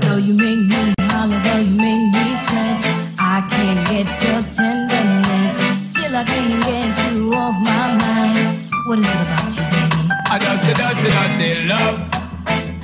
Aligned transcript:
Though 0.00 0.16
you 0.16 0.32
make 0.34 0.66
me 0.66 0.94
holler, 1.00 1.38
though 1.44 1.58
you 1.58 1.76
make 1.76 2.14
me 2.14 2.36
sweat, 2.46 2.86
I 3.18 3.42
can't 3.50 3.86
get 3.90 4.08
your 4.24 4.40
tenderness. 4.50 5.71
I 6.14 6.24
can't 6.24 6.62
get 6.64 7.16
you 7.16 7.32
off 7.32 7.54
my 7.64 7.96
mind. 7.96 8.66
What 8.86 8.98
is 8.98 9.06
it 9.06 9.14
about 9.14 9.48
you, 9.56 9.64
baby? 9.72 10.12
I 10.28 10.38
dirty, 10.38 10.72
dirty, 10.74 11.08
dirty 11.08 11.64
love. 11.64 11.98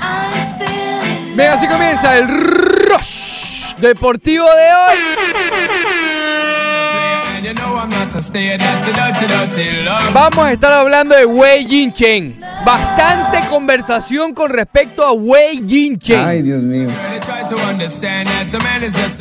I'm 0.00 0.32
still 0.56 1.28
in 1.28 1.36
Venga, 1.36 1.52
así 1.55 1.66
comienza 1.69 2.16
el 2.16 2.27
Rush 2.28 3.74
Deportivo 3.80 4.46
de 4.46 4.74
hoy. 4.74 4.98
And 7.36 7.45
you 7.45 7.52
know 7.55 7.77
I'm 7.77 7.91
not 7.91 8.14
a 8.14 8.22
stay 8.22 8.56
dirty, 8.56 8.92
dirty, 8.92 9.27
dirty 9.27 9.83
love. 9.84 10.12
Vamos 10.14 10.47
a 10.47 10.52
estar 10.52 10.72
hablando 10.72 11.14
de 11.14 11.27
Wei 11.27 11.66
Jin 11.66 11.92
Chen. 11.92 12.38
Bastante 12.64 13.47
conversación 13.48 14.33
con 14.33 14.50
respecto 14.50 15.05
a 15.05 15.12
Wei 15.12 15.62
Jin 15.69 15.98
Chen. 15.98 16.27
Ay, 16.27 16.42
Dios 16.42 16.62
mío. 16.62 16.88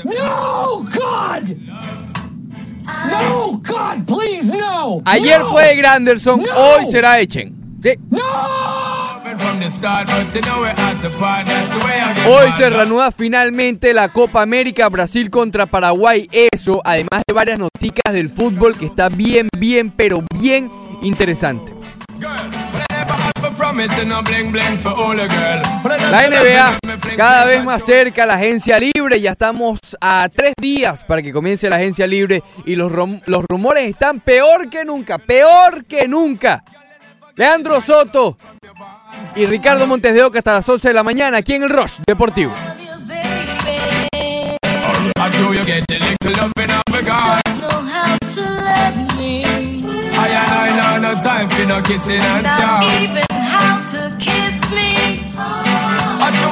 No, 0.06 0.86
God! 0.94 2.07
No, 2.88 3.62
God, 3.64 4.06
please, 4.06 4.46
no! 4.46 5.02
Ayer 5.06 5.40
no! 5.40 5.50
fue 5.50 5.66
de 5.66 5.76
Granderson, 5.76 6.42
No. 6.42 6.54
hoy 6.56 6.86
será 6.90 7.14
de 7.14 7.28
Chen. 7.28 7.56
Sí. 7.84 7.92
Hoy 12.28 12.52
se 12.58 12.70
reanuda 12.70 13.12
finalmente 13.12 13.94
la 13.94 14.10
Copa 14.10 14.42
América 14.42 14.90
Brasil 14.90 15.30
contra 15.30 15.66
Paraguay. 15.66 16.28
Eso, 16.32 16.82
además 16.84 17.24
de 17.28 17.34
varias 17.34 17.60
noticias 17.60 18.14
del 18.14 18.30
fútbol 18.30 18.78
que 18.78 18.86
está 18.86 19.10
bien, 19.10 19.48
bien, 19.58 19.92
pero 19.92 20.24
bien 20.40 20.70
interesante. 21.02 21.74
Girl, 22.20 22.30
La 26.10 26.28
NBA 26.28 26.78
cada 27.16 27.46
vez 27.46 27.64
más 27.64 27.82
for 27.84 27.92
cerca, 27.94 28.26
la 28.26 28.34
agencia 28.36 28.80
libre. 28.80 29.22
Ya 29.22 29.32
estamos 29.32 29.80
a 30.02 30.28
tres 30.34 30.54
días 30.60 31.04
para 31.04 31.22
que 31.22 31.32
comience 31.32 31.70
la 31.70 31.76
agencia 31.78 32.08
libre 32.08 32.42
y 32.66 32.76
los, 32.76 32.92
rum- 32.92 33.22
los 33.26 33.46
rumores 33.48 33.86
están 33.86 34.20
peor 34.20 34.70
que 34.70 34.84
nunca, 34.84 35.18
peor 35.20 35.86
que 35.86 36.08
nunca. 36.08 36.64
Leandro 37.36 37.80
Soto 37.82 38.36
y 39.36 39.46
Ricardo 39.46 39.86
Montes 39.86 40.12
de 40.14 40.24
Oca 40.24 40.40
hasta 40.40 40.54
las 40.56 40.68
11 40.68 40.88
de 40.88 40.94
la 40.94 41.04
mañana 41.04 41.38
aquí 41.38 41.54
en 41.54 41.64
el 41.64 41.70
Rush 41.70 42.00
Deportivo. 42.06 42.54
love 42.54 42.80
you, 42.80 42.98
baby. 43.08 44.58
I 45.20 45.30
do 45.30 45.54
you 45.54 45.64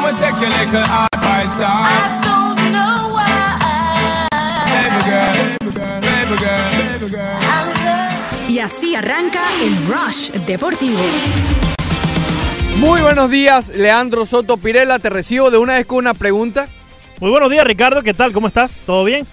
I 0.06 0.12
take 0.12 0.40
your 0.40 0.52
don't 2.22 2.72
know 2.72 3.10
why. 3.10 3.26
Baby 4.70 5.02
girl, 5.10 5.34
baby 5.34 5.72
girl, 5.74 6.02
baby 6.02 6.36
girl, 6.38 6.70
baby 6.78 7.08
girl. 7.10 7.38
I 7.42 7.66
love 7.66 8.50
Y 8.50 8.60
así 8.60 8.96
arranca 8.96 9.42
el 9.60 9.76
Rush 9.88 10.30
Deportivo. 10.46 11.00
Muy 12.78 13.02
buenos 13.02 13.32
días, 13.32 13.70
Leandro 13.70 14.26
Soto 14.26 14.58
Pirela. 14.58 15.00
Te 15.00 15.10
recibo 15.10 15.50
de 15.50 15.58
una 15.58 15.74
vez 15.74 15.88
con 15.88 15.98
una 15.98 16.14
pregunta. 16.14 16.68
Muy 17.20 17.32
buenos 17.32 17.50
días, 17.50 17.66
Ricardo. 17.66 18.04
¿Qué 18.04 18.14
tal? 18.14 18.32
¿Cómo 18.32 18.46
estás? 18.46 18.84
¿Todo 18.86 19.06
bien? 19.06 19.26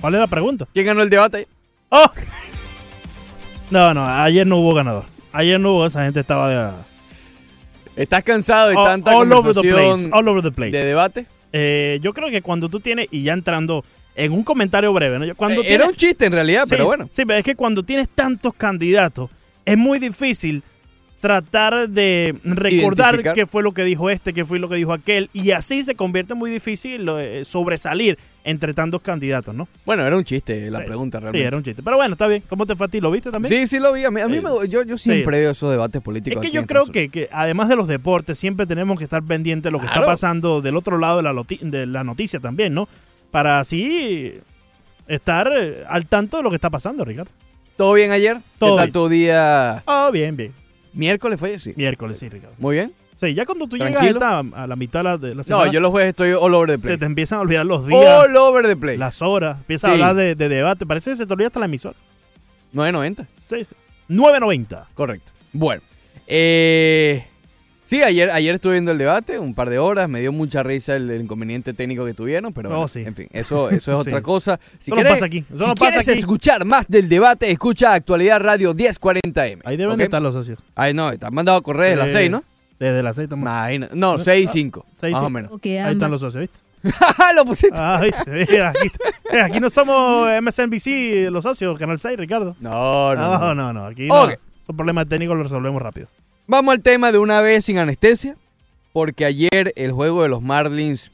¿Cuál 0.00 0.14
es 0.14 0.20
la 0.20 0.28
pregunta? 0.28 0.68
¿Quién 0.72 0.86
ganó 0.86 1.02
el 1.02 1.10
debate? 1.10 1.48
¡Oh! 1.88 2.06
No, 3.70 3.94
no, 3.94 4.06
ayer 4.06 4.46
no 4.46 4.58
hubo 4.58 4.74
ganador. 4.74 5.06
Ayer 5.32 5.58
no 5.58 5.72
hubo, 5.72 5.86
esa 5.86 6.04
gente 6.04 6.20
estaba 6.20 6.50
de, 6.50 6.72
¿Estás 7.96 8.24
cansado 8.24 8.70
de 8.70 8.76
all, 8.76 8.86
tanta 8.86 9.16
all 9.16 9.32
over 9.32 9.54
the 9.54 9.60
place. 9.60 10.08
All 10.12 10.26
over 10.28 10.42
the 10.42 10.50
place. 10.52 10.70
de 10.72 10.84
debate? 10.84 11.26
Eh, 11.52 11.98
yo 12.02 12.12
creo 12.14 12.30
que 12.30 12.40
cuando 12.42 12.68
tú 12.68 12.80
tienes, 12.80 13.08
y 13.10 13.22
ya 13.24 13.32
entrando 13.34 13.84
en 14.14 14.32
un 14.32 14.42
comentario 14.42 14.92
breve, 14.92 15.18
¿no? 15.18 15.34
Cuando 15.34 15.62
Eh, 15.62 15.66
Era 15.68 15.84
tienes- 15.84 15.88
un 15.88 15.96
chiste 15.96 16.26
en 16.26 16.32
realidad, 16.32 16.62
Sí, 16.64 16.70
pero 16.70 16.84
bueno. 16.86 17.08
Sí, 17.12 17.24
pero 17.26 17.38
es 17.38 17.44
que 17.44 17.54
cuando 17.54 17.82
tienes 17.82 18.08
tantos 18.08 18.54
candidatos, 18.54 19.30
es 19.64 19.76
muy 19.76 19.98
difícil 19.98 20.62
tratar 21.20 21.88
de 21.88 22.34
recordar 22.42 23.32
qué 23.32 23.46
fue 23.46 23.62
lo 23.62 23.72
que 23.72 23.84
dijo 23.84 24.10
este, 24.10 24.32
qué 24.32 24.44
fue 24.44 24.58
lo 24.58 24.68
que 24.68 24.74
dijo 24.76 24.92
aquel, 24.92 25.30
y 25.32 25.52
así 25.52 25.84
se 25.84 25.94
convierte 25.94 26.34
muy 26.34 26.50
difícil 26.50 27.06
eh, 27.18 27.42
sobresalir 27.44 28.18
entre 28.44 28.74
tantos 28.74 29.00
candidatos, 29.02 29.54
¿no? 29.54 29.68
Bueno, 29.86 30.04
era 30.06 30.16
un 30.16 30.24
chiste 30.24 30.70
la 30.70 30.78
Sí. 30.80 30.84
pregunta 30.86 31.18
Sí, 31.18 31.22
realmente. 31.22 31.46
era 31.46 31.56
un 31.56 31.62
chiste. 31.62 31.82
Pero 31.82 31.96
bueno, 31.96 32.12
está 32.14 32.26
bien. 32.26 32.42
¿Cómo 32.48 32.66
te 32.66 32.74
fue 32.74 32.86
a 32.86 32.88
ti? 32.88 33.00
¿Lo 33.00 33.10
viste 33.10 33.30
también? 33.30 33.52
Sí, 33.54 33.66
sí 33.68 33.78
lo 33.80 33.92
vi. 33.92 34.04
A 34.04 34.10
mí, 34.10 34.20
a 34.20 34.26
mí 34.28 34.38
Sí. 34.38 34.40
me- 34.42 34.68
yo, 34.68 34.82
yo 34.82 34.98
siempre 34.98 35.38
veo 35.38 35.52
esos 35.52 35.70
debates 35.70 36.00
Es 36.00 36.04
políticos. 36.04 36.40
que 36.42 36.48
aquí 36.48 36.54
yo 36.56 36.66
creo 36.66 36.86
que, 36.86 37.08
que 37.08 37.28
además 37.30 37.68
de 37.68 37.76
los 37.76 37.86
deportes, 37.86 38.38
siempre 38.38 38.66
tenemos 38.66 38.98
que 38.98 39.04
estar 39.04 39.22
pendientes 39.22 39.64
de 39.64 39.70
lo 39.70 39.78
que 39.78 39.86
Claro. 39.86 40.00
está 40.02 40.12
pasando 40.12 40.60
del 40.60 40.76
otro 40.76 40.98
lado 40.98 41.18
de 41.18 41.22
la, 41.22 41.32
loti- 41.32 41.60
de 41.60 41.86
la 41.86 42.02
noticia 42.04 42.40
también, 42.40 42.74
¿no? 42.74 42.88
Para 43.30 43.60
así 43.60 44.34
estar 45.06 45.50
eh, 45.56 45.84
al 45.88 46.06
tanto 46.06 46.36
de 46.38 46.42
lo 46.42 46.50
que 46.50 46.56
está 46.56 46.70
pasando, 46.70 47.04
Ricardo. 47.04 47.30
¿Todo 47.76 47.94
bien 47.94 48.10
ayer? 48.12 48.38
Todo 48.58 48.76
¿Qué 48.76 48.76
tal 48.76 48.86
bien. 48.86 48.92
tu 48.92 49.08
día? 49.08 49.82
Ah, 49.86 50.10
bien, 50.12 50.36
bien. 50.36 50.52
¿Miércoles 50.92 51.38
fue? 51.40 51.58
Sí. 51.58 51.72
Miércoles, 51.76 52.18
sí, 52.18 52.28
Ricardo. 52.28 52.54
Muy 52.58 52.76
bien. 52.76 52.92
Sí, 53.22 53.34
ya 53.34 53.46
cuando 53.46 53.66
tú 53.68 53.76
llegas 53.76 54.02
a, 54.02 54.06
esta- 54.08 54.38
a 54.40 54.66
la 54.66 54.74
mitad 54.76 55.00
de 55.00 55.04
la, 55.04 55.16
de 55.18 55.34
la 55.36 55.42
semana, 55.44 55.66
No, 55.66 55.72
yo 55.72 55.80
los 55.80 55.90
jueves 55.92 56.08
estoy 56.10 56.32
all 56.32 56.52
over 56.54 56.68
the 56.68 56.74
se 56.78 56.86
place. 56.88 56.98
te 56.98 57.04
empiezan 57.06 57.38
a 57.38 57.42
olvidar 57.42 57.64
los 57.64 57.86
días, 57.86 58.00
All 58.04 58.36
over 58.36 58.66
the 58.66 58.76
place. 58.76 58.98
las 58.98 59.22
horas, 59.22 59.58
empiezas 59.58 59.90
a 59.90 59.92
hablar 59.92 60.14
de, 60.16 60.34
de 60.34 60.48
debate. 60.48 60.84
Parece 60.86 61.10
que 61.10 61.16
se 61.16 61.26
te 61.26 61.32
olvida 61.32 61.46
hasta 61.46 61.60
la 61.60 61.66
emisora. 61.66 61.96
9.90. 62.74 63.26
Sí, 63.46 63.64
sí. 63.64 63.74
9.90. 64.08 64.86
Correcto. 64.94 65.30
Bueno. 65.52 65.82
Eh, 66.26 67.24
sí, 67.84 68.02
ayer, 68.02 68.30
ayer 68.30 68.54
estuve 68.54 68.72
viendo 68.72 68.90
el 68.92 68.98
debate, 68.98 69.38
un 69.38 69.54
par 69.54 69.68
de 69.70 69.78
horas. 69.78 70.08
Me 70.08 70.20
dio 70.20 70.32
mucha 70.32 70.62
risa 70.62 70.96
el, 70.96 71.10
el 71.10 71.20
inconveniente 71.22 71.74
técnico 71.74 72.04
que 72.04 72.14
tuvieron, 72.14 72.52
pero 72.52 72.68
Oh, 72.70 72.72
bueno, 72.72 72.88
sí. 72.88 73.00
en 73.06 73.14
fin, 73.14 73.28
eso, 73.32 73.68
eso 73.68 73.76
es 73.76 73.84
Sí, 74.04 74.08
otra 74.08 74.22
cosa. 74.22 74.58
Si 74.78 74.90
Eso 74.90 74.90
no 74.90 74.96
quieres, 74.96 75.12
pasa 75.12 75.26
aquí, 75.26 75.38
eso 75.54 75.64
si 75.64 75.70
pasa 75.74 75.74
quieres 75.90 76.08
aquí. 76.08 76.18
escuchar 76.18 76.64
más 76.64 76.86
del 76.88 77.08
debate, 77.08 77.50
escucha 77.50 77.92
Actualidad 77.94 78.40
Radio 78.40 78.74
1040M. 78.74 79.60
Ahí 79.64 79.76
deben 79.76 80.00
estar 80.00 80.20
los 80.22 80.34
socios. 80.34 80.58
Ay, 80.74 80.94
no, 80.94 81.16
te 81.16 81.24
han 81.26 81.34
mandado 81.34 81.58
a 81.58 81.62
correr 81.62 81.90
desde 81.90 81.96
las 81.98 82.08
Eh, 82.08 82.18
6, 82.18 82.30
¿no? 82.30 82.42
Desde 82.82 83.02
las 83.02 83.14
6 83.14 83.24
estamos. 83.26 83.44
Imagina- 83.44 83.88
No, 83.94 84.18
6 84.18 84.50
y 84.50 84.52
5. 84.52 84.84
seis, 85.00 85.12
Más 85.12 85.22
o 85.22 85.30
menos. 85.30 85.52
Ahí 85.64 85.92
están 85.92 86.10
los 86.10 86.20
socios, 86.20 86.40
¿viste? 86.40 86.58
Lo 87.36 87.44
pusiste. 87.44 87.78
Ah, 87.78 88.00
¿viste? 88.02 88.46
Mira, 89.30 89.44
aquí, 89.44 89.60
no 89.60 89.70
somos 89.70 90.28
MSNBC, 90.42 91.30
los 91.30 91.44
socios, 91.44 91.78
Canal 91.78 92.00
6, 92.00 92.18
Ricardo. 92.18 92.56
No, 92.58 93.14
no. 93.14 93.38
No, 93.38 93.38
no. 93.38 93.54
no, 93.54 93.72
no. 93.72 93.86
Aquí 93.86 94.08
no. 94.08 94.26
Son 94.66 94.76
problemas 94.76 95.06
técnicos, 95.08 95.36
los 95.36 95.44
resolvemos 95.46 95.80
rápido. 95.80 96.08
Vamos 96.48 96.74
al 96.74 96.82
tema 96.82 97.12
de 97.12 97.18
una 97.18 97.40
vez 97.40 97.64
sin 97.66 97.78
anestesia, 97.78 98.36
porque 98.92 99.24
ayer 99.26 99.72
el 99.76 99.92
juego 99.92 100.24
de 100.24 100.28
los 100.28 100.42
Marlins 100.42 101.12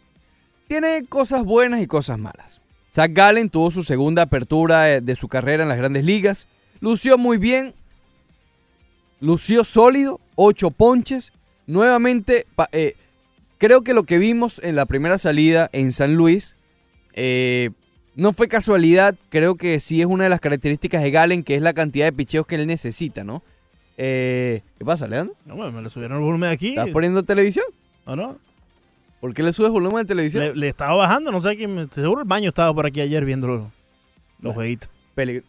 tiene 0.69 1.05
cosas 1.07 1.45
buenas 1.45 1.83
y 1.83 1.87
cosas 1.87 2.19
malas. 2.19 2.63
Zach 2.91 3.11
Gallen 3.13 3.51
tuvo 3.51 3.71
su 3.71 3.85
segunda 3.85 4.23
apertura 4.23 4.91
eh, 4.91 5.03
de 5.03 5.17
su 5.17 5.29
carrera 5.29 5.65
en 5.65 5.69
las 5.69 5.77
grandes 5.77 6.05
ligas, 6.07 6.47
lució 6.81 7.19
muy 7.19 7.37
bien, 7.37 7.75
lució 9.21 9.65
sólido, 9.65 10.19
ocho 10.35 10.71
ponches, 10.71 11.33
nuevamente, 11.69 12.47
eh, 12.73 12.95
creo 13.59 13.83
que 13.83 13.95
lo 13.95 14.03
que 14.03 14.19
vimos 14.19 14.61
en 14.65 14.75
la 14.75 14.87
primera 14.87 15.19
salida 15.19 15.69
en 15.73 15.93
San 15.93 16.17
Luis 16.17 16.57
eh, 17.15 17.71
no 18.17 18.33
fue 18.33 18.49
casualidad, 18.49 19.15
creo 19.29 19.55
que 19.55 19.79
sí 19.79 20.01
es 20.01 20.07
una 20.07 20.25
de 20.25 20.31
las 20.31 20.41
características 20.41 21.03
de 21.03 21.13
Gallen, 21.13 21.45
que 21.45 21.55
es 21.55 21.63
la 21.63 21.73
cantidad 21.75 22.07
de 22.07 22.13
picheos 22.13 22.47
que 22.49 22.57
él 22.57 22.67
necesita, 22.67 23.23
¿no? 23.23 23.45
Eh, 23.97 24.63
¿Qué 24.79 24.85
pasa, 24.85 25.07
Leandro? 25.07 25.37
No, 25.45 25.55
bueno, 25.57 25.71
me 25.73 25.83
le 25.83 25.91
subieron 25.91 26.19
el 26.19 26.25
volumen 26.25 26.49
de 26.51 26.55
aquí. 26.55 26.69
¿Estás 26.71 26.89
poniendo 26.89 27.23
televisión? 27.23 27.65
¿O 28.07 28.17
no? 28.17 28.39
¿Por 29.21 29.35
qué 29.35 29.43
le 29.43 29.53
subes 29.53 29.71
volumen 29.73 30.03
de 30.03 30.05
televisión? 30.05 30.45
Le, 30.45 30.55
le 30.57 30.69
estaba 30.69 30.95
bajando, 30.95 31.31
no 31.33 31.41
sé 31.41 31.57
quién. 31.57 31.75
me- 31.75 31.89
Seguro 31.89 32.23
el 32.23 32.29
baño 32.29 32.49
estaba 32.51 32.73
por 32.73 32.87
aquí 32.87 33.01
ayer 33.01 33.25
viendo 33.25 33.49
los, 33.49 33.63
los 34.41 34.55
jueguitos. 34.55 34.89
Peligro. 35.17 35.45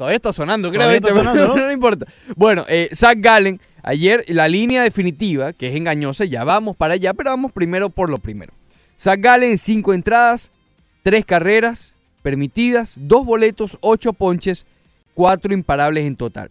Todavía 0.00 0.16
está 0.16 0.32
sonando, 0.32 0.70
creo. 0.72 0.90
Está 0.92 1.10
sonando, 1.10 1.48
¿no? 1.48 1.56
no 1.56 1.70
importa. 1.70 2.06
Bueno, 2.34 2.64
eh, 2.70 2.88
Zach 2.94 3.18
Gallen, 3.20 3.60
ayer 3.82 4.24
la 4.28 4.48
línea 4.48 4.82
definitiva, 4.82 5.52
que 5.52 5.68
es 5.68 5.76
engañosa, 5.76 6.24
ya 6.24 6.42
vamos 6.42 6.74
para 6.74 6.94
allá, 6.94 7.12
pero 7.12 7.28
vamos 7.28 7.52
primero 7.52 7.90
por 7.90 8.08
lo 8.08 8.16
primero. 8.16 8.54
Zach 8.98 9.20
Gallen, 9.20 9.58
cinco 9.58 9.92
entradas, 9.92 10.50
tres 11.02 11.26
carreras 11.26 11.96
permitidas, 12.22 12.94
dos 12.96 13.26
boletos, 13.26 13.76
ocho 13.82 14.14
ponches, 14.14 14.64
cuatro 15.12 15.52
imparables 15.52 16.06
en 16.06 16.16
total. 16.16 16.50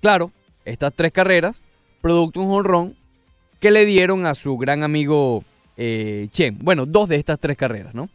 Claro, 0.00 0.32
estas 0.64 0.94
tres 0.94 1.12
carreras, 1.12 1.60
producto 2.00 2.40
de 2.40 2.46
un 2.46 2.52
jonrón 2.52 2.96
que 3.60 3.70
le 3.70 3.84
dieron 3.84 4.24
a 4.24 4.34
su 4.34 4.56
gran 4.56 4.82
amigo 4.82 5.44
eh, 5.76 6.28
Chen. 6.30 6.56
Bueno, 6.62 6.86
dos 6.86 7.10
de 7.10 7.16
estas 7.16 7.38
tres 7.38 7.58
carreras, 7.58 7.94
¿no? 7.94 8.08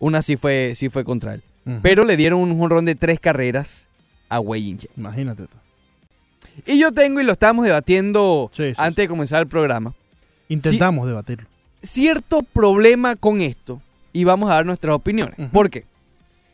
Una 0.00 0.20
sí 0.20 0.36
fue, 0.36 0.74
sí 0.76 0.90
fue 0.90 1.02
contra 1.02 1.32
él. 1.32 1.42
Pero 1.82 2.04
le 2.04 2.16
dieron 2.16 2.40
un 2.40 2.58
jonrón 2.58 2.84
de 2.84 2.94
tres 2.94 3.20
carreras 3.20 3.86
a 4.28 4.40
Wei 4.40 4.62
Yin 4.64 4.78
Chen. 4.78 4.90
Imagínate 4.96 5.44
tú. 5.46 5.56
Y 6.66 6.78
yo 6.78 6.92
tengo, 6.92 7.20
y 7.20 7.24
lo 7.24 7.32
estábamos 7.32 7.64
debatiendo 7.64 8.50
Sí, 8.52 8.70
sí, 8.70 8.74
antes 8.76 9.04
de 9.04 9.08
comenzar 9.08 9.40
el 9.40 9.46
programa, 9.48 9.94
Intentamos 10.48 11.06
debatirlo. 11.06 11.46
cierto 11.82 12.42
problema 12.42 13.14
con 13.16 13.40
esto 13.40 13.80
y 14.12 14.24
vamos 14.24 14.50
a 14.50 14.54
dar 14.54 14.66
nuestras 14.66 14.94
opiniones. 14.96 15.36
¿Por 15.52 15.70
qué? 15.70 15.84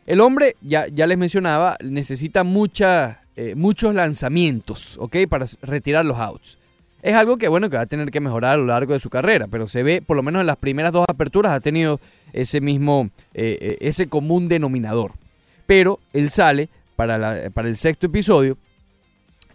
El 0.05 0.21
hombre, 0.21 0.55
ya, 0.61 0.87
ya 0.87 1.07
les 1.07 1.17
mencionaba, 1.17 1.77
necesita 1.83 2.43
mucha, 2.43 3.21
eh, 3.35 3.55
muchos 3.55 3.93
lanzamientos, 3.95 4.97
¿ok? 4.99 5.17
Para 5.27 5.45
retirar 5.61 6.05
los 6.05 6.17
outs. 6.19 6.57
Es 7.01 7.15
algo 7.15 7.37
que, 7.37 7.47
bueno, 7.47 7.69
que 7.69 7.77
va 7.77 7.83
a 7.83 7.87
tener 7.87 8.11
que 8.11 8.19
mejorar 8.19 8.53
a 8.53 8.57
lo 8.57 8.65
largo 8.67 8.93
de 8.93 8.99
su 8.99 9.09
carrera, 9.09 9.47
pero 9.47 9.67
se 9.67 9.83
ve, 9.83 10.01
por 10.01 10.15
lo 10.15 10.23
menos 10.23 10.41
en 10.41 10.47
las 10.47 10.57
primeras 10.57 10.91
dos 10.93 11.05
aperturas, 11.09 11.51
ha 11.51 11.59
tenido 11.59 11.99
ese 12.33 12.61
mismo, 12.61 13.09
eh, 13.33 13.57
eh, 13.61 13.77
ese 13.81 14.07
común 14.07 14.47
denominador. 14.47 15.13
Pero 15.65 15.99
él 16.13 16.29
sale 16.29 16.69
para, 16.95 17.17
la- 17.17 17.49
para 17.51 17.67
el 17.67 17.77
sexto 17.77 18.07
episodio. 18.07 18.57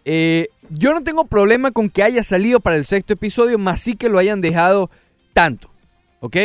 Eh, 0.05 0.49
yo 0.71 0.93
no 0.93 1.03
tengo 1.05 1.25
problema 1.27 1.71
con 1.71 1.89
que 1.89 2.03
haya 2.03 2.23
salido 2.25 2.61
para 2.61 2.77
el 2.77 2.85
sexto 2.85 3.13
episodio, 3.13 3.59
más 3.59 3.81
sí 3.81 3.95
que 3.95 4.09
lo 4.09 4.19
hayan 4.19 4.41
dejado 4.41 4.91
tanto, 5.33 5.71
¿ok? 6.21 6.37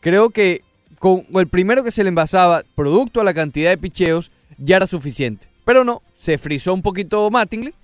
Creo 0.00 0.30
que 0.30 0.62
con 0.98 1.24
el 1.34 1.48
primero 1.48 1.82
que 1.82 1.90
se 1.90 2.04
le 2.04 2.08
envasaba, 2.10 2.62
producto 2.76 3.20
a 3.20 3.24
la 3.24 3.34
cantidad 3.34 3.70
de 3.70 3.78
picheos, 3.78 4.30
ya 4.56 4.76
era 4.76 4.86
suficiente. 4.86 5.48
Pero 5.64 5.82
no, 5.84 6.02
se 6.16 6.38
frizó 6.38 6.74
un 6.74 6.82
poquito 6.82 7.28
Mattingly, 7.30 7.74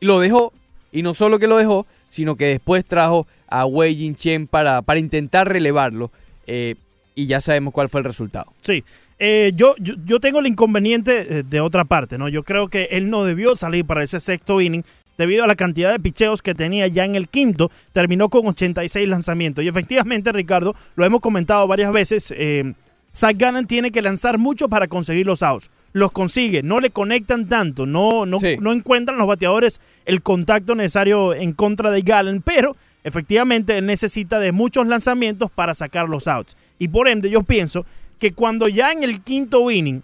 lo 0.00 0.20
dejó, 0.20 0.52
y 0.92 1.02
no 1.02 1.14
solo 1.14 1.38
que 1.38 1.46
lo 1.46 1.56
dejó, 1.58 1.86
sino 2.08 2.36
que 2.36 2.46
después 2.46 2.86
trajo 2.86 3.26
a 3.50 3.66
Wei 3.66 3.94
Jin 3.96 4.14
Chen 4.14 4.46
para, 4.46 4.82
para 4.82 5.00
intentar 5.00 5.48
relevarlo, 5.48 6.10
eh, 6.46 6.76
y 7.14 7.26
ya 7.26 7.40
sabemos 7.40 7.72
cuál 7.74 7.88
fue 7.88 8.00
el 8.00 8.04
resultado. 8.04 8.52
Sí. 8.60 8.84
Eh, 9.18 9.52
yo, 9.54 9.74
yo, 9.78 9.94
yo 10.06 10.18
tengo 10.20 10.38
el 10.40 10.46
inconveniente 10.46 11.38
eh, 11.38 11.42
de 11.42 11.60
otra 11.60 11.84
parte, 11.84 12.16
¿no? 12.16 12.28
Yo 12.28 12.42
creo 12.42 12.68
que 12.68 12.88
él 12.92 13.10
no 13.10 13.24
debió 13.24 13.54
salir 13.56 13.84
para 13.84 14.02
ese 14.02 14.18
sexto 14.20 14.60
inning 14.62 14.82
debido 15.18 15.44
a 15.44 15.46
la 15.46 15.56
cantidad 15.56 15.92
de 15.92 16.00
picheos 16.00 16.40
que 16.40 16.54
tenía 16.54 16.86
ya 16.86 17.04
en 17.04 17.14
el 17.14 17.28
quinto. 17.28 17.70
Terminó 17.92 18.30
con 18.30 18.46
86 18.46 19.06
lanzamientos. 19.06 19.62
Y 19.62 19.68
efectivamente, 19.68 20.32
Ricardo, 20.32 20.74
lo 20.96 21.04
hemos 21.04 21.20
comentado 21.20 21.66
varias 21.66 21.92
veces, 21.92 22.32
eh, 22.34 22.72
Zach 23.14 23.36
Gannon 23.36 23.66
tiene 23.66 23.90
que 23.90 24.00
lanzar 24.00 24.38
mucho 24.38 24.68
para 24.70 24.88
conseguir 24.88 25.26
los 25.26 25.42
outs. 25.42 25.68
Los 25.92 26.12
consigue, 26.12 26.62
no 26.62 26.80
le 26.80 26.88
conectan 26.90 27.48
tanto, 27.48 27.84
no, 27.84 28.24
no, 28.24 28.38
Sí. 28.40 28.56
no 28.60 28.72
encuentran 28.72 29.18
los 29.18 29.26
bateadores 29.26 29.80
el 30.06 30.22
contacto 30.22 30.74
necesario 30.76 31.34
en 31.34 31.52
contra 31.52 31.90
de 31.90 32.00
Gallen, 32.02 32.40
pero 32.40 32.76
efectivamente 33.04 33.78
él 33.78 33.86
necesita 33.86 34.38
de 34.38 34.52
muchos 34.52 34.86
lanzamientos 34.86 35.50
para 35.50 35.74
sacar 35.74 36.08
los 36.08 36.28
outs. 36.28 36.56
Y 36.78 36.88
por 36.88 37.08
ende 37.08 37.30
yo 37.30 37.42
pienso 37.42 37.84
que 38.18 38.32
cuando 38.32 38.68
ya 38.68 38.92
en 38.92 39.02
el 39.02 39.20
quinto 39.22 39.70
inning 39.70 40.02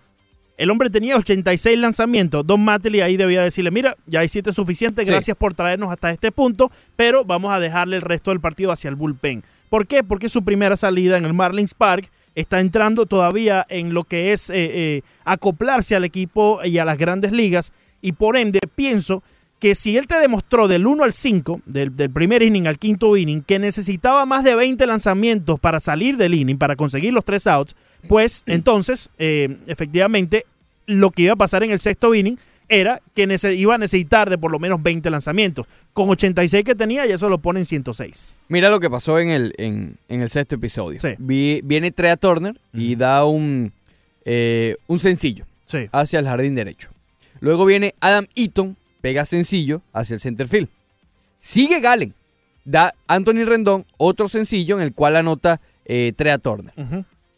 el 0.58 0.70
hombre 0.70 0.88
tenía 0.88 1.16
86 1.16 1.78
lanzamientos, 1.78 2.46
Don 2.46 2.64
Mattingly 2.64 3.02
ahí 3.02 3.18
debía 3.18 3.42
decirle, 3.42 3.70
mira, 3.70 3.94
ya 4.06 4.24
hiciste 4.24 4.52
suficiente, 4.54 5.02
Sí. 5.02 5.08
gracias 5.08 5.36
por 5.36 5.52
traernos 5.52 5.90
hasta 5.92 6.10
este 6.10 6.32
punto, 6.32 6.70
pero 6.96 7.26
vamos 7.26 7.52
a 7.52 7.60
dejarle 7.60 7.96
el 7.96 8.02
resto 8.02 8.30
del 8.30 8.40
partido 8.40 8.72
hacia 8.72 8.88
el 8.88 8.94
bullpen. 8.94 9.44
¿Por 9.68 9.86
qué? 9.86 10.02
Porque 10.02 10.30
su 10.30 10.44
primera 10.44 10.78
salida 10.78 11.18
en 11.18 11.26
el 11.26 11.34
Marlins 11.34 11.74
Park 11.74 12.10
está 12.34 12.60
entrando 12.60 13.04
todavía 13.04 13.66
en 13.68 13.92
lo 13.92 14.04
que 14.04 14.32
es 14.32 14.48
eh, 14.48 14.54
eh, 14.56 15.02
acoplarse 15.26 15.94
al 15.94 16.04
equipo 16.04 16.60
y 16.64 16.78
a 16.78 16.86
las 16.86 16.96
grandes 16.96 17.32
ligas 17.32 17.74
y 18.00 18.12
por 18.12 18.38
ende 18.38 18.60
pienso 18.74 19.22
que 19.58 19.74
si 19.74 19.96
él 19.96 20.06
te 20.06 20.16
demostró 20.18 20.68
del 20.68 20.86
1 20.86 21.02
al 21.04 21.12
5, 21.12 21.62
del, 21.66 21.96
del 21.96 22.10
primer 22.10 22.42
inning 22.42 22.66
al 22.66 22.78
quinto 22.78 23.16
inning, 23.16 23.42
que 23.42 23.58
necesitaba 23.58 24.26
más 24.26 24.44
de 24.44 24.54
20 24.54 24.86
lanzamientos 24.86 25.58
para 25.58 25.80
salir 25.80 26.16
del 26.18 26.34
inning, 26.34 26.58
para 26.58 26.76
conseguir 26.76 27.12
los 27.12 27.24
tres 27.24 27.46
outs, 27.46 27.74
pues 28.08 28.42
entonces, 28.46 29.08
eh, 29.18 29.56
efectivamente, 29.66 30.44
lo 30.86 31.10
que 31.10 31.22
iba 31.22 31.32
a 31.32 31.36
pasar 31.36 31.62
en 31.62 31.70
el 31.70 31.78
sexto 31.80 32.14
inning 32.14 32.36
era 32.68 33.00
que 33.14 33.28
iba 33.56 33.76
a 33.76 33.78
necesitar 33.78 34.28
de 34.28 34.38
por 34.38 34.50
lo 34.50 34.58
menos 34.58 34.82
20 34.82 35.08
lanzamientos. 35.08 35.66
Con 35.92 36.10
86 36.10 36.64
que 36.64 36.74
tenía, 36.74 37.06
ya 37.06 37.14
eso 37.14 37.28
lo 37.28 37.38
pone 37.38 37.60
en 37.60 37.64
106. 37.64 38.34
Mira 38.48 38.68
lo 38.70 38.78
que 38.80 38.90
pasó 38.90 39.18
en 39.20 39.30
el, 39.30 39.54
en, 39.56 39.96
en 40.08 40.20
el 40.20 40.30
sexto 40.30 40.56
episodio. 40.56 40.98
Sí. 41.00 41.10
Vi- 41.18 41.60
viene 41.64 41.92
Trea 41.92 42.16
Turner 42.16 42.58
y 42.72 42.96
da 42.96 43.24
un, 43.24 43.72
eh, 44.24 44.76
un 44.88 44.98
sencillo 44.98 45.44
Sí. 45.66 45.88
hacia 45.92 46.18
el 46.18 46.26
jardín 46.26 46.54
derecho. 46.54 46.90
Luego 47.40 47.64
viene 47.66 47.94
Adam 48.00 48.26
Eaton, 48.34 48.76
pega 49.06 49.24
sencillo 49.24 49.82
hacia 49.92 50.14
el 50.14 50.20
center 50.20 50.48
field. 50.48 50.68
Sigue 51.38 51.80
Galen, 51.80 52.12
da 52.64 52.92
Anthony 53.06 53.44
Rendón 53.44 53.86
otro 53.98 54.28
sencillo 54.28 54.74
en 54.78 54.82
el 54.82 54.94
cual 54.94 55.14
anota 55.14 55.60
eh, 55.84 56.12
Trea. 56.16 56.40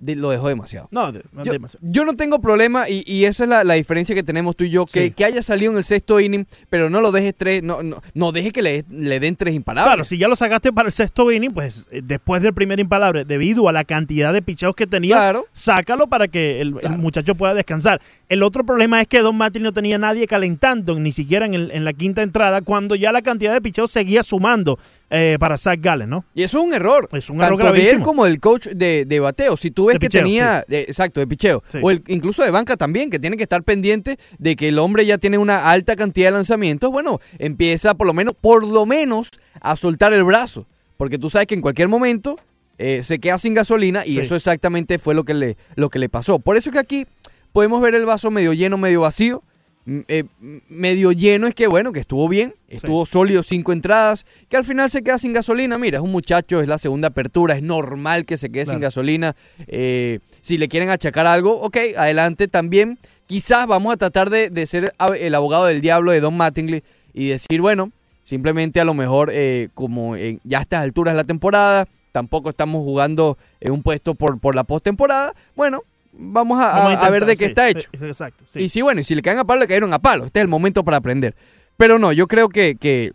De- 0.00 0.15
lo 0.15 0.31
dejó 0.31 0.49
demasiado. 0.49 0.87
No, 0.93 1.11
de- 1.11 1.25
Yo, 1.45 1.53
demasiado. 1.53 1.85
yo 1.91 2.05
no 2.05 2.15
tengo 2.15 2.41
problema 2.41 2.89
y, 2.89 3.03
y 3.05 3.25
esa 3.25 3.43
es 3.45 3.50
la, 3.50 3.65
la 3.65 3.75
diferencia 3.75 4.15
que 4.15 4.23
tenemos 4.23 4.55
tú 4.55 4.62
y 4.62 4.71
yo, 4.71 4.87
que, 4.87 5.06
Sí. 5.06 5.11
que 5.11 5.25
haya 5.25 5.43
salido 5.43 5.73
en 5.73 5.79
el 5.79 5.83
sexto 5.85 6.21
inning, 6.21 6.47
pero 6.71 6.89
no 6.89 7.00
lo 7.00 7.11
dejes 7.11 7.35
tres, 7.37 7.65
no, 7.65 7.83
no, 7.83 8.00
no 8.15 8.31
dejes 8.31 8.53
que 8.53 8.62
le, 8.62 8.85
le 8.91 9.19
den 9.19 9.35
tres 9.35 9.55
imparables. 9.56 9.89
Claro, 9.93 10.05
si 10.05 10.17
ya 10.17 10.29
lo 10.29 10.37
sacaste 10.37 10.73
para 10.73 10.87
el 10.87 10.93
sexto 10.93 11.33
inning, 11.33 11.50
pues 11.53 11.89
eh, 11.91 12.00
después 12.05 12.43
del 12.43 12.55
primer 12.55 12.79
impalable, 12.79 13.25
debido 13.25 13.69
a 13.69 13.73
la 13.73 13.83
cantidad 13.83 14.33
de 14.33 14.41
picheos 14.41 14.77
que 14.77 14.87
tenía, 14.87 15.17
Claro. 15.17 15.47
sácalo 15.53 16.06
para 16.06 16.29
que 16.29 16.61
el, 16.61 16.75
muchacho 16.97 17.35
pueda 17.35 17.55
descansar. 17.55 18.01
El 18.29 18.44
otro 18.44 18.65
problema 18.65 19.01
es 19.01 19.09
que 19.09 19.19
Don 19.21 19.37
Martin 19.37 19.65
no 19.65 19.73
tenía 19.73 19.99
nadie 19.99 20.29
calentando, 20.29 20.99
ni 21.01 21.11
siquiera 21.11 21.44
en, 21.44 21.55
el- 21.55 21.71
en 21.73 21.85
la 21.85 21.93
quinta 21.93 22.23
entrada, 22.23 22.61
cuando 22.62 22.94
ya 22.94 23.11
la 23.11 23.23
cantidad 23.23 23.53
de 23.53 23.61
picheos 23.61 23.91
seguía 23.91 24.23
sumando 24.23 24.79
eh, 25.10 25.37
para 25.40 25.56
Zach 25.56 25.78
Gallen, 25.81 26.10
¿no? 26.10 26.25
Y 26.34 26.43
eso 26.43 26.58
es 26.58 26.64
un 26.64 26.75
error. 26.75 27.08
Es 27.12 27.31
un 27.31 27.38
Tanto 27.38 27.60
error 27.60 27.75
de 27.76 27.90
él 27.90 28.02
como 28.02 28.25
del 28.26 28.40
coach 28.40 28.66
de, 28.69 29.05
de 29.06 29.20
bateo. 29.20 29.56
Si 29.56 29.70
tú 29.70 29.87
ves 29.87 29.94
De 29.94 30.00
que 30.00 30.06
picheo, 30.08 30.20
tenía, 30.22 30.64
de- 30.69 30.82
exacto, 30.82 31.20
de 31.20 31.26
picheo. 31.26 31.62
Sí. 31.70 31.78
O 31.82 31.90
el- 31.90 32.02
incluso 32.08 32.43
de 32.44 32.50
banca 32.50 32.76
también, 32.76 33.08
que 33.10 33.19
tiene 33.19 33.37
que 33.37 33.43
estar 33.44 33.62
pendiente 33.62 34.19
de 34.38 34.56
que 34.56 34.69
el 34.69 34.78
hombre 34.78 35.06
ya 35.06 35.16
tiene 35.19 35.38
una 35.38 35.70
alta 35.70 35.96
cantidad 35.96 36.28
de 36.28 36.32
lanzamientos. 36.32 36.90
Bueno, 36.90 37.20
empieza 37.38 37.94
por 37.94 38.06
lo 38.06 38.12
menos, 38.12 38.34
por 38.40 38.66
lo 38.66 38.84
menos, 38.87 39.31
a 39.60 39.76
soltar 39.76 40.12
el 40.12 40.25
brazo. 40.25 40.66
Porque 40.96 41.19
tú 41.19 41.31
sabes 41.31 41.46
que 41.46 41.55
en 41.55 41.60
cualquier 41.62 41.88
momento 41.88 42.37
eh, 42.76 43.02
se 43.02 43.19
queda 43.19 43.38
sin 43.38 43.55
gasolina 43.55 44.05
y 44.05 44.12
Sí. 44.14 44.20
eso 44.20 44.37
exactamente 44.37 44.99
fue 44.99 45.14
lo 45.14 45.25
que, 45.25 45.34
le, 45.34 45.56
lo 45.75 45.88
que 45.90 45.99
le 45.99 46.08
pasó. 46.08 46.38
Por 46.38 46.56
eso 46.56 46.70
que 46.70 46.78
aquí 46.78 47.06
podemos 47.52 47.81
ver 47.81 47.94
el 47.94 48.05
vaso 48.05 48.31
medio 48.31 48.52
lleno, 48.52 48.76
medio 48.78 49.00
vacío. 49.00 49.43
Mm, 49.90 50.00
eh, 50.08 50.25
medio 50.69 51.12
lleno 51.12 51.46
es 51.46 51.55
que 51.55 51.67
bueno, 51.67 51.93
que 51.94 52.00
estuvo 52.00 52.29
bien, 52.29 52.55
estuvo 52.69 53.06
sólido 53.06 53.43
cinco 53.43 53.73
entradas, 53.73 54.26
que 54.50 54.58
al 54.58 54.64
final 54.67 54.90
se 54.90 55.00
queda 55.00 55.19
sin 55.19 55.32
gasolina. 55.32 55.79
Mira, 55.79 55.96
es 55.96 56.05
un 56.05 56.12
muchacho, 56.12 56.61
es 56.61 56.69
la 56.69 56.76
segunda 56.76 57.08
apertura, 57.08 57.55
es 57.56 57.62
normal 57.62 58.26
que 58.26 58.37
se 58.37 58.50
quede 58.50 58.67
sin 58.67 58.81
gasolina. 58.81 59.35
Eh, 59.67 60.19
si 60.43 60.58
le 60.58 60.69
quieren 60.69 60.90
achacar 60.90 61.26
algo, 61.26 61.58
ok, 61.62 61.79
adelante 61.96 62.49
también. 62.49 62.99
Quizás 63.26 63.67
vamos 63.67 63.90
a 63.94 63.96
tratar 63.96 64.29
de, 64.29 64.50
de 64.50 64.67
ser 64.67 64.93
el 65.19 65.34
abogado 65.34 65.65
del 65.65 65.81
diablo 65.81 66.13
de 66.13 66.20
Don 66.20 66.36
Mattingly 66.36 66.82
y 67.15 67.29
decir, 67.29 67.63
bueno, 67.63 67.91
simplemente 68.24 68.81
a 68.81 68.84
lo 68.84 68.93
mejor 68.93 69.31
eh, 69.32 69.69
como 69.72 70.17
en- 70.17 70.39
ya 70.44 70.58
a 70.58 70.63
estas 70.63 70.82
alturas 70.82 71.15
de 71.15 71.17
la 71.22 71.24
temporada, 71.24 71.89
tampoco 72.13 72.51
estamos 72.51 72.82
jugando 72.82 73.39
en 73.60 73.72
un 73.72 73.82
puesto 73.82 74.15
por, 74.15 74.39
por 74.39 74.55
la 74.55 74.65
postemporada, 74.65 75.32
bueno, 75.56 75.82
vamos 76.12 76.58
a, 76.62 76.69
Vamos 76.69 77.03
a- 77.03 77.10
ver 77.10 77.24
de 77.27 77.36
qué 77.36 77.44
sí, 77.46 77.50
está 77.50 77.69
hecho. 77.69 77.88
Exacto. 77.93 78.44
sí. 78.46 78.60
Y 78.60 78.69
sí, 78.69 78.82
bueno, 78.82 79.03
si 79.03 79.15
le 79.15 79.22
caen 79.22 79.38
a 79.38 79.44
palo, 79.44 79.60
le 79.60 79.67
cayeron 79.67 79.93
a 79.93 79.98
palo. 79.98 80.24
Este 80.24 80.41
es 80.41 80.43
el 80.43 80.48
momento 80.48 80.84
para 80.84 80.96
aprender. 80.98 81.34
Pero 81.77 81.98
no, 81.98 82.12
yo 82.12 82.27
creo 82.27 82.48
que, 82.48 82.77
que, 82.77 83.12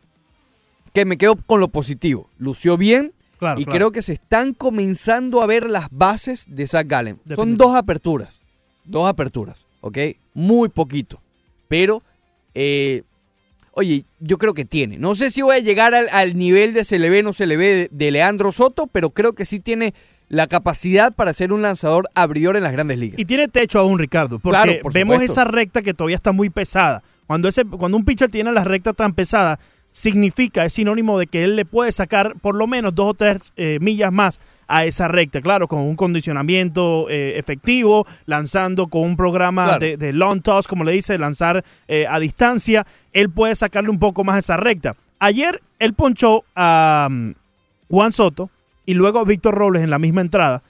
que 0.93 1.05
me 1.05 1.17
quedo 1.17 1.35
con 1.35 1.59
lo 1.59 1.67
positivo. 1.67 2.29
Lució 2.37 2.77
bien 2.77 3.13
Claro, 3.39 3.59
y 3.59 3.65
claro. 3.65 3.77
creo 3.77 3.91
que 3.91 4.01
se 4.01 4.13
están 4.13 4.53
comenzando 4.53 5.41
a 5.41 5.47
ver 5.47 5.69
las 5.69 5.87
bases 5.91 6.45
de 6.47 6.65
Zach 6.65 6.87
Gallen. 6.87 7.19
Son 7.35 7.57
dos 7.57 7.75
aperturas. 7.75 8.39
Dos 8.85 9.09
aperturas, 9.09 9.65
¿ok? 9.81 9.97
Muy 10.33 10.69
poquito. 10.69 11.19
Pero, 11.67 12.03
eh, 12.53 13.03
oye, 13.73 14.05
yo 14.19 14.37
creo 14.37 14.53
que 14.53 14.63
tiene. 14.65 14.97
No 14.97 15.15
sé 15.15 15.29
si 15.29 15.41
voy 15.41 15.55
a 15.57 15.59
llegar 15.59 15.93
al, 15.93 16.07
al 16.11 16.37
nivel 16.37 16.73
de 16.73 16.83
se 16.85 16.99
le 16.99 17.09
ve, 17.09 17.21
no 17.23 17.33
se 17.33 17.45
le 17.47 17.57
ve 17.57 17.65
de, 17.75 17.89
de 17.91 18.11
Leandro 18.11 18.51
Soto, 18.53 18.87
pero 18.87 19.09
creo 19.09 19.33
que 19.33 19.45
sí 19.45 19.59
tiene 19.59 19.93
la 20.29 20.47
capacidad 20.47 21.13
para 21.13 21.33
ser 21.33 21.53
un 21.53 21.61
lanzador 21.61 22.09
abridor 22.15 22.57
en 22.57 22.63
las 22.63 22.71
grandes 22.71 22.97
ligas. 22.97 23.19
Y 23.19 23.25
tiene 23.25 23.47
techo 23.47 23.79
aún, 23.79 23.99
Ricardo, 23.99 24.39
porque 24.39 24.57
Claro, 24.57 24.73
por 24.81 24.93
vemos 24.93 25.21
esa 25.21 25.43
recta 25.45 25.81
que 25.81 25.93
todavía 25.93 26.15
está 26.15 26.31
muy 26.31 26.49
pesada. 26.49 27.03
Cuando, 27.27 27.47
ese, 27.47 27.65
cuando 27.65 27.97
un 27.97 28.05
pitcher 28.05 28.29
tiene 28.31 28.51
la 28.51 28.63
recta 28.63 28.93
tan 28.93 29.13
pesada, 29.13 29.59
significa, 29.91 30.65
es 30.65 30.73
sinónimo 30.73 31.19
de 31.19 31.27
que 31.27 31.43
él 31.43 31.55
le 31.55 31.65
puede 31.65 31.91
sacar 31.91 32.33
por 32.41 32.55
lo 32.55 32.65
menos 32.65 32.95
dos 32.95 33.11
o 33.11 33.13
tres 33.13 33.53
eh, 33.57 33.77
millas 33.79 34.11
más 34.11 34.39
a 34.67 34.85
esa 34.85 35.07
recta, 35.07 35.39
claro, 35.39 35.67
con 35.67 35.79
un 35.79 35.95
condicionamiento 35.95 37.07
eh, 37.09 37.37
efectivo, 37.37 38.07
lanzando 38.25 38.87
con 38.87 39.03
un 39.03 39.15
programa 39.15 39.65
Claro. 39.65 39.79
de, 39.79 39.97
de 39.97 40.13
long 40.13 40.41
toss, 40.41 40.67
como 40.67 40.83
le 40.83 40.93
dice, 40.93 41.17
lanzar 41.19 41.63
eh, 41.87 42.07
a 42.09 42.19
distancia, 42.19 42.87
él 43.11 43.29
puede 43.29 43.53
sacarle 43.55 43.91
un 43.91 43.99
poco 43.99 44.23
más 44.23 44.35
a 44.35 44.39
esa 44.39 44.57
recta. 44.57 44.95
Ayer 45.19 45.61
él 45.77 45.93
ponchó 45.93 46.43
a 46.55 47.07
um, 47.09 47.35
Juan 47.87 48.11
Soto 48.13 48.49
y 48.85 48.93
luego 48.93 49.25
Víctor 49.25 49.55
Robles 49.55 49.83
en 49.83 49.89
la 49.89 49.99
misma 49.99 50.21
entrada. 50.21 50.63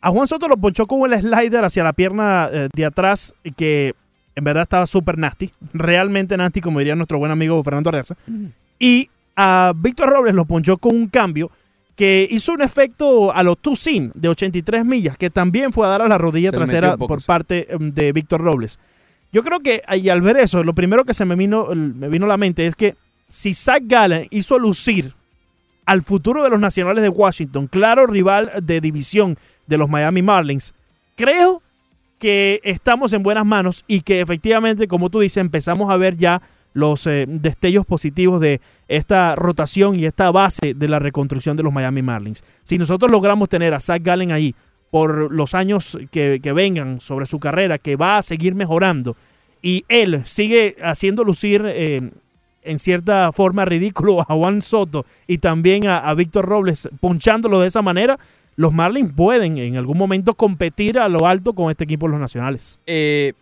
A 0.00 0.10
Juan 0.10 0.26
Soto 0.26 0.48
lo 0.48 0.56
ponchó 0.56 0.86
con 0.86 1.12
el 1.12 1.18
slider 1.20 1.64
hacia 1.64 1.84
la 1.84 1.92
pierna 1.92 2.48
eh, 2.52 2.68
de 2.74 2.84
atrás, 2.84 3.34
y 3.44 3.52
que 3.52 3.94
en 4.34 4.44
verdad 4.44 4.62
estaba 4.62 4.86
súper 4.86 5.18
nasty. 5.18 5.50
Realmente 5.72 6.36
nasty, 6.36 6.60
como 6.60 6.80
diría 6.80 6.96
nuestro 6.96 7.18
buen 7.18 7.30
amigo 7.30 7.62
Fernando 7.62 7.90
Arreaza. 7.90 8.16
Y 8.78 9.10
a 9.36 9.72
Víctor 9.76 10.10
Robles 10.10 10.34
lo 10.34 10.44
ponchó 10.44 10.76
con 10.78 10.94
un 10.94 11.06
cambio 11.06 11.50
que 11.94 12.26
hizo 12.30 12.52
un 12.52 12.62
efecto 12.62 13.32
a 13.32 13.42
los 13.42 13.58
two 13.58 13.76
seam 13.76 14.10
de 14.14 14.28
83 14.28 14.84
millas, 14.84 15.16
que 15.16 15.30
también 15.30 15.72
fue 15.72 15.86
a 15.86 15.90
dar 15.90 16.02
a 16.02 16.08
la 16.08 16.18
rodilla 16.18 16.50
Se 16.50 16.56
trasera 16.56 16.92
poco, 16.92 17.08
por 17.08 17.20
sí. 17.20 17.26
parte 17.26 17.72
em, 17.72 17.92
de 17.92 18.12
Víctor 18.12 18.40
Robles. 18.40 18.78
Yo 19.32 19.42
creo 19.42 19.60
que 19.60 19.82
y 19.96 20.08
al 20.08 20.20
ver 20.20 20.36
eso, 20.36 20.64
lo 20.64 20.74
primero 20.74 21.04
que 21.04 21.14
se 21.14 21.24
me 21.24 21.36
vino, 21.36 21.68
me 21.74 22.08
vino 22.08 22.26
a 22.26 22.28
la 22.28 22.36
mente 22.36 22.66
es 22.66 22.76
que 22.76 22.96
si 23.28 23.54
Zach 23.54 23.82
Gallen 23.86 24.26
hizo 24.30 24.58
lucir 24.58 25.14
al 25.86 26.02
futuro 26.02 26.42
de 26.42 26.50
los 26.50 26.60
Nacionales 26.60 27.02
de 27.02 27.08
Washington, 27.08 27.66
claro 27.66 28.06
rival 28.06 28.50
de 28.62 28.80
división 28.80 29.36
de 29.66 29.78
los 29.78 29.88
Miami 29.88 30.22
Marlins, 30.22 30.74
creo 31.16 31.62
que 32.18 32.60
estamos 32.62 33.12
en 33.12 33.22
buenas 33.22 33.44
manos 33.44 33.84
y 33.86 34.02
que 34.02 34.20
efectivamente, 34.20 34.86
como 34.86 35.10
tú 35.10 35.20
dices, 35.20 35.38
empezamos 35.38 35.90
a 35.90 35.96
ver 35.96 36.16
ya 36.16 36.40
los 36.72 37.06
eh, 37.06 37.26
destellos 37.28 37.84
positivos 37.84 38.40
de 38.40 38.60
esta 38.88 39.36
rotación 39.36 39.98
y 39.98 40.04
esta 40.04 40.30
base 40.30 40.74
de 40.74 40.88
la 40.88 40.98
reconstrucción 40.98 41.56
de 41.56 41.62
los 41.62 41.72
Miami 41.72 42.02
Marlins. 42.02 42.44
Si 42.62 42.78
nosotros 42.78 43.10
logramos 43.10 43.48
tener 43.48 43.74
a 43.74 43.80
Zach 43.80 44.02
Gallen 44.02 44.32
ahí 44.32 44.54
por 44.90 45.32
los 45.32 45.54
años 45.54 45.98
que, 46.10 46.38
vengan 46.54 47.00
sobre 47.00 47.26
su 47.26 47.40
carrera, 47.40 47.78
que 47.78 47.96
va 47.96 48.18
a 48.18 48.22
seguir 48.22 48.54
mejorando, 48.54 49.16
y 49.62 49.84
él 49.88 50.22
sigue 50.24 50.76
haciendo 50.82 51.24
lucir 51.24 51.62
eh, 51.66 52.10
en 52.62 52.78
cierta 52.78 53.32
forma 53.32 53.64
ridículo 53.64 54.20
a 54.20 54.24
Juan 54.24 54.62
Soto 54.62 55.04
y 55.26 55.38
también 55.38 55.86
a, 55.86 55.98
a 55.98 56.14
Víctor 56.14 56.46
Robles, 56.46 56.88
ponchándolo 57.00 57.60
de 57.60 57.68
esa 57.68 57.82
manera, 57.82 58.18
los 58.56 58.72
Marlins 58.72 59.12
pueden 59.14 59.58
en 59.58 59.76
algún 59.76 59.96
momento 59.96 60.34
competir 60.34 60.98
a 60.98 61.08
lo 61.08 61.26
alto 61.26 61.54
con 61.54 61.70
este 61.70 61.84
equipo 61.84 62.06
de 62.06 62.12
los 62.12 62.20
nacionales. 62.20 62.78
Eh, 62.86 63.32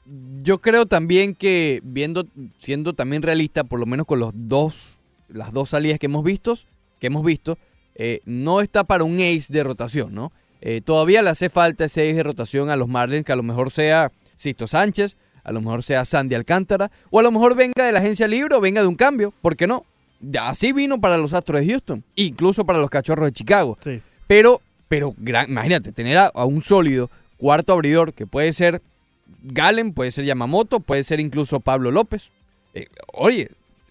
yo 0.42 0.60
creo 0.60 0.86
también 0.86 1.34
que 1.34 1.80
viendo, 1.82 2.26
siendo 2.58 2.92
también 2.94 3.22
realista, 3.22 3.64
por 3.64 3.80
lo 3.80 3.86
menos 3.86 4.06
con 4.06 4.20
los 4.20 4.32
dos, 4.34 5.00
las 5.28 5.52
dos 5.52 5.70
salidas 5.70 5.98
que 5.98 6.06
hemos 6.06 6.24
visto, 6.24 6.56
que 7.00 7.08
hemos 7.08 7.24
visto, 7.24 7.58
eh, 7.96 8.20
no 8.24 8.60
está 8.60 8.84
para 8.84 9.04
un 9.04 9.16
ace 9.16 9.46
de 9.48 9.64
rotación, 9.64 10.14
¿no? 10.14 10.32
Eh, 10.60 10.80
todavía 10.84 11.22
le 11.22 11.30
hace 11.30 11.48
falta 11.48 11.86
ese 11.86 12.08
ace 12.08 12.16
de 12.16 12.22
rotación 12.22 12.70
a 12.70 12.76
los 12.76 12.88
Marlins, 12.88 13.24
que 13.24 13.32
a 13.32 13.36
lo 13.36 13.42
mejor 13.42 13.70
sea 13.70 14.12
Sisto 14.36 14.66
Sánchez, 14.66 15.16
a 15.44 15.52
lo 15.52 15.60
mejor 15.60 15.82
sea 15.82 16.04
Sandy 16.04 16.34
Alcántara, 16.34 16.90
o 17.10 17.18
a 17.18 17.22
lo 17.22 17.30
mejor 17.30 17.54
venga 17.54 17.84
de 17.84 17.92
la 17.92 17.98
agencia 18.00 18.26
libre 18.28 18.54
o 18.56 18.60
venga 18.60 18.80
de 18.82 18.88
un 18.88 18.94
cambio, 18.96 19.32
¿por 19.42 19.56
qué 19.56 19.66
no? 19.66 19.84
Ya 20.20 20.48
así 20.50 20.72
vino 20.72 21.00
para 21.00 21.16
los 21.16 21.32
Astros 21.32 21.60
de 21.60 21.68
Houston, 21.68 22.04
incluso 22.14 22.64
para 22.64 22.78
los 22.78 22.90
Cachorros 22.90 23.26
de 23.26 23.32
Chicago. 23.32 23.78
Sí. 23.82 24.02
Pero, 24.26 24.60
pero 24.88 25.14
gran- 25.16 25.48
imagínate, 25.48 25.92
tener 25.92 26.18
a, 26.18 26.26
a 26.26 26.44
un 26.44 26.62
sólido 26.62 27.10
cuarto 27.38 27.72
abridor 27.72 28.12
que 28.12 28.26
puede 28.26 28.52
ser 28.52 28.82
Galen, 29.42 29.92
puede 29.94 30.10
ser 30.10 30.24
Yamamoto, 30.26 30.80
puede 30.80 31.04
ser 31.04 31.20
incluso 31.20 31.60
Pablo 31.60 31.90
López. 31.90 32.30
Eh, 32.74 32.86
oye, 33.12 33.50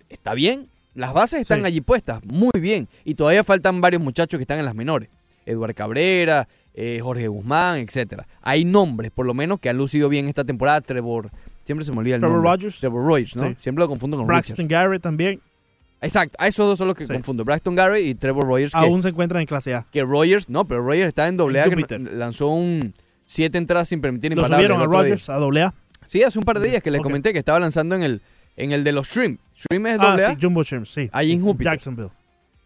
está 0.09 0.33
bien. 0.33 0.67
Las 0.93 1.13
bases 1.13 1.41
están 1.41 1.61
Sí. 1.61 1.65
allí 1.65 1.81
puestas, 1.81 2.23
muy 2.25 2.51
bien. 2.59 2.87
Y 3.05 3.15
todavía 3.15 3.43
faltan 3.43 3.79
varios 3.81 4.01
muchachos 4.01 4.37
que 4.37 4.43
están 4.43 4.59
en 4.59 4.65
las 4.65 4.75
menores. 4.75 5.09
Eduard 5.45 5.73
Cabrera, 5.73 6.47
eh, 6.73 6.99
Jorge 7.01 7.27
Guzmán, 7.27 7.77
etcétera. 7.79 8.27
Hay 8.41 8.65
nombres, 8.65 9.11
por 9.11 9.25
lo 9.25 9.33
menos, 9.33 9.59
que 9.59 9.69
han 9.69 9.77
lucido 9.77 10.09
bien 10.09 10.27
esta 10.27 10.43
temporada. 10.45 10.81
Trevor, 10.81 11.29
siempre 11.61 11.85
se 11.85 11.91
me 11.91 11.99
olvida 11.99 12.15
el 12.15 12.21
Trevor 12.21 12.37
nombre. 12.37 12.51
Rogers. 12.53 12.79
Trevor 12.79 13.05
Rogers, 13.05 13.35
¿no? 13.35 13.49
Sí. 13.49 13.55
Siempre 13.59 13.81
lo 13.83 13.87
confundo 13.89 14.17
con 14.17 14.27
Braxton. 14.27 14.67
Garrett 14.67 15.01
también 15.01 15.41
Exacto, 16.01 16.37
a 16.39 16.47
esos 16.47 16.65
dos 16.65 16.77
son 16.77 16.87
los 16.87 16.95
que 16.95 17.05
Sí. 17.05 17.11
confundo. 17.11 17.43
Braxton 17.43 17.75
Garrett 17.75 18.05
y 18.05 18.15
Trevor 18.15 18.45
Rogers. 18.45 18.71
Que, 18.71 18.77
aún 18.79 19.01
se 19.01 19.09
encuentran 19.09 19.41
en 19.41 19.47
clase 19.47 19.73
A. 19.73 19.85
que 19.91 20.01
Rogers, 20.03 20.47
no, 20.47 20.65
pero 20.65 20.81
Rogers 20.81 21.07
está 21.09 21.27
en 21.27 21.35
doble 21.35 21.59
A, 21.59 21.65
que 21.69 21.99
lanzó 22.13 22.47
un 22.47 22.93
siete 23.25 23.57
entradas 23.57 23.89
sin 23.89 23.99
permitir 23.99 24.31
Lo 24.31 24.37
imparable 24.43 24.55
subieron 24.67 24.77
a 24.77 24.87
día. 24.89 24.97
Rogers 25.01 25.29
a 25.29 25.35
doble 25.35 25.61
A. 25.63 25.73
Sí, 26.07 26.23
hace 26.23 26.39
un 26.39 26.45
par 26.45 26.59
de 26.61 26.69
días 26.69 26.81
que 26.81 26.89
les 26.89 27.01
comenté 27.01 27.33
que 27.33 27.39
estaba 27.39 27.59
lanzando 27.59 27.95
en 27.95 28.03
el, 28.03 28.21
en 28.55 28.71
el 28.71 28.85
de 28.85 28.93
los 28.93 29.09
Shrimp. 29.09 29.41
Shrimp 29.53 29.85
es 29.87 29.99
Ah, 29.99 30.11
doble 30.11 30.25
A. 30.25 30.29
sí, 30.31 30.37
Jumbo 30.41 30.63
Shrimp, 30.63 30.85
sí. 30.85 31.09
Ahí 31.11 31.33
en 31.33 31.41
Júpiter. 31.43 31.73
Jacksonville. 31.73 32.11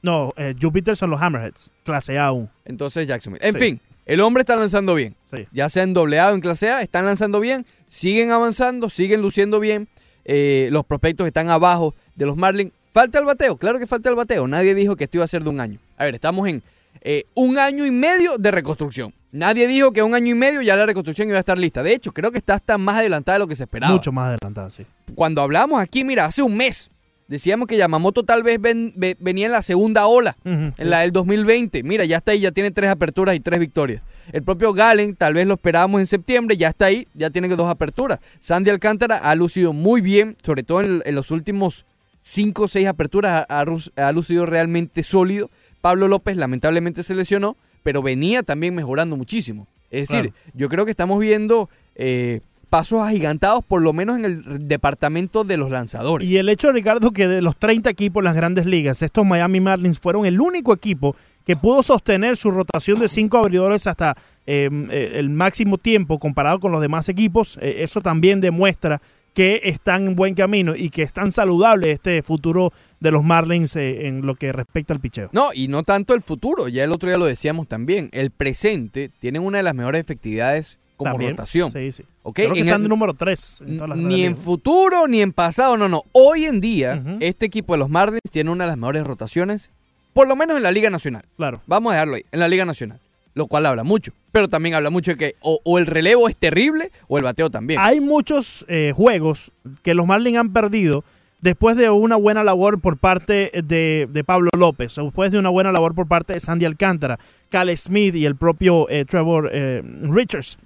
No, 0.03 0.31
eh, 0.37 0.53
Júpiter 0.61 0.95
son 0.95 1.09
los 1.09 1.19
Hammerheads, 1.19 1.71
clase 1.83 2.19
A 2.19 2.27
aún. 2.27 2.49
Entonces 2.65 3.07
Jacksonville. 3.07 3.43
En 3.43 3.53
Sí. 3.55 3.59
fin, 3.59 3.81
el 4.05 4.21
hombre 4.21 4.41
está 4.41 4.55
lanzando 4.55 4.95
bien. 4.95 5.15
Sí. 5.31 5.47
Ya 5.51 5.69
sea 5.69 5.83
en 5.83 5.93
doble 5.93 6.19
A 6.19 6.31
o 6.31 6.35
en 6.35 6.41
clase 6.41 6.69
A, 6.69 6.81
están 6.81 7.05
lanzando 7.05 7.39
bien, 7.39 7.65
siguen 7.87 8.31
avanzando, 8.31 8.89
siguen 8.89 9.21
luciendo 9.21 9.59
bien. 9.59 9.87
Eh, 10.25 10.69
los 10.71 10.85
prospectos 10.85 11.27
están 11.27 11.49
abajo 11.49 11.93
de 12.15 12.25
los 12.25 12.37
Marlins. 12.37 12.71
Falta 12.91 13.17
el 13.19 13.25
bateo, 13.25 13.57
claro 13.57 13.79
que 13.79 13.87
falta 13.87 14.09
el 14.09 14.15
bateo. 14.15 14.47
Nadie 14.47 14.75
dijo 14.75 14.95
que 14.95 15.05
esto 15.05 15.17
iba 15.17 15.25
a 15.25 15.27
ser 15.27 15.43
de 15.43 15.49
un 15.49 15.59
año. 15.59 15.79
A 15.97 16.05
ver, 16.05 16.15
estamos 16.15 16.47
en 16.47 16.61
eh, 17.01 17.25
un 17.33 17.57
año 17.57 17.85
y 17.85 17.91
medio 17.91 18.37
de 18.37 18.51
reconstrucción. 18.51 19.13
Nadie 19.31 19.67
dijo 19.67 19.91
que 19.91 20.03
un 20.03 20.13
año 20.13 20.27
y 20.27 20.35
medio 20.35 20.61
ya 20.61 20.75
la 20.75 20.85
reconstrucción 20.85 21.27
iba 21.27 21.37
a 21.37 21.39
estar 21.39 21.57
lista. 21.57 21.81
De 21.81 21.91
hecho, 21.91 22.11
creo 22.11 22.31
que 22.31 22.37
está 22.37 22.53
hasta 22.53 22.77
más 22.77 22.97
adelantada 22.97 23.37
de 23.37 23.39
lo 23.39 23.47
que 23.47 23.55
se 23.55 23.63
esperaba. 23.63 23.91
Mucho 23.91 24.11
más 24.11 24.27
adelantada, 24.27 24.69
sí. 24.69 24.85
Cuando 25.15 25.41
hablamos 25.41 25.81
aquí, 25.81 26.03
mira, 26.03 26.25
hace 26.25 26.43
un 26.43 26.55
mes, 26.55 26.91
decíamos 27.33 27.67
que 27.67 27.75
Yamamoto 27.77 28.23
tal 28.23 28.43
vez 28.43 28.59
ven- 28.61 28.93
ve- 28.95 29.17
venía 29.19 29.47
en 29.47 29.51
la 29.51 29.61
segunda 29.61 30.05
ola. 30.07 30.37
En 30.45 30.73
la 30.77 30.99
del 31.01 31.11
2020. 31.11 31.83
Mira, 31.83 32.05
ya 32.05 32.17
está 32.17 32.31
ahí, 32.31 32.39
ya 32.39 32.51
tiene 32.51 32.71
tres 32.71 32.89
aperturas 32.89 33.35
y 33.35 33.39
tres 33.39 33.59
victorias. 33.59 34.01
El 34.31 34.43
propio 34.43 34.71
Galen, 34.73 35.15
tal 35.15 35.33
vez 35.33 35.45
lo 35.45 35.55
esperábamos 35.55 35.99
en 35.99 36.07
septiembre, 36.07 36.55
ya 36.55 36.69
está 36.69 36.85
ahí, 36.85 37.07
ya 37.13 37.29
tiene 37.29 37.49
dos 37.49 37.69
aperturas. 37.69 38.19
Sandy 38.39 38.69
Alcántara 38.69 39.17
ha 39.17 39.35
lucido 39.35 39.73
muy 39.73 39.99
bien, 40.01 40.35
sobre 40.45 40.63
todo 40.63 40.81
en, 40.81 41.01
en 41.05 41.15
los 41.15 41.29
últimos 41.31 41.85
cinco 42.21 42.63
o 42.63 42.67
seis 42.69 42.87
aperturas, 42.87 43.45
ha, 43.49 43.65
ha 43.97 44.11
lucido 44.13 44.45
realmente 44.45 45.03
sólido. 45.03 45.49
Pablo 45.81 46.07
López 46.07 46.37
lamentablemente 46.37 47.03
se 47.03 47.15
lesionó, 47.15 47.57
pero 47.83 48.01
venía 48.01 48.43
también 48.43 48.73
mejorando 48.75 49.17
muchísimo. 49.17 49.67
Es 49.91 50.07
decir, 50.07 50.31
Claro. 50.31 50.51
yo 50.53 50.69
creo 50.69 50.85
que 50.85 50.91
estamos 50.91 51.19
viendo 51.19 51.69
eh, 51.95 52.39
pasos 52.73 53.01
agigantados, 53.01 53.63
por 53.63 53.83
lo 53.83 53.93
menos 53.93 54.17
en 54.17 54.25
el 54.25 54.67
departamento 54.67 55.43
de 55.43 55.57
los 55.57 55.69
lanzadores. 55.69 56.27
Y 56.27 56.37
el 56.37 56.49
hecho, 56.49 56.71
Ricardo, 56.71 57.11
que 57.11 57.27
de 57.27 57.39
los 57.39 57.55
30 57.55 57.87
equipos 57.87 58.21
en 58.21 58.25
las 58.25 58.35
grandes 58.35 58.65
ligas, 58.65 59.03
estos 59.03 59.23
Miami 59.23 59.61
Marlins 59.61 59.99
fueron 59.99 60.25
el 60.25 60.41
único 60.41 60.73
equipo 60.73 61.15
que 61.45 61.55
pudo 61.55 61.83
sostener 61.83 62.35
su 62.35 62.49
rotación 62.49 62.99
de 62.99 63.09
cinco 63.09 63.37
abridores 63.37 63.85
hasta 63.85 64.17
eh, 64.47 64.71
eh, 64.89 65.11
el 65.17 65.29
máximo 65.29 65.77
tiempo 65.77 66.17
comparado 66.17 66.59
con 66.59 66.71
los 66.71 66.81
demás 66.81 67.07
equipos. 67.09 67.59
Eh, 67.61 67.83
eso 67.83 68.01
también 68.01 68.41
demuestra 68.41 68.99
que 69.35 69.61
están 69.65 70.07
en 70.07 70.15
buen 70.15 70.33
camino 70.33 70.75
y 70.75 70.89
que 70.89 71.03
es 71.03 71.13
tan 71.13 71.31
saludable 71.31 71.91
este 71.91 72.23
futuro 72.23 72.71
de 72.99 73.11
los 73.11 73.23
Marlins 73.23 73.75
eh, 73.75 74.07
en 74.07 74.25
lo 74.25 74.33
que 74.33 74.51
respecta 74.51 74.95
al 74.95 74.99
picheo. 74.99 75.29
No, 75.31 75.53
y 75.53 75.67
no 75.67 75.83
tanto 75.83 76.15
el 76.15 76.21
futuro, 76.21 76.67
ya 76.69 76.83
el 76.83 76.91
otro 76.91 77.09
día 77.09 77.19
lo 77.19 77.25
decíamos 77.25 77.67
también. 77.67 78.09
El 78.13 78.31
presente 78.31 79.09
tienen 79.09 79.43
una 79.43 79.57
de 79.57 79.63
las 79.63 79.75
mejores 79.75 80.01
efectividades 80.01 80.79
como 81.03 81.13
También. 81.15 81.31
rotación. 81.31 81.71
Sí, 81.71 81.91
sí. 81.91 82.03
¿ok? 82.23 82.35
Creo 82.35 82.51
que 82.51 82.59
En 82.59 82.67
están 82.67 82.83
el- 82.83 82.89
número 82.89 83.13
3 83.13 83.63
en 83.67 83.77
todas 83.77 83.89
las 83.89 83.97
ni 83.99 84.23
en 84.23 84.35
futuro 84.35 85.07
ni 85.07 85.21
en 85.21 85.31
pasado, 85.31 85.77
no, 85.77 85.87
no. 85.89 86.03
Hoy 86.11 86.45
en 86.45 86.59
día, 86.59 87.03
este 87.19 87.45
equipo 87.45 87.73
de 87.73 87.79
los 87.79 87.89
Marlins 87.89 88.21
tiene 88.31 88.49
una 88.49 88.63
de 88.65 88.69
las 88.71 88.77
mejores 88.77 89.03
rotaciones, 89.05 89.69
por 90.13 90.27
lo 90.27 90.35
menos 90.35 90.57
en 90.57 90.63
la 90.63 90.71
Liga 90.71 90.89
Nacional. 90.89 91.23
Claro. 91.37 91.61
Vamos 91.67 91.91
a 91.91 91.95
dejarlo 91.95 92.15
ahí, 92.15 92.23
en 92.31 92.39
la 92.39 92.47
Liga 92.47 92.65
Nacional. 92.65 92.99
Lo 93.35 93.47
cual 93.47 93.65
habla 93.65 93.83
mucho. 93.83 94.11
Pero 94.31 94.47
también 94.47 94.75
habla 94.75 94.91
mucho 94.91 95.11
de 95.11 95.17
que 95.17 95.35
o, 95.41 95.59
o 95.63 95.79
el 95.79 95.87
relevo 95.87 96.29
es 96.29 96.35
terrible 96.35 96.91
o 97.07 97.17
el 97.17 97.23
bateo 97.23 97.49
también. 97.49 97.79
Hay 97.81 97.99
muchos 97.99 98.63
eh, 98.67 98.93
juegos 98.95 99.51
que 99.81 99.95
los 99.95 100.05
Marlins 100.05 100.37
han 100.37 100.53
perdido 100.53 101.03
después 101.43 101.75
de 101.77 101.89
una 101.89 102.15
buena 102.15 102.43
labor 102.43 102.79
por 102.79 102.97
parte 102.97 103.51
de, 103.63 104.07
de 104.09 104.23
Pablo 104.23 104.49
López, 104.57 104.95
después 104.95 105.31
de 105.31 105.37
una 105.37 105.49
buena 105.49 105.71
labor 105.71 105.93
por 105.93 106.07
parte 106.07 106.33
de 106.33 106.39
Sandy 106.39 106.65
Alcántara, 106.65 107.19
Cal 107.49 107.69
Smith 107.77 108.15
y 108.15 108.25
el 108.25 108.35
propio 108.35 108.89
eh, 108.89 109.05
Trevor 109.05 109.49
eh, 109.53 109.83
Richards. 110.03 110.57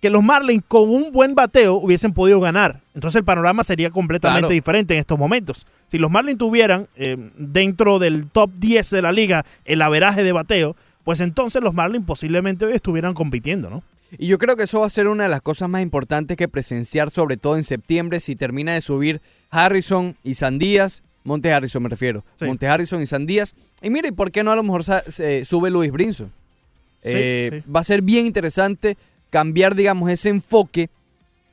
Que 0.00 0.08
los 0.08 0.22
Marlins 0.22 0.62
con 0.66 0.88
un 0.88 1.12
buen 1.12 1.34
bateo 1.34 1.74
hubiesen 1.74 2.12
podido 2.14 2.40
ganar. 2.40 2.80
Entonces 2.94 3.18
el 3.18 3.24
panorama 3.24 3.64
sería 3.64 3.90
completamente 3.90 4.40
Claro. 4.40 4.52
diferente 4.54 4.94
en 4.94 5.00
estos 5.00 5.18
momentos. 5.18 5.66
Si 5.88 5.98
los 5.98 6.10
Marlins 6.10 6.38
tuvieran 6.38 6.86
eh, 6.96 7.16
dentro 7.36 7.98
del 7.98 8.26
top 8.28 8.50
10 8.56 8.88
de 8.90 9.02
la 9.02 9.12
liga 9.12 9.44
el 9.66 9.82
averaje 9.82 10.22
de 10.22 10.32
bateo, 10.32 10.74
pues 11.04 11.20
entonces 11.20 11.60
los 11.62 11.74
Marlins 11.74 12.06
posiblemente 12.06 12.64
hoy 12.64 12.72
estuvieran 12.72 13.12
compitiendo, 13.14 13.68
¿no? 13.68 13.82
Y 14.18 14.26
yo 14.26 14.38
creo 14.38 14.56
que 14.56 14.64
eso 14.64 14.80
va 14.80 14.86
a 14.86 14.90
ser 14.90 15.08
una 15.08 15.24
de 15.24 15.28
las 15.30 15.42
cosas 15.42 15.68
más 15.68 15.82
importantes 15.82 16.36
que 16.36 16.48
presenciar, 16.48 17.10
sobre 17.10 17.36
todo 17.36 17.56
en 17.56 17.64
septiembre, 17.64 18.20
si 18.20 18.36
termina 18.36 18.74
de 18.74 18.80
subir 18.80 19.20
Harrison 19.50 20.16
y 20.24 20.34
Sandías. 20.34 21.02
Monte 21.24 21.52
Harrison 21.52 21.82
me 21.82 21.88
refiero. 21.88 22.24
Sí. 22.36 22.46
Monte 22.46 22.66
Harrison 22.66 23.00
y 23.02 23.06
Sandías. 23.06 23.54
Y 23.82 23.90
mire, 23.90 24.12
¿por 24.12 24.30
qué 24.30 24.42
no 24.42 24.50
a 24.52 24.56
lo 24.56 24.62
mejor 24.62 24.84
sube 24.84 25.70
Luis 25.70 25.92
Brinson? 25.92 26.32
Eh, 27.02 27.62
sí. 27.64 27.70
Va 27.70 27.80
a 27.80 27.84
ser 27.84 28.02
bien 28.02 28.26
interesante 28.26 28.96
cambiar, 29.30 29.74
digamos, 29.74 30.10
ese 30.10 30.28
enfoque 30.28 30.88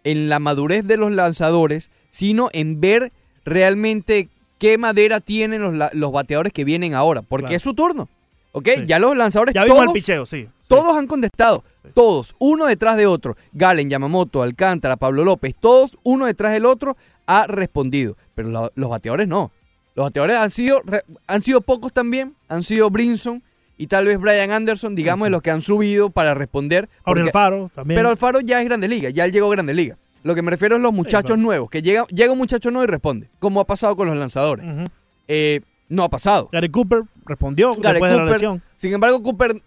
en 0.04 0.30
la 0.30 0.40
madurez 0.40 0.86
de 0.88 0.98
los 0.98 1.12
lanzadores, 1.12 1.92
sino 2.10 2.50
en 2.54 2.80
ver 2.82 3.12
realmente 3.46 4.30
qué 4.58 4.78
madera 4.78 5.20
tienen 5.20 5.62
los, 5.62 5.94
los 5.94 6.12
bateadores 6.12 6.54
que 6.54 6.64
vienen 6.64 6.94
ahora, 6.96 7.22
porque 7.22 7.48
Claro. 7.48 7.56
es 7.58 7.62
su 7.62 7.74
turno. 7.74 8.10
¿Ok? 8.54 8.70
Ya 8.88 8.98
los 9.00 9.16
lanzadores 9.16 9.54
Ya 9.54 9.64
vimos 9.66 9.78
todos, 9.78 9.90
el 9.90 9.94
picheo, 9.94 10.26
sí. 10.26 10.48
Todos 10.68 10.98
han 10.98 11.08
contestado, 11.08 11.64
todos, 11.94 12.36
uno 12.40 12.66
detrás 12.66 12.98
de 12.98 13.06
otro. 13.06 13.36
Galen, 13.54 13.90
Yamamoto, 13.90 14.42
Alcántara, 14.42 14.98
Pablo 14.98 15.24
López, 15.24 15.56
todos, 15.60 15.98
uno 16.04 16.26
detrás 16.26 16.52
del 16.54 16.66
otro, 16.66 16.98
ha 17.26 17.46
respondido. 17.48 18.18
Pero 18.36 18.50
la- 18.50 18.72
los 18.76 18.90
bateadores 18.90 19.28
no. 19.28 19.52
Los 19.96 20.06
bateadores 20.06 20.38
han 20.38 20.50
sido, 20.52 20.80
re- 20.86 21.04
han 21.28 21.42
sido 21.42 21.62
pocos 21.62 21.92
también, 21.94 22.36
han 22.50 22.64
sido 22.64 22.90
Brinson 22.90 23.42
y 23.78 23.88
tal 23.88 24.06
vez 24.06 24.20
Brian 24.20 24.52
Anderson, 24.52 24.96
digamos, 24.96 25.26
de 25.26 25.30
los 25.32 25.42
que 25.42 25.52
han 25.52 25.62
subido 25.62 26.10
para 26.10 26.34
responder. 26.34 26.88
Jorge 27.04 27.04
porque- 27.06 27.22
Alfaro 27.24 27.72
también. 27.74 27.98
pero 27.98 28.10
Alfaro 28.10 28.40
ya 28.42 28.60
es 28.62 28.66
Grande 28.66 28.88
Liga, 28.88 29.10
ya 29.10 29.26
él 29.26 29.32
llegó 29.32 29.48
a 29.48 29.52
Grande 29.52 29.74
Liga. 29.74 29.98
Lo 30.24 30.36
que 30.36 30.42
me 30.42 30.52
refiero 30.52 30.76
es 30.76 30.82
los 30.82 30.94
muchachos 30.94 31.26
claro. 31.36 31.42
nuevos, 31.42 31.70
que 31.70 31.82
llega, 31.82 32.04
llega 32.08 32.32
un 32.32 32.38
muchacho 32.38 32.70
nuevo 32.70 32.84
y 32.84 32.88
responde, 32.88 33.30
como 33.40 33.60
ha 33.62 33.66
pasado 33.66 33.96
con 33.96 34.08
los 34.08 34.18
lanzadores. 34.18 34.66
Eh, 35.28 35.62
no 35.90 36.04
ha 36.04 36.10
pasado. 36.10 36.50
Gary 36.52 36.70
Cooper 36.70 37.04
respondió 37.26 37.72
Gary 37.72 37.94
después 37.94 38.12
de 38.12 38.18
la 38.18 38.24
Cooper, 38.24 38.34
lesión. 38.34 38.64
Sin 38.76 38.94
embargo, 38.94 39.24
Cooper 39.24 39.62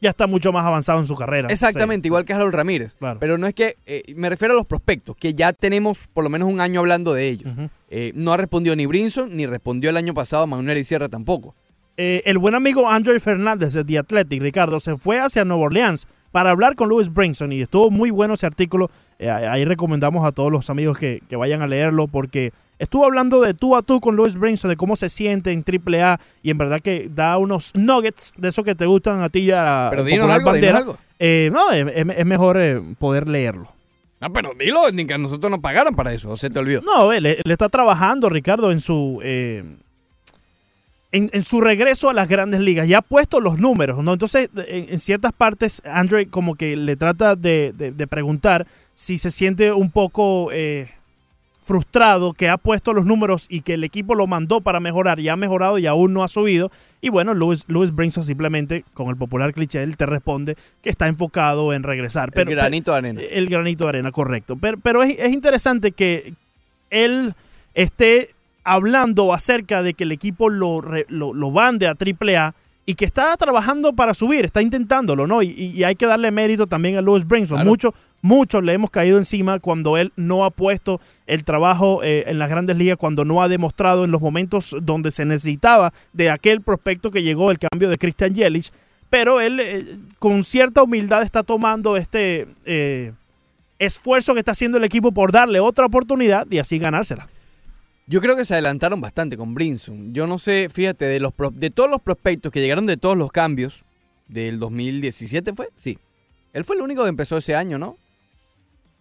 ya 0.00 0.10
está 0.10 0.26
mucho 0.26 0.52
más 0.52 0.66
avanzado 0.66 1.00
en 1.00 1.06
su 1.06 1.14
carrera. 1.16 1.48
Exactamente, 1.50 2.06
Sí. 2.06 2.08
igual 2.08 2.24
que 2.24 2.32
Harold 2.34 2.54
Ramírez. 2.54 2.96
Claro. 2.96 3.18
Pero 3.20 3.38
no 3.38 3.46
es 3.46 3.54
que, 3.54 3.76
eh, 3.86 4.02
me 4.16 4.28
refiero 4.28 4.52
a 4.54 4.56
los 4.56 4.66
prospectos, 4.66 5.16
que 5.16 5.34
ya 5.34 5.52
tenemos 5.52 5.98
por 6.12 6.24
lo 6.24 6.30
menos 6.30 6.50
un 6.52 6.60
año 6.60 6.80
hablando 6.80 7.14
de 7.14 7.28
ellos. 7.28 7.52
Eh, 7.88 8.12
no 8.14 8.32
ha 8.32 8.36
respondido 8.36 8.76
ni 8.76 8.86
Brinson, 8.86 9.34
ni 9.36 9.46
respondió 9.46 9.90
el 9.90 9.96
año 9.96 10.12
pasado 10.14 10.46
Manuel 10.46 10.78
y 10.78 10.84
Sierra 10.84 11.08
tampoco. 11.08 11.54
Eh, 11.96 12.22
el 12.26 12.38
buen 12.38 12.54
amigo 12.56 12.90
Andre 12.90 13.18
Fernández 13.20 13.72
de 13.72 13.84
The 13.84 13.98
Athletic, 13.98 14.42
Ricardo, 14.42 14.80
se 14.80 14.96
fue 14.96 15.20
hacia 15.20 15.44
Nueva 15.44 15.62
Orleans 15.64 16.06
para 16.34 16.50
hablar 16.50 16.74
con 16.74 16.88
Louis 16.88 17.12
Brinson 17.12 17.52
y 17.52 17.60
estuvo 17.60 17.92
muy 17.92 18.10
bueno 18.10 18.34
ese 18.34 18.44
artículo. 18.44 18.90
Eh, 19.20 19.30
ahí 19.30 19.64
recomendamos 19.64 20.26
a 20.26 20.32
todos 20.32 20.50
los 20.50 20.68
amigos 20.68 20.98
que, 20.98 21.22
que 21.28 21.36
vayan 21.36 21.62
a 21.62 21.68
leerlo 21.68 22.08
porque 22.08 22.52
estuvo 22.80 23.04
hablando 23.04 23.40
de 23.40 23.54
tú 23.54 23.76
a 23.76 23.82
tú 23.82 24.00
con 24.00 24.16
Louis 24.16 24.34
Brinson, 24.34 24.68
de 24.68 24.74
cómo 24.76 24.96
se 24.96 25.10
siente 25.10 25.52
en 25.52 25.64
AAA 25.64 26.18
y 26.42 26.50
en 26.50 26.58
verdad 26.58 26.80
que 26.80 27.08
da 27.08 27.38
unos 27.38 27.70
nuggets 27.76 28.32
de 28.36 28.48
esos 28.48 28.64
que 28.64 28.74
te 28.74 28.84
gustan 28.84 29.22
a 29.22 29.28
ti 29.28 29.42
y 29.42 29.52
a 29.52 29.86
Pero 29.90 30.02
dinos 30.02 30.26
dinos 30.26 30.42
Bandera. 30.42 30.78
algo. 30.78 30.98
Eh, 31.20 31.50
no, 31.52 31.70
es, 31.70 32.26
mejor 32.26 32.56
eh, 32.58 32.80
poder 32.98 33.28
leerlo. 33.28 33.70
No, 34.20 34.32
pero 34.32 34.54
dilo, 34.58 34.90
ni 34.92 35.06
que 35.06 35.14
a 35.14 35.18
nosotros 35.18 35.52
nos 35.52 35.60
pagaran 35.60 35.94
para 35.94 36.12
eso, 36.12 36.30
o 36.30 36.36
se 36.36 36.50
te 36.50 36.58
olvidó. 36.58 36.80
No, 36.80 37.12
él, 37.12 37.26
él 37.26 37.42
está 37.44 37.68
trabajando, 37.68 38.28
Ricardo, 38.28 38.72
en 38.72 38.80
su 38.80 39.20
eh, 39.22 39.62
en, 41.14 41.30
en 41.32 41.44
su 41.44 41.60
regreso 41.60 42.10
a 42.10 42.12
las 42.12 42.28
grandes 42.28 42.60
ligas. 42.60 42.86
Ya 42.88 42.98
ha 42.98 43.02
puesto 43.02 43.40
los 43.40 43.58
números, 43.58 44.02
¿no? 44.04 44.12
Entonces, 44.12 44.50
en, 44.68 44.86
en 44.90 44.98
ciertas 44.98 45.32
partes, 45.32 45.80
Andre 45.84 46.26
como 46.26 46.54
que 46.56 46.76
le 46.76 46.96
trata 46.96 47.36
de, 47.36 47.72
de- 47.76 47.92
de 47.92 48.06
preguntar 48.06 48.66
si 48.94 49.18
se 49.18 49.30
siente 49.30 49.72
un 49.72 49.90
poco 49.90 50.50
eh, 50.52 50.88
frustrado 51.62 52.34
que 52.34 52.48
ha 52.50 52.58
puesto 52.58 52.92
los 52.92 53.06
números 53.06 53.46
y 53.48 53.62
que 53.62 53.74
el 53.74 53.84
equipo 53.84 54.14
lo 54.14 54.26
mandó 54.26 54.60
para 54.60 54.80
mejorar 54.80 55.18
y 55.18 55.30
ha 55.30 55.36
mejorado 55.36 55.78
y 55.78 55.86
aún 55.86 56.12
no 56.12 56.22
ha 56.22 56.28
subido. 56.28 56.70
Y 57.00 57.08
bueno, 57.08 57.32
Louis, 57.32 57.64
Louis 57.68 57.90
Brinson 57.94 58.22
simplemente, 58.24 58.84
con 58.92 59.08
el 59.08 59.16
popular 59.16 59.54
cliché, 59.54 59.82
él 59.82 59.96
te 59.96 60.04
responde 60.06 60.56
que 60.82 60.90
está 60.90 61.06
enfocado 61.08 61.72
en 61.72 61.82
regresar. 61.82 62.32
Pero, 62.32 62.50
el 62.50 62.56
granito 62.56 62.92
de 62.92 62.98
arena. 62.98 63.20
el 63.22 63.48
granito 63.48 63.84
de 63.84 63.88
arena, 63.88 64.12
correcto. 64.12 64.56
Pero, 64.60 64.78
pero 64.82 65.02
es, 65.02 65.18
es 65.18 65.32
interesante 65.32 65.92
que 65.92 66.34
él 66.90 67.34
esté 67.72 68.33
hablando 68.64 69.32
acerca 69.32 69.82
de 69.82 69.94
que 69.94 70.04
el 70.04 70.12
equipo 70.12 70.48
lo, 70.48 70.82
lo, 71.08 71.34
lo 71.34 71.50
bande 71.50 71.86
a 71.86 71.92
AAA 71.92 72.54
y 72.86 72.94
que 72.94 73.04
está 73.04 73.36
trabajando 73.36 73.94
para 73.94 74.14
subir, 74.14 74.44
está 74.44 74.60
intentándolo, 74.60 75.26
¿no? 75.26 75.42
Y, 75.42 75.82
hay 75.84 75.94
que 75.94 76.06
darle 76.06 76.30
mérito 76.30 76.66
también 76.66 76.96
a 76.96 77.00
Louis 77.00 77.26
Brinson. 77.26 77.56
Claro. 77.56 77.70
Mucho, 77.70 77.94
muchos 78.20 78.62
le 78.62 78.74
hemos 78.74 78.90
caído 78.90 79.16
encima 79.16 79.58
cuando 79.58 79.96
él 79.96 80.12
no 80.16 80.44
ha 80.44 80.50
puesto 80.50 81.00
el 81.26 81.44
trabajo 81.44 82.02
eh, 82.02 82.24
en 82.26 82.38
las 82.38 82.50
grandes 82.50 82.76
ligas, 82.76 82.98
cuando 82.98 83.24
no 83.24 83.42
ha 83.42 83.48
demostrado 83.48 84.04
en 84.04 84.10
los 84.10 84.20
momentos 84.20 84.76
donde 84.82 85.10
se 85.12 85.24
necesitaba 85.24 85.92
de 86.12 86.30
aquel 86.30 86.60
prospecto 86.60 87.10
que 87.10 87.22
llegó 87.22 87.50
el 87.50 87.58
cambio 87.58 87.88
de 87.88 87.96
Christian 87.96 88.34
Yelich. 88.34 88.70
Pero 89.08 89.40
él, 89.40 89.60
eh, 89.60 89.98
con 90.18 90.44
cierta 90.44 90.82
humildad, 90.82 91.22
está 91.22 91.42
tomando 91.42 91.96
este 91.96 92.48
eh, 92.64 93.12
esfuerzo 93.78 94.34
que 94.34 94.40
está 94.40 94.52
haciendo 94.52 94.76
el 94.76 94.84
equipo 94.84 95.12
por 95.12 95.32
darle 95.32 95.60
otra 95.60 95.86
oportunidad 95.86 96.46
y 96.50 96.58
así 96.58 96.78
ganársela. 96.78 97.28
Yo 98.06 98.20
creo 98.20 98.36
que 98.36 98.44
se 98.44 98.54
adelantaron 98.54 99.00
bastante 99.00 99.36
con 99.36 99.54
Brinson. 99.54 100.12
Yo 100.12 100.26
no 100.26 100.38
sé, 100.38 100.68
fíjate, 100.70 101.06
de 101.06 101.20
los 101.20 101.32
de 101.52 101.70
todos 101.70 101.90
los 101.90 102.00
prospectos 102.00 102.52
que 102.52 102.60
llegaron 102.60 102.86
de 102.86 102.96
todos 102.96 103.16
los 103.16 103.32
cambios 103.32 103.84
del 104.28 104.58
2017 104.58 105.54
fue, 105.54 105.68
sí. 105.76 105.98
Él 106.52 106.64
fue 106.64 106.76
el 106.76 106.82
único 106.82 107.02
que 107.02 107.08
empezó 107.08 107.36
ese 107.38 107.54
año, 107.54 107.78
¿no? 107.78 107.96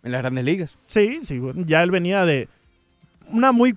En 0.03 0.11
las 0.11 0.21
grandes 0.21 0.43
ligas. 0.45 0.77
Sí, 0.87 1.19
sí, 1.21 1.39
ya 1.65 1.83
él 1.83 1.91
venía 1.91 2.25
de 2.25 2.47
una 3.29 3.51
muy 3.51 3.75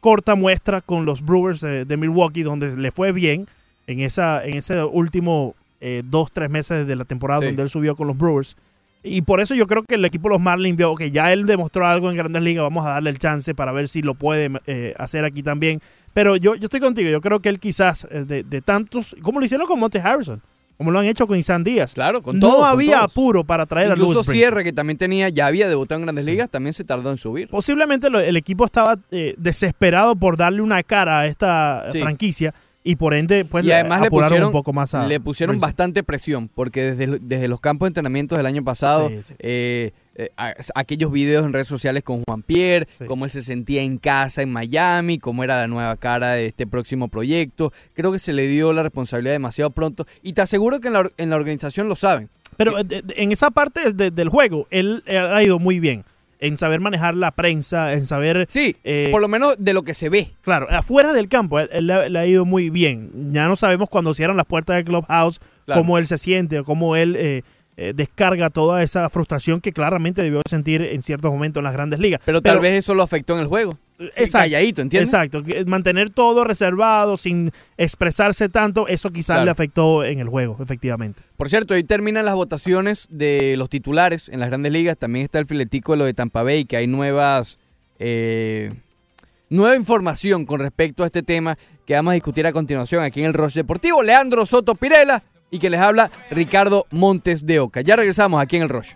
corta 0.00 0.34
muestra 0.34 0.80
con 0.80 1.04
los 1.04 1.22
Brewers 1.22 1.60
de, 1.60 1.84
de 1.84 1.96
Milwaukee, 1.96 2.42
donde 2.42 2.76
le 2.76 2.90
fue 2.90 3.12
bien 3.12 3.46
en, 3.86 4.00
esa, 4.00 4.44
en 4.44 4.54
ese 4.56 4.82
último 4.84 5.54
eh, 5.80 6.02
dos, 6.04 6.30
tres 6.32 6.48
meses 6.50 6.86
de 6.86 6.96
la 6.96 7.04
temporada 7.04 7.40
Sí. 7.40 7.46
donde 7.46 7.62
él 7.62 7.68
subió 7.68 7.94
con 7.96 8.06
los 8.06 8.16
Brewers. 8.16 8.56
Y 9.04 9.22
por 9.22 9.40
eso 9.40 9.54
yo 9.54 9.66
creo 9.66 9.82
que 9.82 9.96
el 9.96 10.04
equipo 10.04 10.28
de 10.28 10.34
los 10.34 10.40
Marlins 10.40 10.76
vio 10.76 10.94
que 10.94 11.10
ya 11.10 11.32
él 11.32 11.44
demostró 11.44 11.86
algo 11.86 12.10
en 12.10 12.16
Grandes 12.16 12.42
Ligas, 12.42 12.62
vamos 12.62 12.86
a 12.86 12.90
darle 12.90 13.10
el 13.10 13.18
chance 13.18 13.54
para 13.54 13.72
ver 13.72 13.88
si 13.88 14.00
lo 14.02 14.14
puede 14.14 14.50
eh, 14.66 14.94
hacer 14.98 15.24
aquí 15.24 15.42
también. 15.42 15.80
Pero 16.14 16.36
yo, 16.36 16.54
yo 16.54 16.64
estoy 16.64 16.78
contigo, 16.80 17.10
yo 17.10 17.20
creo 17.20 17.40
que 17.40 17.48
él 17.48 17.58
quizás 17.58 18.06
eh, 18.10 18.24
de, 18.24 18.44
de 18.44 18.60
tantos, 18.60 19.16
como 19.22 19.40
lo 19.40 19.44
hicieron 19.46 19.66
con 19.66 19.80
Monte 19.80 19.98
Harrison, 19.98 20.40
como 20.76 20.90
lo 20.92 20.98
han 21.00 21.06
hecho 21.06 21.26
con 21.26 21.36
Isan 21.38 21.64
Díaz, 21.64 21.94
Claro, 21.94 22.22
con 22.22 22.38
no 22.38 22.46
todos, 22.46 22.60
con 22.60 22.68
había 22.68 22.98
todos. 22.98 23.12
apuro 23.12 23.44
para 23.44 23.66
traer 23.66 23.88
a 23.90 23.94
Incluso 23.94 24.20
Brinson. 24.20 24.34
Sierra, 24.34 24.62
que 24.62 24.72
también 24.72 24.98
tenía, 24.98 25.28
ya 25.30 25.46
había 25.46 25.68
debutado 25.68 25.98
en 26.00 26.06
grandes 26.06 26.24
ligas, 26.24 26.48
también 26.50 26.74
se 26.74 26.84
tardó 26.84 27.10
en 27.10 27.18
subir. 27.18 27.48
Posiblemente 27.48 28.08
lo- 28.10 28.20
el 28.20 28.36
equipo 28.36 28.64
estaba 28.64 28.98
eh, 29.10 29.34
desesperado 29.36 30.14
por 30.16 30.36
darle 30.36 30.60
una 30.62 30.82
cara 30.84 31.20
a 31.20 31.26
esta 31.26 31.86
Sí. 31.90 32.00
franquicia 32.00 32.54
y 32.84 32.96
por 32.96 33.14
ende 33.14 33.44
pues 33.44 33.64
y 33.64 33.70
además 33.72 34.00
le 34.00 34.10
pusieron, 34.10 34.46
un 34.46 34.52
poco 34.52 34.72
más 34.72 34.94
a 34.94 35.06
le 35.06 35.20
pusieron 35.20 35.58
bastante 35.60 36.02
presión, 36.02 36.48
porque 36.48 36.92
desde, 36.94 37.18
desde 37.20 37.48
los 37.48 37.60
campos 37.60 37.86
de 37.86 37.88
entrenamiento 37.90 38.36
del 38.36 38.46
año 38.46 38.64
pasado, 38.64 39.08
Sí, 39.08 39.20
sí. 39.22 39.34
eh, 39.38 39.92
eh, 40.14 40.28
a- 40.36 40.54
aquellos 40.74 41.10
videos 41.12 41.46
en 41.46 41.52
redes 41.52 41.68
sociales 41.68 42.02
con 42.02 42.22
Juan 42.24 42.42
Pierre, 42.42 42.86
Sí. 42.98 43.04
cómo 43.06 43.24
él 43.24 43.30
se 43.30 43.40
sentía 43.42 43.82
en 43.82 43.98
casa 43.98 44.42
en 44.42 44.50
Miami, 44.52 45.18
cómo 45.18 45.44
era 45.44 45.60
la 45.60 45.68
nueva 45.68 45.96
cara 45.96 46.32
de 46.32 46.46
este 46.46 46.66
próximo 46.66 47.08
proyecto, 47.08 47.72
creo 47.94 48.10
que 48.12 48.18
se 48.18 48.32
le 48.32 48.46
dio 48.48 48.72
la 48.72 48.82
responsabilidad 48.82 49.32
demasiado 49.34 49.70
pronto 49.70 50.04
y 50.22 50.32
te 50.32 50.42
aseguro 50.42 50.80
que 50.80 50.88
en 50.88 50.94
la, 50.94 51.08
en 51.16 51.30
la 51.30 51.36
organización 51.36 51.88
lo 51.88 51.96
saben. 51.96 52.28
Pero 52.56 52.78
eh, 52.78 52.84
en 53.16 53.32
esa 53.32 53.50
parte 53.50 53.92
de- 53.94 54.10
del 54.10 54.28
juego 54.28 54.66
él 54.70 55.02
eh, 55.06 55.16
ha 55.18 55.42
ido 55.42 55.58
muy 55.58 55.80
bien 55.80 56.04
en 56.42 56.58
saber 56.58 56.80
manejar 56.80 57.16
la 57.16 57.30
prensa, 57.30 57.92
en 57.94 58.04
saber 58.04 58.46
Sí, 58.48 58.76
Eh, 58.84 59.08
por 59.12 59.20
lo 59.22 59.28
menos 59.28 59.54
de 59.58 59.72
lo 59.72 59.82
que 59.82 59.94
se 59.94 60.08
ve. 60.08 60.32
Claro, 60.42 60.66
afuera 60.70 61.12
del 61.12 61.28
campo 61.28 61.60
él, 61.60 61.68
él 61.72 61.86
le, 61.86 62.10
le 62.10 62.18
ha 62.18 62.26
ido 62.26 62.44
muy 62.44 62.68
bien. 62.68 63.32
Ya 63.32 63.46
no 63.48 63.56
sabemos 63.56 63.88
cuando 63.88 64.12
cierran 64.12 64.36
las 64.36 64.46
puertas 64.46 64.76
del 64.76 64.84
clubhouse 64.84 65.40
Claro. 65.64 65.80
cómo 65.80 65.96
él 65.98 66.06
se 66.08 66.18
siente, 66.18 66.58
o 66.58 66.64
cómo 66.64 66.96
él 66.96 67.14
eh, 67.16 67.42
eh, 67.76 67.92
descarga 67.94 68.50
toda 68.50 68.82
esa 68.82 69.08
frustración 69.08 69.60
que 69.60 69.72
claramente 69.72 70.20
debió 70.22 70.42
sentir 70.48 70.82
en 70.82 71.02
ciertos 71.02 71.30
momentos 71.30 71.60
en 71.60 71.64
las 71.64 71.72
grandes 71.72 72.00
ligas. 72.00 72.20
Pero 72.24 72.42
tal 72.42 72.58
vez 72.60 72.72
eso 72.72 72.94
lo 72.94 73.02
afectó 73.04 73.34
en 73.34 73.40
el 73.40 73.46
juego. 73.46 73.78
Sí, 74.14 74.22
Exacto. 74.22 74.38
calladito, 74.44 74.82
¿entiendes? 74.82 75.08
Exacto, 75.12 75.42
mantener 75.66 76.10
todo 76.10 76.44
reservado 76.44 77.16
sin 77.16 77.52
expresarse 77.76 78.48
tanto, 78.48 78.88
eso 78.88 79.10
quizás 79.10 79.34
Claro. 79.36 79.44
le 79.46 79.50
afectó 79.50 80.04
en 80.04 80.20
el 80.20 80.28
juego, 80.28 80.56
efectivamente. 80.60 81.22
Por 81.36 81.48
cierto, 81.48 81.74
hoy 81.74 81.84
terminan 81.84 82.24
las 82.24 82.34
votaciones 82.34 83.06
de 83.10 83.56
los 83.56 83.68
titulares 83.70 84.28
en 84.28 84.40
las 84.40 84.48
grandes 84.48 84.72
ligas. 84.72 84.96
También 84.96 85.24
está 85.24 85.38
el 85.38 85.46
filetico 85.46 85.92
de 85.92 85.98
lo 85.98 86.04
de 86.04 86.14
Tampa 86.14 86.42
Bay, 86.42 86.64
que 86.64 86.76
hay 86.76 86.86
nuevas. 86.86 87.58
eh, 88.04 88.68
nueva 89.48 89.76
información 89.76 90.44
con 90.46 90.58
respecto 90.60 91.02
a 91.04 91.06
este 91.06 91.22
tema 91.22 91.56
que 91.86 91.94
vamos 91.94 92.12
a 92.12 92.14
discutir 92.14 92.46
a 92.46 92.52
continuación 92.52 93.02
aquí 93.02 93.20
en 93.20 93.26
el 93.26 93.34
Rush 93.34 93.52
Deportivo. 93.54 94.02
Leandro 94.02 94.46
Soto 94.46 94.74
Pirela 94.74 95.22
y 95.50 95.58
que 95.58 95.68
les 95.70 95.78
habla 95.80 96.10
Ricardo 96.30 96.86
Montes 96.90 97.44
de 97.44 97.60
Oca. 97.60 97.82
Ya 97.82 97.94
regresamos 97.96 98.40
aquí 98.42 98.56
en 98.56 98.62
el 98.62 98.68
Rush. 98.70 98.94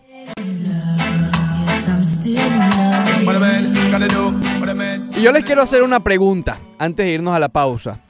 Y 5.17 5.23
yo 5.23 5.33
les 5.33 5.45
quiero 5.45 5.63
hacer 5.63 5.83
una 5.83 6.01
pregunta 6.01 6.61
antes 6.79 7.07
de 7.07 7.13
irnos 7.13 7.35
a 7.35 7.39
la 7.39 7.49
pausa. 7.49 8.01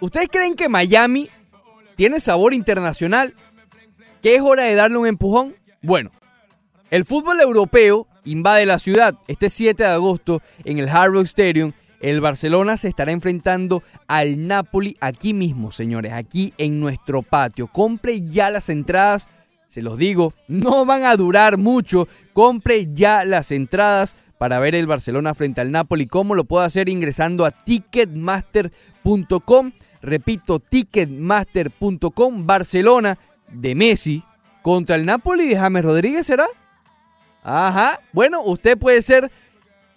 ¿Ustedes 0.00 0.28
creen 0.28 0.56
que 0.56 0.68
Miami 0.68 1.30
tiene 1.94 2.18
sabor 2.18 2.54
internacional? 2.54 3.34
¿Que 4.20 4.34
es 4.34 4.42
hora 4.42 4.64
de 4.64 4.74
darle 4.74 4.98
un 4.98 5.06
empujón? 5.06 5.54
Bueno, 5.80 6.10
el 6.90 7.04
fútbol 7.04 7.40
europeo 7.40 8.08
invade 8.24 8.66
la 8.66 8.80
ciudad. 8.80 9.14
Este 9.28 9.48
7 9.48 9.80
de 9.80 9.90
agosto 9.90 10.42
en 10.64 10.78
el 10.78 10.88
Hard 10.88 11.12
Rock 11.12 11.26
Stadium, 11.26 11.72
el 12.00 12.20
Barcelona 12.20 12.76
se 12.76 12.88
estará 12.88 13.12
enfrentando 13.12 13.84
al 14.08 14.48
Napoli 14.48 14.96
aquí 15.00 15.34
mismo, 15.34 15.70
señores, 15.70 16.12
aquí 16.12 16.52
en 16.58 16.80
nuestro 16.80 17.22
patio. 17.22 17.68
Compre 17.68 18.22
ya 18.22 18.50
las 18.50 18.70
entradas, 18.70 19.28
se 19.68 19.82
los 19.82 19.98
digo, 19.98 20.34
no 20.48 20.84
van 20.84 21.04
a 21.04 21.14
durar 21.14 21.58
mucho. 21.58 22.08
Compre 22.32 22.88
ya 22.92 23.24
las 23.24 23.52
entradas 23.52 24.16
para 24.40 24.58
ver 24.58 24.74
el 24.74 24.86
Barcelona 24.86 25.34
frente 25.34 25.60
al 25.60 25.70
Napoli. 25.70 26.06
¿Cómo 26.06 26.34
lo 26.34 26.44
puede 26.44 26.64
hacer? 26.64 26.88
Ingresando 26.88 27.44
a 27.44 27.50
ticketmaster.com. 27.50 29.72
Repito, 30.00 30.60
ticketmaster.com. 30.60 32.46
Barcelona 32.46 33.18
de 33.52 33.74
Messi 33.74 34.24
contra 34.62 34.96
el 34.96 35.04
Napoli 35.04 35.46
de 35.46 35.58
James 35.58 35.84
Rodríguez, 35.84 36.26
¿será? 36.26 36.46
Ajá. 37.42 38.00
Bueno, 38.14 38.40
usted 38.42 38.78
puede 38.78 39.02
ser 39.02 39.30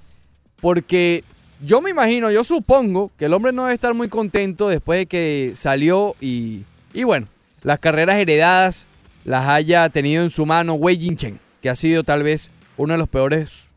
Porque 0.62 1.24
yo 1.62 1.82
me 1.82 1.90
imagino, 1.90 2.32
yo 2.32 2.44
supongo 2.44 3.12
que 3.18 3.26
el 3.26 3.34
hombre 3.34 3.52
no 3.52 3.64
debe 3.64 3.74
estar 3.74 3.94
muy 3.94 4.08
contento 4.10 4.70
después 4.70 5.00
de 5.00 5.06
que 5.06 5.52
salió 5.56 6.16
y, 6.22 6.64
y 6.94 7.04
bueno, 7.04 7.28
las 7.64 7.80
carreras 7.80 8.16
heredadas 8.18 8.86
las 9.26 9.48
haya 9.48 9.88
tenido 9.90 10.24
en 10.24 10.30
su 10.30 10.46
mano 10.46 10.74
Wei 10.76 10.98
Jin 11.00 11.16
Chen, 11.18 11.40
que 11.62 11.70
ha 11.70 11.76
sido 11.76 12.04
tal 12.04 12.24
vez 12.24 12.52
uno 12.78 12.94
de 12.94 12.98
los 12.98 13.08
peores 13.10 13.70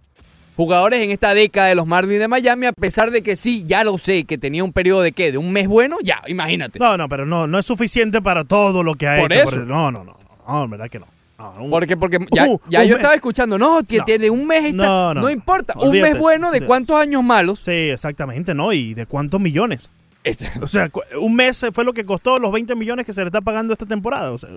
jugadores 0.57 1.01
en 1.01 1.11
esta 1.11 1.35
década 1.35 1.69
de 1.69 1.75
los 1.75 1.87
Marlins 1.87 2.19
de 2.19 2.29
Miami, 2.29 2.67
a 2.67 2.73
pesar 2.73 3.11
de 3.11 3.23
que 3.23 3.37
sí, 3.37 3.63
ya 3.67 3.85
lo 3.85 3.99
sé, 3.99 4.25
que 4.25 4.39
tenía 4.39 4.65
un 4.65 4.73
periodo 4.73 5.03
de 5.03 5.13
qué, 5.13 5.31
de 5.31 5.39
un 5.39 5.53
mes 5.53 5.69
bueno, 5.69 5.99
ya, 6.03 6.23
imagínate. 6.29 6.79
No, 6.79 6.97
no, 6.97 7.09
pero 7.09 7.27
no, 7.27 7.47
no 7.47 7.59
es 7.59 7.67
suficiente 7.67 8.23
para 8.23 8.43
todo 8.45 8.83
lo 8.83 8.95
que 8.95 9.07
ha 9.07 9.21
Por 9.21 9.33
hecho. 9.33 9.49
eso. 9.49 9.57
no, 9.59 9.93
no, 9.93 10.03
no, 10.03 10.17
no, 10.49 10.65
en 10.65 10.71
verdad 10.71 10.89
que 10.91 10.99
no. 10.99 11.07
No, 11.39 11.55
un- 11.65 11.71
Porque, 11.71 11.97
porque 11.99 12.19
ya, 12.33 12.47
Uh, 12.49 12.59
ya 12.69 12.83
yo 12.83 12.89
mes. 12.91 12.97
estaba 12.97 13.15
escuchando, 13.15 13.59
no, 13.59 13.81
No. 13.81 14.05
tiene 14.05 14.31
un 14.31 14.47
mes, 14.47 14.65
está- 14.65 14.77
No, 14.87 15.09
no, 15.09 15.15
no, 15.15 15.21
no. 15.23 15.31
importa, 15.31 15.75
un 15.79 15.91
mes 15.93 16.19
bueno 16.19 16.51
de 16.51 16.63
cuántos 16.63 16.97
años 16.99 17.23
malos. 17.23 17.59
Sí, 17.61 17.71
exactamente, 17.73 18.55
¿no? 18.55 18.73
¿Y 18.73 18.95
de 18.95 19.05
cuántos 19.07 19.39
millones? 19.41 19.91
Este- 20.25 20.49
O 20.63 20.67
sea, 20.67 20.91
un 21.21 21.35
mes 21.35 21.65
fue 21.73 21.85
lo 21.85 21.93
que 21.93 22.05
costó 22.07 22.39
los 22.39 22.51
20 22.53 22.75
millones 22.75 23.05
que 23.05 23.13
se 23.13 23.21
le 23.21 23.27
está 23.27 23.41
pagando 23.43 23.73
esta 23.75 23.85
temporada. 23.85 24.33
O 24.33 24.39
sea, 24.39 24.49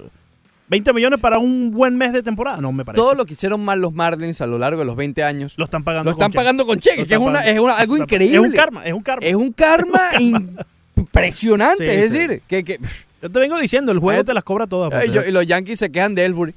20 0.69 0.93
millones 0.93 1.19
para 1.19 1.38
un 1.39 1.71
buen 1.71 1.97
mes 1.97 2.13
de 2.13 2.21
temporada, 2.23 2.62
no 2.62 2.71
me 2.71 2.86
parece. 2.86 3.02
todo 3.02 3.13
lo 3.15 3.25
que 3.25 3.34
hicieron 3.34 3.65
mal 3.65 3.82
los 3.82 3.91
Marlins 3.93 4.39
a 4.39 4.47
lo 4.47 4.58
largo 4.58 4.80
de 4.80 4.86
los 4.86 4.95
20 4.95 5.21
años, 5.23 5.56
lo 5.58 5.65
están 5.65 5.84
pagando 5.84 6.06
lo 6.06 6.12
están 6.12 6.28
con 6.28 6.32
cheque. 6.32 6.38
pagando 6.39 6.65
con 6.65 6.80
cheque, 6.80 7.02
Lo 7.02 7.08
que 7.08 7.13
es, 7.15 7.19
una, 7.19 7.45
es 7.45 7.60
una- 7.60 7.75
algo 7.78 7.97
increíble. 7.97 8.38
Es 8.38 8.41
un 8.43 8.52
karma, 8.54 8.86
es 8.86 8.93
un 8.93 9.02
karma. 9.02 9.25
Es 9.28 9.36
un 9.36 9.52
karma 9.52 10.10
impresionante, 10.95 11.89
Sí, 11.91 11.97
es 11.99 12.12
sí. 12.12 12.17
decir, 12.19 12.41
que, 12.47 12.63
que- 12.63 12.80
Yo 13.21 13.29
te 13.29 13.39
vengo 13.39 13.58
diciendo, 13.58 13.91
el 13.91 13.99
juego 13.99 14.23
te 14.23 14.34
las 14.34 14.43
cobra 14.43 14.67
todas. 14.67 15.05
Yo- 15.12 15.23
y 15.23 15.32
los 15.32 15.45
Yankees 15.45 15.79
se 15.79 15.91
quejan 15.91 16.15
de 16.15 16.25
Ellsbury. 16.25 16.53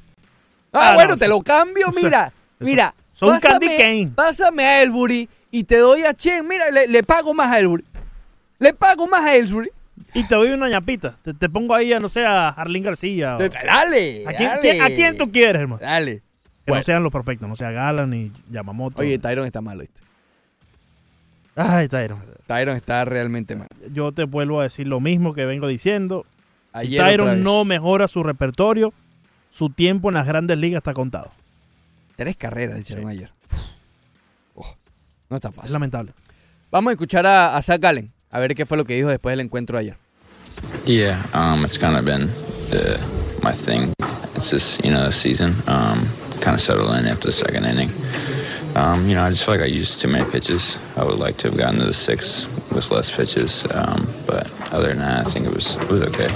Ah, 0.72 0.90
Ah, 0.92 0.94
bueno, 0.94 1.10
no, 1.10 1.16
te 1.18 1.28
lo 1.28 1.40
cambio, 1.42 1.88
mira, 1.94 2.26
eso- 2.26 2.34
mira. 2.60 2.94
son 3.12 3.30
pásame- 3.34 3.40
candy 3.40 3.66
cane. 3.76 4.12
Pásame 4.14 4.64
a 4.64 4.82
Ellsbury 4.82 5.28
y 5.50 5.64
te 5.64 5.76
doy 5.78 6.02
a 6.04 6.14
Chen, 6.14 6.46
mira, 6.48 6.70
le, 6.70 6.86
le 6.88 7.02
pago 7.02 7.34
más 7.34 7.48
a 7.48 7.58
Ellsbury. 7.58 7.84
Le 8.58 8.72
pago 8.72 9.06
más 9.06 9.20
a 9.22 9.34
Ellsbury. 9.36 9.70
Y 10.14 10.24
te 10.24 10.34
doy 10.34 10.50
una 10.50 10.68
ñapita. 10.68 11.14
Te, 11.22 11.34
te 11.34 11.48
pongo 11.48 11.74
ahí 11.74 11.92
a, 11.92 12.00
no 12.00 12.08
sé, 12.08 12.24
a 12.24 12.48
Arlín 12.50 12.82
García. 12.82 13.36
o- 13.36 13.38
Dale, 13.38 14.24
¿A 14.26 14.32
quién, 14.34 14.48
dale. 14.50 14.80
¿A 14.82 14.86
quién 14.94 15.16
tú 15.16 15.30
quieres, 15.30 15.60
hermano? 15.62 15.80
Dale. 15.82 16.16
Que 16.64 16.70
Bueno. 16.70 16.80
no 16.80 16.84
sean 16.84 17.02
los 17.02 17.12
perfectos, 17.12 17.48
no 17.48 17.56
sea 17.56 17.70
Galan 17.72 18.10
ni 18.10 18.30
Yamamoto. 18.50 19.02
Oye, 19.02 19.18
Tyron 19.18 19.46
está 19.46 19.60
malo, 19.60 19.80
¿viste? 19.80 20.00
Ay, 21.56 21.88
Tyron. 21.88 22.22
Tyron 22.46 22.76
está 22.76 23.04
realmente 23.04 23.56
mal. 23.56 23.68
Yo 23.92 24.12
te 24.12 24.24
vuelvo 24.24 24.60
a 24.60 24.64
decir 24.64 24.86
lo 24.86 25.00
mismo 25.00 25.34
que 25.34 25.44
vengo 25.44 25.66
diciendo. 25.66 26.24
Si 26.78 26.86
Ayer 26.86 27.00
otra 27.00 27.10
Tyron 27.10 27.42
no 27.44 27.64
mejora 27.64 28.08
su 28.08 28.22
repertorio, 28.22 28.92
su 29.50 29.68
tiempo 29.70 30.08
en 30.08 30.14
las 30.14 30.26
grandes 30.26 30.56
ligas 30.58 30.78
está 30.78 30.94
contado. 30.94 31.30
Tres 32.16 32.36
carreras 32.36 32.78
hicieron 32.78 33.04
Sí. 33.06 33.10
ayer. 33.18 33.30
Oh, 34.54 34.74
no 35.28 35.36
está 35.36 35.48
Es 35.48 35.54
fácil. 35.54 35.72
lamentable. 35.72 36.12
Vamos 36.70 36.90
a 36.90 36.92
escuchar 36.92 37.26
a, 37.26 37.56
a 37.56 37.62
Zach 37.62 37.80
Gallen, 37.80 38.10
a 38.30 38.38
ver 38.38 38.54
qué 38.54 38.64
fue 38.64 38.76
lo 38.78 38.84
que 38.84 38.94
dijo 38.94 39.08
después 39.08 39.32
del 39.32 39.40
encuentro 39.40 39.76
de 39.78 39.82
ayer. 39.84 39.96
Yeah, 40.86 41.22
um, 41.34 41.64
it's 41.64 41.76
kind 41.78 41.96
of 41.96 42.04
been 42.04 42.30
uh, 42.72 42.98
my 43.42 43.52
thing. 43.52 43.92
It's 44.36 44.50
just 44.50 44.82
you 44.84 44.90
know 44.90 45.04
the 45.06 45.12
season. 45.12 45.54
Um, 45.66 46.06
kind 46.40 46.54
of 46.54 46.60
settled 46.60 46.94
in 46.98 47.06
after 47.06 47.26
the 47.26 47.32
second 47.32 47.64
inning. 47.64 47.90
Um, 48.74 49.06
you 49.08 49.14
know, 49.14 49.22
I 49.24 49.30
just 49.30 49.44
feel 49.44 49.54
like 49.54 49.62
I 49.62 49.66
used 49.68 50.00
too 50.00 50.08
many 50.08 50.24
pitches. 50.30 50.76
I 50.96 51.04
would 51.04 51.18
like 51.18 51.36
to 51.38 51.48
have 51.50 51.56
gotten 51.58 51.78
to 51.80 51.84
the 51.86 51.94
six 51.94 52.46
with 52.74 52.90
less 52.90 53.10
pitches, 53.10 53.64
um, 53.70 54.08
but 54.26 54.50
other 54.72 54.88
than 54.88 54.98
that, 54.98 55.26
I 55.26 55.30
think 55.30 55.46
it 55.46 55.54
was 55.54 55.76
it 55.76 55.88
was 55.88 56.02
okay. 56.02 56.28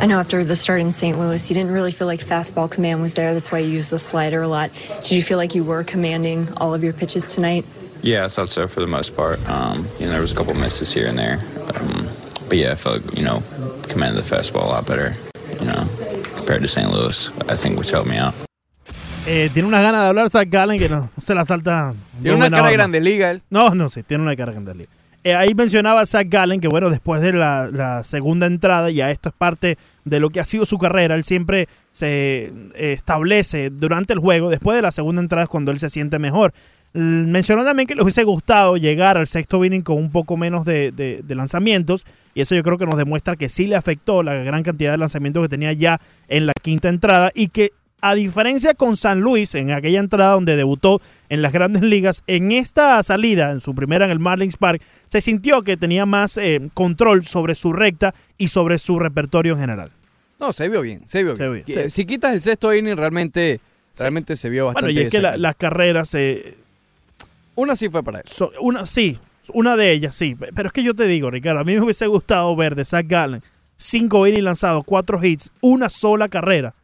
I 0.00 0.06
know 0.06 0.20
after 0.20 0.44
the 0.44 0.54
start 0.54 0.80
in 0.80 0.92
St. 0.92 1.18
Louis, 1.18 1.50
you 1.50 1.54
didn't 1.54 1.72
really 1.72 1.90
feel 1.90 2.06
like 2.06 2.20
fastball 2.20 2.70
command 2.70 3.02
was 3.02 3.14
there. 3.14 3.34
That's 3.34 3.50
why 3.50 3.58
you 3.58 3.68
used 3.68 3.90
the 3.90 3.98
slider 3.98 4.42
a 4.42 4.48
lot. 4.48 4.70
Did 5.02 5.12
you 5.12 5.22
feel 5.22 5.38
like 5.38 5.54
you 5.54 5.64
were 5.64 5.82
commanding 5.82 6.48
all 6.58 6.72
of 6.72 6.84
your 6.84 6.92
pitches 6.92 7.34
tonight? 7.34 7.64
Yeah, 8.02 8.24
I 8.24 8.28
thought 8.28 8.50
so 8.50 8.68
for 8.68 8.80
the 8.80 8.86
most 8.86 9.16
part. 9.16 9.40
Um, 9.48 9.88
you 9.98 10.06
know, 10.06 10.12
there 10.12 10.20
was 10.20 10.30
a 10.30 10.36
couple 10.36 10.54
misses 10.54 10.92
here 10.92 11.06
and 11.08 11.18
there, 11.18 11.40
um, 11.74 12.08
but 12.48 12.58
yeah, 12.58 12.72
I 12.72 12.74
felt 12.76 13.02
you 13.16 13.24
know 13.24 13.42
commanded 13.88 14.24
the 14.24 14.36
fastball 14.36 14.62
a 14.64 14.68
lot 14.68 14.86
better. 14.86 15.16
You 15.60 15.66
know, 15.66 15.88
compared 16.36 16.62
to 16.62 16.68
St. 16.68 16.90
Louis, 16.92 17.28
I 17.48 17.56
think 17.56 17.76
which 17.78 17.90
helped 17.90 18.08
me 18.08 18.18
out. 18.18 18.34
Eh, 19.26 19.50
tiene 19.52 19.68
unas 19.68 19.82
ganas 19.82 20.00
de 20.02 20.06
hablar 20.08 20.30
Zach 20.30 20.48
Gallen 20.48 20.78
que 20.78 20.88
no, 20.88 21.00
no 21.00 21.10
se 21.20 21.34
la 21.34 21.44
salta. 21.44 21.92
Tiene 22.22 22.36
una 22.36 22.48
cara 22.48 22.62
forma. 22.62 22.72
grande 22.72 23.00
liga 23.00 23.30
él. 23.30 23.42
No, 23.50 23.74
no, 23.74 23.90
sí, 23.90 24.02
tiene 24.02 24.22
una 24.22 24.34
cara 24.36 24.52
grande 24.52 24.74
liga. 24.74 24.90
Eh, 25.28 25.34
ahí 25.34 25.54
mencionaba 25.54 26.06
Zach 26.06 26.26
Gallen 26.26 26.58
que, 26.58 26.68
bueno, 26.68 26.88
después 26.88 27.20
de 27.20 27.34
la, 27.34 28.00
segunda 28.02 28.46
entrada, 28.46 28.90
ya 28.90 29.10
esto 29.10 29.28
es 29.28 29.34
parte 29.34 29.76
de 30.06 30.20
lo 30.20 30.30
que 30.30 30.40
ha 30.40 30.44
sido 30.46 30.64
su 30.64 30.78
carrera, 30.78 31.16
él 31.16 31.24
siempre 31.24 31.68
se 31.90 32.50
eh, 32.74 32.92
establece 32.92 33.68
durante 33.68 34.14
el 34.14 34.20
juego, 34.20 34.48
después 34.48 34.74
de 34.76 34.80
la 34.80 34.90
segunda 34.90 35.20
entrada 35.20 35.44
es 35.44 35.50
cuando 35.50 35.70
él 35.70 35.78
se 35.78 35.90
siente 35.90 36.18
mejor. 36.18 36.54
Mencionó 36.94 37.62
también 37.62 37.86
que 37.86 37.94
le 37.94 38.02
hubiese 38.02 38.24
gustado 38.24 38.78
llegar 38.78 39.18
al 39.18 39.26
sexto 39.26 39.62
inning 39.62 39.82
con 39.82 39.98
un 39.98 40.10
poco 40.10 40.38
menos 40.38 40.64
de 40.64 41.22
lanzamientos, 41.28 42.06
y 42.32 42.40
eso 42.40 42.54
yo 42.54 42.62
creo 42.62 42.78
que 42.78 42.86
nos 42.86 42.96
demuestra 42.96 43.36
que 43.36 43.50
sí 43.50 43.66
le 43.66 43.76
afectó 43.76 44.22
la 44.22 44.32
gran 44.32 44.62
cantidad 44.62 44.92
de 44.92 44.96
lanzamientos 44.96 45.42
que 45.42 45.50
tenía 45.50 45.74
ya 45.74 46.00
en 46.28 46.46
la 46.46 46.54
quinta 46.54 46.88
entrada, 46.88 47.32
y 47.34 47.48
que 47.48 47.72
a 48.00 48.14
diferencia 48.14 48.74
con 48.74 48.96
San 48.96 49.20
Luis, 49.20 49.54
en 49.54 49.72
aquella 49.72 49.98
entrada 50.00 50.32
donde 50.34 50.54
debutó 50.56 51.00
en 51.28 51.42
las 51.42 51.52
grandes 51.52 51.82
ligas, 51.82 52.22
en 52.26 52.52
esta 52.52 53.02
salida, 53.02 53.50
en 53.50 53.60
su 53.60 53.74
primera 53.74 54.04
en 54.04 54.10
el 54.12 54.18
Marlins 54.20 54.56
Park, 54.56 54.80
se 55.08 55.20
sintió 55.20 55.62
que 55.62 55.76
tenía 55.76 56.06
más 56.06 56.36
eh, 56.36 56.60
control 56.74 57.24
sobre 57.26 57.54
su 57.54 57.72
recta 57.72 58.14
y 58.36 58.48
sobre 58.48 58.78
su 58.78 58.98
repertorio 58.98 59.54
en 59.54 59.58
general. 59.60 59.90
No, 60.38 60.52
se 60.52 60.68
vio 60.68 60.82
bien, 60.82 61.02
se 61.06 61.24
vio 61.24 61.34
Se 61.34 61.48
bien. 61.48 61.64
sí. 61.66 61.90
Si 61.90 62.04
quitas 62.06 62.32
el 62.34 62.40
sexto 62.42 62.72
inning, 62.72 62.96
realmente, 62.96 63.60
realmente 63.98 64.36
se 64.36 64.48
vio 64.48 64.66
bastante 64.66 64.92
Bueno, 64.92 65.00
y 65.00 65.04
es 65.04 65.10
que 65.10 65.20
la- 65.20 65.36
las 65.36 65.56
carreras, 65.56 66.14
eh, 66.14 66.56
Una 67.56 67.74
sí 67.74 67.88
fue 67.88 68.04
para 68.04 68.18
él. 68.18 68.24
so- 68.26 68.52
una, 68.60 68.86
sí, 68.86 69.18
una 69.52 69.74
de 69.76 69.90
ellas, 69.90 70.14
sí. 70.14 70.36
Pero 70.54 70.68
es 70.68 70.72
que 70.72 70.84
yo 70.84 70.94
te 70.94 71.08
digo, 71.08 71.30
Ricardo, 71.32 71.58
a 71.60 71.64
mí 71.64 71.74
me 71.74 71.80
hubiese 71.80 72.06
gustado 72.06 72.54
ver 72.54 72.76
de 72.76 72.84
Zach 72.84 73.06
Gallen 73.08 73.42
cinco 73.76 74.26
innings 74.26 74.44
lanzados, 74.44 74.84
cuatro 74.84 75.22
hits, 75.24 75.50
una 75.60 75.88
sola 75.88 76.28
carrera, 76.28 76.74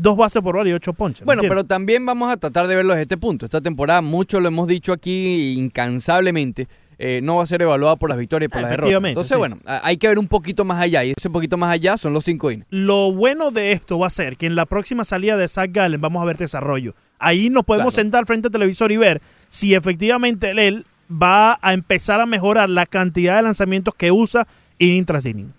dos 0.00 0.16
bases 0.16 0.42
por 0.42 0.54
bola 0.56 0.70
y 0.70 0.72
ocho 0.72 0.92
ponches. 0.92 1.22
¿me 1.22 1.26
Bueno, 1.26 1.40
entiendes? 1.42 1.64
pero 1.64 1.66
también 1.66 2.04
vamos 2.06 2.30
a 2.32 2.36
tratar 2.36 2.66
de 2.66 2.76
verlo 2.76 2.92
desde 2.92 3.02
este 3.02 3.16
punto. 3.16 3.44
Esta 3.46 3.60
temporada, 3.60 4.00
mucho 4.00 4.40
lo 4.40 4.48
hemos 4.48 4.68
dicho 4.68 4.92
aquí 4.92 5.54
incansablemente, 5.58 6.68
eh, 7.00 7.20
no 7.22 7.36
va 7.36 7.44
a 7.44 7.46
ser 7.46 7.62
evaluada 7.62 7.94
por 7.96 8.08
las 8.10 8.18
victorias 8.18 8.48
y 8.48 8.52
por 8.52 8.62
las 8.62 8.70
derrotas. 8.72 9.04
Entonces, 9.04 9.32
sí, 9.34 9.38
bueno, 9.38 9.58
hay 9.66 9.96
que 9.98 10.08
ver 10.08 10.18
un 10.18 10.26
poquito 10.26 10.64
más 10.64 10.80
allá. 10.80 11.04
Y 11.04 11.12
ese 11.16 11.30
poquito 11.30 11.56
más 11.56 11.70
allá 11.72 11.96
son 11.96 12.12
los 12.12 12.24
cinco 12.24 12.50
innings. 12.50 12.66
Lo 12.70 13.12
bueno 13.12 13.50
de 13.52 13.72
esto 13.72 13.98
va 13.98 14.08
a 14.08 14.10
ser 14.10 14.36
que 14.36 14.46
en 14.46 14.56
la 14.56 14.66
próxima 14.66 15.04
salida 15.04 15.36
de 15.36 15.46
Zach 15.46 15.70
Gallen 15.72 16.00
vamos 16.00 16.20
a 16.22 16.26
ver 16.26 16.36
desarrollo. 16.36 16.94
Ahí 17.20 17.50
nos 17.50 17.64
podemos 17.64 17.94
Claro. 17.94 18.02
sentar 18.04 18.26
frente 18.26 18.48
al 18.48 18.52
televisor 18.52 18.90
y 18.92 18.96
ver 18.96 19.20
si 19.48 19.74
efectivamente 19.74 20.50
él 20.50 20.84
va 21.10 21.58
a 21.62 21.72
empezar 21.72 22.20
a 22.20 22.26
mejorar 22.26 22.68
la 22.68 22.84
cantidad 22.84 23.36
de 23.36 23.42
lanzamientos 23.42 23.94
que 23.94 24.10
usa 24.12 24.46
inning 24.78 25.04
tras 25.04 25.24
inning. 25.26 25.52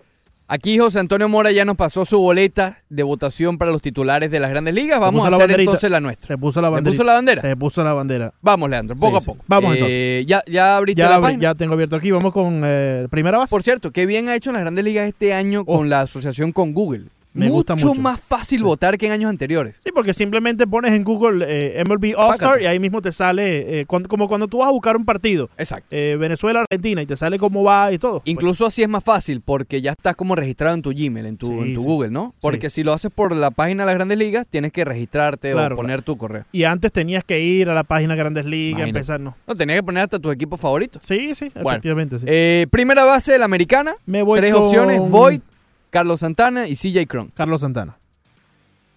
Aquí 0.52 0.80
José 0.80 0.98
Antonio 0.98 1.30
Mora 1.30 1.52
ya 1.52 1.64
nos 1.64 1.76
pasó 1.78 2.06
su 2.06 2.18
boleta 2.20 2.80
de 2.90 3.04
votación 3.04 3.60
para 3.60 3.70
los 3.72 3.84
titulares 3.84 4.32
de 4.32 4.40
las 4.40 4.50
grandes 4.50 4.74
ligas. 4.74 5.00
Vamos 5.00 5.22
a 5.24 5.28
hacer 5.28 5.40
banderita. 5.42 5.62
entonces 5.62 5.92
la 5.92 6.00
nuestra. 6.02 6.26
Se 6.28 6.38
puso 6.40 6.60
la 6.60 6.70
¿Le 6.70 6.74
bandera. 6.74 6.92
puso 6.92 7.04
la 7.04 7.14
bandera? 7.14 7.42
Se 7.44 7.56
puso 7.56 7.84
la 7.84 7.94
bandera. 7.94 8.34
Vamos, 8.42 8.68
Leandro, 8.68 8.96
poco 8.96 9.12
Sí, 9.12 9.18
a 9.18 9.20
sí. 9.22 9.26
poco. 9.28 9.44
Vamos, 9.48 9.76
Eh, 9.78 10.24
¿ya, 10.28 10.42
¿Ya 10.48 10.78
abriste 10.78 11.04
Ya, 11.04 11.10
la 11.12 11.22
página? 11.22 11.40
ya 11.44 11.54
tengo 11.54 11.74
abierto 11.76 11.98
aquí. 11.98 12.10
Vamos 12.10 12.34
con 12.34 12.62
eh, 12.66 13.08
primera 13.12 13.38
base. 13.38 13.52
Por 13.52 13.62
cierto, 13.62 13.92
qué 13.92 14.08
bien 14.08 14.28
ha 14.28 14.36
hecho 14.36 14.50
en 14.50 14.56
las 14.56 14.64
grandes 14.64 14.84
ligas 14.84 15.08
este 15.08 15.34
año 15.36 15.62
Oh. 15.68 15.78
con 15.78 15.90
la 15.90 16.02
asociación 16.02 16.52
con 16.52 16.74
Google. 16.74 17.04
Me 17.34 17.50
gusta 17.50 17.76
mucho. 17.76 17.94
más 17.96 18.20
fácil 18.20 18.63
votar 18.63 18.98
que 18.98 19.06
en 19.06 19.12
años 19.12 19.30
anteriores. 19.30 19.80
Sí, 19.84 19.92
porque 19.94 20.13
simplemente 20.13 20.65
pones 20.65 20.94
en 20.94 21.04
Google 21.04 21.46
eh, 21.48 21.84
MLB 21.88 22.15
All 22.18 22.34
Star 22.34 22.50
Pácate. 22.50 22.63
y 22.63 22.65
ahí 22.65 22.80
mismo 22.80 23.02
te 23.02 23.12
sale, 23.12 23.82
eh, 23.82 23.86
cuando- 23.86 24.10
como 24.10 24.28
cuando 24.28 24.48
tú 24.48 24.58
vas 24.60 24.68
a 24.70 24.72
buscar 24.72 24.98
un 24.98 25.06
partido, 25.06 25.50
Exacto. 25.58 25.88
eh, 25.92 26.18
Venezuela-Argentina, 26.20 27.02
y 27.02 27.06
te 27.06 27.15
sale 27.15 27.38
cómo 27.38 27.63
va 27.63 27.92
y 27.92 28.00
todo. 28.00 28.22
Incluso 28.26 28.65
así 28.65 28.82
es 28.82 28.89
más 28.89 29.04
fácil 29.04 29.42
porque 29.42 29.82
ya 29.82 29.92
estás 29.92 30.15
como 30.15 30.36
registrado 30.36 30.74
en 30.76 30.82
tu 30.82 30.89
Gmail, 30.92 31.26
en 31.28 31.38
tu, 31.38 31.48
Sí, 31.48 31.54
en 31.54 31.74
tu 31.76 31.82
sí. 31.82 31.86
Google, 31.86 32.10
¿no? 32.10 32.34
Porque 32.42 32.70
si 32.70 32.84
lo 32.84 32.94
haces 32.94 33.12
por 33.13 33.36
la 33.36 33.52
página 33.52 33.84
de 33.84 33.88
las 33.88 33.96
grandes 33.96 34.18
ligas, 34.18 34.48
tienes 34.48 34.72
que 34.72 34.84
registrarte 34.86 35.52
Claro, 35.52 35.76
o 35.76 35.78
poner 35.78 36.02
tu 36.02 36.18
correo. 36.18 36.46
Y 36.52 36.63
antes 36.63 36.92
tenías 36.92 37.24
que 37.24 37.39
ir 37.39 37.70
a 37.70 37.74
la 37.74 37.84
página 37.84 38.15
Grandes 38.15 38.46
Ligas, 38.46 38.80
Imagínate. 38.80 38.98
empezar, 39.00 39.20
¿no? 39.20 39.36
No, 39.48 39.54
tenías 39.56 39.78
que 39.80 39.84
poner 39.84 40.04
hasta 40.04 40.20
tus 40.20 40.34
equipos 40.34 40.60
favoritos. 40.60 41.04
Sí, 41.06 41.34
sí, 41.36 41.52
Bueno, 41.54 41.70
efectivamente, 41.72 42.20
sí. 42.20 42.26
Eh, 42.28 42.68
primera 42.72 43.04
base 43.06 43.34
de 43.34 43.39
la 43.39 43.46
americana. 43.46 43.94
Me 44.06 44.22
voy 44.24 44.39
Tres 44.39 44.54
con 44.54 44.63
opciones: 44.63 45.00
Void, 45.00 45.42
Carlos 45.89 46.19
Santana 46.19 46.67
y 46.67 46.75
CJ 46.75 47.08
Cron. 47.08 47.32
Carlos 47.36 47.62
Santana. 47.62 47.97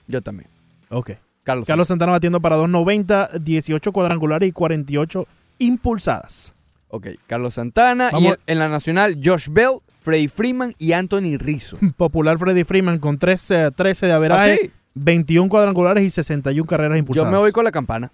Yo 0.07 0.21
también. 0.23 0.49
Ok. 0.91 1.13
Carlos, 1.45 1.67
Carlos 1.67 1.89
Santana 1.89 2.13
batiendo 2.13 2.41
para 2.41 2.57
2.90, 2.57 3.41
18 3.41 3.93
cuadrangulares 3.93 4.49
y 4.49 4.53
48 4.53 5.27
impulsadas. 5.59 6.55
Ok, 6.89 7.09
Carlos 7.27 7.55
Santana. 7.55 8.09
Y 8.11 8.15
Vamos- 8.15 8.33
en, 8.47 8.53
en 8.53 8.59
la 8.59 8.69
nacional, 8.69 9.19
Josh 9.23 9.49
Bell, 9.51 9.79
Freddie 10.03 10.29
Freeman 10.29 10.75
y 10.79 10.93
Anthony 10.93 11.39
Rizzo. 11.39 11.79
Popular 11.97 12.39
Freddy 12.39 12.65
Freeman 12.65 12.99
con 12.99 13.19
13, 13.19 13.71
13 13.73 14.07
de 14.07 14.13
averaje, 14.13 14.53
¿Ah, 14.53 14.57
sí? 14.63 14.71
21 14.95 15.49
cuadrangulares 15.49 16.05
y 16.05 16.11
61 16.11 16.67
carreras 16.67 16.97
Yo 16.97 16.99
impulsadas. 17.01 17.33
me 17.33 17.39
voy 17.39 17.51
con 17.53 17.65
la 17.65 17.71
campana. 17.73 18.13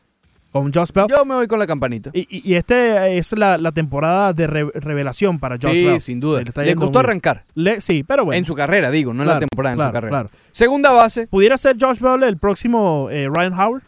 Con 0.52 0.72
Josh 0.72 0.90
Bell. 0.92 1.06
Yo 1.08 1.24
me 1.24 1.34
voy 1.34 1.46
con 1.46 1.58
la 1.58 1.66
campanita. 1.66 2.11
Y, 2.14 2.20
y- 2.30 2.52
y 2.52 2.54
este 2.54 3.18
es 3.18 3.32
la, 3.37 3.58
la 3.58 3.72
temporada 3.72 4.32
de 4.32 4.46
re- 4.46 4.70
revelación 4.74 5.38
para 5.38 5.56
Josh 5.61 5.72
sí, 5.72 5.84
Bell. 5.84 6.00
sin 6.00 6.20
duda. 6.20 6.40
Sí, 6.40 6.50
le 6.56 6.64
Le 6.66 6.74
costó 6.74 6.98
arrancar. 7.00 7.44
Le- 7.54 7.80
sí, 7.80 8.02
pero 8.02 8.24
bueno. 8.24 8.38
En 8.38 8.44
su 8.44 8.54
carrera, 8.54 8.90
digo, 8.90 9.12
no 9.12 9.22
en 9.22 9.28
la 9.28 9.34
Claro, 9.34 9.46
temporada, 9.48 9.74
en 9.74 9.80
su 9.88 9.92
carrera. 9.92 10.11
claro. 10.11 10.30
Segunda 10.52 10.92
base. 10.92 11.26
¿Pudiera 11.26 11.56
ser 11.58 11.76
Josh 11.80 11.98
Bell 12.00 12.22
el 12.22 12.38
próximo 12.38 13.08
eh, 13.11 13.28
Ryan 13.32 13.52
Howard? 13.52 13.82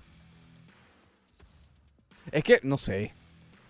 Es 2.32 2.44
que, 2.44 2.60
no 2.62 2.78
sé. 2.78 3.12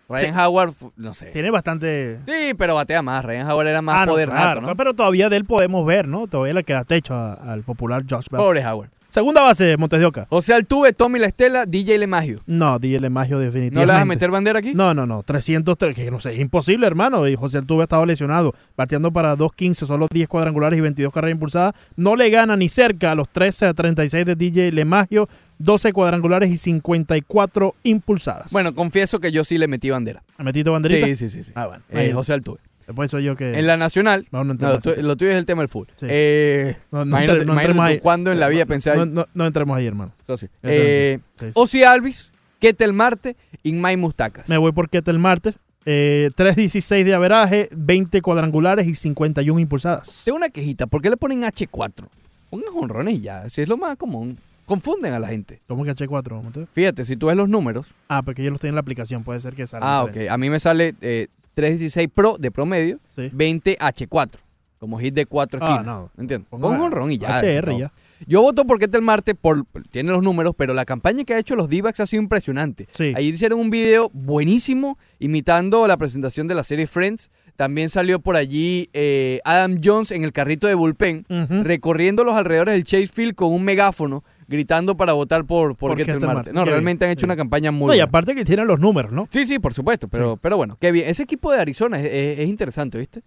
Ryan 0.09 0.35
Sí. 0.35 0.40
Howard, 0.40 0.74
no 0.96 1.14
sé. 1.14 1.26
Tiene 1.26 1.50
bastante... 1.53 2.18
Sí, 2.26 2.53
pero 2.59 2.74
batea 2.74 3.00
más. 3.00 3.24
Ryan 3.24 3.48
Howard 3.48 3.68
era 3.68 3.81
más 3.81 3.96
Ah, 3.96 4.07
no, 4.07 4.12
poder 4.12 4.29
claro, 4.29 4.61
nato, 4.61 4.66
¿no? 4.72 4.76
Pero 4.76 4.92
todavía 4.92 5.29
de 5.29 5.37
él 5.37 5.44
podemos 5.44 5.87
ver, 5.87 6.09
¿no? 6.09 6.26
Todavía 6.26 6.55
le 6.55 6.64
queda 6.64 6.85
techo 6.85 7.14
al 7.14 7.62
popular 7.62 8.03
Josh 8.11 8.26
Bell. 8.29 8.38
Pobre 8.40 8.66
Howard. 8.66 8.90
Segunda 9.11 9.42
base, 9.42 9.77
Montes 9.77 9.99
de 9.99 10.07
Oca. 10.07 10.27
José 10.31 10.55
Altuve, 10.55 10.92
Tommy 10.92 11.18
La 11.18 11.27
Estela, 11.27 11.66
DJ 11.66 11.99
LeMagio. 11.99 12.42
No, 12.46 12.79
DJ 12.79 13.01
Lemagio 13.01 13.40
definitivamente. 13.40 13.75
¿No 13.75 13.85
le 13.85 13.92
vas 13.92 14.03
a 14.03 14.05
meter 14.05 14.31
bandera 14.31 14.61
aquí? 14.61 14.73
No, 14.73 14.94
no, 14.94 15.05
no. 15.05 15.25
303, 15.25 15.96
que 15.96 16.11
no 16.12 16.20
sé, 16.20 16.33
es 16.35 16.38
imposible, 16.38 16.87
hermano. 16.87 17.27
Y 17.27 17.35
José 17.35 17.59
Altuve 17.59 17.83
ha 17.83 17.85
estado 17.85 18.07
lesionado, 18.07 18.55
bateando 18.77 19.12
para 19.12 19.37
2.15, 19.37 19.87
solo 19.87 20.07
10 20.09 20.29
cuadrangulares 20.29 20.79
y 20.79 20.81
22 20.81 21.12
carreras 21.12 21.35
impulsadas. 21.35 21.75
No 21.96 22.14
le 22.14 22.31
gana 22.31 22.57
ni 22.57 22.68
cerca 22.68 23.11
a 23.11 23.14
los 23.16 23.29
13 23.29 23.66
a 23.66 23.75
36 23.75 24.25
de 24.25 24.37
DJ 24.37 24.70
Lemagio, 24.70 25.29
12 25.59 25.92
cuadrangulares 25.92 26.49
y 26.49 26.57
54 26.57 27.75
impulsadas. 27.83 28.53
Bueno, 28.53 28.75
confieso 28.75 29.18
que 29.18 29.33
yo 29.33 29.42
sí 29.42 29.59
le 29.59 29.66
metí 29.66 29.90
bandera. 29.90 30.23
¿Me 30.38 30.44
metiste 30.44 30.70
banderita? 30.70 31.07
Sí, 31.09 31.16
sí, 31.16 31.29
sí. 31.29 31.42
sí. 31.42 31.53
Ah, 31.57 31.66
bueno. 31.66 31.83
Eh, 31.90 32.12
José 32.12 32.35
Altuve. 32.35 32.61
Después 32.90 33.09
soy 33.09 33.22
yo 33.22 33.37
que... 33.37 33.53
En 33.53 33.68
la 33.68 33.76
nacional, 33.76 34.26
No, 34.33 34.42
no 34.42 34.55
no, 34.55 34.68
lo, 34.72 35.16
tuyo 35.16 35.31
es 35.31 35.37
el 35.37 35.46
tema 35.46 35.62
del 35.62 35.68
fútbol. 35.68 35.87
Sí. 35.94 36.07
Eh, 36.09 36.76
No, 36.90 37.03
imagínate, 37.03 37.42
imagínate 37.44 38.00
cuándo 38.00 38.33
en 38.33 38.40
la 38.40 38.48
vida 38.48 38.66
pensé 38.66 38.90
ahí. 38.90 38.98
No, 39.33 39.46
entremos 39.46 39.76
ahí, 39.76 39.87
hermano. 39.87 40.12
Eso 40.24 40.37
sí. 40.37 40.48
Eh, 40.64 41.20
Sí. 41.35 41.46
Ozzy 41.55 41.85
Alvis, 41.85 42.33
Ketel 42.59 42.92
Marte 42.92 43.37
y 43.62 43.70
Mike 43.70 43.96
Mustacas. 43.96 44.48
Me 44.48 44.59
voy 44.59 44.72
por 44.72 44.90
Ketel 44.90 45.20
Marte. 45.20 45.55
Eh, 45.87 46.31
3.16 46.37 47.05
de 47.05 47.14
averaje, 47.14 47.68
20 47.70 48.20
cuadrangulares 48.22 48.88
y 48.88 48.96
51 48.96 49.61
impulsadas. 49.61 50.22
Tengo 50.24 50.37
una 50.37 50.48
quejita. 50.48 50.88
¿Por 50.88 51.00
qué 51.00 51.11
le 51.11 51.16
ponen 51.16 51.42
H4? 51.42 52.09
Pongan 52.50 52.72
jonrones 52.74 53.14
y 53.14 53.20
ya. 53.20 53.48
Si 53.48 53.62
es 53.62 53.68
lo 53.68 53.76
más 53.76 53.96
común. 53.96 54.37
Confunden 54.66 55.12
a 55.12 55.18
la 55.18 55.29
gente. 55.29 55.61
¿Cómo 55.66 55.85
que 55.85 55.92
H4? 55.94 56.42
Montes? 56.42 56.66
Fíjate, 56.72 57.05
si 57.05 57.16
tú 57.16 57.26
ves 57.26 57.37
los 57.37 57.48
números. 57.48 57.87
Ah, 58.09 58.22
porque 58.22 58.42
yo 58.44 58.50
los 58.50 58.61
tengo 58.61 58.70
en 58.70 58.74
la 58.76 58.81
aplicación. 58.81 59.24
Puede 59.24 59.40
ser 59.40 59.55
que 59.55 59.66
salga. 59.66 59.98
Ah, 59.98 60.05
ok. 60.05 60.16
A 60.29 60.37
mí 60.38 60.50
me 60.50 60.61
sale 60.61 60.94
eh, 61.00 61.29
316 61.61 62.09
Pro 62.14 62.37
de 62.38 62.51
promedio, 62.51 62.99
Sí. 63.09 63.29
20 63.33 63.77
H4. 63.79 64.38
Como 64.79 64.99
hit 64.99 65.12
de 65.12 65.27
4 65.27 65.61
Ah, 65.62 65.64
esquinas. 65.66 65.85
no. 65.87 66.11
¿Entiendes? 66.16 66.49
Ponga 66.49 66.68
Pon 66.68 66.79
jonrón 66.79 67.11
y 67.12 67.18
ya. 67.18 67.38
HR 67.42 67.77
ya. 67.79 67.92
Yo 68.27 68.40
voto 68.40 68.64
por 68.66 68.79
Ketel 68.79 69.03
Marte, 69.03 69.35
por, 69.35 69.66
tiene 69.90 70.11
los 70.11 70.23
números, 70.23 70.55
pero 70.57 70.73
la 70.73 70.87
campaña 70.87 71.23
que 71.25 71.35
ha 71.35 71.38
hecho 71.38 71.55
los 71.55 71.68
D-backs 71.68 72.01
ha 72.01 72.07
sido 72.07 72.23
impresionante. 72.23 72.87
Sí. 72.90 73.12
Ahí 73.14 73.29
hicieron 73.29 73.61
un 73.61 73.68
video 73.68 74.09
buenísimo 74.14 74.99
imitando 75.18 75.87
la 75.87 75.99
presentación 75.99 76.49
de 76.49 76.55
la 76.55 76.64
serie 76.64 76.87
Friends. 76.87 77.31
También 77.57 77.90
salió 77.90 78.20
por 78.20 78.37
allí 78.37 78.88
eh, 78.94 79.40
Adam 79.44 79.79
Jones 79.85 80.12
en 80.12 80.25
el 80.25 80.33
carrito 80.33 80.66
de 80.66 80.73
bullpen, 80.75 81.27
recorriendo 81.62 82.25
los 82.25 82.35
alrededores 82.35 82.73
del 82.73 82.85
Chase 82.85 83.07
Field 83.09 83.35
con 83.35 83.53
un 83.53 83.62
megáfono, 83.64 84.25
gritando 84.50 84.96
para 84.96 85.12
votar 85.14 85.44
por, 85.46 85.76
por, 85.76 85.90
Por 85.90 85.96
Ketel 85.96 86.16
Ketel 86.16 86.26
Marte. 86.26 86.36
Marte. 86.36 86.52
No, 86.52 86.64
Qué 86.64 86.70
realmente 86.70 87.04
bien, 87.04 87.08
han 87.08 87.12
hecho 87.12 87.20
sí. 87.20 87.24
una 87.26 87.36
campaña 87.36 87.70
muy 87.70 87.86
No, 87.86 87.94
y 87.94 87.96
buena. 87.98 88.04
aparte 88.04 88.34
que 88.34 88.44
tienen 88.44 88.66
los 88.66 88.78
números, 88.80 89.12
¿no? 89.12 89.26
Sí, 89.30 89.46
sí, 89.46 89.58
por 89.58 89.72
supuesto, 89.72 90.08
pero, 90.08 90.36
pero 90.36 90.56
bueno, 90.58 90.76
qué 90.80 90.92
bien. 90.92 91.08
Ese 91.08 91.22
equipo 91.22 91.50
de 91.52 91.60
Arizona 91.60 91.98
es, 91.98 92.04
es- 92.04 92.38
es 92.40 92.48
interesante, 92.48 92.98
¿viste? 92.98 93.22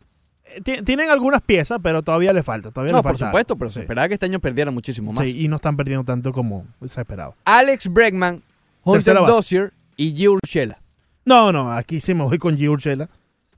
Eh, 0.45 0.62
ti- 0.62 0.81
Tienen 0.83 1.09
algunas 1.09 1.41
piezas, 1.41 1.79
pero 1.81 2.03
todavía 2.03 2.33
le 2.33 2.43
falta. 2.43 2.69
Todavía 2.71 2.91
No, 2.91 2.97
le 2.99 3.03
por 3.03 3.17
supuesto, 3.17 3.55
pero 3.55 3.71
se 3.71 3.79
esperaba 3.79 4.07
que 4.09 4.13
este 4.15 4.25
año 4.27 4.39
perdieran 4.39 4.73
muchísimo 4.73 5.12
más. 5.12 5.25
Sí, 5.25 5.41
y 5.43 5.47
no 5.47 5.55
están 5.55 5.77
perdiendo 5.77 6.03
tanto 6.03 6.31
como 6.33 6.65
se 6.86 6.99
esperaba. 7.01 7.33
Alex 7.45 7.88
Bregman, 7.91 8.43
Hunter. 8.83 9.15
Dozier 9.15 9.73
y 9.95 10.13
G. 10.13 10.27
Urshela. 10.29 10.79
No, 11.25 11.53
no, 11.53 11.71
aquí 11.71 12.01
sí 12.01 12.13
me 12.13 12.23
voy 12.23 12.38
con 12.38 12.57
G. 12.57 12.69
Urshela. 12.69 13.09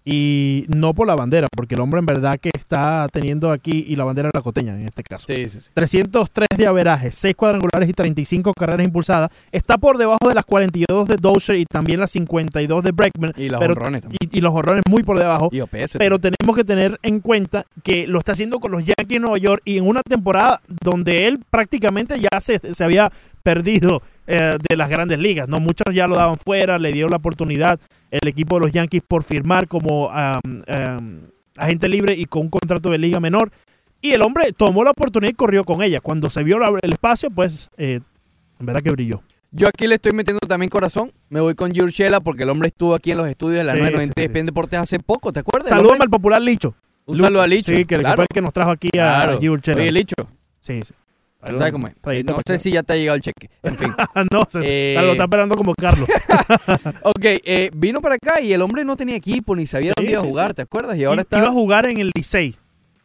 Y 0.08 0.66
no 0.68 0.94
por 0.94 1.08
la 1.08 1.16
bandera, 1.16 1.48
porque 1.56 1.74
el 1.74 1.82
hombre 1.82 2.00
en 2.00 2.06
verdad 2.06 2.38
que 2.40 2.52
está 2.56 3.08
teniendo 3.12 3.50
aquí, 3.52 3.84
y 3.88 3.96
la 3.96 4.04
bandera 4.04 4.30
la 4.32 4.42
coteña 4.42 4.74
en 4.80 4.86
este 4.88 5.02
caso. 5.02 5.26
Sí, 5.28 5.50
sí, 5.50 5.60
sí. 5.62 5.70
303 5.74 6.48
de 6.56 6.68
averaje, 6.68 7.12
6 7.12 7.36
cuadrangulares 7.36 7.90
y 7.90 7.94
35 7.94 8.54
carreras 8.54 8.86
impulsadas. 8.86 9.32
Está 9.52 9.80
por 9.80 9.98
debajo 9.98 10.28
de 10.30 10.36
las 10.36 10.46
42 10.46 11.08
de 11.08 11.16
Dozier 11.18 11.58
y 11.58 11.66
también 11.66 12.00
las 12.00 12.12
52 12.12 12.84
de 12.84 12.92
Bregman. 12.92 13.34
Y 13.36 13.50
los 13.50 13.60
pero- 13.60 13.74
honrones 13.74 14.02
también. 14.02 14.20
Y, 14.22 14.38
y 14.38 14.42
los 14.42 14.54
horrones 14.54 14.84
muy 14.88 15.02
por 15.02 15.18
debajo. 15.18 15.50
Y 15.52 15.62
OPS. 15.62 15.98
Pero 15.98 16.20
tenemos 16.20 16.56
que 16.56 16.64
tener 16.64 17.00
en 17.02 17.20
cuenta 17.20 17.66
que 17.82 18.08
lo 18.08 18.20
está 18.20 18.34
haciendo 18.34 18.60
con 18.60 18.72
los 18.72 18.84
Yankees 18.84 19.08
de 19.08 19.20
Nueva 19.20 19.40
York 19.40 19.64
y 19.66 19.78
en 19.78 19.88
una 19.88 20.02
temporada 20.04 20.62
donde 20.68 21.28
él 21.28 21.40
prácticamente 21.50 22.20
ya 22.20 22.40
se, 22.40 22.60
se 22.60 22.84
había 22.84 23.12
perdido 23.46 24.02
eh, 24.26 24.58
de 24.68 24.76
las 24.76 24.90
grandes 24.90 25.20
ligas. 25.20 25.48
No 25.48 25.60
muchos 25.60 25.86
ya 25.94 26.08
lo 26.08 26.16
daban 26.16 26.38
fuera, 26.38 26.80
le 26.80 26.92
dio 26.92 27.08
la 27.08 27.18
oportunidad 27.18 27.80
el 28.10 28.28
equipo 28.28 28.56
de 28.56 28.62
los 28.66 28.72
Yankees 28.72 29.04
por 29.08 29.24
firmar 29.24 29.68
como 29.68 30.10
am, 30.12 30.42
agente 31.56 31.88
libre 31.88 32.16
y 32.16 32.26
con 32.26 32.42
un 32.44 32.50
contrato 32.50 32.90
de 32.90 32.98
liga 32.98 33.20
menor. 33.20 33.52
Y 34.02 34.12
el 34.12 34.22
hombre 34.24 34.52
tomó 34.52 34.84
la 34.84 34.92
oportunidad 34.92 35.32
y 35.32 35.36
corrió 35.36 35.64
con 35.64 35.82
ella. 35.84 36.02
Cuando 36.02 36.30
se 36.30 36.44
vio 36.44 36.58
el 36.82 36.92
espacio, 36.92 37.30
pues 37.30 37.70
eh, 37.78 38.00
en 38.60 38.66
verdad 38.66 38.82
que 38.82 38.92
brilló. 38.92 39.22
Yo 39.52 39.68
aquí 39.68 39.88
le 39.88 39.96
estoy 39.96 40.12
metiendo 40.12 40.40
también 40.48 40.70
corazón. 40.70 41.12
Me 41.30 41.40
voy 41.40 41.54
con 41.56 41.72
G. 41.72 41.84
Urshela 41.84 42.20
porque 42.20 42.44
el 42.44 42.50
hombre 42.50 42.68
estuvo 42.70 42.94
aquí 42.96 43.12
en 43.12 43.18
los 43.18 43.28
estudios 43.30 43.60
de 43.60 43.64
la 43.64 43.74
Sí, 43.74 43.80
990 43.80 44.40
sí, 44.40 44.46
Deportes 44.46 44.80
hace 44.80 45.00
poco, 45.00 45.32
¿te 45.32 45.40
acuerdas? 45.40 45.72
Hombre- 45.72 45.98
al 46.02 46.10
popular 46.10 46.42
Licho. 46.42 46.76
Un 47.06 47.18
saludo 47.18 47.42
a 47.42 47.48
Licho. 47.48 47.72
Sí, 47.72 47.86
que, 47.86 47.98
claro. 48.00 48.16
fue 48.16 48.24
el 48.26 48.34
que 48.34 48.42
nos 48.42 48.52
trajo 48.52 48.72
aquí 48.72 48.88
a, 48.90 48.92
Claro. 48.92 49.34
a. 49.34 49.38
Oye, 49.38 49.92
Licho, 49.92 50.16
Sí, 50.60 50.82
sí. 50.84 50.94
Tú 51.52 51.58
¿sabes 51.58 51.72
cómo 51.72 51.88
es? 51.88 52.26
No 52.26 52.38
sé 52.46 52.58
si 52.60 52.72
ya 52.72 52.84
te 52.84 52.94
ha 52.94 52.96
llegado 52.96 53.16
el 53.16 53.22
cheque. 53.22 53.50
En 53.64 53.76
fin. 53.76 53.92
no, 54.32 54.46
se, 54.50 54.60
Eh, 54.64 54.96
lo 55.02 55.12
está 55.12 55.24
esperando 55.26 55.56
como 55.56 55.74
Carlos. 55.76 56.08
ok, 57.04 57.24
eh, 57.24 57.72
vino 57.76 58.02
para 58.02 58.16
acá 58.16 58.42
y 58.42 58.54
el 58.54 58.62
hombre 58.62 58.84
no 58.86 58.96
tenía 58.96 59.16
equipo 59.16 59.56
ni 59.56 59.66
sabía 59.66 59.90
Sí, 59.90 59.94
dónde 59.98 60.12
iba 60.12 60.22
a 60.22 60.24
jugar, 60.24 60.48
sí. 60.50 60.54
¿te 60.56 60.62
acuerdas? 60.64 60.98
Y 60.98 61.04
ahora 61.04 61.22
está... 61.22 61.38
Iba 61.38 61.48
a 61.48 61.52
jugar 61.52 61.86
en 61.88 62.00
el 62.00 62.12
Licey. 62.16 62.56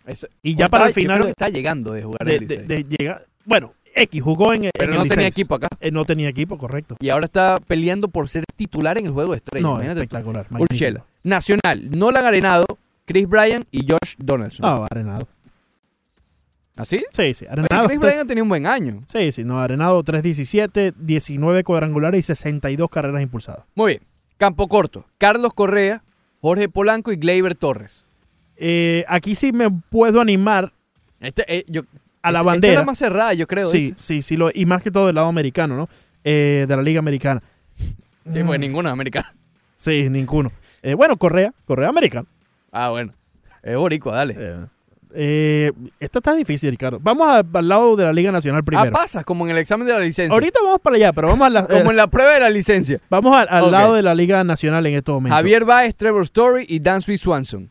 es- 0.07 0.27
Y 0.43 0.55
o 0.55 0.59
ya 0.59 0.69
para 0.69 0.85
el 0.85 0.91
está- 0.91 1.01
yo 1.01 1.05
final 1.05 1.17
creo 1.19 1.27
que 1.27 1.31
está 1.31 1.49
llegando 1.49 1.93
de 1.93 2.03
jugar 2.03 2.21
en 2.23 2.27
de- 2.29 2.35
el 2.35 2.41
Licey. 2.43 2.57
de- 2.67 2.83
de 2.85 2.97
llegar. 2.99 3.27
Bueno, 3.45 3.75
X 3.95 4.23
jugó 4.23 4.53
en, 4.55 4.71
Pero 4.73 4.93
en 4.93 4.99
no 4.99 5.03
el 5.05 5.09
tenía 5.09 5.27
equipo 5.27 5.55
acá. 5.57 5.69
Eh, 5.81 5.91
no 5.91 6.05
tenía 6.05 6.29
equipo, 6.29 6.57
correcto. 6.59 6.97
Y 7.01 7.09
ahora 7.11 7.27
está 7.27 7.59
peleando 7.67 8.09
por 8.09 8.29
ser 8.29 8.45
titular 8.57 8.97
en 8.99 9.07
el 9.07 9.13
juego 9.13 9.33
de 9.33 9.39
estrellas. 9.39 9.63
No, 9.65 9.73
Imagínate 9.75 10.01
espectacular. 10.03 10.47
Urshela. 10.59 11.05
Nacional, 11.25 11.91
Nolan 11.91 12.25
Arenado, 12.25 12.67
Chris 13.05 13.29
Bryan 13.29 13.65
y 13.73 13.81
Josh 13.91 14.15
Donaldson. 14.19 14.65
No, 14.65 14.87
Arenado. 14.91 15.27
¿Así? 16.77 17.05
Sí, 17.13 17.35
sí, 17.35 17.45
Oye, 17.45 17.53
Arenado. 17.53 17.87
Chris 17.89 18.01
tres- 18.01 18.11
Bryan 18.13 18.25
ha 18.25 18.27
tenido 18.29 18.45
un 18.45 18.49
buen 18.49 18.67
año. 18.67 19.03
Sí, 19.07 19.33
sí, 19.33 19.45
no, 19.45 19.61
Arenado 19.61 20.03
3.17, 20.03 20.95
19 20.97 21.63
cuadrangulares 21.65 22.21
y 22.21 22.23
62 22.23 22.89
carreras 22.89 23.23
impulsadas. 23.23 23.65
Muy 23.75 23.93
bien. 23.93 24.03
Campo 24.39 24.69
corto. 24.69 25.05
Carlos 25.19 25.53
Correa, 25.53 26.03
Jorge 26.41 26.69
Polanco 26.71 27.13
y 27.13 27.17
Gleyber 27.17 27.55
Torres. 27.55 28.07
Eh, 28.57 29.05
aquí 29.09 29.35
sí 29.35 29.53
me 29.53 29.71
puedo 29.71 30.21
animar 30.21 30.73
Este, 31.21 31.45
eh, 31.55 31.65
yo, 31.69 31.83
a 32.23 32.31
la 32.33 32.39
esta- 32.39 32.41
esta 32.41 32.43
bandera. 32.43 32.73
es 32.75 32.79
la 32.81 32.85
más 32.87 32.99
cerrada, 32.99 33.35
yo 33.35 33.47
creo. 33.47 33.69
sí, 33.71 33.93
sí, 33.97 34.23
sí, 34.23 34.37
lo, 34.37 34.51
y 34.55 34.65
más 34.65 34.81
que 34.83 34.91
todo 34.91 35.07
del 35.07 35.17
lado 35.17 35.29
americano, 35.29 35.77
¿no? 35.77 35.89
Eh, 36.25 36.65
de 36.69 36.77
la 36.77 36.83
Liga 36.83 36.99
Americana. 37.01 37.43
Sí, 38.33 38.43
porque 38.45 38.59
ninguno 38.59 38.89
es 38.89 38.93
americano. 38.93 39.27
Sí, 39.77 40.09
ninguno. 40.11 40.53
Bueno, 40.97 41.17
Correa, 41.17 41.53
Correa 41.67 41.89
americano. 41.89 42.27
Ah, 42.73 42.91
bueno. 42.91 43.13
Es 43.63 43.77
boricua, 43.77 44.15
dale. 44.15 44.35
Eh, 45.15 45.73
esta 45.99 46.19
está 46.21 46.35
difícil, 46.35 46.71
Ricardo. 46.71 46.99
Vamos 47.03 47.29
a- 47.29 47.43
al 47.53 47.69
lado 47.69 47.97
de 47.97 48.05
la 48.05 48.13
Liga 48.13 48.31
Nacional 48.33 48.61
ah, 48.61 48.65
primero. 48.65 48.93
pasas 48.93 49.25
como 49.25 49.45
en 49.45 49.51
el 49.53 49.59
examen 49.59 49.87
de 49.87 49.93
la 49.93 50.01
licencia. 50.01 50.33
Ahorita 50.33 50.61
vamos 50.63 50.79
para 50.81 50.97
allá, 50.97 51.13
pero 51.13 51.29
vamos, 51.29 51.47
a 51.47 51.51
la- 51.51 51.63
Como 51.67 51.79
eh, 51.79 51.91
en 51.91 51.97
la 51.97 52.07
prueba 52.07 52.33
de 52.35 52.41
la 52.41 52.51
licencia. 52.51 53.01
vamos 53.11 53.37
al, 53.37 53.71
lado 53.71 53.95
de 53.95 54.03
la 54.03 54.15
Liga 54.15 54.45
Nacional 54.45 54.87
en 54.87 54.95
estos 54.95 55.15
momentos. 55.15 55.37
Javier 55.37 55.65
Baez, 55.65 55.95
Trevor 55.97 56.23
Story 56.23 56.65
y 56.69 56.79
Dan 56.81 57.03
Sweet 57.03 57.19
Swanson. 57.21 57.71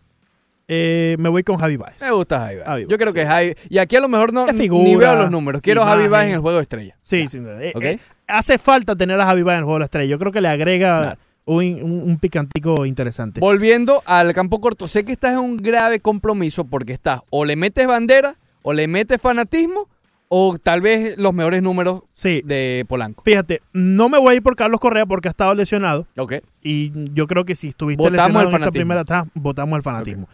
Eh, 0.72 1.16
me 1.18 1.30
voy 1.30 1.44
con 1.44 1.58
Javi 1.58 1.78
Baez. 1.78 1.96
Me 2.00 2.12
gusta 2.12 2.40
Javi 2.42 2.56
Baez. 2.58 2.66
Javi 2.68 2.86
Yo 2.88 2.98
creo 3.00 3.12
que 3.12 3.26
Javi. 3.26 3.56
Y 3.70 3.80
aquí 3.80 3.96
a 3.96 4.02
lo 4.02 4.08
mejor 4.08 4.32
no 4.32 4.48
Es 4.48 4.54
ni 4.54 4.62
figura, 4.62 5.14
veo 5.14 5.24
los 5.24 5.32
números. 5.32 5.62
Quiero 5.64 5.82
a 5.82 5.88
Javi. 5.88 6.08
Baez 6.08 6.28
en 6.28 6.34
el 6.34 6.40
juego 6.42 6.58
de 6.58 6.62
estrella. 6.62 6.96
Sí, 7.02 7.28
sí. 7.28 7.40
eh, 7.44 7.72
¿Ok? 7.74 7.84
eh, 7.84 8.00
hace 8.28 8.60
falta 8.60 8.96
tener 8.96 9.20
a 9.20 9.26
Javi 9.26 9.42
Baez 9.42 9.56
en 9.56 9.60
el 9.60 9.64
juego 9.66 9.78
de 9.78 9.80
la 9.80 9.86
estrella. 9.86 10.10
Yo 10.12 10.20
creo 10.20 10.32
que 10.32 10.42
le 10.42 10.48
agrega 10.50 10.98
Claro. 11.00 11.20
Un, 11.56 12.18
picantico 12.20 12.86
interesante. 12.86 13.40
Volviendo 13.40 14.02
al 14.06 14.34
campo 14.34 14.62
corto, 14.62 14.88
sé 14.88 15.04
que 15.04 15.14
estás 15.14 15.34
en 15.34 15.40
un 15.40 15.58
grave 15.58 16.00
compromiso 16.00 16.64
porque 16.66 16.94
estás 16.94 17.22
o 17.30 17.46
le 17.46 17.56
metes 17.56 17.88
bandera 17.88 18.36
o 18.62 18.74
le 18.74 18.88
metes 18.88 19.20
fanatismo 19.20 19.88
o 20.28 20.58
tal 20.62 20.82
vez 20.82 21.18
los 21.18 21.34
mejores 21.34 21.64
números 21.64 22.02
Sí. 22.14 22.42
de 22.46 22.86
Polanco. 22.88 23.24
Fíjate, 23.24 23.62
no 23.74 24.10
me 24.10 24.20
voy 24.20 24.34
a 24.34 24.38
ir 24.38 24.44
por 24.44 24.56
Carlos 24.56 24.80
Correa 24.80 25.06
porque 25.06 25.28
ha 25.28 25.32
estado 25.32 25.56
lesionado. 25.56 26.06
Ok. 26.18 26.36
Y 26.62 26.92
yo 27.14 27.26
creo 27.26 27.46
que 27.46 27.56
si 27.56 27.70
estuviste 27.70 28.02
Votamos 28.02 28.28
lesionado 28.28 28.50
el 28.50 28.56
en 28.56 28.62
esta 28.62 28.72
primera 28.72 29.02
etapa, 29.02 29.30
votamos 29.34 29.78
el 29.78 29.84
fanatismo. 29.84 30.30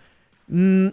Mm, 0.47 0.87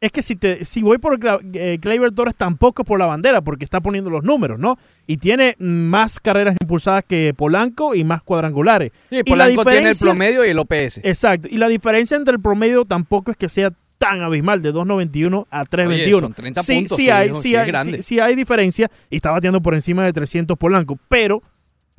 es 0.00 0.12
que 0.12 0.22
si 0.22 0.36
te 0.36 0.64
si 0.64 0.82
voy 0.82 0.98
por 0.98 1.18
eh, 1.54 1.78
Gleyber 1.80 2.12
Torres 2.12 2.34
tampoco 2.36 2.82
es 2.82 2.88
por 2.88 2.98
la 2.98 3.06
bandera, 3.06 3.40
porque 3.40 3.64
está 3.64 3.80
poniendo 3.80 4.10
los 4.10 4.22
números, 4.22 4.58
¿no? 4.58 4.78
Y 5.06 5.16
tiene 5.16 5.56
más 5.58 6.20
carreras 6.20 6.56
impulsadas 6.60 7.04
que 7.06 7.34
Polanco 7.36 7.94
y 7.94 8.04
más 8.04 8.22
cuadrangulares. 8.22 8.92
Sí, 9.10 9.16
Y 9.16 9.18
la 9.18 9.24
Polanco 9.24 9.64
tiene 9.64 9.90
el 9.90 9.96
promedio 9.96 10.44
y 10.44 10.50
el 10.50 10.58
OPS. 10.58 11.00
Exacto. 11.02 11.48
Y 11.50 11.56
la 11.56 11.68
diferencia 11.68 12.16
entre 12.16 12.34
el 12.34 12.40
promedio 12.40 12.84
tampoco 12.84 13.30
es 13.30 13.36
que 13.36 13.48
sea 13.48 13.72
tan 13.98 14.22
abismal, 14.22 14.62
de 14.62 14.72
2.91 14.72 15.46
a 15.50 15.64
3.21. 15.64 16.20
son 16.20 16.32
30 16.32 16.62
sí, 16.62 16.86
sí 16.86 16.94
sí, 16.94 17.10
hay, 17.10 17.34
sí 17.34 17.40
sí 17.40 17.56
hay, 17.56 18.02
sí 18.02 18.20
hay 18.20 18.36
diferencia 18.36 18.88
y 19.10 19.16
está 19.16 19.32
batiendo 19.32 19.60
por 19.60 19.74
encima 19.74 20.04
de 20.04 20.12
300 20.12 20.56
Polanco, 20.56 20.96
pero 21.08 21.42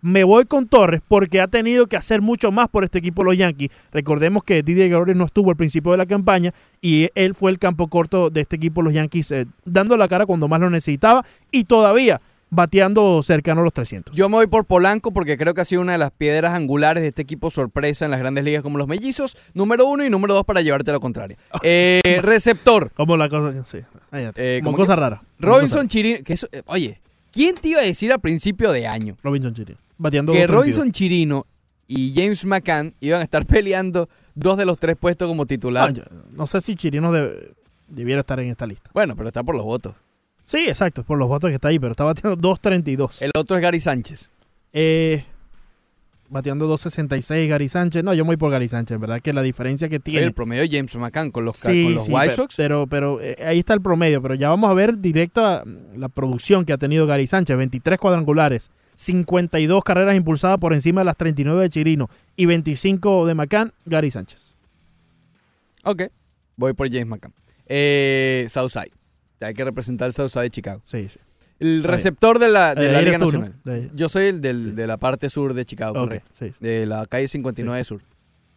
me 0.01 0.23
voy 0.23 0.45
con 0.45 0.67
Torres 0.67 1.01
porque 1.07 1.41
ha 1.41 1.47
tenido 1.47 1.87
que 1.87 1.97
hacer 1.97 2.21
mucho 2.21 2.51
más 2.51 2.67
por 2.69 2.83
este 2.83 2.99
equipo 2.99 3.23
los 3.23 3.37
Yankees. 3.37 3.69
Recordemos 3.91 4.43
que 4.43 4.63
Didier 4.63 4.89
Gregorius 4.89 5.17
no 5.17 5.25
estuvo 5.25 5.49
al 5.49 5.57
principio 5.57 5.91
de 5.91 5.97
la 5.97 6.05
campaña 6.05 6.53
y 6.81 7.09
él 7.15 7.35
fue 7.35 7.51
el 7.51 7.59
campo 7.59 7.87
corto 7.87 8.29
de 8.29 8.41
este 8.41 8.55
equipo 8.55 8.81
los 8.81 8.93
Yankees 8.93 9.31
eh, 9.31 9.45
dando 9.65 9.97
la 9.97 10.07
cara 10.07 10.25
cuando 10.25 10.47
más 10.47 10.59
lo 10.59 10.69
necesitaba 10.69 11.25
y 11.51 11.65
todavía 11.65 12.21
bateando 12.51 13.21
cercano 13.21 13.61
a 13.61 13.63
los 13.63 13.73
300. 13.73 14.15
Yo 14.15 14.27
me 14.27 14.35
voy 14.37 14.47
por 14.47 14.65
Polanco 14.65 15.11
porque 15.11 15.37
creo 15.37 15.53
que 15.53 15.61
ha 15.61 15.65
sido 15.65 15.81
una 15.81 15.91
de 15.91 15.99
las 15.99 16.09
piedras 16.09 16.53
angulares 16.55 17.03
de 17.03 17.09
este 17.09 17.21
equipo 17.21 17.51
sorpresa 17.51 18.05
en 18.05 18.11
las 18.11 18.19
grandes 18.19 18.43
ligas 18.43 18.63
como 18.63 18.79
los 18.79 18.87
mellizos. 18.87 19.37
Número 19.53 19.85
uno 19.85 20.03
y 20.03 20.09
número 20.09 20.33
dos 20.33 20.45
para 20.45 20.61
llevarte 20.61 20.91
la 20.91 20.99
contraria. 20.99 21.37
Eh, 21.61 22.19
receptor. 22.23 22.91
Como 22.93 23.17
la 23.17 23.29
cosa, 23.29 23.63
sí. 23.65 23.77
Eh, 24.13 24.61
como 24.63 24.75
¿cómo 24.75 24.77
cosa 24.83 24.95
que? 24.95 25.01
rara. 25.01 25.21
Robinson 25.39 25.87
Chirino. 25.87 26.19
Que 26.23 26.33
eso- 26.33 26.47
eh, 26.51 26.63
oye, 26.67 26.99
¿quién 27.31 27.55
te 27.55 27.69
iba 27.69 27.79
a 27.79 27.83
decir 27.83 28.11
al 28.11 28.19
principio 28.19 28.71
de 28.71 28.87
año. 28.87 29.17
Robinson 29.23 29.53
Chiri. 29.53 29.77
Bateando 29.97 30.33
que 30.33 30.45
2.32. 30.45 30.47
Robinson 30.47 30.91
Chirino 30.91 31.45
y 31.87 32.13
James 32.15 32.45
McCann 32.45 32.95
iban 32.99 33.21
a 33.21 33.23
estar 33.23 33.45
peleando 33.47 34.09
dos 34.35 34.57
de 34.57 34.65
los 34.65 34.79
tres 34.79 34.95
puestos 34.95 35.27
como 35.27 35.45
titular? 35.45 35.89
Ah, 35.89 35.91
yo 35.91 36.03
no 36.31 36.47
sé 36.47 36.61
si 36.61 36.75
Chirino 36.75 37.11
debiera 37.87 38.21
estar 38.21 38.39
en 38.39 38.49
esta 38.49 38.65
lista. 38.65 38.89
Bueno, 38.93 39.15
pero 39.15 39.27
está 39.27 39.43
por 39.43 39.55
los 39.55 39.65
votos. 39.65 39.95
Sí, 40.45 40.65
exacto, 40.67 41.03
por 41.03 41.17
los 41.17 41.27
votos 41.27 41.49
que 41.49 41.55
está 41.55 41.67
ahí, 41.67 41.77
pero 41.77 41.91
está 41.91 42.03
bateando 42.03 42.37
2.32. 42.37 43.21
El 43.21 43.31
otro 43.35 43.55
es 43.57 43.61
Gary 43.61 43.79
Sánchez. 43.79 44.29
Eh, 44.73 45.23
bateando 46.29 46.71
2.66 46.73 47.47
Gary 47.47 47.69
Sánchez. 47.69 48.03
No, 48.03 48.13
yo 48.13 48.23
me 48.23 48.29
voy 48.29 48.37
por 48.37 48.51
Gary 48.51 48.67
Sánchez, 48.67 48.99
¿verdad? 48.99 49.21
Que 49.21 49.33
la 49.33 49.41
diferencia 49.41 49.89
que 49.89 49.99
tiene... 49.99 50.25
El 50.25 50.33
promedio 50.33 50.63
de 50.63 50.69
James 50.69 50.95
McCann 50.95 51.31
con 51.31 51.45
los, 51.45 51.57
Sí, 51.57 51.83
con 51.83 51.95
los 51.95 52.05
sí, 52.05 52.11
White 52.11 52.33
Sox. 52.33 52.55
Pero, 52.55 52.87
pero 52.87 53.19
eh, 53.21 53.35
ahí 53.45 53.59
está 53.59 53.73
el 53.73 53.81
promedio. 53.81 54.21
Pero 54.21 54.35
ya 54.35 54.49
vamos 54.49 54.69
a 54.69 54.73
ver 54.73 54.99
directo 54.99 55.45
a 55.45 55.63
la 55.95 56.09
producción 56.09 56.65
que 56.65 56.73
ha 56.73 56.77
tenido 56.77 57.07
Gary 57.07 57.27
Sánchez. 57.27 57.57
23 57.57 57.99
cuadrangulares, 57.99 58.71
52 58.95 59.83
carreras 59.83 60.15
impulsadas 60.15 60.57
por 60.59 60.73
encima 60.73 61.01
de 61.01 61.05
las 61.05 61.17
39 61.17 61.61
de 61.61 61.69
Chirino 61.69 62.09
y 62.35 62.45
25 62.45 63.25
de 63.25 63.35
McCann, 63.35 63.73
Gary 63.85 64.11
Sánchez. 64.11 64.55
Ok. 65.83 66.03
Voy 66.55 66.73
por 66.73 66.89
James 66.89 67.07
McCann. 67.07 67.33
Eh, 67.67 68.47
Southside. 68.49 68.91
Hay 69.41 69.53
que 69.53 69.63
representar 69.63 70.07
el 70.07 70.13
Southside 70.13 70.43
de 70.43 70.49
Chicago. 70.49 70.81
Sí, 70.83 71.07
sí. 71.09 71.19
El 71.59 71.83
receptor 71.83 72.39
de 72.39 72.47
la, 72.49 72.73
de 72.75 72.91
la 72.91 73.01
Liga 73.01 73.17
tú, 73.19 73.25
¿no? 73.25 73.39
Nacional. 73.39 73.53
De. 73.65 73.89
Yo 73.93 74.07
soy 74.09 74.25
el 74.27 74.41
del- 74.41 74.75
de 74.75 74.87
la 74.87 74.97
parte 74.97 75.29
sur 75.29 75.53
de 75.53 75.65
Chicago, 75.65 75.91
Ok, 75.93 75.97
correcto. 76.07 76.31
sí. 76.33 76.51
De 76.59 76.85
la 76.85 77.05
calle 77.05 77.27
59 77.27 77.83
Sur. 77.83 78.01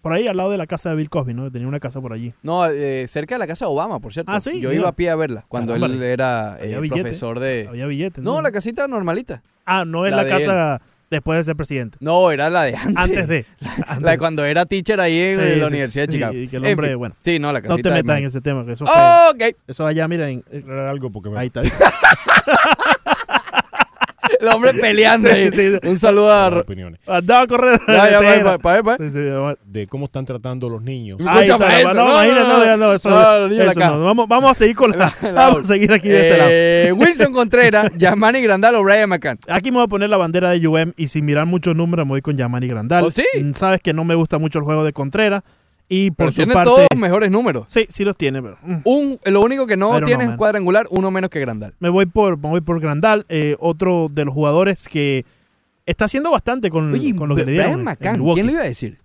Por 0.03 0.13
ahí 0.13 0.27
al 0.27 0.37
lado 0.37 0.51
de 0.51 0.59
la 0.59 0.67
casa 0.67 0.91
de 0.91 0.97
Bill 0.97 1.09
Cosby, 1.11 1.33
¿no? 1.35 1.51
Tenía 1.51 1.69
una 1.69 1.79
casa 1.79 2.01
por 2.01 2.13
allí. 2.13 2.33
No, 2.43 2.67
eh, 2.67 3.07
cerca 3.09 3.37
de 3.37 3.39
la 3.41 3.47
casa 3.47 3.67
de 3.67 3.71
Obama, 3.71 4.01
por 4.01 4.13
cierto. 4.13 4.33
Ah, 4.33 4.41
sí, 4.41 4.61
Yo 4.61 4.71
mira. 4.71 4.81
iba 4.81 4.89
a 4.89 4.93
pie 4.97 5.11
a 5.11 5.17
verla 5.17 5.45
cuando 5.49 5.75
Caramba, 5.75 5.95
él 5.95 6.03
era 6.03 6.59
eh, 6.61 6.79
billete. 6.81 7.03
profesor 7.03 7.39
de... 7.39 7.67
Había 7.69 7.87
billetes. 7.87 8.23
No, 8.25 8.41
la 8.43 8.51
casita 8.51 8.89
normalita. 8.89 9.43
Ah, 9.65 9.85
no 9.85 10.05
es 10.07 10.11
la 10.11 10.19
la, 10.19 10.25
de 10.25 10.29
casa 10.31 10.83
después 11.09 11.39
de 11.39 11.45
ser 11.45 11.55
presidente. 11.55 11.99
No, 12.01 12.33
era 12.33 12.51
la 12.51 12.65
de 12.65 12.75
antes. 12.75 12.97
Antes 12.97 13.29
de. 13.29 13.47
La 14.01 14.11
de 14.13 14.19
cuando 14.19 14.45
era 14.45 14.65
teacher 14.67 14.99
ahí 14.99 15.17
en 15.21 15.39
Sí, 15.39 15.61
la 15.61 15.67
sí, 15.69 15.73
Universidad 15.73 16.05
sí, 16.05 16.07
de 16.07 16.13
Chicago. 16.15 16.33
y 16.35 16.49
que 16.49 16.57
el 16.57 16.65
En 16.65 16.73
hombre, 16.73 16.89
fin. 16.89 16.99
bueno. 16.99 17.15
Sí, 17.21 17.39
no, 17.39 17.53
la 17.53 17.61
No 17.61 17.69
casita 17.69 17.89
te 17.91 17.95
de 17.95 18.03
metas 18.03 18.19
en 18.19 18.25
ese 18.25 18.41
tema, 18.41 18.65
que 18.67 18.73
eso 18.73 18.85
fue- 18.87 18.95
Ok. 19.51 19.57
Eso 19.69 19.87
allá, 19.87 20.09
mira, 20.09 20.29
en- 20.31 20.43
eh, 20.51 20.59
Aclarar 20.59 20.89
algo 20.89 21.13
porque 21.13 21.31
me 21.31 21.39
ahí 21.39 21.47
está. 21.47 21.61
El 24.41 24.49
hombre 24.49 24.73
peleando 24.75 25.29
Sí, 25.29 25.35
ahí. 25.35 25.51
sí. 25.51 25.73
Un 25.89 25.99
saludo 25.99 26.33
a... 26.33 26.49
Opiniones. 26.49 27.01
Andaba 27.07 27.43
a 27.43 27.47
correr. 27.47 27.81
Ya, 27.87 28.11
ya. 28.11 29.57
De 29.65 29.87
cómo 29.87 30.07
están 30.07 30.25
tratando 30.25 30.69
los 30.69 30.83
niños. 30.83 31.19
Ahí 31.27 31.49
está, 31.49 31.55
Escúchame 31.57 31.81
eso, 31.81 31.95
no, 31.95 32.05
no, 32.05 32.11
imagínate, 32.13 32.41
no, 32.43 32.49
no, 32.49 32.59
no. 32.59 32.65
ya 32.65 32.77
no, 32.77 32.93
eso, 32.95 33.11
No, 33.11 33.39
no, 33.41 33.49
ni 33.49 33.57
la 33.57 33.65
eso 33.71 33.81
caja. 33.81 33.91
no. 33.97 34.05
Vamos, 34.05 34.29
vamos 34.29 34.51
a 34.51 34.55
seguir 34.55 34.77
con 34.77 34.91
la, 34.91 35.13
La 35.23 35.33
vamos 35.33 35.39
a 35.39 35.51
otra. 35.61 35.65
seguir 35.65 35.93
aquí 35.93 36.09
de 36.09 36.21
este 36.21 36.39
lado. 36.39 36.51
Eh, 36.53 36.93
Wilson 36.97 37.33
Contreras, 37.33 37.93
Yamani 37.97 38.41
Grandal 38.43 38.75
o 38.77 38.83
Brian 38.83 39.09
McCann. 39.09 39.39
Aquí 39.49 39.71
me 39.71 39.77
voy 39.79 39.85
a 39.85 39.89
poner 39.89 40.11
la 40.11 40.17
bandera 40.17 40.51
de 40.51 40.67
UM 40.67 40.93
y 40.97 41.09
sin 41.09 41.25
mirar 41.25 41.47
muchos 41.47 41.75
números 41.77 42.07
me 42.07 42.11
voy 42.11 42.23
con 42.23 42.37
Yamani 42.37 42.69
Grandal. 42.69 43.05
¿Oh, 43.05 43.11
sí? 43.11 43.25
Mm, 43.41 43.53
Sabes 43.55 43.81
que 43.81 43.93
no 43.93 44.05
me 44.05 44.15
gusta 44.15 44.39
mucho 44.39 44.59
el 44.59 44.65
juego 44.65 44.85
de 44.85 44.93
Contreras 44.93 45.43
y 45.89 46.11
por 46.11 46.17
Pero 46.17 46.33
su 46.33 46.37
tiene 46.37 46.55
parte 46.55 46.71
todos 46.71 46.87
mejores 46.97 47.31
números. 47.31 47.67
Sí, 47.69 47.87
sí 47.89 48.05
los 48.05 48.17
tiene, 48.17 48.43
pero 48.43 48.59
mm, 48.63 48.77
Un, 48.85 49.19
lo 49.25 49.43
único 49.43 49.67
que 49.67 49.77
no 49.77 50.01
tiene 50.03 50.25
es 50.25 50.31
cuadrangular, 50.33 50.87
uno 50.91 51.11
menos 51.11 51.31
que 51.31 51.41
Grandal. 51.41 51.75
me 51.81 51.89
voy 51.89 52.07
por 52.07 52.39
me 52.39 52.49
voy 52.49 52.61
por 52.61 52.81
Grandal, 52.81 53.27
eh, 53.29 53.57
otro 53.59 54.09
de 54.11 54.25
los 54.25 54.35
jugadores 54.35 54.89
que 54.89 55.25
está 55.87 56.07
haciendo 56.07 56.31
bastante 56.31 56.71
con, 56.71 56.93
Oye, 56.93 57.15
con 57.15 57.29
lo 57.29 57.37
que 57.37 57.45
le 57.45 57.53
dieron. 57.53 57.83
McCann. 57.83 58.23
¿quién 58.35 58.47
le 58.47 58.53
iba 58.53 58.63
a 58.63 58.67
decir? 58.67 58.99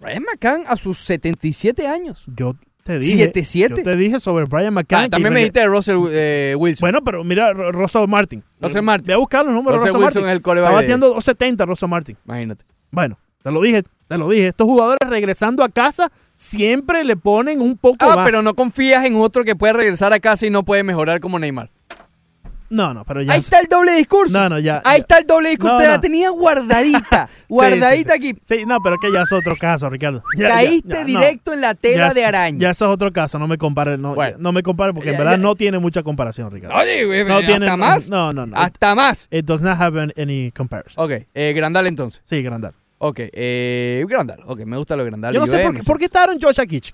Brian 0.00 0.22
McCann 0.22 0.62
a 0.68 0.76
sus 0.76 0.98
77 0.98 1.86
años. 1.86 2.24
Yo 2.34 2.54
te 2.84 2.98
dije. 2.98 3.32
¿7-7? 3.32 3.76
Yo 3.76 3.82
te 3.82 3.96
dije 3.96 4.20
sobre 4.20 4.44
Brian 4.44 4.72
McCann. 4.72 5.04
Ah, 5.04 5.08
también 5.10 5.32
me 5.32 5.40
dijiste 5.40 5.60
de 5.60 5.66
Russell 5.66 5.96
eh, 6.10 6.54
Wilson. 6.58 6.86
Bueno, 6.86 7.02
pero 7.04 7.24
mira, 7.24 7.52
Rosso 7.52 8.06
Martin. 8.06 8.42
Russell 8.60 8.82
Martin. 8.82 9.06
Ve 9.08 9.14
a 9.14 9.18
buscar 9.18 9.44
los 9.44 9.54
números 9.54 9.82
de 9.82 9.88
Russell 9.88 9.94
Rosso 9.94 10.06
Wilson 10.06 10.22
Martin. 10.22 10.30
es 10.30 10.36
el 10.36 10.42
coreback 10.42 10.70
Está 10.70 10.80
bateando 10.80 11.06
270 11.08 11.66
Rosso 11.66 11.88
Martin. 11.88 12.16
Imagínate. 12.24 12.64
Bueno, 12.90 13.18
te 13.46 13.52
lo 13.52 13.60
dije, 13.62 13.84
te 14.08 14.18
lo 14.18 14.28
dije. 14.28 14.48
Estos 14.48 14.66
jugadores 14.66 15.08
regresando 15.08 15.62
a 15.62 15.68
casa 15.68 16.10
siempre 16.34 17.04
le 17.04 17.16
ponen 17.16 17.60
un 17.60 17.76
poco 17.78 17.98
Ah, 18.00 18.16
más. 18.16 18.24
pero 18.26 18.42
no 18.42 18.54
confías 18.54 19.04
en 19.04 19.14
otro 19.14 19.44
que 19.44 19.54
puede 19.54 19.72
regresar 19.72 20.12
a 20.12 20.18
casa 20.18 20.46
y 20.46 20.50
no 20.50 20.64
puede 20.64 20.82
mejorar 20.82 21.20
como 21.20 21.38
Neymar. 21.38 21.70
No, 22.68 22.92
no, 22.92 23.04
pero 23.04 23.22
ya. 23.22 23.34
Ahí 23.34 23.38
está 23.38 23.60
el 23.60 23.68
doble 23.68 23.92
discurso. 23.92 24.32
No, 24.36 24.48
no, 24.48 24.58
ya. 24.58 24.82
Ahí 24.84 24.94
ya. 24.94 24.98
está 24.98 25.18
el 25.18 25.26
doble 25.28 25.50
discurso. 25.50 25.74
No, 25.74 25.80
Te 25.80 25.86
no. 25.86 25.92
la 25.92 26.00
tenía 26.00 26.30
guardadita. 26.30 27.28
Guardadita 27.48 28.14
sí, 28.14 28.20
sí. 28.22 28.28
aquí. 28.30 28.38
Sí, 28.42 28.64
no, 28.66 28.80
pero 28.82 28.96
que 29.00 29.12
ya 29.12 29.22
es 29.22 29.30
otro 29.30 29.54
caso, 29.56 29.88
Ricardo. 29.88 30.24
Ya- 30.36 30.48
Caíste 30.48 30.88
ya, 30.88 31.00
no. 31.02 31.06
directo 31.06 31.52
en 31.52 31.60
la 31.60 31.74
tela 31.76 32.12
de 32.12 32.24
araña. 32.26 32.58
Ya 32.58 32.70
eso 32.70 32.86
es 32.86 32.90
otro 32.90 33.12
caso, 33.12 33.38
no 33.38 33.46
me 33.46 33.56
compare, 33.56 33.96
no, 33.96 34.16
Bueno. 34.16 34.38
no 34.40 34.50
me 34.50 34.64
compare 34.64 34.92
porque 34.92 35.10
en 35.12 35.18
verdad 35.18 35.38
no 35.38 35.54
tiene 35.54 35.78
mucha 35.78 36.02
comparación, 36.02 36.50
Ricardo. 36.50 36.76
Oye, 36.76 37.04
güey, 37.04 37.24
no 37.24 37.36
hasta 37.36 37.46
tiene 37.46 37.76
más. 37.76 38.10
No, 38.10 38.32
no, 38.32 38.46
no. 38.46 38.56
Hasta 38.56 38.96
más. 38.96 39.28
It 39.30 39.44
does 39.44 39.62
not 39.62 39.80
have 39.80 40.00
an- 40.02 40.12
any 40.16 40.50
comparison. 40.50 41.04
Ok, 41.04 41.24
eh, 41.34 41.52
Grandal 41.54 41.86
entonces. 41.86 42.20
Sí, 42.24 42.42
Grandal. 42.42 42.74
Ok, 42.98 43.20
eh, 43.32 44.04
Grandal. 44.08 44.40
Ok, 44.46 44.60
me 44.64 44.76
gusta 44.78 44.96
lo 44.96 45.04
Grandal. 45.04 45.34
Yo 45.34 45.40
no 45.40 45.46
sé 45.46 45.62
por, 45.62 45.74
qué- 45.76 45.82
por 45.82 45.98
qué 45.98 46.04
estaron 46.06 46.38
Josh 46.40 46.60
Akich. 46.60 46.92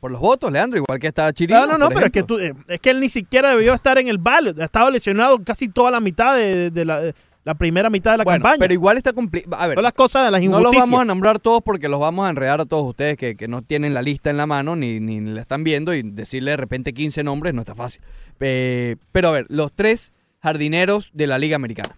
Por 0.00 0.10
los 0.10 0.20
votos, 0.20 0.52
Leandro, 0.52 0.78
igual 0.78 0.98
que 0.98 1.06
está 1.06 1.32
Chirino. 1.32 1.60
No, 1.60 1.66
no, 1.72 1.78
no, 1.78 1.88
pero 1.88 2.06
es 2.06 2.12
que, 2.12 2.22
tú, 2.22 2.38
eh, 2.38 2.52
es 2.68 2.78
que 2.80 2.90
él 2.90 3.00
ni 3.00 3.08
siquiera 3.08 3.50
debió 3.56 3.72
estar 3.72 3.96
en 3.96 4.08
el 4.08 4.18
ballot. 4.18 4.58
Ha 4.60 4.64
estado 4.66 4.90
lesionado 4.90 5.42
casi 5.42 5.68
toda 5.68 5.90
la 5.90 6.00
mitad 6.00 6.36
de, 6.36 6.70
de 6.70 6.84
la, 6.84 7.00
de 7.00 7.14
la 7.42 7.54
primera 7.54 7.88
mitad 7.88 8.10
de 8.12 8.18
la 8.18 8.24
Bueno, 8.24 8.42
campaña. 8.42 8.58
pero 8.58 8.74
igual 8.74 8.98
está 8.98 9.14
complicado. 9.14 9.56
A 9.62 9.66
ver, 9.66 9.76
Son 9.76 9.82
las 9.82 9.94
cosas 9.94 10.26
de 10.26 10.30
las 10.30 10.42
no 10.42 10.50
los 10.50 10.60
injusticias. 10.60 10.86
vamos 10.90 11.00
a 11.00 11.04
nombrar 11.06 11.38
todos 11.38 11.62
porque 11.64 11.88
los 11.88 11.98
vamos 12.00 12.26
a 12.26 12.30
enredar 12.30 12.60
a 12.60 12.66
todos 12.66 12.86
ustedes 12.86 13.16
que, 13.16 13.34
que 13.34 13.48
no 13.48 13.62
tienen 13.62 13.94
la 13.94 14.02
lista 14.02 14.28
en 14.28 14.36
la 14.36 14.44
mano 14.44 14.76
ni, 14.76 15.00
ni 15.00 15.20
la 15.22 15.40
están 15.40 15.64
viendo 15.64 15.94
y 15.94 16.02
decirle 16.02 16.50
de 16.50 16.56
repente 16.58 16.92
15 16.92 17.24
nombres 17.24 17.54
no 17.54 17.62
está 17.62 17.74
fácil. 17.74 18.02
Eh, 18.40 18.96
pero 19.12 19.28
a 19.28 19.32
ver, 19.32 19.46
los 19.48 19.72
tres 19.72 20.12
jardineros 20.42 21.10
de 21.14 21.26
la 21.26 21.38
Liga 21.38 21.56
Americana. 21.56 21.96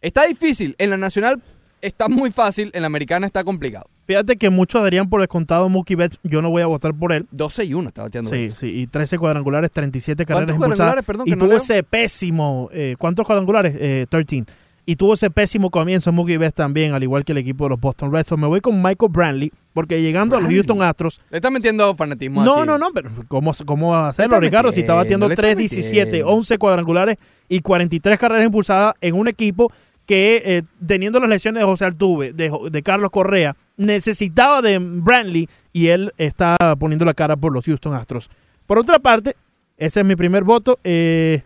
Está 0.00 0.26
difícil. 0.26 0.76
En 0.78 0.90
la 0.90 0.96
Nacional 0.96 1.42
está 1.86 2.08
muy 2.08 2.30
fácil. 2.30 2.70
En 2.74 2.82
la 2.82 2.86
Americana 2.86 3.26
está 3.26 3.44
complicado. 3.44 3.86
Fíjate 4.06 4.36
que 4.36 4.50
muchos 4.50 4.82
darían 4.82 5.08
por 5.08 5.20
descontado 5.20 5.68
Mookie 5.68 5.94
Betts. 5.94 6.18
Yo 6.22 6.42
no 6.42 6.50
voy 6.50 6.62
a 6.62 6.66
votar 6.66 6.92
por 6.94 7.12
él. 7.12 7.26
12 7.30 7.64
y 7.64 7.74
1 7.74 7.88
está 7.88 8.02
bateando. 8.02 8.28
Sí, 8.30 8.36
Betts. 8.48 8.58
sí, 8.58 8.66
y 8.66 8.86
13 8.86 9.18
cuadrangulares, 9.18 9.70
37 9.70 10.26
carreras 10.26 10.46
¿Cuántos 10.50 10.56
impulsadas. 10.56 10.76
cuadrangulares? 10.76 11.04
Perdón, 11.06 11.28
y 11.28 11.30
que 11.30 11.36
tuvo 11.36 11.56
ese 11.56 11.82
pésimo. 11.82 12.68
eh, 12.72 12.96
¿Cuántos 12.98 13.26
cuadrangulares? 13.26 13.74
Eh, 13.78 14.06
13. 14.08 14.44
Y 14.86 14.96
tuvo 14.96 15.14
ese 15.14 15.30
pésimo 15.30 15.70
comienzo 15.70 16.12
Mookie 16.12 16.36
Betts 16.36 16.56
también, 16.56 16.92
al 16.92 17.02
igual 17.02 17.24
que 17.24 17.32
el 17.32 17.38
equipo 17.38 17.64
de 17.64 17.70
los 17.70 17.80
Boston 17.80 18.12
Red 18.12 18.26
Sox. 18.26 18.38
Me 18.38 18.46
voy 18.46 18.60
con 18.60 18.82
Michael 18.82 19.10
Brantley, 19.10 19.50
porque 19.72 20.02
llegando 20.02 20.36
a 20.36 20.40
los. 20.42 20.52
Houston 20.52 20.82
Astros. 20.82 21.22
Le 21.30 21.38
está 21.38 21.50
metiendo 21.50 21.94
fanatismo 21.94 22.44
No, 22.44 22.56
aquí. 22.58 22.66
no, 22.66 22.76
no, 22.76 22.90
pero 22.92 23.10
¿cómo, 23.28 23.54
cómo 23.64 23.92
va 23.92 24.04
a 24.04 24.08
hacerlo, 24.10 24.38
Ricardo? 24.38 24.72
Si 24.72 24.80
está 24.80 24.92
batiendo 24.92 25.26
le 25.26 25.32
está 25.32 25.44
3-17, 25.48 26.04
metiendo. 26.04 26.28
11 26.28 26.58
cuadrangulares 26.58 27.16
y 27.48 27.60
43 27.60 28.18
carreras 28.18 28.44
impulsadas 28.44 28.94
en 29.00 29.14
un 29.14 29.26
equipo 29.26 29.72
que, 30.06 30.42
eh, 30.44 30.62
teniendo 30.86 31.20
las 31.20 31.28
lesiones 31.28 31.60
de 31.60 31.66
José 31.66 31.84
Altuve, 31.84 32.32
de, 32.32 32.82
Carlos 32.82 33.10
Correa 33.10 33.56
necesitaba 33.76 34.62
de 34.62 34.78
Brantley 34.78 35.48
y 35.72 35.88
él 35.88 36.12
está 36.18 36.56
poniendo 36.78 37.04
la 37.04 37.14
cara 37.14 37.36
por 37.36 37.52
los 37.52 37.64
Houston 37.64 37.94
Astros. 37.94 38.30
Por 38.66 38.78
otra 38.78 38.98
parte, 38.98 39.36
ese 39.76 40.00
es 40.00 40.06
mi 40.06 40.16
primer 40.16 40.44
voto. 40.44 40.78
eh, 40.84 41.42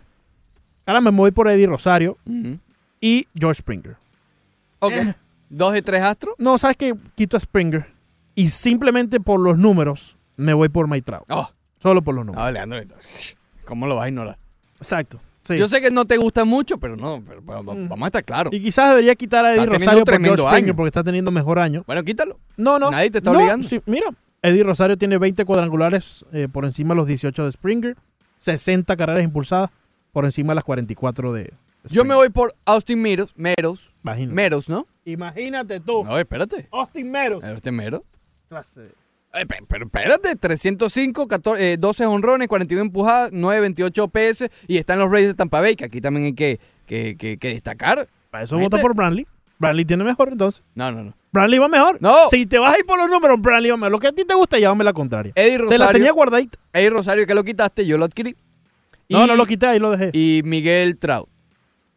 ahora 0.86 1.00
me 1.00 1.10
voy 1.10 1.30
por 1.30 1.48
Eddie 1.48 1.66
Rosario 1.66 2.16
y 3.00 3.26
George 3.34 3.60
Springer. 3.60 3.96
Ok. 4.80 4.92
Eh. 4.92 5.14
Dos 5.50 5.72
de 5.72 5.82
tres 5.82 6.02
astros. 6.02 6.34
No, 6.38 6.58
¿sabes 6.58 6.76
qué? 6.76 6.94
Quito 7.14 7.36
a 7.36 7.40
Springer 7.40 7.86
y 8.34 8.50
simplemente 8.50 9.18
por 9.18 9.40
los 9.40 9.58
números 9.58 10.16
me 10.36 10.52
voy 10.52 10.68
por 10.68 10.88
Mike 10.88 11.02
Trout. 11.02 11.24
Oh, 11.28 11.50
Solo 11.78 12.02
por 12.02 12.14
los 12.14 12.26
números. 12.26 12.44
no, 12.44 12.50
Leandro. 12.50 12.78
¿Cómo 13.64 13.86
lo 13.86 13.96
vas 13.96 14.06
a 14.06 14.08
ignorar? 14.08 14.38
Exacto. 14.76 15.20
Sí. 15.48 15.58
Yo 15.58 15.66
sé 15.68 15.80
que 15.80 15.90
no 15.90 16.04
te 16.04 16.16
gusta 16.18 16.44
mucho, 16.44 16.78
pero 16.78 16.96
no, 16.96 17.22
pero, 17.26 17.42
pero 17.44 17.62
Mm. 17.62 17.88
vamos 17.88 18.02
a 18.02 18.06
estar 18.06 18.24
claros. 18.24 18.52
Y 18.52 18.60
quizás 18.60 18.90
debería 18.90 19.14
quitar 19.14 19.44
a 19.44 19.54
Eddie 19.54 19.62
Está 19.64 19.78
Rosario 19.78 20.04
por 20.04 20.20
George 20.22 20.42
Springer 20.48 20.76
porque 20.76 20.88
está 20.88 21.02
teniendo 21.02 21.30
mejor 21.30 21.58
año. 21.58 21.84
Bueno, 21.86 22.02
quítalo. 22.04 22.38
No, 22.56 22.78
no. 22.78 22.90
Nadie 22.90 23.10
te 23.10 23.18
está 23.18 23.32
No, 23.32 23.38
obligando. 23.38 23.66
sí, 23.66 23.80
mira, 23.86 24.06
Eddie 24.42 24.62
Rosario 24.62 24.96
tiene 24.98 25.16
20 25.18 25.44
cuadrangulares 25.44 26.24
eh, 26.32 26.48
por 26.52 26.64
encima 26.64 26.94
de 26.94 26.96
los 26.96 27.06
18 27.06 27.44
de 27.46 27.52
Springer, 27.52 27.96
60 28.36 28.96
carreras 28.96 29.24
impulsadas 29.24 29.70
por 30.12 30.24
encima 30.24 30.52
de 30.52 30.56
las 30.56 30.64
44 30.64 31.32
de 31.32 31.42
Springer. 31.44 31.58
Yo 31.92 32.04
me 32.04 32.14
voy 32.14 32.28
por 32.28 32.54
Austin 32.66 33.00
Meadows. 33.00 33.32
Meadows. 33.36 33.90
Imagínate. 34.04 34.34
Meadows, 34.34 34.68
¿no? 34.68 34.86
Imagínate 35.04 35.80
tú, 35.80 36.04
No, 36.04 36.18
espérate. 36.18 36.68
Austin 36.70 37.10
Meadows. 37.10 37.42
Este 37.42 37.70
Meadows. 37.72 38.02
Clase. 38.48 38.90
Eh, 39.34 39.44
pe- 39.46 39.62
pero 39.68 39.84
espérate, 39.86 40.36
305, 40.36 41.28
14, 41.28 41.72
eh, 41.72 41.76
12 41.76 42.06
honrones, 42.06 42.48
41 42.48 42.82
empujadas, 42.82 43.30
928 43.32 44.04
OPS 44.04 44.48
y 44.66 44.78
están 44.78 44.98
los 44.98 45.10
Rays 45.10 45.26
de 45.28 45.34
Tampa 45.34 45.60
Bay, 45.60 45.76
que 45.76 45.84
aquí 45.84 46.00
también 46.00 46.26
hay 46.26 46.32
que, 46.34 46.58
que, 46.86 47.16
que- 47.16 47.36
que 47.38 47.48
destacar. 47.48 48.08
Para 48.30 48.44
eso 48.44 48.58
vota 48.58 48.78
por 48.80 48.94
Brantley. 48.94 49.26
Brantley 49.58 49.84
tiene 49.84 50.04
mejor 50.04 50.28
entonces. 50.30 50.62
No, 50.74 50.90
no, 50.92 51.02
no. 51.02 51.14
Brantley 51.32 51.58
va 51.58 51.68
mejor. 51.68 51.98
No. 52.00 52.28
Si 52.30 52.46
te 52.46 52.58
vas 52.58 52.74
a 52.74 52.78
ir 52.78 52.86
por 52.86 52.96
los 52.98 53.08
números, 53.10 53.40
Brantley 53.40 53.70
va 53.70 53.76
mejor. 53.76 53.92
Lo 53.92 53.98
que 53.98 54.06
a 54.08 54.12
ti 54.12 54.24
te 54.24 54.34
gusta, 54.34 54.58
llévame 54.58 54.82
la 54.84 54.92
contraria. 54.92 55.32
Eddie 55.34 55.58
Te 55.58 55.64
la 55.64 55.68
tenía 55.68 55.86
Rosario, 55.88 56.14
guardadita. 56.14 56.58
Eddie 56.72 56.90
Rosario 56.90 57.26
que 57.26 57.34
lo 57.34 57.44
quitaste, 57.44 57.86
yo 57.86 57.98
lo 57.98 58.04
adquirí. 58.06 58.34
No, 59.10 59.24
Y- 59.24 59.28
no 59.28 59.36
lo 59.36 59.44
quité, 59.46 59.66
ahí 59.66 59.78
lo 59.78 59.90
dejé. 59.90 60.10
Y 60.16 60.42
Miguel 60.44 60.96
Trout. 60.98 61.28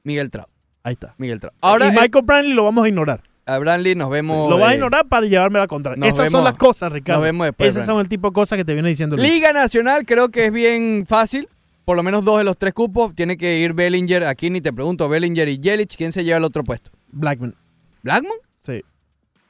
Miguel 0.04 0.30
Trout. 0.32 0.48
ahí 0.84 0.94
está. 0.94 1.14
Miguel 1.18 1.40
Trout. 1.40 1.54
Ahora, 1.62 1.88
y 1.88 1.92
Michael 1.92 2.26
Brantley 2.26 2.54
lo 2.54 2.64
vamos 2.66 2.84
a 2.86 2.88
ignorar. 2.90 3.22
A 3.46 3.58
Brantley 3.58 3.96
nos 3.96 4.10
vemos. 4.10 4.50
Lo 4.50 4.58
vas 4.58 4.70
a 4.70 4.72
eh, 4.74 4.76
ignorar 4.76 5.08
para 5.08 5.26
llevarme 5.26 5.60
la 5.60 5.68
contraria. 5.68 6.00
nos 6.00 6.10
Esas 6.10 6.30
son 6.30 6.44
las 6.44 6.58
cosas, 6.58 6.92
Ricardo. 6.92 7.20
nos 7.20 7.26
vemos 7.26 7.48
después, 7.48 7.70
Esas 7.70 7.86
Brantley. 7.86 7.96
son 7.96 8.02
el 8.02 8.10
tipo 8.10 8.28
de 8.30 8.34
cosas 8.34 8.58
que 8.58 8.66
te 8.66 8.74
viene 8.74 8.90
diciendo 8.90 9.16
Luis. 9.16 9.30
Liga 9.30 9.54
Nacional 9.54 10.06
creo 10.06 10.30
que 10.30 10.46
es 10.46 10.52
bien 10.54 11.06
fácil. 11.08 11.48
Por 11.84 11.98
lo 11.98 12.04
menos 12.04 12.24
dos 12.24 12.38
de 12.38 12.44
los 12.44 12.58
tres 12.58 12.74
cupos. 12.74 13.14
Tiene 13.16 13.38
que 13.38 13.60
ir 13.60 13.74
Bellinger. 13.74 14.24
Aquí 14.26 14.50
ni 14.50 14.62
te 14.62 14.72
pregunto, 14.72 15.10
Bellinger 15.10 15.50
y 15.50 15.60
Yelich. 15.60 15.98
¿Quién 15.98 16.12
se 16.14 16.24
lleva 16.24 16.38
el 16.38 16.44
otro 16.44 16.64
puesto? 16.64 16.92
Blackman. 17.12 17.56
¿Blackmon? 18.04 18.32
Sí. 18.64 18.82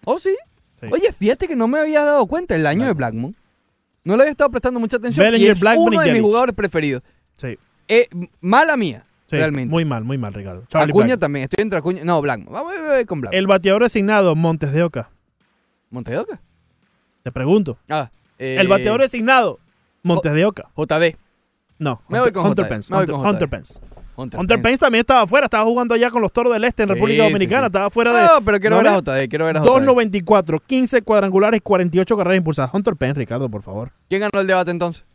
¿Oh, 0.05 0.17
sí? 0.17 0.35
Sí. 0.79 0.87
Oye, 0.91 1.11
fíjate 1.11 1.47
que 1.47 1.55
no 1.55 1.67
me 1.67 1.79
había 1.79 2.03
dado 2.03 2.25
cuenta 2.25 2.55
el 2.55 2.65
año 2.65 2.85
de 2.85 2.93
Blackmon. 2.93 3.35
No 4.03 4.15
le 4.15 4.23
había 4.23 4.31
estado 4.31 4.49
prestando 4.49 4.79
mucha 4.79 4.97
atención. 4.97 5.25
y 5.27 5.29
Bellinger, 5.31 5.51
es 5.51 5.59
Blackmon 5.59 5.87
uno 5.89 6.03
y 6.03 6.07
de 6.07 6.13
mis 6.13 6.21
jugadores 6.21 6.55
preferidos. 6.55 7.03
Sí. 7.35 7.57
Eh, 7.87 8.07
mala 8.39 8.77
mía, 8.77 9.05
sí. 9.31 9.37
realmente. 9.37 9.69
Muy 9.71 9.83
mal, 9.85 10.03
muy 10.03 10.17
mal, 10.17 10.33
Ricardo. 10.33 10.63
Charlie 10.67 10.91
Acuña 10.91 11.05
Blackmon. 11.05 11.19
también. 11.19 11.43
Estoy 11.45 11.63
entre 11.63 11.79
Acuña. 11.79 12.03
No, 12.03 12.21
Blackmon. 12.21 12.53
Vamos 12.53 12.73
a 12.75 12.81
ver 12.81 13.05
con 13.07 13.21
Blackmon. 13.21 13.37
El 13.37 13.47
bateador 13.47 13.81
designado, 13.83 14.35
Montes 14.35 14.71
de 14.71 14.83
Oca. 14.83 15.09
¿Montedoca? 15.89 16.41
Te 17.23 17.31
pregunto. 17.31 17.77
Ah. 17.89 18.09
eh, 18.39 18.57
El 18.59 18.67
bateador 18.67 19.01
designado, 19.01 19.59
Montes 20.03 20.33
de 20.33 20.45
Oca. 20.45 20.69
JD. 20.75 21.15
No. 21.79 22.01
Me 22.07 22.19
voy 22.19 22.31
con 22.31 22.45
Hunter 22.47 22.65
JD. 22.65 22.69
Pence. 22.69 22.91
Me 22.91 22.97
voy 22.97 23.03
Hunter, 23.03 23.15
con 23.15 23.25
Hunter. 23.27 23.49
Pence. 23.49 23.79
Hunter, 24.15 24.39
Hunter 24.39 24.57
Pence. 24.57 24.63
Pence 24.63 24.77
también 24.79 24.99
estaba 25.01 25.21
afuera. 25.21 25.45
Estaba 25.45 25.63
jugando 25.65 25.95
allá 25.95 26.09
con 26.11 26.21
los 26.21 26.31
Toros 26.31 26.53
del 26.53 26.63
Este 26.63 26.83
en 26.83 26.89
República 26.89 27.23
sí, 27.23 27.29
Dominicana. 27.29 27.63
sí. 27.63 27.67
Estaba 27.67 27.89
fuera 27.89 28.13
de... 28.13 28.27
No, 28.27 28.41
pero 28.45 28.59
quiero 28.59 28.77
ver 28.77 28.87
a 28.87 28.91
¿No 28.91 28.99
JD. 29.01 29.29
Quiero 29.29 29.45
ver 29.45 29.57
a 29.57 29.61
JD. 29.61 29.67
2.94, 29.67 30.61
15 30.65 31.01
cuadrangulares, 31.01 31.61
48 31.61 32.17
carreras 32.17 32.37
impulsadas. 32.37 32.73
Hunter 32.73 32.95
Pence, 32.95 33.19
Ricardo, 33.19 33.49
por 33.49 33.61
favor. 33.63 33.91
¿Quién 34.09 34.21
ganó 34.21 34.39
el 34.39 34.47
debate 34.47 34.71
entonces? 34.71 35.05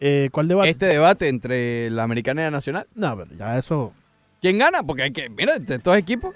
Eh, 0.00 0.28
¿Cuál 0.32 0.48
debate? 0.48 0.70
Este 0.70 0.86
debate 0.86 1.28
entre 1.28 1.90
la 1.90 2.02
americana 2.02 2.42
y 2.42 2.44
la 2.44 2.50
nacional. 2.50 2.86
No, 2.94 3.16
pero 3.16 3.34
ya 3.36 3.58
eso... 3.58 3.92
¿Quién 4.40 4.58
gana? 4.58 4.82
Porque 4.82 5.04
hay 5.04 5.12
que, 5.12 5.30
mira, 5.30 5.58
de 5.58 5.76
estos 5.76 5.96
equipos. 5.96 6.34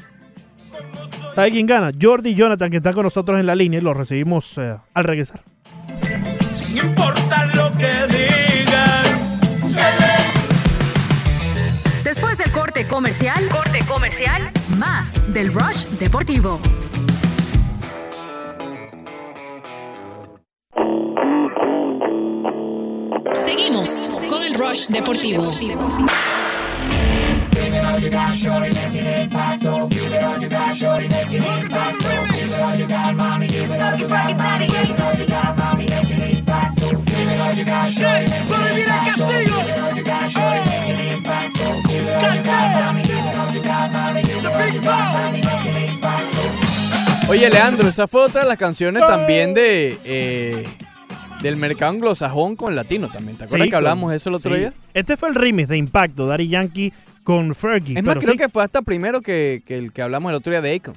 ¿Sabe 1.34 1.50
quién 1.50 1.66
gana? 1.66 1.90
Jordi 2.00 2.34
Jonathan, 2.34 2.70
que 2.70 2.78
está 2.78 2.92
con 2.92 3.04
nosotros 3.04 3.38
en 3.38 3.46
la 3.46 3.54
línea 3.54 3.78
y 3.78 3.82
lo 3.82 3.94
recibimos 3.94 4.56
eh, 4.58 4.76
al 4.94 5.04
regresar. 5.04 5.42
Sin 6.50 6.78
importar 6.78 7.54
lo 7.54 7.70
que 7.72 7.90
digan. 8.08 8.50
Después 12.02 12.38
del 12.38 12.50
corte 12.50 12.86
comercial, 12.86 13.48
corte 13.48 13.80
comercial, 13.86 14.50
más 14.78 15.32
del 15.32 15.52
Rush 15.52 15.84
Deportivo. 15.98 16.60
Seguimos 23.34 24.10
con 24.28 24.42
el 24.42 24.54
Rush 24.54 24.88
Deportivo. 24.88 25.54
Oye, 47.28 47.48
Leandro, 47.48 47.88
esa 47.88 48.08
fue 48.08 48.22
otra 48.22 48.42
de 48.42 48.48
las 48.48 48.58
canciones 48.58 49.02
también 49.06 49.54
de 49.54 49.98
eh, 50.04 50.66
del 51.42 51.56
mercado 51.56 51.92
anglosajón 51.92 52.56
con 52.56 52.74
latino 52.76 53.08
también. 53.08 53.36
¿Te 53.38 53.44
acuerdas 53.44 53.64
Sí, 53.66 53.70
que 53.70 53.76
hablamos 53.76 54.02
con- 54.04 54.10
de 54.10 54.16
eso 54.16 54.28
el 54.28 54.34
otro 54.34 54.52
sí. 54.54 54.60
día? 54.60 54.74
Este 54.94 55.16
fue 55.16 55.28
el 55.30 55.34
remix 55.34 55.68
de 55.68 55.76
Impacto, 55.78 56.26
Daddy 56.26 56.48
Yankee 56.48 56.92
con 57.24 57.54
Fergie. 57.54 57.98
Es 57.98 58.04
más, 58.04 58.16
creo 58.18 58.32
sí, 58.32 58.36
que 58.38 58.48
fue 58.48 58.62
hasta 58.64 58.82
primero 58.82 59.20
que, 59.20 59.62
que 59.64 59.78
el 59.78 59.92
que 59.92 60.02
hablamos 60.02 60.30
el 60.30 60.36
otro 60.36 60.50
día 60.52 60.60
de 60.60 60.74
Akon. 60.74 60.94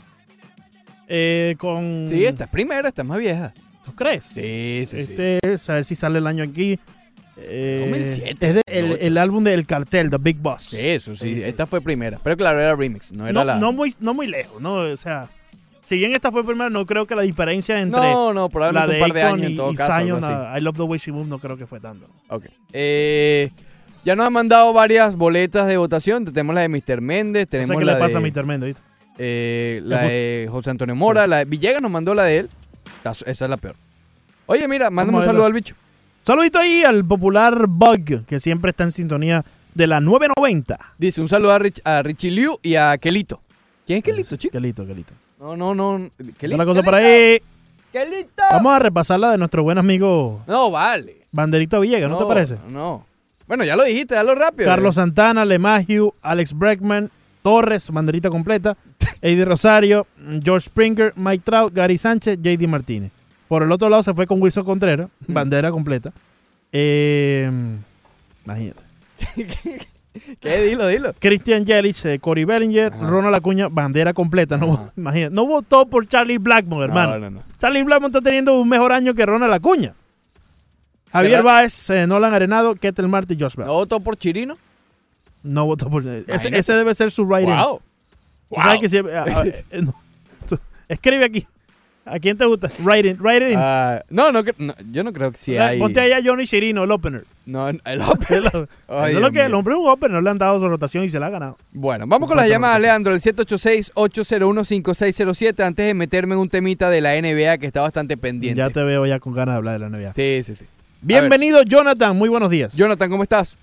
eh, 1.08 1.56
con... 1.58 2.06
Sí, 2.08 2.26
esta 2.26 2.46
es 2.46 2.50
primera, 2.50 2.88
esta 2.90 3.02
es 3.02 3.08
más 3.08 3.20
vieja. 3.20 3.54
¿Tú 3.86 3.94
crees? 3.94 4.24
Sí, 4.26 4.86
sí. 4.90 5.00
Este 5.00 5.40
es, 5.44 5.70
a 5.70 5.74
ver 5.76 5.86
si 5.86 5.96
sale 5.96 6.20
el 6.20 6.28
año 6.28 6.44
aquí. 6.44 6.80
Eh, 7.36 7.80
2007, 7.90 8.48
Es 8.48 8.54
de- 8.56 8.62
el, 8.68 8.82
2008. 8.90 9.08
el 9.08 9.18
álbum 9.18 9.44
del 9.44 9.66
cartel, 9.66 10.10
The 10.10 10.18
Big 10.20 10.38
Boss. 10.38 10.64
Sí, 10.66 10.88
eso 10.88 11.16
sí, 11.16 11.40
esta 11.44 11.66
fue 11.66 11.82
primera. 11.82 12.20
Pero 12.24 12.38
claro, 12.38 12.60
era 12.60 12.76
remix, 12.76 13.12
no 13.12 13.26
era 13.26 13.34
no, 13.34 13.44
la... 13.44 13.56
no 13.58 13.72
muy, 13.74 13.94
no 14.00 14.14
muy 14.14 14.28
lejos, 14.28 14.62
¿no? 14.62 14.76
O 14.76 14.98
sea, 14.98 15.28
si 15.84 15.98
bien 15.98 16.14
esta 16.14 16.32
fue 16.32 16.46
primera, 16.46 16.70
no 16.70 16.86
creo 16.86 17.06
que 17.06 17.16
la 17.16 17.24
diferencia 17.24 17.80
entre 17.80 18.00
no, 18.00 18.34
no, 18.34 18.44
la 18.44 18.50
probablemente 18.50 18.94
de 18.94 19.02
un 19.02 19.08
par 19.08 19.14
de 19.14 19.24
años 19.24 19.42
y, 19.42 19.46
en 19.52 19.58
todo 19.58 19.72
y 19.72 19.76
caso. 19.76 19.92
Zion, 20.02 20.24
a 20.24 20.58
I 20.58 20.62
Love 20.62 20.78
the 20.78 20.84
Way 20.84 21.00
She 21.00 21.12
Moves, 21.12 21.28
no 21.28 21.40
creo 21.40 21.58
que 21.58 21.68
fue 21.68 21.80
tanto. 21.80 22.08
Ok. 22.30 22.46
Eh, 22.72 23.52
ya 24.06 24.16
nos 24.16 24.26
han 24.26 24.34
mandado 24.34 24.72
varias 24.74 25.16
boletas 25.16 25.68
de 25.68 25.78
votación. 25.78 26.26
Tenemos 26.26 26.56
la 26.56 26.62
de 26.62 26.70
Mr. 26.70 27.02
Méndez, 27.02 27.46
No 27.46 27.50
tenemos 27.50 27.76
sé 27.76 27.80
qué 27.80 27.86
la 27.86 27.94
le 27.94 28.00
pasa 28.00 28.20
de, 28.20 28.28
a 28.28 28.44
Mr. 28.44 28.76
Eh, 29.18 29.82
la 29.84 30.02
de 30.04 30.48
José 30.50 30.70
Antonio 30.70 30.96
Mora, 30.96 31.28
la 31.28 31.38
de 31.40 31.46
Villegas 31.46 31.82
nos 31.82 31.92
mandó 31.92 32.16
la 32.16 32.24
de 32.24 32.38
él. 32.40 32.50
La- 33.04 33.12
esa 33.12 33.32
es 33.32 33.42
la 33.42 33.58
peor. 33.58 33.76
Oye, 34.46 34.68
mira, 34.68 34.90
mándame 34.90 35.20
un 35.20 35.24
saludo 35.26 35.46
al 35.46 35.54
bicho. 35.54 35.76
Saludito 36.24 36.60
ahí 36.60 36.84
al 36.84 37.04
popular 37.04 37.66
Bug, 37.68 38.26
que 38.26 38.40
siempre 38.40 38.72
está 38.72 38.86
en 38.86 38.94
sintonía 38.94 39.44
de 39.74 39.88
la 39.88 40.00
990. 40.00 40.80
Dice 40.98 41.20
un 41.22 41.28
saludo 41.28 41.52
a, 41.52 41.60
Rich, 41.60 41.82
a 41.84 42.02
Richie 42.02 42.32
Liu 42.32 42.58
y 42.62 42.76
a 42.76 42.98
Kelito. 42.98 43.42
¿Quién 43.86 43.98
es 43.98 44.04
Kelito, 44.04 44.38
chico? 44.38 44.52
Quelito, 44.54 44.86
Quelito. 44.86 45.14
No, 45.44 45.58
no, 45.58 45.76
no. 45.76 46.10
La 46.40 46.66
cosa 46.66 46.82
por 46.84 46.96
ahí. 46.96 47.42
Kelito. 47.92 48.44
Vamos 48.50 48.74
a 48.74 48.80
repasar 48.80 49.20
la 49.20 49.32
de 49.32 49.38
nuestro 49.38 49.62
buen 49.62 49.78
amigo 49.78 50.42
No, 50.48 50.72
vale. 50.72 51.28
Banderito 51.34 51.82
Villegas, 51.82 52.10
¿no, 52.10 52.18
te 52.18 52.26
parece? 52.26 52.58
No. 52.70 53.06
Bueno, 53.46 53.66
ya 53.66 53.76
lo 53.76 53.84
dijiste, 53.84 54.16
dalo 54.16 54.36
rápido. 54.36 54.70
Carlos 54.70 54.96
Santana, 54.96 55.44
Lemagio, 55.44 56.16
Alex 56.22 56.54
Breckman, 56.54 57.12
Torres, 57.42 57.90
banderita 57.90 58.30
completa, 58.30 58.78
Eddie 59.22 59.44
Rosario, 59.44 60.08
George 60.42 60.68
Springer, 60.68 61.12
Mike 61.18 61.44
Trout, 61.44 61.74
Gary 61.74 61.98
Sánchez, 61.98 62.38
JD 62.42 62.66
Martínez. 62.68 63.12
Por 63.50 63.64
el 63.64 63.72
otro 63.74 63.90
lado 63.90 64.02
se 64.02 64.14
fue 64.14 64.26
con 64.26 64.42
Wilson 64.42 64.64
Contreras, 64.64 65.10
bandera 65.28 65.72
completa. 65.72 66.14
Eh, 66.72 67.52
imagínate. 68.46 68.84
¿Qué? 70.40 70.62
Dilo, 70.64 70.88
dilo. 70.88 71.14
Christian 71.20 71.66
Yelich, 71.66 72.06
eh, 72.06 72.20
Corey 72.20 72.46
Bellinger, 72.46 72.94
Ajá. 72.94 73.08
Ronald 73.08 73.36
Acuña, 73.36 73.68
bandera 73.70 74.14
completa. 74.14 74.58
No, 74.58 74.92
imagínate. 74.96 75.34
no 75.34 75.46
votó 75.46 75.88
por 75.88 76.08
Charlie 76.08 76.38
Blackmon, 76.38 76.84
hermano. 76.84 77.14
No, 77.14 77.20
no, 77.20 77.30
no. 77.32 77.44
Charlie 77.58 77.84
Blackmon 77.84 78.10
está 78.12 78.22
teniendo 78.22 78.60
un 78.60 78.70
mejor 78.70 78.92
año 78.92 79.14
que 79.14 79.26
Ronald 79.26 79.54
Acuña. 79.54 79.94
Javier. 81.12 81.44
Báez, 81.44 81.90
eh, 81.92 82.08
Nolan 82.08 82.34
Arenado, 82.34 82.76
Ketel 82.76 83.08
Marte 83.08 83.36
y 83.36 83.40
Josh 83.40 83.56
Bell. 83.56 83.68
¿No 83.68 83.74
votó 83.74 84.00
por 84.00 84.16
Chirino? 84.18 84.58
No 85.44 85.66
votó 85.66 85.90
por. 85.90 86.02
Ese, 86.08 86.24
Imagínate. 86.28 86.58
ese 86.60 86.74
debe 86.74 86.96
ser 86.96 87.12
su 87.12 87.24
writing. 87.26 87.54
Wow. 87.56 87.82
Que 88.80 88.90
siempre- 88.90 89.18
a- 89.18 89.24
a- 89.24 89.46
eh, 89.46 89.64
no. 89.82 89.94
Escribe 90.88 91.26
aquí. 91.26 91.46
¿A 92.06 92.20
quién 92.20 92.38
te 92.38 92.44
gusta? 92.46 92.68
Right 92.86 93.06
in, 93.06 93.18
right 93.24 93.42
in. 93.42 93.56
Ah, 93.58 94.04
no, 94.10 94.34
no, 94.34 94.42
yo 94.92 95.04
no 95.06 95.14
creo 95.14 95.32
que 95.32 95.38
sí 95.38 95.58
hay. 95.58 95.80
Ponte 95.80 96.02
ahí 96.02 96.12
a 96.12 96.20
Johnny 96.22 96.46
Chirino, 96.46 96.84
el 96.84 96.92
opener. 96.92 97.24
No, 97.46 97.70
el 97.70 97.82
El- 97.86 98.02
Open. 98.02 98.46
Eso 98.46 98.68
Ay, 98.90 99.14
es 99.16 99.22
lo 99.22 99.32
que 99.32 99.46
el 99.46 99.54
hombre 99.54 99.74
es 99.74 99.80
un 99.80 99.88
opener, 99.88 100.16
no 100.16 100.22
le 100.22 100.30
han 100.30 100.38
dado 100.38 100.60
su 100.60 100.68
rotación 100.68 101.06
y 101.06 101.10
se 101.10 101.18
la 101.20 101.28
ha 101.28 101.30
ganado. 101.30 101.56
Bueno, 101.72 102.04
vamos 102.06 102.28
con 102.28 102.36
las 102.38 102.50
llamadas, 102.50 102.82
Leandro, 102.82 103.14
el 103.14 103.22
786-801-5607, 103.22 105.64
antes 105.64 105.86
de 105.88 105.94
meterme 105.94 106.34
en 106.36 106.42
un 106.42 106.50
temita 106.50 106.90
de 106.90 107.00
la 107.02 107.14
NBA 107.16 107.58
que 107.58 107.68
está 107.68 107.82
bastante 107.82 108.18
pendiente. 108.18 108.58
Ya 108.58 108.70
te 108.70 108.84
veo 108.84 109.06
ya 109.06 109.20
con 109.20 109.34
ganas 109.34 109.54
de 109.54 109.58
hablar 109.58 109.80
de 109.80 109.80
la 109.80 109.90
NBA. 109.90 110.14
Sí, 110.14 110.42
sí, 110.44 110.56
sí. 110.56 110.66
Bienvenido, 111.02 111.64
Jonathan. 111.64 112.16
Muy 112.18 112.28
buenos 112.30 112.50
días. 112.50 112.76
Jonathan, 112.76 113.10
¿cómo 113.10 113.24
estás? 113.24 113.58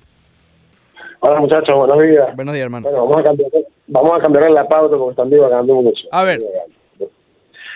Hola 1.20 1.40
muchachos, 1.40 1.74
buenos 1.76 2.00
días. 2.02 2.34
Buenos 2.36 2.54
días, 2.54 2.64
hermano. 2.64 2.88
Bueno, 2.88 3.04
vamos 3.06 3.18
a 3.18 3.22
cambiar, 3.24 3.50
vamos 3.86 4.12
a 4.18 4.22
cambiar 4.22 4.50
la 4.50 4.66
pauta 4.66 4.96
porque 4.96 5.10
están 5.10 5.28
divagando 5.28 5.74
mucho. 5.74 6.00
A 6.12 6.22
ver. 6.22 6.38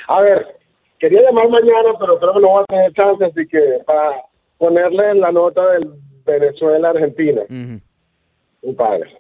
A 0.09 0.21
ver, 0.21 0.57
quería 0.99 1.23
llamar 1.23 1.49
mañana, 1.49 1.91
pero 1.99 2.19
creo 2.19 2.35
que 2.35 2.41
no 2.41 2.49
voy 2.49 2.63
a 2.63 2.67
tener 2.67 2.93
chance, 2.93 3.25
así 3.25 3.47
que 3.49 3.81
para 3.87 4.23
ponerle 4.59 5.15
la 5.15 5.33
nota 5.33 5.67
del 5.73 5.91
Venezuela-Argentina, 6.25 7.43
mi 7.49 8.73
padre. 8.73 9.19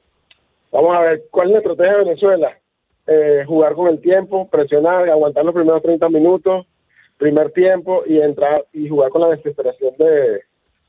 Vamos 0.72 0.96
a 0.96 1.00
ver, 1.00 1.24
¿cuál 1.30 1.48
es 1.48 1.52
la 1.52 1.58
estrategia 1.58 1.92
de 1.92 2.04
Venezuela? 2.04 2.58
Eh, 3.06 3.44
jugar 3.46 3.74
con 3.74 3.88
el 3.88 4.00
tiempo, 4.00 4.48
presionar, 4.48 5.08
aguantar 5.08 5.44
los 5.44 5.54
primeros 5.54 5.82
30 5.82 6.08
minutos, 6.08 6.66
primer 7.18 7.50
tiempo 7.52 8.02
y 8.06 8.18
entrar 8.20 8.64
y 8.72 8.88
jugar 8.88 9.10
con 9.10 9.20
la 9.20 9.28
desesperación 9.28 9.94
de, 9.98 10.40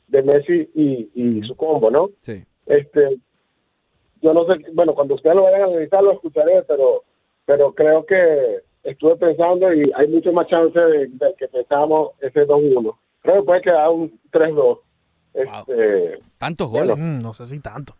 de 0.08 0.24
Messi 0.24 0.70
y, 0.74 1.10
y 1.14 1.44
su 1.44 1.56
combo, 1.56 1.92
¿no? 1.92 2.10
Sí. 2.22 2.44
este 2.66 3.18
yo 4.22 4.34
no 4.34 4.46
sé 4.46 4.54
bueno 4.74 4.96
cuando 4.96 5.16
ustedes 5.16 5.36
lo 5.36 5.44
vayan 5.44 5.62
a 5.62 5.66
analizar 5.66 6.04
lo 6.04 6.14
escucharé 6.14 6.64
pero 6.64 7.04
pero 7.46 7.74
creo 7.74 8.06
que 8.06 8.62
estuve 8.86 9.16
pensando 9.18 9.74
y 9.74 9.82
hay 9.96 10.08
mucho 10.08 10.32
más 10.32 10.48
chance 10.48 10.80
de, 10.80 11.08
de 11.08 11.36
que 11.38 11.48
pensábamos 11.50 12.12
ese 12.22 12.48
2-1 12.48 12.96
creo 13.22 13.36
que 13.38 13.44
puede 13.44 13.62
quedar 13.62 13.90
un 13.90 14.20
3-2 14.32 14.80
este 15.34 16.20
¿Tantos 16.38 16.70
goles? 16.70 16.96
Mm, 16.98 17.20
no 17.20 17.34
sé 17.34 17.46
si 17.46 17.60
tanto. 17.60 17.96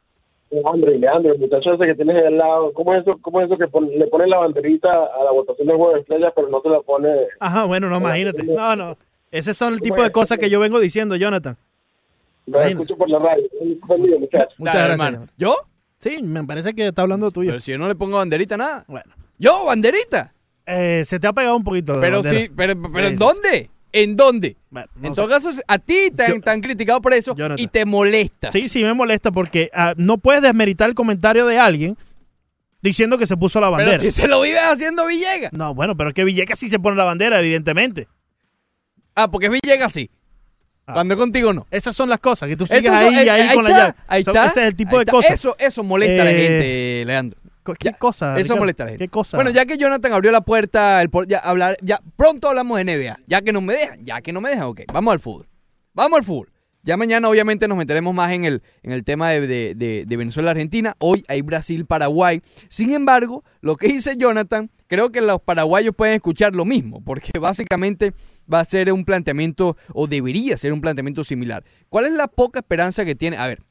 Leandro 0.52 0.92
y 0.94 1.00
Leandro 1.00 1.34
el 1.34 1.40
muchacho 1.40 1.74
ese 1.74 1.86
que 1.86 1.96
tienes 1.96 2.16
ahí 2.16 2.26
al 2.28 2.38
lado 2.38 2.72
¿cómo 2.74 2.94
es 2.96 3.02
eso, 3.06 3.18
cómo 3.22 3.42
es 3.42 3.48
eso 3.48 3.58
que 3.58 3.68
pon- 3.68 3.90
le 3.90 4.08
ponen 4.08 4.30
la 4.30 4.38
banderita 4.38 4.90
a 4.90 5.24
la 5.24 5.32
votación 5.32 5.68
del 5.68 5.76
juego 5.76 5.94
de 5.96 6.00
estrellas 6.02 6.32
pero 6.36 6.48
no 6.50 6.62
se 6.62 6.70
la 6.70 6.82
pone 6.82 7.10
Ajá, 7.40 7.66
bueno, 7.66 7.90
no, 7.90 7.98
imagínate. 7.98 8.44
No, 8.44 8.76
no. 8.76 8.98
Ese 9.32 9.54
son 9.54 9.74
el 9.74 9.82
tipo 9.82 10.02
de 10.02 10.12
cosas 10.12 10.38
que 10.38 10.50
yo 10.50 10.60
vengo 10.62 10.80
diciendo, 10.80 11.16
Jonathan. 11.18 11.58
lo 12.46 12.62
escucho 12.62 12.96
por 12.96 13.10
la 13.10 13.20
radio 13.20 13.44
Conmigo, 13.86 14.20
muchacho. 14.20 14.48
Muchas 14.60 14.76
gracias. 14.76 14.92
hermano. 14.92 15.28
¿Yo? 15.38 15.54
Sí, 16.00 16.22
me 16.22 16.44
parece 16.46 16.74
que 16.74 16.88
está 16.88 17.02
hablando 17.02 17.32
tuyo. 17.32 17.50
Pero 17.50 17.60
si 17.60 17.72
yo 17.72 17.78
no 17.80 17.88
le 17.88 17.96
pongo 17.96 18.18
banderita, 18.18 18.56
nada. 18.56 18.86
Bueno. 18.88 19.12
¿Yo, 19.40 19.66
banderita? 19.66 20.32
Eh, 20.66 21.04
se 21.06 21.20
te 21.20 21.28
ha 21.28 21.34
pegado 21.34 21.56
un 21.56 21.64
poquito. 21.64 21.94
de 21.94 22.02
Pero 22.02 22.22
bandera. 22.24 22.40
sí, 22.46 22.52
pero, 22.56 22.74
pero 22.82 23.08
Sí, 23.08 23.12
¿en 23.14 23.18
dónde? 23.18 23.70
¿En 23.92 24.16
dónde? 24.16 24.58
no 24.72 24.82
en 25.04 25.16
sé. 25.16 25.22
todo 25.22 25.30
caso, 25.30 25.50
a 25.68 25.80
ti 25.80 26.12
te 26.16 26.26
han, 26.26 26.42
te 26.42 26.50
han 26.50 26.60
criticado 26.62 27.02
por 27.02 27.14
eso 27.14 27.36
y 27.56 27.68
te 27.68 27.86
molesta. 27.86 28.52
Sí, 28.52 28.68
sí, 28.68 28.84
me 28.84 28.94
molesta 28.94 29.32
porque 29.32 29.70
ah, 29.74 29.94
no 29.96 30.18
puedes 30.18 30.42
desmeritar 30.42 30.90
el 30.90 30.96
comentario 30.96 31.46
de 31.46 31.58
alguien 31.60 31.98
diciendo 32.82 33.18
que 33.18 33.26
se 33.26 33.38
puso 33.38 33.62
la 33.62 33.70
bandera. 33.70 33.98
Pero 33.98 34.12
si 34.12 34.12
se 34.12 34.28
lo 34.28 34.42
vives 34.42 34.62
haciendo 34.64 35.08
Villegas. 35.08 35.54
No, 35.54 35.74
bueno, 35.74 35.96
pero 35.96 36.10
es 36.10 36.14
que 36.16 36.24
Villegas 36.26 36.60
sí 36.60 36.68
se 36.68 36.78
pone 36.80 36.98
la 36.98 37.06
bandera, 37.06 37.40
evidentemente. 37.40 38.08
Ah, 39.16 39.30
porque 39.32 39.50
Villegas 39.50 39.94
sí. 39.94 40.10
Cuando 40.86 41.14
es 41.16 41.20
contigo 41.20 41.52
no. 41.54 41.66
Esas 41.72 41.96
son 41.96 42.10
las 42.10 42.20
cosas, 42.20 42.48
que 42.50 42.56
tú 42.58 42.66
sigues 42.68 42.92
ahí, 42.92 43.16
eh, 43.16 43.30
ahí, 43.30 43.30
ahí 43.30 43.56
con 43.56 43.64
la 43.64 43.70
llave. 43.72 43.94
Ahí 44.08 44.22
está. 44.22 44.46
Ese 44.48 44.62
es 44.62 44.68
el 44.68 44.76
tipo 44.76 44.98
de 44.98 45.04
está. 45.04 45.12
cosas. 45.14 45.32
Eso, 45.32 45.56
eso 45.58 45.84
molesta 45.84 46.22
a 46.22 46.26
la 46.26 46.32
Eh, 46.32 46.36
gente, 46.42 47.04
Leandro. 47.06 47.40
¿Qué 47.74 47.94
cosa? 47.94 48.38
Eso 48.38 48.56
molesta 48.58 48.84
a 48.84 48.86
la 48.86 48.90
gente. 48.92 49.06
¿Qué 49.06 49.10
cosa? 49.10 49.38
Bueno, 49.38 49.50
ya 49.50 49.66
que 49.66 49.78
Jonathan 49.78 50.14
abrió 50.14 50.32
la 50.32 50.42
puerta, 50.42 51.02
el 51.02 51.10
por- 51.10 51.28
ya, 51.28 51.40
hablar, 51.40 51.76
ya 51.82 52.00
pronto 52.16 52.48
hablamos 52.50 52.78
de 52.78 52.84
NBA. 52.86 53.18
Ya 53.28 53.42
que 53.42 53.52
no 53.52 53.62
me 53.62 53.74
dejan, 53.74 54.04
ya 54.06 54.22
que 54.22 54.32
no 54.34 54.42
me 54.42 54.50
dejan, 54.50 54.66
ok. 54.66 54.82
Vamos 54.94 55.12
al 55.14 55.20
fútbol. 55.20 55.48
Vamos 55.94 56.20
al 56.20 56.24
fútbol. 56.26 56.52
Ya 56.84 56.98
mañana 56.98 57.28
obviamente 57.30 57.68
nos 57.68 57.80
meteremos 57.80 58.14
más 58.14 58.32
en 58.32 58.46
el, 58.46 58.62
en 58.84 58.92
el 58.92 59.04
tema 59.04 59.32
de, 59.32 59.48
de- 59.48 59.74
de- 59.74 60.06
de 60.06 60.18
Venezuela-Argentina. 60.18 60.94
Hoy 61.00 61.24
hay 61.28 61.42
Brasil-Paraguay. 61.42 62.42
Sin 62.70 62.94
embargo, 62.94 63.44
lo 63.62 63.76
que 63.76 63.88
dice 63.88 64.18
Jonathan, 64.18 64.70
creo 64.86 65.12
que 65.12 65.22
los 65.22 65.42
paraguayos 65.42 65.96
pueden 65.96 66.14
escuchar 66.14 66.56
lo 66.56 66.64
mismo, 66.64 67.04
porque 67.04 67.32
básicamente 67.40 68.14
va 68.52 68.60
a 68.60 68.66
ser 68.66 68.94
un 68.94 69.04
planteamiento, 69.04 69.76
o 69.96 70.06
debería 70.06 70.58
ser 70.58 70.74
un 70.74 70.82
planteamiento 70.82 71.24
similar. 71.24 71.64
¿Cuál 71.90 72.06
es 72.06 72.12
la 72.14 72.28
poca 72.28 72.60
esperanza 72.60 73.04
que 73.04 73.16
tiene? 73.16 73.38
A 73.38 73.48
ver, 73.48 73.64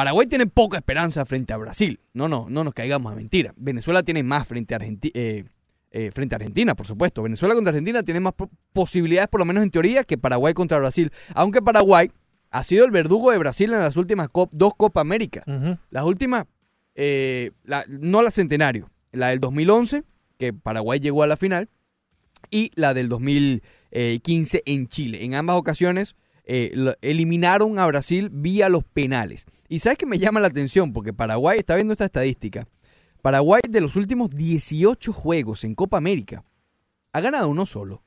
Paraguay 0.00 0.26
tiene 0.26 0.46
poca 0.46 0.78
esperanza 0.78 1.26
frente 1.26 1.52
a 1.52 1.58
Brasil. 1.58 2.00
No, 2.14 2.26
no, 2.26 2.46
no 2.48 2.64
nos 2.64 2.72
caigamos 2.72 3.12
a 3.12 3.16
mentira. 3.16 3.52
Venezuela 3.58 4.02
tiene 4.02 4.22
más 4.22 4.48
frente 4.48 4.74
a, 4.74 4.78
Argenti- 4.78 5.10
eh, 5.12 5.44
eh, 5.90 6.10
frente 6.10 6.34
a 6.34 6.36
Argentina, 6.36 6.74
por 6.74 6.86
supuesto. 6.86 7.22
Venezuela 7.22 7.54
contra 7.54 7.68
Argentina 7.70 8.02
tiene 8.02 8.20
más 8.20 8.32
po- 8.32 8.48
posibilidades, 8.72 9.28
por 9.28 9.40
lo 9.40 9.44
menos 9.44 9.62
en 9.62 9.70
teoría, 9.70 10.04
que 10.04 10.16
Paraguay 10.16 10.54
contra 10.54 10.78
Brasil. 10.78 11.12
Aunque 11.34 11.60
Paraguay 11.60 12.10
ha 12.50 12.62
sido 12.62 12.86
el 12.86 12.90
verdugo 12.92 13.30
de 13.30 13.36
Brasil 13.36 13.70
en 13.74 13.80
las 13.80 13.98
últimas 13.98 14.28
cop- 14.30 14.48
dos 14.52 14.72
Copa 14.74 15.02
América. 15.02 15.42
Las 15.90 16.04
últimas, 16.04 16.46
eh, 16.94 17.50
la- 17.64 17.84
no 17.88 18.22
la 18.22 18.30
centenario, 18.30 18.88
la 19.12 19.28
del 19.28 19.40
2011, 19.40 20.02
que 20.38 20.54
Paraguay 20.54 20.98
llegó 20.98 21.24
a 21.24 21.26
la 21.26 21.36
final, 21.36 21.68
y 22.50 22.70
la 22.74 22.94
del 22.94 23.10
2015 23.10 24.62
en 24.64 24.88
Chile. 24.88 25.24
En 25.24 25.34
ambas 25.34 25.56
ocasiones 25.56 26.16
eh, 26.52 26.94
eliminaron 27.00 27.78
a 27.78 27.86
Brasil 27.86 28.28
vía 28.32 28.68
los 28.68 28.82
penales. 28.84 29.46
Y 29.68 29.78
sabes 29.78 29.98
que 29.98 30.06
me 30.06 30.18
llama 30.18 30.40
la 30.40 30.48
atención, 30.48 30.92
porque 30.92 31.12
Paraguay 31.12 31.60
está 31.60 31.76
viendo 31.76 31.92
esta 31.92 32.06
estadística. 32.06 32.66
Paraguay 33.22 33.60
de 33.68 33.80
los 33.80 33.94
últimos 33.96 34.30
18 34.30 35.12
juegos 35.12 35.62
en 35.62 35.74
Copa 35.76 35.96
América 35.98 36.42
ha 37.12 37.20
ganado 37.20 37.48
uno 37.48 37.66
solo. 37.66 38.02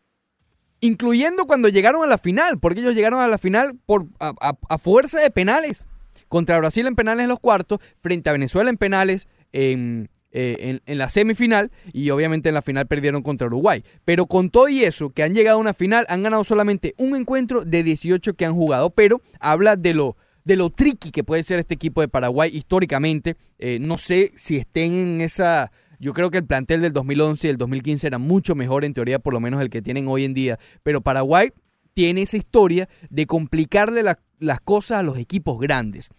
Incluyendo 0.81 1.45
cuando 1.47 1.69
llegaron 1.69 2.03
a 2.03 2.07
la 2.07 2.17
final, 2.17 2.59
porque 2.59 2.81
ellos 2.81 2.95
llegaron 2.95 3.21
a 3.21 3.27
la 3.29 3.37
final 3.37 3.79
por, 3.85 4.07
a, 4.19 4.33
a- 4.41 4.57
a 4.69 4.77
fuerza 4.77 5.21
de 5.21 5.29
penales. 5.31 5.87
Contra 6.27 6.57
Brasil 6.57 6.85
en 6.87 6.95
penales 6.95 7.23
en 7.23 7.29
los 7.29 7.39
cuartos, 7.39 7.79
frente 8.01 8.29
a 8.29 8.33
Venezuela 8.33 8.69
en 8.69 8.77
penales 8.77 9.27
en, 9.53 10.09
eh, 10.33 10.79
en- 10.85 10.97
la 10.97 11.07
semifinal 11.09 11.71
y 11.93 12.09
obviamente 12.09 12.49
en 12.49 12.55
la 12.55 12.61
final 12.61 12.87
perdieron 12.87 13.21
contra 13.21 13.47
Uruguay. 13.47 13.83
Pero 14.03 14.25
con 14.25 14.49
todo 14.49 14.67
y 14.67 14.83
eso, 14.83 15.09
que 15.11 15.23
han 15.23 15.33
llegado 15.33 15.57
a 15.57 15.61
una 15.61 15.73
final, 15.73 16.05
han 16.09 16.23
ganado 16.23 16.43
solamente 16.43 16.93
un 16.97 17.15
encuentro 17.15 17.63
de 17.63 17.83
18 17.83 18.33
que 18.33 18.45
han 18.45 18.53
jugado, 18.55 18.89
pero 18.89 19.21
habla 19.39 19.75
de 19.75 19.93
lo, 19.93 20.17
de 20.43 20.55
lo 20.57 20.69
tricky 20.71 21.11
que 21.11 21.23
puede 21.23 21.43
ser 21.43 21.59
este 21.59 21.75
equipo 21.75 22.01
de 22.01 22.07
Paraguay 22.09 22.49
históricamente. 22.53 23.35
Eh, 23.59 23.77
no 23.79 23.97
sé 23.97 24.33
si 24.35 24.57
estén 24.57 24.91
en 24.93 25.21
esa... 25.21 25.71
Yo 25.99 26.11
creo 26.13 26.31
que 26.31 26.39
el 26.39 26.45
plantel 26.45 26.81
del 26.81 26.91
2011 26.91 27.47
y 27.47 27.49
el 27.51 27.57
2015 27.57 28.07
era 28.07 28.17
mucho 28.17 28.55
mejor 28.55 28.83
en 28.83 28.93
teoría, 28.93 29.19
por 29.19 29.33
lo 29.33 29.39
menos 29.39 29.61
el 29.61 29.69
que 29.69 29.81
tienen 29.81 30.07
hoy 30.09 30.25
en 30.25 30.33
día. 30.33 30.59
Pero 30.81 30.99
Paraguay 30.99 31.51
tiene 31.93 32.23
esa 32.23 32.35
historia 32.35 32.89
de 33.09 33.25
complicarle 33.25 34.03
la- 34.03 34.19
las 34.39 34.59
cosas 34.59 34.97
a 34.97 35.03
los 35.03 35.17
equipos 35.17 35.59
grandes. 35.61 36.09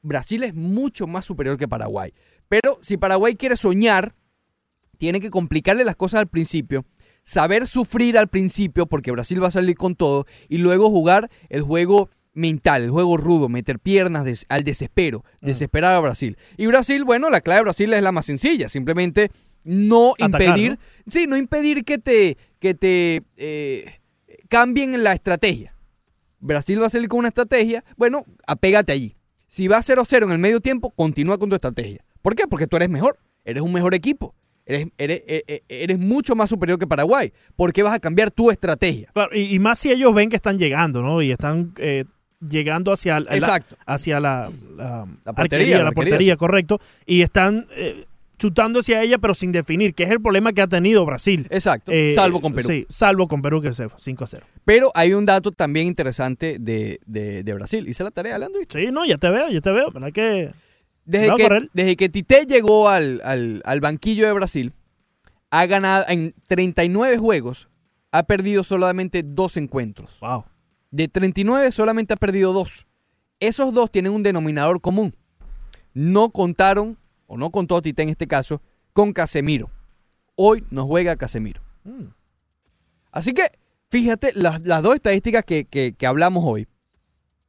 Brasil 0.00 0.44
es 0.44 0.54
mucho 0.54 1.06
más 1.06 1.24
superior 1.26 1.58
que 1.58 1.68
Paraguay. 1.68 2.14
Pero 2.48 2.78
si 2.80 2.96
Paraguay 2.96 3.34
quiere 3.36 3.56
soñar, 3.56 4.14
tiene 4.96 5.20
que 5.20 5.30
complicarle 5.30 5.84
las 5.84 5.96
cosas 5.96 6.20
al 6.20 6.28
principio, 6.28 6.84
saber 7.24 7.66
sufrir 7.66 8.18
al 8.18 8.28
principio, 8.28 8.86
porque 8.86 9.10
Brasil 9.12 9.42
va 9.42 9.48
a 9.48 9.52
salir 9.52 9.76
con 9.76 9.94
todo, 9.94 10.26
y 10.48 10.58
luego 10.58 10.90
jugar 10.90 11.30
el 11.50 11.62
juego 11.62 12.08
mental, 12.32 12.84
el 12.84 12.90
juego 12.90 13.16
rudo, 13.16 13.48
meter 13.48 13.78
piernas 13.80 14.24
des- 14.24 14.46
al 14.48 14.64
desespero, 14.64 15.24
desesperar 15.42 15.94
a 15.94 16.00
Brasil. 16.00 16.36
Y 16.56 16.66
Brasil, 16.66 17.04
bueno, 17.04 17.30
la 17.30 17.40
clave 17.40 17.58
de 17.60 17.64
Brasil 17.64 17.92
es 17.92 18.02
la 18.02 18.12
más 18.12 18.26
sencilla, 18.26 18.68
simplemente 18.68 19.30
no 19.64 20.14
Atacar, 20.18 20.42
impedir, 20.58 20.78
sí, 21.10 21.26
no 21.26 21.36
impedir 21.36 21.84
que 21.84 21.98
te, 21.98 22.38
que 22.60 22.74
te 22.74 23.22
eh, 23.36 24.00
cambien 24.48 25.02
la 25.02 25.12
estrategia. 25.12 25.74
Brasil 26.40 26.80
va 26.80 26.86
a 26.86 26.90
salir 26.90 27.08
con 27.08 27.18
una 27.18 27.28
estrategia, 27.28 27.84
bueno, 27.96 28.24
apégate 28.46 28.92
allí. 28.92 29.16
Si 29.48 29.66
va 29.66 29.78
0-0 29.82 30.24
en 30.24 30.30
el 30.30 30.38
medio 30.38 30.60
tiempo, 30.60 30.90
continúa 30.90 31.38
con 31.38 31.48
tu 31.48 31.56
estrategia. 31.56 32.04
¿Por 32.28 32.34
qué? 32.36 32.44
Porque 32.46 32.66
tú 32.66 32.76
eres 32.76 32.90
mejor, 32.90 33.18
eres 33.42 33.62
un 33.62 33.72
mejor 33.72 33.94
equipo, 33.94 34.34
eres, 34.66 34.88
eres, 34.98 35.22
eh, 35.26 35.44
eh, 35.46 35.62
eres 35.70 35.98
mucho 35.98 36.34
más 36.34 36.50
superior 36.50 36.78
que 36.78 36.86
Paraguay. 36.86 37.32
¿Por 37.56 37.72
qué 37.72 37.82
vas 37.82 37.94
a 37.94 37.98
cambiar 38.00 38.30
tu 38.30 38.50
estrategia? 38.50 39.08
Claro, 39.14 39.30
y, 39.34 39.54
y 39.54 39.58
más 39.58 39.78
si 39.78 39.90
ellos 39.90 40.14
ven 40.14 40.28
que 40.28 40.36
están 40.36 40.58
llegando, 40.58 41.00
¿no? 41.00 41.22
Y 41.22 41.30
están 41.30 41.72
eh, 41.78 42.04
llegando 42.46 42.92
hacia, 42.92 43.20
la, 43.20 43.34
Exacto. 43.34 43.76
hacia 43.86 44.20
la, 44.20 44.50
la, 44.76 45.06
La 45.24 45.32
portería, 45.32 45.76
arquería, 45.78 45.84
la 45.84 45.92
portería, 45.92 46.32
sí. 46.34 46.36
correcto. 46.38 46.80
Y 47.06 47.22
están 47.22 47.66
eh, 47.70 48.04
chutando 48.36 48.80
hacia 48.80 49.02
ella, 49.02 49.16
pero 49.16 49.32
sin 49.32 49.52
definir, 49.52 49.94
que 49.94 50.02
es 50.04 50.10
el 50.10 50.20
problema 50.20 50.52
que 50.52 50.60
ha 50.60 50.66
tenido 50.68 51.06
Brasil. 51.06 51.46
Exacto, 51.48 51.90
Eh, 51.90 52.12
salvo 52.12 52.42
con 52.42 52.52
Perú. 52.52 52.68
Sí, 52.68 52.84
salvo 52.90 53.26
con 53.26 53.40
Perú, 53.40 53.62
que 53.62 53.72
se 53.72 53.88
fue 53.88 53.98
5 53.98 54.24
a 54.24 54.26
0. 54.26 54.46
Pero 54.66 54.90
hay 54.94 55.14
un 55.14 55.24
dato 55.24 55.50
también 55.50 55.86
interesante 55.86 56.58
de, 56.60 57.00
de- 57.06 57.42
de 57.42 57.54
Brasil. 57.54 57.88
Hice 57.88 58.04
la 58.04 58.10
tarea, 58.10 58.36
Leandro. 58.36 58.60
Sí, 58.70 58.88
no, 58.92 59.06
ya 59.06 59.16
te 59.16 59.30
veo, 59.30 59.48
ya 59.48 59.62
te 59.62 59.70
veo. 59.70 59.90
¿Verdad 59.90 60.12
que 60.12 60.50
Desde 61.08 61.28
que, 61.36 61.42
desde 61.72 61.96
que 61.96 62.08
Tite 62.10 62.44
llegó 62.46 62.88
al, 62.88 63.20
al- 63.24 63.62
al 63.64 63.80
banquillo 63.80 64.26
de 64.26 64.32
Brasil, 64.34 64.74
ha 65.50 65.64
ganado 65.66 66.04
en 66.08 66.34
39 66.46 67.16
juegos, 67.16 67.68
ha 68.12 68.22
perdido 68.24 68.62
solamente 68.62 69.22
dos 69.24 69.56
encuentros. 69.56 70.18
Wow. 70.20 70.44
De 70.90 71.08
39 71.08 71.72
solamente 71.72 72.12
ha 72.14 72.16
perdido 72.16 72.52
dos. 72.52 72.86
Esos 73.40 73.72
dos 73.72 73.90
tienen 73.90 74.12
un 74.12 74.22
denominador 74.22 74.80
común. 74.82 75.14
No 75.94 76.30
contaron, 76.30 76.98
o 77.26 77.38
no 77.38 77.50
contó 77.50 77.80
Tite 77.80 78.02
en 78.02 78.10
este 78.10 78.26
caso, 78.26 78.60
con 78.92 79.12
Casemiro. 79.14 79.70
Hoy 80.36 80.64
no 80.70 80.86
juega 80.86 81.16
Casemiro. 81.16 81.62
Así 83.10 83.32
que, 83.32 83.44
fíjate, 83.90 84.32
las, 84.34 84.60
las 84.66 84.82
dos 84.82 84.94
estadísticas 84.94 85.42
que, 85.44 85.64
que- 85.64 85.94
que 85.94 86.06
hablamos 86.06 86.44
hoy, 86.46 86.68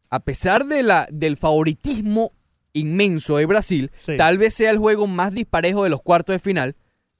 a 0.09 0.19
pesar 0.21 0.65
de 0.65 0.81
la, 0.83 1.07
del 1.11 1.35
favoritismo 1.37 2.31
inmenso 2.73 3.37
de 3.37 3.45
Brasil, 3.45 3.91
Sí. 4.05 4.17
tal 4.17 4.37
vez 4.37 4.53
sea 4.53 4.71
el 4.71 4.77
juego 4.77 5.07
más 5.07 5.33
disparejo 5.33 5.83
de 5.83 5.89
los 5.89 6.01
cuartos 6.01 6.33
de 6.33 6.39
final, 6.39 6.75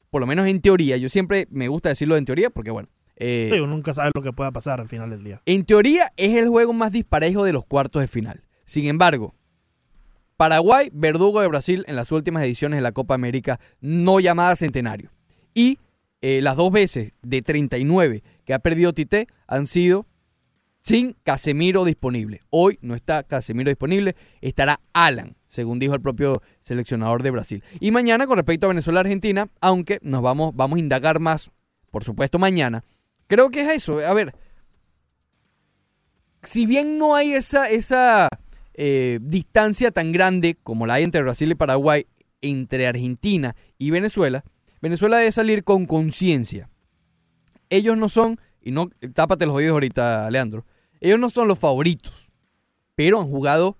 por 0.09 0.21
lo 0.21 0.27
menos 0.27 0.47
en 0.47 0.61
teoría. 0.61 0.97
Yo 0.97 1.09
siempre 1.09 1.47
me 1.49 1.67
gusta 1.67 1.89
decirlo 1.89 2.17
en 2.17 2.25
teoría 2.25 2.49
porque, 2.49 2.71
bueno, 2.71 2.89
eh, 3.15 3.49
Sí, 3.51 3.59
uno 3.59 3.75
nunca 3.75 3.93
sabe 3.93 4.11
lo 4.15 4.21
que 4.21 4.31
pueda 4.33 4.51
pasar 4.51 4.79
al 4.79 4.87
final 4.87 5.09
del 5.09 5.23
día. 5.23 5.41
en 5.45 5.65
teoría 5.65 6.03
es 6.17 6.35
el 6.37 6.47
juego 6.49 6.71
más 6.73 6.91
disparejo 6.91 7.43
de 7.43 7.53
los 7.53 7.65
cuartos 7.65 8.01
de 8.01 8.07
final. 8.07 8.43
Sin 8.65 8.85
embargo, 8.85 9.35
Paraguay, 10.37 10.89
verdugo 10.93 11.41
de 11.41 11.47
Brasil 11.47 11.83
en 11.87 11.95
las 11.97 12.11
últimas 12.13 12.43
ediciones 12.43 12.77
de 12.77 12.81
la 12.81 12.93
Copa 12.93 13.13
América, 13.13 13.59
no 13.81 14.19
llamada 14.21 14.55
Centenario. 14.55 15.11
Y 15.53 15.79
eh, 16.21 16.41
las 16.41 16.55
dos 16.55 16.71
veces 16.71 17.11
de 17.21 17.41
39 17.41 18.23
que 18.45 18.53
ha 18.53 18.59
perdido 18.59 18.93
Tite 18.93 19.27
han 19.47 19.67
sido 19.67 20.05
sin 20.89 21.15
Casemiro 21.23 21.85
disponible. 21.85 22.41
Hoy 22.49 22.79
no 22.81 22.95
está 22.95 23.21
Casemiro 23.21 23.69
disponible, 23.69 24.15
estará 24.41 24.79
Alan, 24.91 25.35
según 25.45 25.77
dijo 25.77 25.93
el 25.93 26.01
propio 26.01 26.41
seleccionador 26.63 27.21
de 27.21 27.29
Brasil. 27.29 27.63
Y 27.79 27.91
mañana, 27.91 28.25
con 28.25 28.37
respecto 28.37 28.65
a 28.65 28.69
Venezuela-Argentina, 28.69 29.49
aunque 29.61 29.99
nos 30.01 30.23
vamos, 30.23 30.55
vamos 30.55 30.77
a 30.77 30.79
indagar 30.79 31.19
más, 31.19 31.51
por 31.91 32.03
supuesto, 32.03 32.39
mañana, 32.39 32.83
creo 33.27 33.51
que 33.51 33.61
es 33.61 33.69
eso. 33.69 33.99
A 33.99 34.15
ver, 34.15 34.33
si 36.41 36.65
bien 36.65 36.97
no 36.97 37.13
hay 37.13 37.33
esa, 37.33 37.69
esa 37.69 38.27
eh, 38.73 39.19
distancia 39.21 39.91
tan 39.91 40.11
grande 40.11 40.55
como 40.63 40.87
la 40.87 40.95
hay 40.95 41.03
entre 41.03 41.21
Brasil 41.21 41.51
y 41.51 41.55
Paraguay, 41.55 42.07
entre 42.41 42.87
Argentina 42.87 43.55
y 43.77 43.91
Venezuela, 43.91 44.43
Venezuela 44.81 45.17
debe 45.17 45.31
salir 45.31 45.63
con 45.63 45.85
conciencia. 45.85 46.67
Ellos 47.69 47.95
no 47.95 48.09
son, 48.09 48.39
y 48.59 48.71
no, 48.71 48.89
tápate 49.13 49.45
los 49.45 49.55
oídos 49.55 49.73
ahorita, 49.73 50.31
Leandro, 50.31 50.65
ellos 51.01 51.19
no 51.19 51.29
son 51.29 51.47
los 51.47 51.59
favoritos, 51.59 52.31
pero 52.95 53.19
han 53.19 53.27
jugado, 53.27 53.77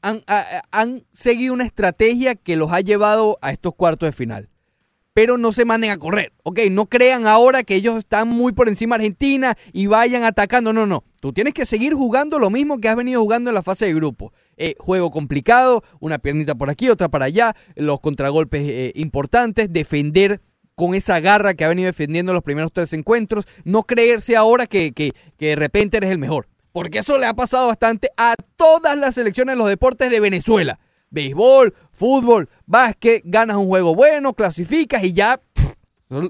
han, 0.00 1.04
seguido 1.12 1.54
una 1.54 1.64
estrategia 1.64 2.34
que 2.34 2.56
los 2.56 2.72
ha 2.72 2.80
llevado 2.80 3.38
a 3.42 3.52
estos 3.52 3.74
cuartos 3.74 4.08
de 4.08 4.12
final 4.12 4.48
pero 5.14 5.36
no 5.36 5.52
se 5.52 5.64
manden 5.64 5.90
a 5.90 5.98
correr. 5.98 6.32
Ok, 6.42 6.60
no 6.70 6.86
crean 6.86 7.26
ahora 7.26 7.64
que 7.64 7.74
ellos 7.74 7.98
están 7.98 8.28
muy 8.28 8.52
por 8.52 8.68
encima 8.68 8.96
de 8.96 9.04
Argentina 9.04 9.56
y 9.72 9.86
vayan 9.86 10.24
atacando. 10.24 10.72
No, 10.72 10.86
no. 10.86 11.04
Tú 11.20 11.32
tienes 11.32 11.54
que 11.54 11.66
seguir 11.66 11.94
jugando 11.94 12.38
lo 12.38 12.50
mismo 12.50 12.78
que 12.78 12.88
has 12.88 12.96
venido 12.96 13.20
jugando 13.20 13.50
en 13.50 13.54
la 13.54 13.62
fase 13.62 13.86
de 13.86 13.94
grupo. 13.94 14.32
Eh, 14.56 14.74
juego 14.78 15.10
complicado, 15.10 15.82
una 16.00 16.18
piernita 16.18 16.54
por 16.54 16.70
aquí, 16.70 16.88
otra 16.88 17.08
para 17.08 17.26
allá, 17.26 17.54
los 17.76 18.00
contragolpes 18.00 18.62
eh, 18.66 18.92
importantes, 18.94 19.70
defender 19.70 20.40
con 20.74 20.94
esa 20.94 21.20
garra 21.20 21.54
que 21.54 21.64
ha 21.64 21.68
venido 21.68 21.86
defendiendo 21.86 22.32
los 22.32 22.42
primeros 22.42 22.72
tres 22.72 22.92
encuentros. 22.92 23.46
No 23.64 23.82
creerse 23.82 24.36
ahora 24.36 24.66
que, 24.66 24.92
que, 24.92 25.12
de 25.38 25.56
repente 25.56 25.98
eres 25.98 26.10
el 26.10 26.18
mejor. 26.18 26.48
Porque 26.72 26.98
eso 27.00 27.18
le 27.18 27.26
ha 27.26 27.34
pasado 27.34 27.68
bastante 27.68 28.08
a 28.16 28.34
todas 28.56 28.96
las 28.98 29.14
selecciones 29.14 29.54
de 29.54 29.58
los 29.58 29.68
deportes 29.68 30.10
de 30.10 30.20
Venezuela. 30.20 30.80
Béisbol, 31.10 31.74
fútbol, 31.92 32.48
básquet, 32.64 33.20
ganas 33.24 33.58
un 33.58 33.66
juego 33.66 33.94
bueno, 33.94 34.32
clasificas 34.32 35.04
y 35.04 35.12
ya 35.12 35.38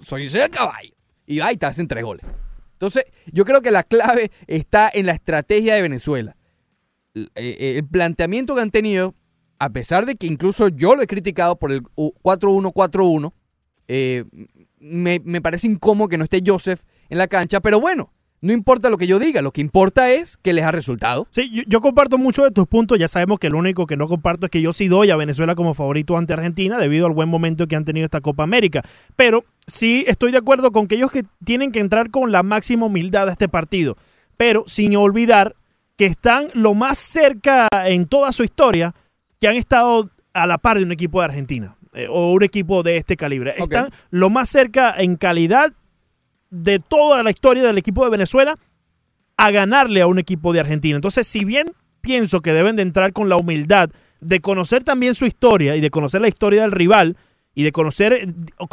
soy 0.02 0.26
el 0.26 0.50
caballo. 0.50 0.92
Y 1.26 1.40
ahí 1.40 1.56
te 1.56 1.66
hacen 1.66 1.86
tres 1.86 2.02
goles. 2.02 2.26
Entonces, 2.72 3.04
yo 3.32 3.44
creo 3.44 3.62
que 3.62 3.70
la 3.70 3.84
clave 3.84 4.32
está 4.48 4.90
en 4.92 5.06
la 5.06 5.12
estrategia 5.12 5.76
de 5.76 5.82
Venezuela. 5.82 6.36
El, 7.14 7.30
eh, 7.36 7.74
el 7.76 7.86
planteamiento 7.86 8.56
que 8.56 8.62
han 8.62 8.72
tenido, 8.72 9.14
a 9.60 9.70
pesar 9.70 10.04
de 10.04 10.16
que 10.16 10.26
incluso 10.26 10.66
yo 10.66 10.96
lo 10.96 11.02
he 11.02 11.06
criticado 11.06 11.56
por 11.56 11.70
el 11.70 11.82
U- 11.94 12.12
4-1-4-1, 12.24 13.32
eh, 13.94 14.24
me, 14.80 15.20
me 15.22 15.42
parece 15.42 15.66
incómodo 15.66 16.08
que 16.08 16.16
no 16.16 16.24
esté 16.24 16.42
Joseph 16.44 16.80
en 17.10 17.18
la 17.18 17.28
cancha, 17.28 17.60
pero 17.60 17.78
bueno, 17.78 18.10
no 18.40 18.52
importa 18.52 18.88
lo 18.88 18.96
que 18.96 19.06
yo 19.06 19.18
diga, 19.18 19.42
lo 19.42 19.52
que 19.52 19.60
importa 19.60 20.10
es 20.10 20.38
que 20.38 20.54
les 20.54 20.64
ha 20.64 20.72
resultado. 20.72 21.28
Sí, 21.30 21.62
yo, 21.68 21.80
comparto 21.82 22.16
mucho 22.16 22.42
de 22.42 22.50
tus 22.50 22.66
puntos. 22.66 22.98
Ya 22.98 23.06
sabemos 23.06 23.38
que 23.38 23.50
lo 23.50 23.58
único 23.58 23.86
que 23.86 23.98
no 23.98 24.08
comparto 24.08 24.46
es 24.46 24.50
que 24.50 24.62
yo 24.62 24.72
sí 24.72 24.88
doy 24.88 25.10
a 25.10 25.16
Venezuela 25.16 25.54
como 25.54 25.74
favorito 25.74 26.16
ante 26.16 26.32
Argentina 26.32 26.78
debido 26.78 27.06
al 27.06 27.12
buen 27.12 27.28
momento 27.28 27.68
que 27.68 27.76
han 27.76 27.84
tenido 27.84 28.06
esta 28.06 28.22
Copa 28.22 28.42
América. 28.42 28.82
Pero 29.14 29.44
sí 29.66 30.04
estoy 30.08 30.32
de 30.32 30.38
acuerdo 30.38 30.72
con 30.72 30.88
que 30.88 30.94
ellos 30.94 31.12
que 31.12 31.22
tienen 31.44 31.70
que 31.70 31.80
entrar 31.80 32.10
con 32.10 32.32
la 32.32 32.42
máxima 32.42 32.86
humildad 32.86 33.28
a 33.28 33.32
este 33.32 33.48
partido. 33.48 33.96
Pero 34.38 34.64
sin 34.66 34.96
olvidar 34.96 35.54
que 35.96 36.06
están 36.06 36.48
lo 36.54 36.74
más 36.74 36.98
cerca 36.98 37.68
en 37.84 38.06
toda 38.06 38.32
su 38.32 38.42
historia 38.42 38.94
que 39.38 39.48
han 39.48 39.56
estado 39.56 40.10
a 40.32 40.46
la 40.48 40.58
par 40.58 40.78
de 40.78 40.84
un 40.84 40.92
equipo 40.92 41.20
de 41.20 41.26
Argentina 41.26 41.76
eh, 41.94 42.06
o 42.10 42.32
un 42.32 42.42
equipo 42.42 42.82
de 42.82 42.96
este 42.96 43.16
calibre. 43.16 43.54
Están 43.64 43.90
lo 44.10 44.30
más 44.30 44.48
cerca 44.48 44.94
en 44.98 45.16
calidad 45.16 45.72
de 46.50 46.78
toda 46.78 47.22
la 47.22 47.30
historia 47.30 47.62
del 47.62 47.78
equipo 47.78 48.04
de 48.04 48.10
Venezuela 48.10 48.58
a 49.36 49.50
ganarle 49.50 50.02
a 50.02 50.06
un 50.06 50.18
equipo 50.18 50.52
de 50.52 50.60
Argentina. 50.60 50.96
Entonces, 50.96 51.26
si 51.26 51.44
bien 51.44 51.72
pienso 52.00 52.40
que 52.40 52.52
deben 52.52 52.76
de 52.76 52.82
entrar 52.82 53.12
con 53.12 53.28
la 53.28 53.36
humildad 53.36 53.90
de 54.20 54.40
conocer 54.40 54.84
también 54.84 55.14
su 55.14 55.24
historia 55.26 55.74
y 55.76 55.80
de 55.80 55.90
conocer 55.90 56.20
la 56.20 56.28
historia 56.28 56.62
del 56.62 56.72
rival 56.72 57.16
y 57.54 57.64
de 57.64 57.72
conocer 57.72 58.12
eh, 58.12 58.26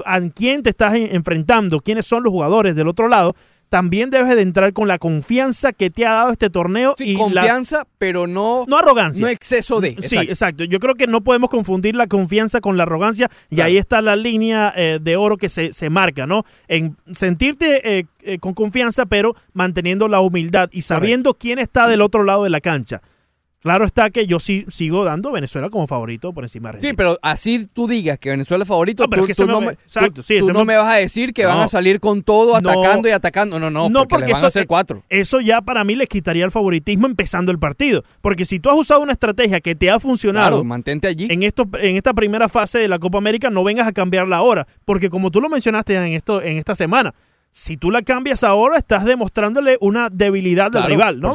a 0.06 0.20
quién 0.30 0.64
te 0.64 0.70
estás 0.70 0.94
en- 0.96 1.16
enfrentando, 1.16 1.80
quiénes 1.80 2.06
son 2.06 2.24
los 2.24 2.32
jugadores 2.32 2.76
del 2.76 2.88
otro 2.88 3.08
lado, 3.08 3.36
también 3.70 4.10
debes 4.10 4.36
de 4.36 4.42
entrar 4.42 4.74
con 4.74 4.88
la 4.88 4.98
confianza 4.98 5.72
que 5.74 5.90
te 5.90 6.06
ha 6.06 6.14
dado 6.14 6.32
este 6.32 6.50
torneo 6.50 6.96
Sí, 6.98 7.12
y 7.12 7.14
la- 7.14 7.20
confianza, 7.20 7.88
pero 7.98 8.28
no, 8.28 8.66
no 8.68 8.78
arrogancia. 8.78 9.22
no 9.22 9.28
exceso 9.30 9.80
de. 9.80 9.92
Sí, 9.92 9.98
exacto. 10.18 10.32
exacto. 10.32 10.64
Yo 10.66 10.80
creo 10.80 10.96
que 10.96 11.08
no 11.08 11.22
podemos 11.22 11.50
confundir 11.50 11.96
la 11.96 12.08
confianza 12.08 12.62
con 12.62 12.78
la 12.78 12.84
arrogancia 12.84 13.30
y 13.50 13.56
Claro. 13.56 13.68
ahí 13.68 13.78
está 13.78 14.02
la 14.02 14.16
línea 14.16 14.74
eh, 14.76 15.00
de 15.02 15.16
oro 15.16 15.38
que 15.38 15.50
se, 15.50 15.72
se 15.74 15.90
marca, 15.90 16.26
¿no? 16.28 16.44
En 16.68 16.98
sentirte 17.12 18.00
eh, 18.00 18.06
eh, 18.24 18.40
con 18.40 18.54
confianza, 18.54 19.06
pero 19.06 19.36
manteniendo 19.54 20.08
la 20.08 20.20
humildad 20.22 20.70
y 20.72 20.82
sabiendo 20.82 21.36
quién 21.36 21.60
está 21.60 21.88
del 21.88 22.02
otro 22.02 22.24
lado 22.24 22.44
de 22.44 22.50
la 22.50 22.62
cancha. 22.62 23.02
Claro 23.62 23.84
está 23.86 24.10
que 24.10 24.26
yo 24.26 24.40
sí 24.40 24.66
sigo 24.70 25.04
dando 25.04 25.30
a 25.30 25.32
Venezuela 25.34 25.70
como 25.70 25.86
favorito 25.86 26.32
por 26.32 26.46
encima 26.46 26.70
de 26.70 26.78
Argentina. 26.78 26.92
Sí, 26.92 26.96
pero 26.96 27.18
así 27.22 27.68
tú 27.68 27.88
digas 27.90 28.18
que 28.18 28.30
Venezuela 28.30 28.64
es 28.64 28.68
favorito, 28.70 29.04
No, 29.04 29.10
pero 29.10 29.22
tú, 29.24 29.26
es 29.26 29.28
que 29.28 29.36
tú 29.36 29.44
ese 29.44 29.52
no, 29.52 29.60
me- 29.60 29.68
me, 29.68 29.72
exacto, 29.74 30.14
tú- 30.14 30.24
sí, 30.24 30.38
tú 30.40 30.46
ese 30.46 30.54
no 30.54 30.60
me- 30.60 30.66
me 30.74 30.78
vas 30.78 30.94
a 30.94 30.96
decir 30.98 31.34
que 31.34 31.46
van 31.46 31.60
a 31.60 31.68
salir 31.68 32.00
con 32.00 32.24
todo, 32.24 32.56
atacando 32.56 33.10
y 33.10 33.12
atacando. 33.12 33.60
No, 33.60 33.70
no, 33.70 33.90
No, 33.90 34.00
porque, 34.04 34.08
porque 34.10 34.26
les 34.28 34.32
van 34.34 34.38
eso- 34.40 34.46
a 34.46 34.48
hacer 34.48 34.66
cuatro. 34.68 35.04
Eso 35.10 35.42
ya 35.42 35.62
para 35.62 35.84
mí 35.84 35.96
les 35.96 36.08
quitaría 36.08 36.46
el 36.46 36.52
favoritismo 36.52 37.06
empezando 37.06 37.52
el 37.52 37.60
partido. 37.60 38.04
Porque 38.22 38.46
si 38.46 38.62
tú 38.62 38.70
has 38.70 38.78
usado 38.78 39.02
una 39.02 39.12
estrategia 39.12 39.60
que 39.60 39.76
te 39.76 39.90
ha 39.92 40.00
funcionado 40.00 40.48
Claro, 40.52 40.64
mantente 40.64 41.08
allí. 41.10 41.28
en, 41.30 41.44
esto, 41.44 41.68
en 41.82 41.98
esta 41.98 42.14
primera 42.14 42.48
fase 42.48 42.80
de 42.80 42.88
la 42.88 42.98
Copa 42.98 43.18
América, 43.18 43.50
no 43.50 43.66
vengas 43.66 43.88
a 43.88 43.92
cambiarla 43.92 44.38
ahora. 44.38 44.68
Porque 44.86 45.10
como 45.10 45.32
tú 45.32 45.42
lo 45.42 45.50
mencionaste 45.50 45.96
en, 45.96 46.14
esto, 46.14 46.42
en 46.42 46.58
esta 46.58 46.76
semana, 46.76 47.14
si 47.52 47.78
tú 47.78 47.92
la 47.92 48.02
cambias 48.02 48.44
ahora, 48.44 48.78
estás 48.78 49.06
demostrándole 49.06 49.78
una 49.82 50.10
debilidad 50.10 50.70
Claro, 50.72 50.86
al 50.86 50.92
rival. 50.92 51.20
¿no? 51.20 51.34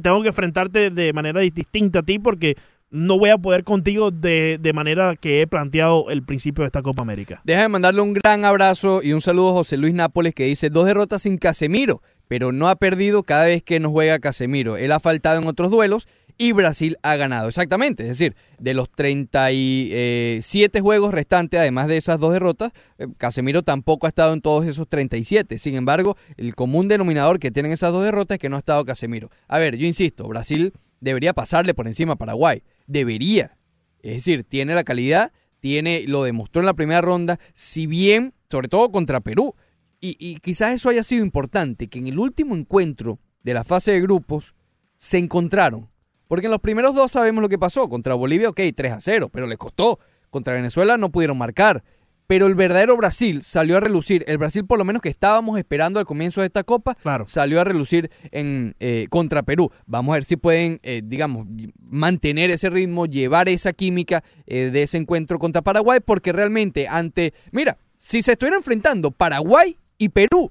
Tengo, 0.00 0.22
que 0.22 0.28
enfrentarte 0.28 0.90
de 0.90 1.12
manera 1.12 1.40
dis- 1.42 1.54
distinta 1.54 2.00
a 2.00 2.02
ti 2.02 2.18
porque 2.18 2.56
no 2.90 3.18
voy 3.18 3.30
a 3.30 3.38
poder 3.38 3.64
contigo 3.64 4.10
de, 4.10 4.58
de 4.60 4.72
manera 4.74 5.16
que 5.16 5.40
he 5.40 5.46
planteado 5.46 6.10
el 6.10 6.22
principio 6.24 6.62
de 6.62 6.66
esta 6.66 6.82
Copa 6.82 7.00
América. 7.02 7.40
Déjame 7.44 7.68
mandarle 7.68 8.02
un 8.02 8.12
gran 8.12 8.44
abrazo 8.44 9.00
y 9.02 9.12
un 9.14 9.22
saludo 9.22 9.50
a 9.50 9.52
José 9.52 9.78
Luis 9.78 9.94
Nápoles 9.94 10.34
que 10.34 10.44
dice 10.44 10.68
dos 10.68 10.84
derrotas 10.84 11.22
sin 11.22 11.38
Casemiro, 11.38 12.02
pero 12.28 12.52
no 12.52 12.68
ha 12.68 12.76
perdido 12.76 13.22
cada 13.22 13.46
vez 13.46 13.62
que 13.62 13.80
nos 13.80 13.92
juega 13.92 14.18
Casemiro. 14.18 14.76
Él 14.76 14.92
ha 14.92 15.00
faltado 15.00 15.40
en 15.40 15.46
otros 15.46 15.70
duelos 15.70 16.06
y 16.38 16.52
Brasil 16.52 16.96
ha 17.02 17.16
ganado. 17.16 17.48
Exactamente, 17.48 18.02
es 18.04 18.10
decir, 18.10 18.34
de 18.58 18.74
los 18.74 18.90
37 18.90 20.80
juegos 20.80 21.12
restantes, 21.12 21.60
además 21.60 21.88
de 21.88 21.96
esas 21.96 22.18
dos 22.18 22.32
derrotas, 22.32 22.72
eh, 22.98 23.06
Casemiro 23.18 23.62
tampoco 23.62 24.06
ha 24.06 24.08
estado 24.08 24.32
en 24.32 24.40
todos 24.40 24.66
esos 24.66 24.88
37. 24.88 25.58
Sin 25.58 25.74
embargo, 25.74 26.16
el 26.36 26.54
común 26.54 26.88
denominador 26.88 27.38
que 27.38 27.50
tienen 27.50 27.72
esas 27.72 27.92
dos 27.92 28.04
derrotas 28.04 28.36
es 28.36 28.38
que 28.40 28.48
no 28.48 28.56
ha 28.56 28.60
estado 28.60 28.84
Casemiro. 28.84 29.30
A 29.48 29.58
ver, 29.58 29.76
yo 29.76 29.86
insisto, 29.86 30.26
Brasil 30.28 30.72
debería 31.00 31.32
pasarle 31.32 31.74
por 31.74 31.86
encima 31.86 32.14
a 32.14 32.16
Paraguay. 32.16 32.62
Debería. 32.86 33.56
Es 34.02 34.16
decir, 34.16 34.44
tiene 34.44 34.74
la 34.74 34.84
calidad, 34.84 35.32
tiene, 35.60 36.04
lo 36.06 36.24
demostró 36.24 36.60
en 36.60 36.66
la 36.66 36.74
primera 36.74 37.00
ronda, 37.00 37.38
si 37.52 37.86
bien, 37.86 38.34
sobre 38.50 38.68
todo 38.68 38.90
contra 38.90 39.20
Perú. 39.20 39.54
Y, 40.00 40.16
y 40.18 40.36
quizás 40.36 40.74
eso 40.74 40.88
haya 40.88 41.04
sido 41.04 41.24
importante, 41.24 41.86
que 41.86 42.00
en 42.00 42.08
el 42.08 42.18
último 42.18 42.56
encuentro 42.56 43.20
de 43.42 43.54
la 43.54 43.62
fase 43.64 43.92
de 43.92 44.00
grupos 44.00 44.54
se 44.98 45.18
encontraron. 45.18 45.91
Porque 46.32 46.46
en 46.46 46.52
los 46.52 46.62
primeros 46.62 46.94
dos 46.94 47.12
sabemos 47.12 47.42
lo 47.42 47.50
que 47.50 47.58
pasó. 47.58 47.90
Contra 47.90 48.14
Bolivia, 48.14 48.48
ok, 48.48 48.58
3 48.74 48.92
a 48.92 49.00
0, 49.02 49.28
pero 49.30 49.46
le 49.46 49.58
costó. 49.58 49.98
Contra 50.30 50.54
Venezuela 50.54 50.96
no 50.96 51.12
pudieron 51.12 51.36
marcar. 51.36 51.84
Pero 52.26 52.46
el 52.46 52.54
verdadero 52.54 52.96
Brasil 52.96 53.42
salió 53.42 53.76
a 53.76 53.80
relucir. 53.80 54.24
El 54.26 54.38
Brasil, 54.38 54.64
por 54.64 54.78
lo 54.78 54.86
menos 54.86 55.02
que 55.02 55.10
estábamos 55.10 55.58
esperando 55.58 56.00
al 56.00 56.06
comienzo 56.06 56.40
de 56.40 56.46
esta 56.46 56.64
Copa, 56.64 56.94
Claro. 56.94 57.26
salió 57.26 57.60
a 57.60 57.64
relucir 57.64 58.10
en 58.30 58.74
eh, 58.80 59.08
contra 59.10 59.42
Perú. 59.42 59.70
Vamos 59.84 60.14
a 60.14 60.14
ver 60.14 60.24
si 60.24 60.36
pueden, 60.38 60.80
eh, 60.82 61.02
digamos, 61.04 61.46
mantener 61.78 62.48
ese 62.48 62.70
ritmo, 62.70 63.04
llevar 63.04 63.50
esa 63.50 63.74
química 63.74 64.24
eh, 64.46 64.70
de 64.72 64.84
ese 64.84 64.96
encuentro 64.96 65.38
contra 65.38 65.60
Paraguay, 65.60 66.00
porque 66.02 66.32
realmente 66.32 66.88
ante, 66.88 67.34
mira, 67.50 67.76
si 67.98 68.22
se 68.22 68.32
estuvieran 68.32 68.60
enfrentando 68.60 69.10
Paraguay 69.10 69.76
y 69.98 70.08
Perú, 70.08 70.50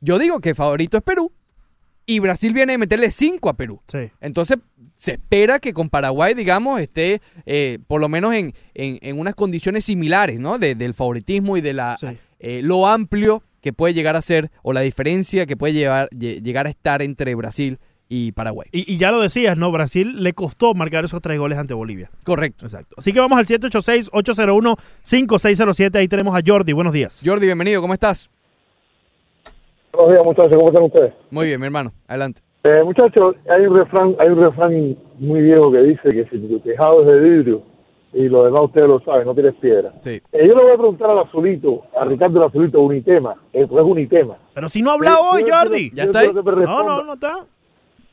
yo 0.00 0.18
digo 0.18 0.40
que 0.40 0.54
favorito 0.54 0.96
es 0.96 1.02
Perú 1.02 1.32
y 2.08 2.18
Brasil 2.20 2.54
viene 2.54 2.72
a 2.72 2.78
meterle 2.78 3.10
5 3.10 3.50
a 3.50 3.56
Perú. 3.56 3.80
Sí. 3.86 4.10
Entonces 4.20 4.56
se 4.96 5.12
espera 5.12 5.58
que 5.60 5.72
con 5.74 5.90
Paraguay, 5.90 6.34
digamos, 6.34 6.80
esté 6.80 7.20
eh, 7.46 7.78
por 7.86 8.00
lo 8.00 8.08
menos 8.08 8.34
en, 8.34 8.52
en- 8.74 8.98
en 9.02 9.20
unas 9.20 9.34
condiciones 9.34 9.84
similares, 9.84 10.40
¿no? 10.40 10.58
De- 10.58 10.74
del 10.74 10.94
favoritismo 10.94 11.56
y 11.56 11.60
de 11.60 11.72
la 11.74 11.96
Sí. 11.98 12.06
eh, 12.40 12.60
lo 12.64 12.86
amplio 12.88 13.42
que 13.60 13.72
puede 13.72 13.94
llegar 13.94 14.16
a 14.16 14.22
ser 14.22 14.50
o 14.62 14.72
la 14.72 14.80
diferencia 14.80 15.46
que 15.46 15.56
puede 15.56 15.74
llevar, 15.74 16.08
lle- 16.10 16.42
llegar 16.42 16.66
a 16.66 16.70
estar 16.70 17.02
entre 17.02 17.34
Brasil 17.34 17.78
y 18.08 18.32
Paraguay. 18.32 18.68
Y, 18.72 18.90
y 18.90 18.96
ya 18.96 19.10
lo 19.10 19.20
decías, 19.20 19.58
¿no? 19.58 19.70
Brasil 19.70 20.22
le 20.22 20.32
costó 20.32 20.72
marcar 20.72 21.04
esos 21.04 21.20
tres 21.20 21.38
goles 21.38 21.58
ante 21.58 21.74
Bolivia. 21.74 22.10
Correcto. 22.24 22.64
Exacto. 22.64 22.94
Así 22.96 23.12
que 23.12 23.20
vamos 23.20 23.38
al 23.38 23.44
786-801-5607. 23.46 25.96
Ahí 25.96 26.08
tenemos 26.08 26.34
a 26.36 26.40
Jordi. 26.44 26.72
Buenos 26.72 26.94
días. 26.94 27.20
Jordi, 27.24 27.44
bienvenido, 27.46 27.80
¿cómo 27.82 27.92
estás? 27.94 28.30
Buenos 29.92 30.12
días, 30.12 30.24
muchachos. 30.24 30.56
¿Cómo 30.56 30.68
están 30.68 30.82
ustedes? 30.84 31.12
Muy 31.30 31.46
bien, 31.46 31.60
mi 31.60 31.66
hermano, 31.66 31.90
adelante. 32.06 32.42
Eh, 32.64 32.82
muchachos, 32.84 33.36
hay 33.48 33.66
un 33.66 33.76
refrán, 33.76 34.16
hay 34.18 34.28
un 34.28 34.44
refrán 34.44 34.96
muy 35.18 35.40
viejo 35.42 35.70
que 35.72 35.78
dice 35.82 36.08
que 36.10 36.24
si 36.30 36.38
tu 36.38 36.58
tejado 36.60 37.00
es 37.02 37.06
de 37.06 37.20
vidrio 37.20 37.62
y 38.12 38.28
lo 38.28 38.44
demás 38.44 38.62
ustedes 38.62 38.88
lo 38.88 39.00
saben, 39.00 39.26
no 39.26 39.34
tienes 39.34 39.54
piedra. 39.54 39.92
Sí. 40.00 40.20
Eh, 40.32 40.46
yo 40.46 40.54
le 40.54 40.62
voy 40.62 40.72
a 40.72 40.76
preguntar 40.76 41.10
al 41.10 41.18
azulito, 41.20 41.82
a 41.98 42.04
Ricardo 42.04 42.40
el 42.42 42.48
azulito, 42.48 42.80
Unitema, 42.80 43.34
eh, 43.52 43.66
pues 43.68 43.84
es 43.84 43.90
Unitema. 43.90 44.36
Pero 44.54 44.68
si 44.68 44.82
no 44.82 44.90
ha 44.90 44.94
hablado 44.94 45.18
Eh, 45.18 45.28
hoy, 45.32 45.44
Jordi. 45.50 45.90
quiero 45.90 46.12
que 46.12 46.42
me 46.52 46.64
No, 46.64 46.82
no, 46.84 47.02
no 47.04 47.14
está. 47.14 47.46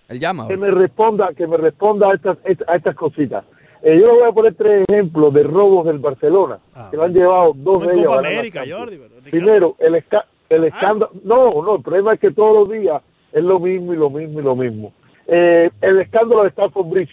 Él 0.08 0.20
llama. 0.20 0.48
que 0.48 0.58
me 0.58 0.70
responda, 0.72 1.30
que 1.36 1.48
me 1.48 1.58
responda 1.58 2.10
a 2.10 2.14
estas, 2.14 2.38
a 2.68 2.76
estas 2.76 2.96
cositas. 2.96 3.44
Eh, 3.82 3.98
yo 4.00 4.14
le 4.14 4.20
voy 4.20 4.30
a 4.30 4.32
poner 4.32 4.54
tres 4.56 4.86
ejemplos 4.88 5.34
de 5.34 5.44
robos 5.44 5.86
del 5.88 5.98
Barcelona, 6.00 6.60
que 6.92 6.98
lo 6.98 7.04
han 7.04 7.14
llevado 7.14 7.54
dos 7.56 7.86
de 7.88 7.96
la 8.04 8.18
América. 8.20 8.64
Jordi. 8.70 8.98
pero- 8.98 9.22
Primero, 9.32 9.76
el, 9.80 9.96
esca- 9.96 10.26
el 10.50 10.64
escándalo. 10.66 11.12
No, 11.24 11.50
no, 11.50 11.76
el 11.78 11.82
problema 11.82 12.14
es 12.14 12.20
que 12.20 12.32
todos 12.32 12.68
los 12.68 12.70
días 12.80 13.02
es 13.32 13.44
lo 13.44 13.60
mismo 13.60 13.94
y 13.94 13.98
lo 13.98 14.10
mismo 14.10 14.40
y 14.40 14.44
lo 14.44 14.56
mismo. 14.56 14.94
Eh, 15.28 15.70
el 15.82 16.00
escándalo 16.02 16.44
de 16.44 16.50
Stamford 16.50 16.88
Bridge 16.88 17.12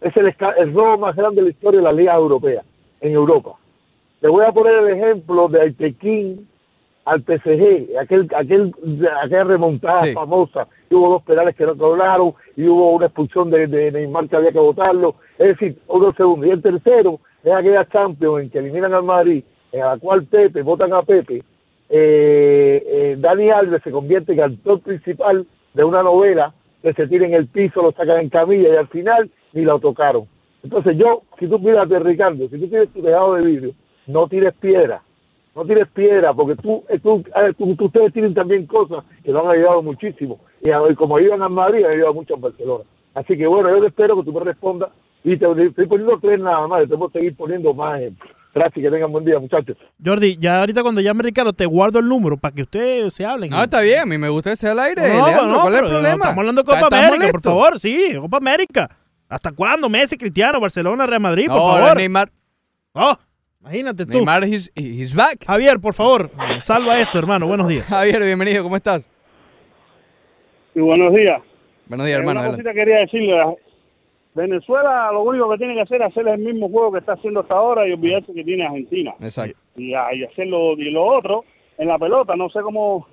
es 0.00 0.16
el, 0.16 0.34
el 0.58 0.72
robo 0.74 0.98
más 0.98 1.16
grande 1.16 1.40
de 1.42 1.46
la 1.48 1.50
historia 1.50 1.80
de 1.80 1.84
la 1.84 1.92
Liga 1.96 2.14
Europea, 2.14 2.62
en 3.00 3.12
Europa. 3.12 3.52
Le 4.20 4.28
voy 4.28 4.44
a 4.44 4.52
poner 4.52 4.74
el 4.76 4.88
ejemplo 4.98 5.48
de 5.48 5.60
Altequín 5.62 6.46
al 7.06 7.22
PSG, 7.22 7.98
aquel, 7.98 8.28
aquel, 8.36 8.72
aquella 9.22 9.44
remontada 9.44 10.00
Sí. 10.00 10.12
famosa, 10.12 10.68
que 10.88 10.94
hubo 10.94 11.10
dos 11.10 11.22
penales 11.22 11.56
que 11.56 11.64
no 11.66 11.76
cobraron 11.76 12.34
y 12.56 12.66
hubo 12.68 12.92
una 12.92 13.06
expulsión 13.06 13.50
de, 13.50 13.66
de 13.66 13.90
Neymar 13.90 14.28
que 14.28 14.36
había 14.36 14.52
que 14.52 14.58
votarlo. 14.58 15.14
Es 15.38 15.48
decir, 15.48 15.78
uno 15.88 16.10
segundo. 16.12 16.46
Y 16.46 16.50
el 16.50 16.62
tercero 16.62 17.18
es 17.42 17.52
aquella 17.52 17.88
Champions 17.88 18.42
en 18.42 18.50
que 18.50 18.58
eliminan 18.58 18.92
al 18.94 19.02
Madrid, 19.02 19.42
en 19.72 19.80
la 19.80 19.96
cual 19.98 20.24
Pepe, 20.24 20.62
votan 20.62 20.92
a 20.92 21.02
Pepe, 21.02 21.42
eh, 21.90 22.84
eh, 22.86 23.16
Dani 23.20 23.50
Alves 23.50 23.82
se 23.84 23.92
convierte 23.92 24.34
en 24.34 24.42
actor 24.42 24.80
principal 24.82 25.46
de 25.74 25.84
una 25.84 26.02
novela 26.04 26.54
que 26.82 26.94
se 26.94 27.08
tira 27.08 27.26
en 27.26 27.34
el 27.34 27.48
piso, 27.48 27.82
lo 27.82 27.92
sacan 27.92 28.20
en 28.20 28.30
camilla 28.30 28.70
y 28.70 28.76
al 28.76 28.88
final 28.88 29.30
ni 29.54 29.64
la 29.66 29.78
tocaron. 29.80 30.26
Entonces 30.64 30.96
yo, 30.98 31.22
si 31.40 31.48
tú 31.48 31.58
mírate 31.60 31.98
Ricardo, 32.00 32.48
si 32.48 32.58
tú 32.60 32.68
tienes 32.68 32.90
tu 32.92 33.02
tejado 33.02 33.34
de 33.36 33.42
vidrio, 33.48 33.72
no 34.08 34.28
tires 34.28 34.54
piedra, 34.60 35.02
no 35.56 35.66
tires 35.66 35.88
piedra, 35.88 36.34
porque 36.34 36.56
tú, 36.62 36.84
eh, 36.90 37.00
tú, 37.00 37.24
tú- 37.76 37.86
ustedes 37.86 38.12
tienen 38.14 38.34
también 38.34 38.66
cosas 38.66 39.04
que 39.24 39.32
lo 39.32 39.42
han 39.48 39.56
ayudado 39.56 39.82
muchísimo. 39.82 40.40
Y, 40.62 40.70
como 40.96 41.18
ayudan 41.18 41.42
a 41.42 41.50
Madrid, 41.50 41.84
han 41.86 41.92
ayudado 41.92 42.14
mucho 42.14 42.34
a 42.36 42.38
Barcelona. 42.38 42.84
Así 43.14 43.36
que 43.38 43.46
bueno, 43.48 43.70
yo 43.70 43.80
te 43.82 43.88
espero 43.88 44.16
que 44.16 44.24
tú 44.24 44.32
me 44.34 44.40
respondas 44.44 44.90
y 45.24 45.36
te 45.38 45.46
estoy 45.64 45.86
poniendo 45.86 46.18
tres 46.20 46.40
nada 46.40 46.68
más, 46.68 46.88
te 46.88 46.96
puedo 46.96 47.10
seguir 47.12 47.36
poniendo 47.36 47.74
más 47.74 48.00
ejemplos. 48.00 48.29
Gracias, 48.52 48.82
que 48.84 48.90
tengan 48.90 49.12
buen 49.12 49.24
día, 49.24 49.38
muchachos. 49.38 49.76
Jordi, 50.04 50.36
ya 50.38 50.58
ahorita 50.60 50.82
cuando 50.82 51.00
llame 51.00 51.22
Ricardo, 51.22 51.52
te 51.52 51.66
guardo 51.66 52.00
el 52.00 52.08
número 52.08 52.36
para 52.36 52.52
que 52.54 52.62
ustedes 52.62 53.14
se 53.14 53.24
hablen. 53.24 53.50
No, 53.50 53.62
está 53.62 53.80
bien, 53.80 54.00
a 54.00 54.06
mí 54.06 54.18
me 54.18 54.28
gusta 54.28 54.50
que 54.50 54.56
sea 54.56 54.72
al 54.72 54.80
aire. 54.80 55.02
No, 55.02 55.26
Leandro, 55.26 55.46
no, 55.46 55.60
¿Cuál 55.60 55.74
es 55.74 55.80
el 55.80 55.86
problema? 55.88 56.12
Estamos 56.14 56.38
hablando 56.38 56.62
de 56.62 56.66
Copa 56.66 56.80
¿Estás 56.80 57.08
América, 57.08 57.30
por 57.30 57.42
favor. 57.42 57.78
Sí, 57.80 58.16
Copa 58.20 58.36
América. 58.38 58.96
¿Hasta 59.28 59.52
cuándo? 59.52 59.88
Messi, 59.88 60.16
Cristiano, 60.18 60.58
Barcelona, 60.60 61.06
Real 61.06 61.20
Madrid, 61.20 61.46
por 61.46 61.58
favor. 61.58 61.96
Neymar. 61.96 62.28
Oh, 62.92 63.14
imagínate 63.60 64.04
tú. 64.04 64.12
Neymar, 64.12 64.42
he's, 64.42 64.72
he's 64.74 65.14
back. 65.14 65.44
Javier, 65.46 65.78
por 65.78 65.94
favor, 65.94 66.28
salva 66.60 66.98
esto, 67.00 67.18
hermano. 67.20 67.46
Buenos 67.46 67.68
días. 67.68 67.84
Javier, 67.86 68.20
bienvenido, 68.24 68.64
¿cómo 68.64 68.74
estás? 68.74 69.08
Y 70.74 70.80
buenos 70.80 71.14
días. 71.14 71.40
Buenos 71.86 72.06
días, 72.06 72.16
Eh, 72.16 72.20
hermano. 72.20 72.40
Una 72.40 72.48
adelante. 72.48 72.64
cosita 72.64 72.74
quería 72.84 72.98
decirle. 72.98 73.40
Venezuela 74.34 75.10
lo 75.12 75.22
único 75.22 75.50
que 75.50 75.58
tiene 75.58 75.74
que 75.74 75.80
hacer 75.80 76.00
es 76.02 76.08
hacer 76.08 76.28
el 76.28 76.38
mismo 76.38 76.68
juego 76.68 76.92
que 76.92 76.98
está 76.98 77.14
haciendo 77.14 77.40
hasta 77.40 77.54
ahora 77.54 77.86
y 77.86 77.92
olvidarse 77.92 78.32
que 78.32 78.44
tiene 78.44 78.64
Argentina. 78.64 79.14
Exacto. 79.20 79.58
Y, 79.76 79.90
y 79.90 80.24
hacerlo 80.24 80.74
y 80.74 80.90
lo 80.90 81.04
otro 81.04 81.44
en 81.78 81.88
la 81.88 81.98
pelota. 81.98 82.36
No 82.36 82.48
sé 82.50 82.60
cómo 82.60 83.06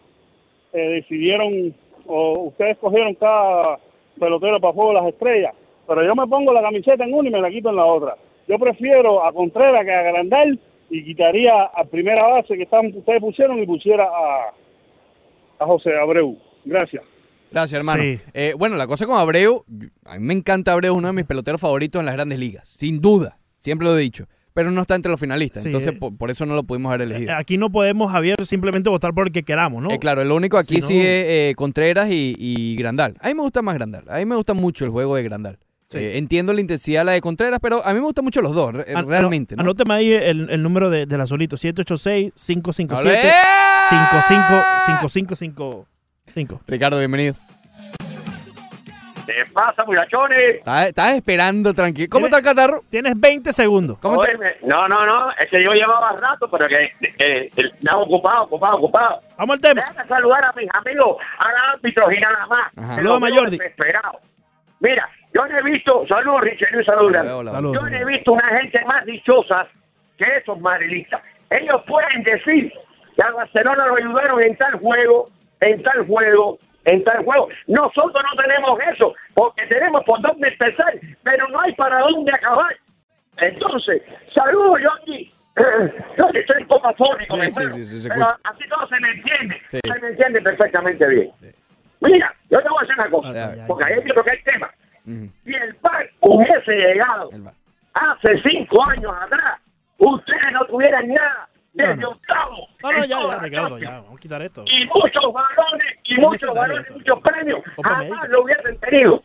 eh, 0.74 0.80
decidieron 0.80 1.74
o 2.06 2.40
ustedes 2.48 2.78
cogieron 2.78 3.16
cada 3.16 3.80
pelotero 4.20 4.60
para 4.60 4.74
juego 4.74 4.90
de 4.94 5.02
las 5.02 5.08
estrellas. 5.08 5.54
Pero 5.88 6.04
yo 6.04 6.14
me 6.16 6.28
pongo 6.28 6.54
la 6.54 6.62
camiseta 6.62 7.04
en 7.04 7.14
una 7.14 7.30
y 7.30 7.32
me 7.32 7.42
la 7.42 7.50
quito 7.50 7.70
en 7.70 7.78
la 7.78 7.86
otra. 7.86 8.16
Yo 8.48 8.60
prefiero 8.60 9.26
a 9.26 9.32
Contreras 9.34 9.84
que 9.86 9.94
a 9.94 10.04
Grandal 10.04 10.60
y 10.90 11.04
quitaría 11.04 11.64
a 11.64 11.84
primera 11.86 12.28
base 12.28 12.56
que 12.56 12.64
están, 12.64 12.88
ustedes 12.96 13.22
pusieron 13.22 13.62
y 13.62 13.66
pusiera 13.66 14.06
a, 14.06 14.54
a 15.60 15.66
José 15.66 15.96
Abreu. 15.98 16.38
Gracias. 16.64 17.04
Gracias, 17.52 17.80
hermano. 17.80 18.04
Eh, 18.34 18.54
bueno, 18.58 18.76
la 18.76 18.88
cosa 18.88 19.06
con 19.06 19.18
Abreu, 19.18 19.66
a 20.06 20.18
mí 20.18 20.26
me 20.26 20.34
encanta 20.34 20.74
Abreu, 20.74 20.96
uno 20.96 21.08
de 21.08 21.14
mis 21.14 21.26
peloteros 21.26 21.62
favoritos 21.62 22.00
en 22.00 22.06
las 22.06 22.16
grandes 22.16 22.40
ligas, 22.40 22.68
sin 22.68 23.02
duda, 23.02 23.40
siempre 23.60 23.88
lo 23.88 23.98
he 23.98 24.02
dicho. 24.02 24.28
Pero 24.54 24.72
no 24.72 24.82
está 24.82 24.96
entre 24.96 25.12
los 25.12 25.20
finalistas, 25.20 25.64
entonces 25.66 25.94
por, 26.18 26.32
eso 26.32 26.48
no 26.48 26.56
lo 26.56 26.64
pudimos 26.64 26.90
haber 26.90 27.04
elegido. 27.04 27.32
Eh, 27.32 27.36
aquí 27.36 27.60
no 27.60 27.72
podemos, 27.72 28.12
Javier, 28.12 28.44
simplemente 28.44 28.90
votar 28.90 29.14
por 29.14 29.28
el 29.28 29.32
que 29.32 29.44
queramos, 29.44 29.84
¿no? 29.84 29.92
Eh, 29.92 30.00
claro, 30.00 30.24
el 30.24 30.32
único 30.32 30.58
aquí 30.58 30.82
si 30.82 30.82
sí 30.82 31.00
es 31.00 31.56
Contreras 31.56 32.08
y, 32.10 32.76
Grandal. 32.76 33.16
A 33.22 33.28
mí 33.28 33.36
me 33.36 33.42
gusta 33.42 33.62
más 33.62 33.76
Grandal, 33.76 34.06
a 34.10 34.18
mí 34.18 34.26
me 34.26 34.36
gusta 34.36 34.56
mucho 34.56 34.84
el 34.84 34.90
juego 34.90 35.16
de 35.16 35.24
Grandal. 35.24 35.60
Entiendo 35.92 36.54
la 36.54 36.62
intensidad 36.62 37.06
la 37.06 37.12
de 37.12 37.22
Contreras, 37.22 37.60
pero 37.62 37.86
a 37.86 37.94
mí 37.94 38.00
me 38.00 38.06
gustan 38.06 38.26
mucho 38.26 38.42
los 38.42 38.56
dos, 38.56 38.74
ah, 38.94 39.02
realmente. 39.04 39.56
No. 39.56 39.62
Anóteme 39.62 39.94
ahí 39.94 40.12
el, 40.12 40.62
número 40.64 40.90
de, 40.90 41.06
de 41.06 41.18
la 41.20 41.28
solito, 41.28 41.56
786 41.56 42.34
557 42.34 43.30
5555 43.90 45.88
Cinco. 46.34 46.62
Ricardo, 46.68 47.00
bienvenido. 47.00 47.36
¿Qué 49.26 49.44
pasa, 49.52 49.84
muchachones? 49.84 50.56
Estás, 50.60 50.88
estás 50.88 51.16
esperando 51.16 51.74
tranquilo. 51.74 52.08
¿Cómo 52.10 52.28
está 52.28 52.38
el 52.38 52.44
catarro? 52.44 52.82
Tienes 52.90 53.20
20 53.20 53.52
segundos. 53.52 53.98
¿Cómo 54.00 54.24
está? 54.24 54.34
No, 54.64 54.88
no, 54.88 55.06
no, 55.06 55.32
es 55.32 55.50
que 55.50 55.62
yo 55.62 55.72
llevaba 55.72 56.14
rato, 56.14 56.50
pero 56.50 56.66
que 56.70 56.86
eh, 56.86 56.92
eh, 57.20 57.52
estaba 57.56 58.04
ocupado, 58.04 58.44
ocupado, 58.44 58.78
ocupado. 58.78 59.22
Vamos 59.38 59.56
al 59.56 59.62
tema. 59.62 59.82
Déjame 59.82 60.08
saludar 60.08 60.46
a 60.46 60.54
mis 60.54 60.70
amigos, 60.74 61.18
al 61.40 61.74
árbitro 61.74 62.12
y 62.12 62.20
nada 62.22 62.48
más. 62.48 62.96
Saludos, 62.96 63.20
Mayordi. 63.20 63.60
Mira, 64.80 65.10
yo 65.34 65.46
no 65.46 65.58
he 65.58 65.64
visto, 65.64 66.06
saludos 66.08 66.42
Richelieu, 66.42 66.84
saludos. 66.86 67.10
Hola, 67.10 67.38
hola, 67.38 67.52
hola. 67.52 67.72
Yo 67.74 67.82
no 67.82 67.98
he 67.98 68.06
visto 68.06 68.32
una 68.32 68.48
gente 68.60 68.80
más 68.86 69.06
dichosa 69.06 69.68
que 70.18 70.38
esos 70.38 70.60
madrilistas. 70.62 71.22
Ellos 71.50 71.82
pueden 71.86 72.24
decir 72.24 72.72
que 73.16 73.26
a 73.26 73.32
Barcelona 73.32 73.88
lo 73.88 73.96
ayudaron 73.96 74.42
en 74.42 74.56
tal 74.56 74.80
juego, 74.80 75.30
en 75.62 75.84
tal 75.84 76.06
juego, 76.08 76.60
en 76.86 77.04
tal 77.04 77.24
juego. 77.24 77.50
Nosotros 77.68 78.24
no 78.24 78.44
tenemos 78.44 78.80
eso, 78.94 79.14
porque 79.34 79.66
tenemos 79.68 80.04
por 80.06 80.22
dónde 80.22 80.48
empezar, 80.48 80.94
pero 81.24 81.48
no 81.50 81.62
hay 81.62 81.74
para 81.76 82.00
dónde 82.00 82.32
acabar. 82.34 82.76
Entonces, 83.38 84.02
saludos 84.36 84.82
yo 84.82 84.90
aquí. 85.02 85.34
Yo 86.18 86.28
que 86.28 86.46
soy 86.46 86.62
un 86.62 86.68
poco 86.68 86.88
afónico, 86.88 87.36
Sí, 87.36 88.08
pero 88.08 88.28
así 88.44 88.64
todo 88.70 88.88
se 88.90 89.00
me 89.00 89.10
entiende. 89.10 89.60
Se 89.72 90.00
me 90.00 90.08
entiende 90.10 90.40
perfectamente 90.40 91.08
bien. 91.08 91.32
Mira, 92.00 92.32
yo 92.52 92.62
te 92.62 92.70
voy 92.70 92.78
a 92.78 92.82
decir 92.82 92.96
una 93.00 93.10
cosa, 93.10 93.66
porque 93.66 93.86
ahí 93.86 94.04
que 94.04 94.14
tocar 94.14 94.36
el 94.36 94.44
tema. 94.44 94.70
Si 95.04 95.56
el 95.56 95.76
PAN 95.78 96.06
hubiese 96.20 96.72
llegado 96.72 97.30
hace 97.96 98.42
cinco 98.44 98.84
años 98.88 99.12
atrás, 99.20 99.60
ustedes 99.98 100.52
no 100.54 100.64
tuvieran 100.66 101.08
nada 101.08 101.50
desde 101.78 101.96
No, 101.96 102.02
no. 102.02 102.10
octavo. 102.10 102.68
No, 102.84 102.92
no, 102.92 103.06
ya, 103.06 103.20
ya, 103.32 103.40
Ricardo, 103.40 103.78
ya. 103.80 103.90
Vamos 104.02 104.18
a 104.18 104.20
quitar 104.20 104.42
esto. 104.42 104.64
Y 104.66 104.86
muchos 104.86 105.24
balones, 105.34 105.88
y 106.04 106.14
Es 106.16 106.20
muchos 106.20 106.44
esto. 106.56 106.94
muchos 106.94 107.20
premios, 107.22 107.60
Copa 107.76 107.90
jamás 107.90 108.06
América. 108.08 108.28
lo 108.30 108.44
hubiesen 108.44 108.78
tenido. 108.80 109.24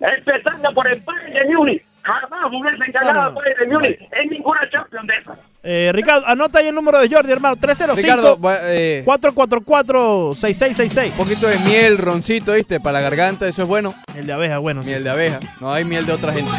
Empezando 0.00 0.72
por 0.72 0.86
el 0.90 1.00
Bayern 1.02 1.32
de 1.48 1.54
Múnich, 1.54 1.82
jamás 2.02 2.46
hubiesen 2.50 2.92
ganado 2.92 3.12
No, 3.12 3.20
no. 3.20 3.26
al 3.28 3.34
Bayern 3.34 3.58
de 3.68 3.74
Múnich 3.74 4.00
en 4.12 4.30
ninguna 4.30 4.60
Champions 4.70 5.06
de 5.06 5.14
esas. 5.16 5.38
Eh, 5.62 5.90
Ricardo, 5.92 6.26
anota 6.26 6.58
ahí 6.60 6.68
el 6.68 6.74
número 6.74 6.98
de 6.98 7.08
Jordi, 7.14 7.30
hermano. 7.30 7.56
305 7.56 8.00
Ricardo, 8.02 8.40
va- 8.40 8.56
eh, 8.72 9.02
444 9.04 10.32
6666. 10.34 11.12
un 11.12 11.18
poquito 11.18 11.46
de 11.48 11.58
miel, 11.68 11.98
roncito, 11.98 12.54
¿viste? 12.54 12.80
Para 12.80 12.94
la 12.94 13.00
garganta, 13.02 13.46
eso 13.46 13.60
es 13.62 13.68
bueno. 13.68 13.94
El 14.16 14.26
de 14.26 14.32
abeja, 14.32 14.56
bueno. 14.58 14.82
sí, 14.82 14.88
Miel 14.88 14.98
sí. 15.00 15.04
de 15.04 15.10
abeja. 15.10 15.38
No 15.60 15.70
hay 15.72 15.84
miel 15.84 16.06
de 16.06 16.12
otra 16.14 16.32
gente. 16.32 16.50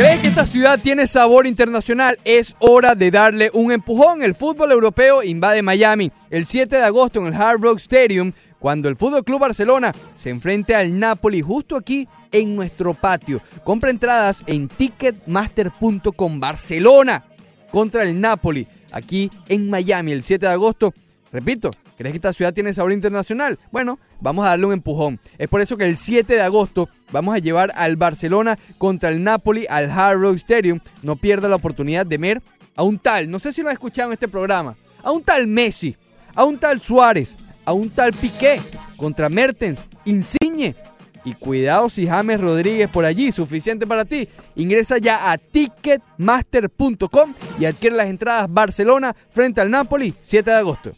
¿Crees 0.00 0.22
que 0.22 0.28
esta 0.28 0.46
ciudad 0.46 0.80
tiene 0.80 1.06
sabor 1.06 1.46
internacional? 1.46 2.18
Es 2.24 2.56
hora 2.58 2.94
de 2.94 3.10
darle 3.10 3.50
un 3.52 3.70
empujón. 3.70 4.22
El 4.22 4.34
fútbol 4.34 4.72
europeo 4.72 5.22
invade 5.22 5.60
Miami 5.60 6.10
el 6.30 6.46
7 6.46 6.74
de 6.74 6.84
agosto 6.84 7.20
en 7.20 7.26
el 7.26 7.34
Hard 7.34 7.60
Rock 7.60 7.80
Stadium 7.80 8.32
cuando 8.58 8.88
el 8.88 8.96
Fútbol 8.96 9.24
Club 9.24 9.40
Barcelona 9.40 9.94
se 10.14 10.30
enfrente 10.30 10.74
al 10.74 10.98
Napoli 10.98 11.42
justo 11.42 11.76
aquí 11.76 12.08
en 12.32 12.56
nuestro 12.56 12.94
patio. 12.94 13.42
Compra 13.62 13.90
entradas 13.90 14.42
en 14.46 14.68
ticketmaster.com 14.68 16.40
Barcelona 16.40 17.22
contra 17.70 18.02
el 18.02 18.18
Napoli 18.18 18.66
aquí 18.92 19.30
en 19.48 19.68
Miami 19.68 20.12
el 20.12 20.22
7 20.22 20.46
de 20.46 20.52
agosto. 20.52 20.94
Repito, 21.30 21.72
¿crees 21.98 22.12
que 22.12 22.16
esta 22.16 22.32
ciudad 22.32 22.54
tiene 22.54 22.72
sabor 22.72 22.92
internacional? 22.92 23.58
Bueno, 23.70 23.98
vamos 24.20 24.46
a 24.46 24.50
darle 24.50 24.66
un 24.66 24.72
empujón. 24.72 25.18
Es 25.38 25.48
por 25.48 25.60
eso 25.60 25.76
que 25.76 25.84
el 25.84 25.96
7 25.96 26.34
de 26.34 26.42
agosto 26.42 26.88
vamos 27.12 27.34
a 27.34 27.38
llevar 27.38 27.72
al 27.76 27.96
Barcelona 27.96 28.58
contra 28.78 29.10
el 29.10 29.22
Napoli 29.22 29.66
al 29.68 29.90
Hard 29.90 30.20
Rock 30.20 30.36
Stadium. 30.36 30.80
No 31.02 31.16
pierda 31.16 31.48
la 31.48 31.56
oportunidad 31.56 32.06
de 32.06 32.18
ver 32.18 32.42
a 32.76 32.82
un 32.82 32.98
tal, 32.98 33.30
no 33.30 33.38
sé 33.38 33.52
si 33.52 33.62
lo 33.62 33.68
han 33.68 33.74
escuchado 33.74 34.08
en 34.08 34.14
este 34.14 34.28
programa, 34.28 34.76
a 35.02 35.10
un 35.10 35.22
tal 35.22 35.46
Messi, 35.46 35.96
a 36.34 36.44
un 36.44 36.58
tal 36.58 36.80
Suárez, 36.80 37.36
a 37.64 37.72
un 37.72 37.90
tal 37.90 38.12
Piqué, 38.12 38.60
contra 38.96 39.28
Mertens, 39.28 39.84
Insigne. 40.04 40.74
Y 41.22 41.34
cuidado 41.34 41.90
si 41.90 42.06
James 42.06 42.40
Rodríguez 42.40 42.88
por 42.88 43.04
allí, 43.04 43.30
suficiente 43.30 43.86
para 43.86 44.06
ti. 44.06 44.26
Ingresa 44.56 44.96
ya 44.96 45.30
a 45.30 45.36
ticketmaster.com 45.36 47.34
y 47.58 47.66
adquiere 47.66 47.96
las 47.96 48.06
entradas 48.06 48.46
Barcelona 48.48 49.14
frente 49.28 49.60
al 49.60 49.70
Napoli 49.70 50.14
7 50.22 50.50
de 50.50 50.56
agosto. 50.56 50.92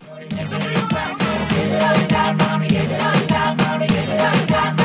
gotta 3.87 3.95
give 3.95 4.09
it 4.11 4.21
all 4.21 4.41
you 4.41 4.47
got. 4.47 4.82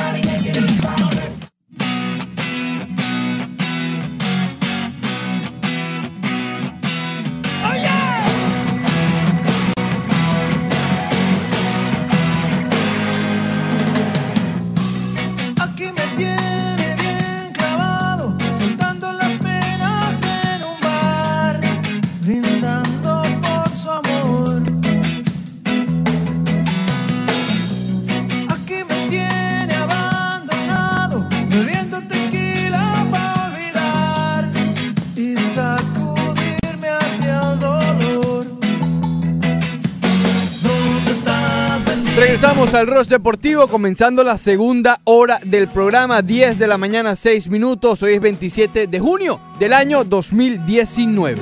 Regresamos 42.39 42.75
al 42.75 42.85
Rush 42.85 43.07
Deportivo, 43.07 43.67
comenzando 43.67 44.23
la 44.23 44.37
segunda 44.37 44.99
hora 45.05 45.39
del 45.43 45.69
programa, 45.69 46.21
10 46.21 46.59
de 46.59 46.67
la 46.67 46.77
mañana, 46.77 47.15
6 47.15 47.49
minutos. 47.49 48.03
Hoy 48.03 48.13
es 48.13 48.21
27 48.21 48.85
de 48.85 48.99
junio 48.99 49.39
del 49.57 49.73
año 49.73 50.03
2019. 50.03 51.41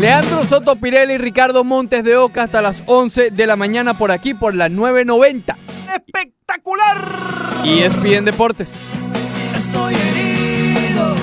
Leandro 0.00 0.44
Soto 0.44 0.76
Pirelli 0.76 1.12
y 1.12 1.18
Ricardo 1.18 1.62
Montes 1.62 2.04
de 2.04 2.16
Oca 2.16 2.44
hasta 2.44 2.62
las 2.62 2.84
11 2.86 3.32
de 3.32 3.46
la 3.46 3.56
mañana 3.56 3.92
por 3.92 4.12
aquí, 4.12 4.32
por 4.32 4.54
la 4.54 4.70
990. 4.70 5.58
¡Espectacular! 5.94 7.06
Y 7.64 7.80
es 7.80 8.02
bien 8.02 8.24
Deportes. 8.24 8.72
Estoy 9.54 9.94
herido. 9.94 11.14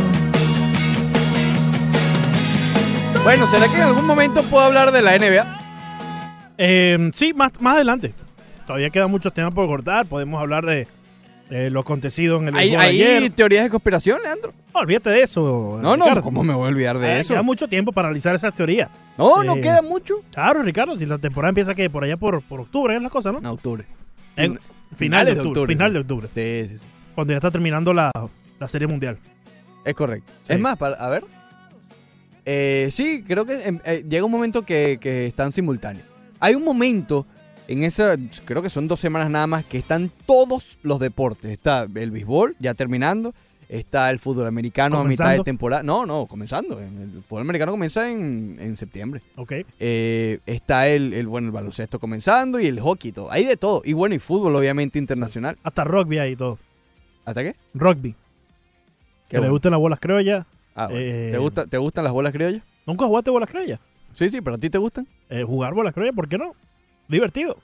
Bueno, 3.23 3.47
¿será 3.47 3.67
que 3.67 3.77
en 3.77 3.81
algún 3.81 4.05
momento 4.05 4.43
puedo 4.43 4.63
hablar 4.63 4.91
de 4.91 5.01
la 5.01 5.17
NBA? 5.17 5.60
Eh, 6.63 7.11
sí, 7.15 7.33
más, 7.33 7.51
más 7.59 7.75
adelante. 7.75 8.13
Todavía 8.67 8.89
quedan 8.91 9.09
muchos 9.09 9.33
temas 9.33 9.53
por 9.53 9.67
cortar. 9.67 10.05
Podemos 10.05 10.39
hablar 10.39 10.65
de 10.65 10.87
eh, 11.49 11.69
lo 11.71 11.79
acontecido 11.81 12.37
en 12.37 12.49
el 12.49 12.55
¿Hay, 12.55 12.75
hay 12.75 13.01
ayer. 13.01 13.31
teorías 13.31 13.63
de 13.63 13.69
conspiración, 13.71 14.19
Leandro? 14.21 14.53
No, 14.73 14.79
olvídate 14.81 15.09
de 15.09 15.23
eso. 15.23 15.79
No, 15.81 15.97
no. 15.97 16.21
¿cómo 16.21 16.43
me 16.43 16.53
voy 16.53 16.65
a 16.65 16.69
olvidar 16.69 16.97
de 16.99 17.07
Eh, 17.07 17.19
eso? 17.21 17.33
Queda 17.33 17.41
mucho 17.41 17.67
tiempo 17.67 17.91
para 17.91 18.07
analizar 18.09 18.35
esas 18.35 18.53
teorías. 18.53 18.89
No, 19.17 19.43
no 19.43 19.55
Eh, 19.55 19.61
queda 19.61 19.81
mucho. 19.81 20.21
Claro, 20.31 20.61
Ricardo, 20.61 20.95
si 20.95 21.05
la 21.05 21.17
temporada 21.17 21.49
empieza 21.49 21.73
que 21.73 21.89
por 21.89 22.03
allá 22.03 22.15
por, 22.15 22.41
por 22.43 22.61
octubre 22.61 22.95
es 22.95 23.01
la 23.01 23.09
cosa, 23.09 23.31
¿no? 23.31 23.39
En 23.39 23.45
octubre. 23.47 23.85
En- 24.37 24.59
final 24.95 25.25
de 25.25 25.33
de 25.33 25.39
octubre. 25.39 25.49
octubre, 25.61 25.73
final 25.73 25.89
sí. 25.89 25.93
de 25.93 25.99
octubre. 25.99 26.27
Sí, 26.33 26.67
sí, 26.69 26.77
sí. 26.83 26.87
Cuando 27.15 27.33
ya 27.33 27.37
está 27.37 27.49
terminando 27.51 27.93
la, 27.93 28.11
la 28.59 28.67
serie 28.69 28.87
mundial. 28.87 29.17
Es 29.83 29.93
correcto. 29.95 30.31
Sí. 30.43 30.53
Es 30.53 30.59
más, 30.59 30.77
para, 30.77 30.95
a 30.95 31.09
ver. 31.09 31.23
Eh, 32.45 32.87
sí, 32.91 33.23
creo 33.27 33.45
que 33.45 33.63
em, 33.67 33.79
eh, 33.85 34.03
llega 34.07 34.25
un 34.25 34.31
momento 34.31 34.63
que, 34.63 34.97
que 35.01 35.25
están 35.27 35.51
simultáneos. 35.51 36.05
Hay 36.41 36.55
un 36.55 36.65
momento 36.65 37.25
en 37.67 37.83
esa, 37.83 38.17
creo 38.43 38.61
que 38.61 38.69
son 38.69 38.87
dos 38.87 38.99
semanas 38.99 39.29
nada 39.29 39.47
más, 39.47 39.63
que 39.63 39.77
están 39.77 40.11
todos 40.25 40.79
los 40.83 40.99
deportes. 40.99 41.51
Está 41.51 41.87
el 41.95 42.11
béisbol 42.11 42.55
ya 42.59 42.73
terminando. 42.73 43.33
Está 43.69 44.09
el 44.09 44.19
fútbol 44.19 44.47
americano 44.47 44.99
a 44.99 45.05
mitad 45.05 45.31
de 45.31 45.43
temporada. 45.45 45.81
No, 45.81 46.05
no, 46.05 46.25
comenzando. 46.25 46.77
El 46.77 47.23
fútbol 47.23 47.43
americano 47.43 47.71
comienza 47.71 48.11
en, 48.11 48.57
en 48.59 48.75
septiembre. 48.75 49.21
Ok. 49.37 49.53
Eh, 49.79 50.39
está 50.45 50.87
el, 50.89 51.13
el, 51.13 51.27
bueno, 51.27 51.47
el 51.47 51.53
baloncesto 51.53 51.97
comenzando 51.97 52.59
y 52.59 52.65
el 52.65 52.81
hockey 52.81 53.09
y 53.09 53.13
todo. 53.13 53.31
Hay 53.31 53.45
de 53.45 53.55
todo. 53.55 53.81
Y 53.85 53.93
bueno, 53.93 54.13
y 54.13 54.19
fútbol 54.19 54.57
obviamente 54.57 54.99
internacional. 54.99 55.57
Hasta 55.63 55.85
rugby 55.85 56.19
ahí 56.19 56.33
y 56.33 56.35
todo. 56.35 56.59
¿Hasta 57.23 57.43
qué? 57.43 57.55
Rugby. 57.73 58.11
Qué 59.29 59.37
que 59.37 59.39
le 59.39 59.47
gusten 59.47 59.71
las 59.71 59.79
bolas 59.79 60.01
criollas. 60.01 60.45
Ah, 60.75 60.87
bueno. 60.87 60.99
Eh, 60.99 61.29
¿Te, 61.31 61.37
gusta, 61.37 61.65
¿Te 61.65 61.77
gustan 61.77 62.03
las 62.03 62.11
bolas 62.11 62.33
criollas? 62.33 62.63
¿Nunca 62.85 63.05
jugaste 63.05 63.31
bolas 63.31 63.49
criollas? 63.49 63.79
Sí, 64.11 64.29
sí, 64.29 64.41
pero 64.41 64.55
a 64.55 64.59
ti 64.59 64.69
te 64.69 64.77
gustan. 64.77 65.07
Eh, 65.29 65.43
jugar 65.43 65.73
bolas 65.73 65.93
criollas, 65.93 66.15
¿por 66.15 66.27
qué 66.27 66.37
no? 66.37 66.53
Divertido. 67.07 67.57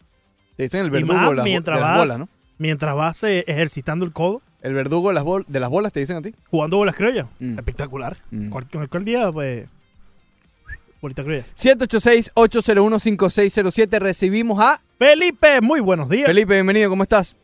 Te 0.56 0.64
dicen 0.64 0.82
el 0.82 0.91
verdugo 0.91 1.14
más 1.14 1.30
de 1.30 1.36
las, 1.36 1.43
mientras 1.45 1.78
de 1.78 1.82
las 1.82 1.89
vas, 1.91 2.00
bolas, 2.00 2.20
¿no? 2.20 2.30
Mientras 2.58 2.95
vas 2.95 3.24
eh, 3.24 3.43
ejercitando 3.48 4.06
el 4.06 4.12
codo, 4.14 4.41
El 4.62 4.74
verdugo 4.74 5.10
de 5.10 5.16
las, 5.16 5.24
bol- 5.24 5.45
de 5.48 5.60
las 5.60 5.70
bolas 5.70 5.93
te 5.93 6.00
dicen 6.00 6.18
a 6.18 6.22
ti. 6.22 6.34
jugando 6.50 6.78
bolas 6.78 6.95
criollas. 6.95 7.28
Mm. 7.39 7.60
Espectacular. 7.60 8.18
Mm. 8.32 8.50
Cual- 8.50 8.68
Cualquier 8.72 9.04
día, 9.04 9.32
pues. 9.32 9.68
Bolita 11.00 11.24
criolla. 11.24 11.43
786-801-5607. 11.56 14.00
Recibimos 14.00 14.60
a 14.64 14.82
Felipe, 14.98 15.62
muy 15.62 15.80
buenos 15.80 16.10
días. 16.10 16.26
Felipe, 16.26 16.56
bienvenido, 16.56 16.89
¿cómo 16.89 17.04
estás? 17.04 17.36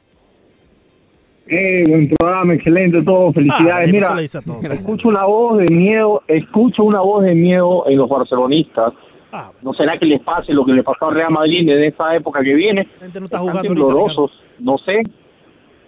Eh, 1.48 1.84
buen 1.88 2.10
programa, 2.10 2.54
excelente 2.54 3.02
todo, 3.02 3.30
Ah, 3.30 3.34
felicidades. 3.34 3.90
eso 3.94 4.42
Mira, 4.62 4.72
a 4.72 4.74
escucho 4.74 5.10
una 5.10 5.26
voz 5.26 5.58
de 5.60 5.74
miedo, 5.74 6.22
escucho 6.28 6.84
una 6.84 7.02
voz 7.02 7.24
de 7.24 7.36
miedo 7.36 7.84
en 7.88 7.98
los 7.98 8.08
barcelonistas. 8.10 8.94
Ah, 9.32 9.52
¿No 9.62 9.74
será 9.74 9.98
que 9.98 10.06
les 10.06 10.22
pase 10.22 10.54
lo 10.54 10.64
que 10.64 10.72
le 10.74 10.84
pasó 10.84 11.06
al 11.10 11.16
Real 11.16 11.32
Madrid 11.32 11.68
en 11.68 11.84
esta 11.84 12.16
época 12.16 12.42
que 12.44 12.54
viene? 12.54 12.88
La 13.00 13.06
gente 13.06 13.20
no 13.20 13.26
está 13.26 13.38
Están 13.38 13.40
jugando 13.42 13.60
ahorita, 13.60 13.74
temblorosos, 13.74 14.32
no 14.60 14.78
sé. 14.78 15.02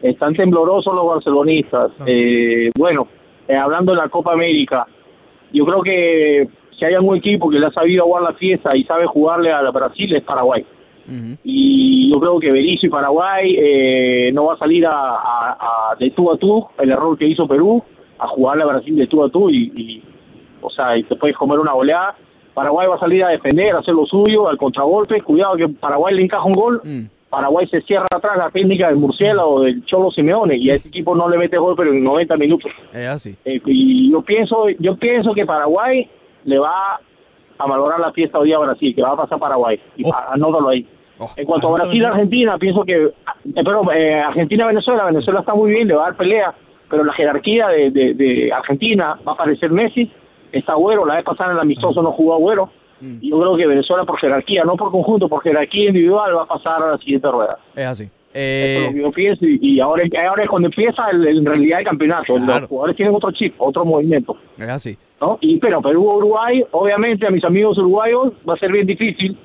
Están 0.02 0.34
temblorosos 0.36 0.94
los 0.94 1.08
barcelonistas. 1.08 1.92
Eh, 2.06 2.70
bueno, 2.78 3.08
eh, 3.48 3.56
hablando 3.56 3.94
de 3.94 4.00
la 4.00 4.10
Copa 4.10 4.34
América, 4.34 4.86
yo 5.54 5.66
creo 5.66 5.82
que 5.84 6.48
si 6.78 6.86
hay 6.86 6.96
algún 6.96 7.18
equipo 7.18 7.50
que 7.50 7.60
le 7.60 7.68
ha 7.68 7.72
sabido 7.72 8.04
jugar 8.06 8.24
la 8.24 8.34
fiesta 8.34 8.70
y 8.76 8.84
sabe 8.84 9.06
jugarle 9.06 9.54
a 9.54 9.62
Brasil 9.72 10.14
es 10.16 10.24
Paraguay. 10.24 10.66
Y 11.44 12.12
yo 12.14 12.20
creo 12.20 12.40
que 12.40 12.52
Belizo 12.52 12.86
y 12.86 12.90
Paraguay 12.90 13.56
eh, 13.60 14.32
no 14.34 14.46
va 14.46 14.54
a 14.54 14.58
salir 14.58 14.86
a, 14.86 14.90
a- 14.92 15.58
a- 15.92 15.96
de 16.00 16.10
tú 16.12 16.32
a 16.32 16.38
tú 16.38 16.66
el 16.80 16.90
error 16.92 17.18
que 17.18 17.28
hizo 17.28 17.48
Perú 17.48 17.84
a 18.20 18.28
jugarle 18.28 18.64
a 18.64 18.68
Brasil 18.68 18.96
de 18.96 19.08
tú 19.08 19.24
a 19.24 19.30
tú 19.30 19.50
y, 19.50 19.72
y, 19.76 20.04
o 20.62 20.70
sea 20.70 20.98
y 20.98 21.04
te 21.04 21.16
puedes 21.16 21.36
comer 21.38 21.60
una 21.60 21.74
goleada. 21.74 22.16
Paraguay 22.54 22.88
va 22.88 22.96
a 22.96 23.00
salir 23.00 23.24
a 23.24 23.28
defender 23.30 23.76
a 23.76 23.80
hacer 23.80 23.94
lo 23.94 24.06
suyo 24.06 24.48
al 24.48 24.58
contragolpe. 24.58 25.22
Cuidado 25.22 25.58
que 25.58 25.68
Paraguay 25.68 26.16
le 26.16 26.24
encaja 26.24 26.44
un 26.46 26.54
gol. 26.54 26.82
Paraguay 27.30 27.68
se 27.68 27.82
cierra 27.82 28.06
atrás 28.16 28.38
la 28.38 28.50
técnica 28.50 28.88
del 28.88 28.96
murciélago 28.96 29.62
del 29.64 29.84
Cholo 29.86 30.10
Simeone 30.12 30.56
y 30.58 30.70
a 30.70 30.76
ese 30.76 30.88
equipo 30.88 31.14
no 31.16 31.28
le 31.28 31.38
mete 31.38 31.58
gol 31.58 31.76
pero 31.76 31.92
en 31.92 32.02
90 32.02 32.38
minutos. 32.38 32.72
Es 32.94 33.08
así. 33.08 33.36
eh, 33.44 33.60
y 33.66 34.10
yo 34.12 34.22
pienso 34.22 34.70
yo 34.80 34.96
pienso 34.96 35.34
que 35.34 35.46
Paraguay 35.46 36.08
le 36.46 36.58
va 36.60 37.00
a 37.58 37.68
valorar 37.68 38.00
la 38.00 38.14
fiesta 38.14 38.40
hoy 38.40 38.54
a 38.54 38.60
Brasil 38.60 38.96
que 38.96 39.02
va 39.02 39.12
a 39.12 39.18
pasar 39.18 39.38
Paraguay 39.40 39.78
y 39.98 40.04
pa- 40.04 40.28
anótalo 40.32 40.70
ahí 40.70 40.88
en 41.38 41.46
cuanto 41.46 41.70
a 41.70 41.74
Brasil 41.80 42.06
Argentina 42.06 42.58
pienso 42.58 42.84
que 42.84 43.06
eh, 43.06 43.12
pero 43.64 43.92
eh, 43.92 44.20
Argentina 44.22 44.68
Venezuela 44.68 45.06
Venezuela 45.06 45.40
está 45.42 45.54
muy 45.54 45.72
bien 45.72 45.88
le 45.88 45.96
va 45.96 46.04
a 46.04 46.06
dar 46.10 46.18
pelea 46.18 46.54
pero 46.90 47.04
la 47.04 47.14
jerarquía 47.14 47.68
de, 47.70 47.90
de, 47.92 48.14
de 48.14 48.52
Argentina 48.54 49.18
va 49.28 49.32
a 49.32 49.36
aparecer 49.36 49.72
Messi 49.72 50.12
está 50.52 50.74
Agüero 50.74 51.06
la 51.06 51.16
vez 51.16 51.24
pasada 51.24 51.52
en 51.52 51.56
el 51.58 51.62
amistoso 51.62 52.02
no 52.02 52.12
jugó 52.12 52.34
Agüero 52.36 52.70
y 53.22 53.30
yo 53.30 53.40
creo 53.40 53.56
que 53.58 53.68
Venezuela 53.68 54.04
por 54.04 54.18
jerarquía 54.20 54.64
no 54.64 54.76
por 54.76 54.90
conjunto 54.92 55.28
por 55.30 55.42
jerarquía 55.44 55.88
individual 55.90 56.36
va 56.38 56.44
a 56.44 56.48
pasar 56.48 56.82
a 56.84 56.92
la 56.92 56.98
siguiente 56.98 57.30
rueda 57.30 57.58
Es 57.76 57.86
así. 57.86 58.04
eso 58.04 58.12
Eh, 58.34 58.76
es 58.78 58.88
lo 58.88 58.94
que 58.94 59.02
yo 59.02 59.12
pienso 59.12 59.46
y, 59.46 59.60
y 59.62 59.80
ahora, 59.80 60.04
ahora 60.28 60.44
es 60.44 60.50
cuando 60.50 60.68
empieza 60.68 61.10
el- 61.12 61.26
en 61.28 61.46
realidad 61.46 61.80
el 61.80 61.86
campeonato. 61.86 62.34
Los 62.38 62.68
jugadores 62.68 62.96
tienen 62.98 63.16
otro 63.16 63.32
chip, 63.32 63.54
otro 63.58 63.86
movimiento. 63.86 64.36
es 64.58 64.68
así. 64.70 64.98
¿no? 65.22 65.38
Y 65.40 65.58
pero 65.60 65.82
Perú-Uruguay, 65.82 66.64
obviamente 66.72 67.26
a 67.28 67.32
mis 67.32 67.46
amigos 67.46 67.78
uruguayos 67.78 68.34
va 68.48 68.56
a 68.56 68.58
ser 68.58 68.72
bien 68.74 68.86
difícil, 68.88 69.38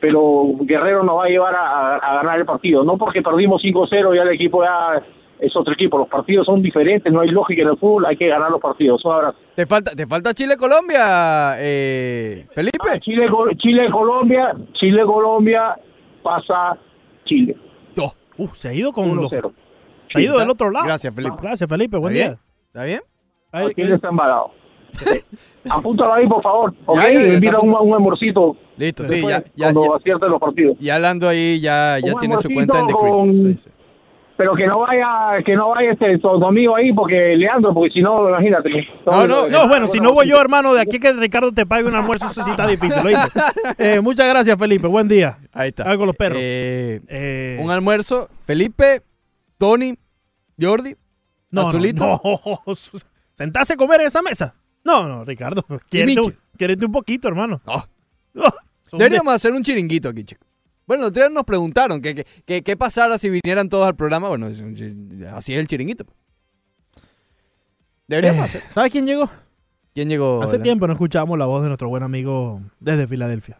pero 0.00 0.44
Guerrero 0.60 1.02
nos 1.02 1.18
va 1.18 1.24
a 1.24 1.28
llevar 1.28 1.54
a, 1.54 1.94
a- 1.94 1.96
a 1.96 2.14
ganar 2.16 2.38
el 2.38 2.44
partido. 2.46 2.84
No 2.84 2.96
porque 2.98 3.22
perdimos 3.22 3.62
5-0 3.62 4.14
ya 4.14 4.22
el 4.22 4.28
equipo 4.30 4.62
ya 4.62 5.02
es 5.38 5.54
otro 5.56 5.72
equipo. 5.74 5.98
Los 5.98 6.08
partidos 6.08 6.46
son 6.46 6.62
diferentes, 6.62 7.12
no 7.12 7.20
hay 7.20 7.28
lógica 7.30 7.62
en 7.62 7.68
el 7.68 7.76
fútbol, 7.76 8.06
hay 8.06 8.16
que 8.16 8.28
ganar 8.28 8.50
los 8.50 8.60
partidos. 8.60 9.04
Un 9.04 9.12
abrazo. 9.12 9.38
Te 9.54 9.66
falta, 9.66 9.92
te 9.92 10.06
falta 10.06 10.32
Chile-Colombia, 10.34 11.54
eh, 11.58 12.46
Felipe. 12.54 13.00
Chile, 13.00 13.26
Chile, 13.58 13.90
Colombia, 13.90 14.54
Chile, 14.74 15.02
Colombia, 15.04 15.76
pasa 16.22 16.76
Chile. 17.24 17.54
Uh, 18.36 18.48
se 18.48 18.68
ha 18.68 18.72
ido 18.74 18.92
con 18.92 19.14
los. 19.14 19.30
1-0. 19.30 19.52
Se 20.08 20.18
ha 20.18 20.20
ido 20.20 20.36
del 20.40 20.50
otro 20.50 20.68
lado. 20.68 20.86
Gracias, 20.86 21.14
Felipe. 21.14 21.36
Gracias, 21.40 21.70
Felipe. 21.70 21.96
Buen 21.98 22.16
¿Está 22.16 22.26
día. 22.26 22.36
bien? 22.36 22.40
¿Está 22.66 22.84
bien? 22.84 23.00
Ay, 23.52 23.66
Aquí 23.70 23.92
está 23.92 24.08
embalado. 24.08 24.50
Apúntalo 25.70 26.12
ahí, 26.14 26.26
por 26.28 26.42
favor. 26.42 26.74
Ok, 26.86 26.96
Ya, 27.00 27.12
ya, 27.12 27.20
está 27.38 27.58
un, 27.60 27.74
un 27.74 27.94
amorcito. 27.94 28.56
Listo, 28.76 29.08
sí, 29.08 29.22
ya, 29.22 29.42
ya, 29.54 29.72
cuando 29.72 29.82
ya, 29.84 29.96
acierten 29.96 30.30
los 30.30 30.40
partidos. 30.40 30.76
ya 30.80 30.96
hablando 30.96 31.28
ahí, 31.28 31.60
ya, 31.60 31.98
ya 32.04 32.12
Un 32.12 32.18
tiene 32.20 32.36
su 32.38 32.48
cuenta 32.50 32.80
en 32.80 32.86
The 32.88 32.92
con- 32.92 33.56
pero 34.36 34.56
que 34.56 34.66
no 34.66 34.80
vaya, 34.80 35.44
que 35.46 35.54
no 35.54 35.68
vaya 35.70 35.92
este 35.92 36.18
amigo 36.44 36.74
ahí, 36.74 36.92
porque 36.92 37.36
Leandro, 37.36 37.72
porque 37.72 37.92
si 37.92 38.02
no, 38.02 38.28
imagínate. 38.28 38.68
No, 39.06 39.28
no, 39.28 39.46
no, 39.46 39.68
bueno, 39.68 39.86
si 39.86 40.00
no 40.00 40.12
voy 40.12 40.26
yo, 40.28 40.40
hermano, 40.40 40.74
de 40.74 40.80
aquí 40.80 40.98
que 40.98 41.12
Ricardo 41.12 41.52
te 41.52 41.64
pague 41.66 41.86
un 41.86 41.94
almuerzo, 41.94 42.26
eso 42.26 42.42
sí 42.42 42.50
está 42.50 42.66
difícil, 42.66 43.00
¿oíste? 43.06 43.28
Eh, 43.78 44.00
muchas 44.00 44.28
gracias, 44.28 44.58
Felipe. 44.58 44.88
Buen 44.88 45.06
día. 45.06 45.38
Ahí 45.52 45.68
está. 45.68 45.88
Hago 45.88 46.04
los 46.04 46.16
perros. 46.16 46.38
Eh, 46.40 47.00
Eh, 47.06 47.60
Un 47.62 47.70
almuerzo. 47.70 48.28
Felipe, 48.44 49.02
Tony, 49.56 49.94
Jordi, 50.60 50.96
no, 51.52 51.68
Azulito. 51.68 52.04
no, 52.04 52.20
no. 52.24 52.74
¿Sentarse 53.34 53.74
a 53.74 53.76
comer 53.76 54.00
en 54.00 54.08
esa 54.08 54.20
mesa? 54.20 54.56
No, 54.84 55.08
no, 55.08 55.24
Ricardo. 55.24 55.64
Quiérete, 55.88 56.20
un- 56.20 56.36
quiérete 56.56 56.84
un 56.86 56.92
poquito, 56.92 57.28
hermano. 57.28 57.60
No. 57.66 57.84
No, 58.34 58.44
son 58.90 58.98
Deberíamos 58.98 59.32
hacer 59.32 59.52
un 59.52 59.62
chiringuito 59.62 60.08
aquí, 60.08 60.24
chicos. 60.24 60.44
Bueno, 60.86 61.06
ustedes 61.06 61.30
nos 61.30 61.44
preguntaron 61.44 62.02
que, 62.02 62.16
que, 62.16 62.24
que- 62.44 62.62
qué 62.62 62.76
pasara 62.76 63.16
si 63.16 63.30
vinieran 63.30 63.68
todos 63.68 63.86
al 63.86 63.94
programa. 63.94 64.26
Bueno, 64.28 64.46
así 64.46 65.54
es 65.54 65.58
el 65.60 65.66
chiringuito. 65.68 66.04
Deberíamos 68.08 68.40
Eh, 68.40 68.44
hacer. 68.44 68.62
¿Sabes 68.70 68.90
quién 68.90 69.06
llegó? 69.06 69.30
¿Quién 69.94 70.08
llegó? 70.08 70.42
Hace 70.42 70.58
tiempo 70.58 70.86
no 70.88 70.92
escuchábamos 70.94 71.38
la 71.38 71.46
voz 71.46 71.62
de 71.62 71.68
nuestro 71.68 71.88
buen 71.88 72.02
amigo 72.02 72.60
desde 72.80 73.06
Filadelfia. 73.06 73.58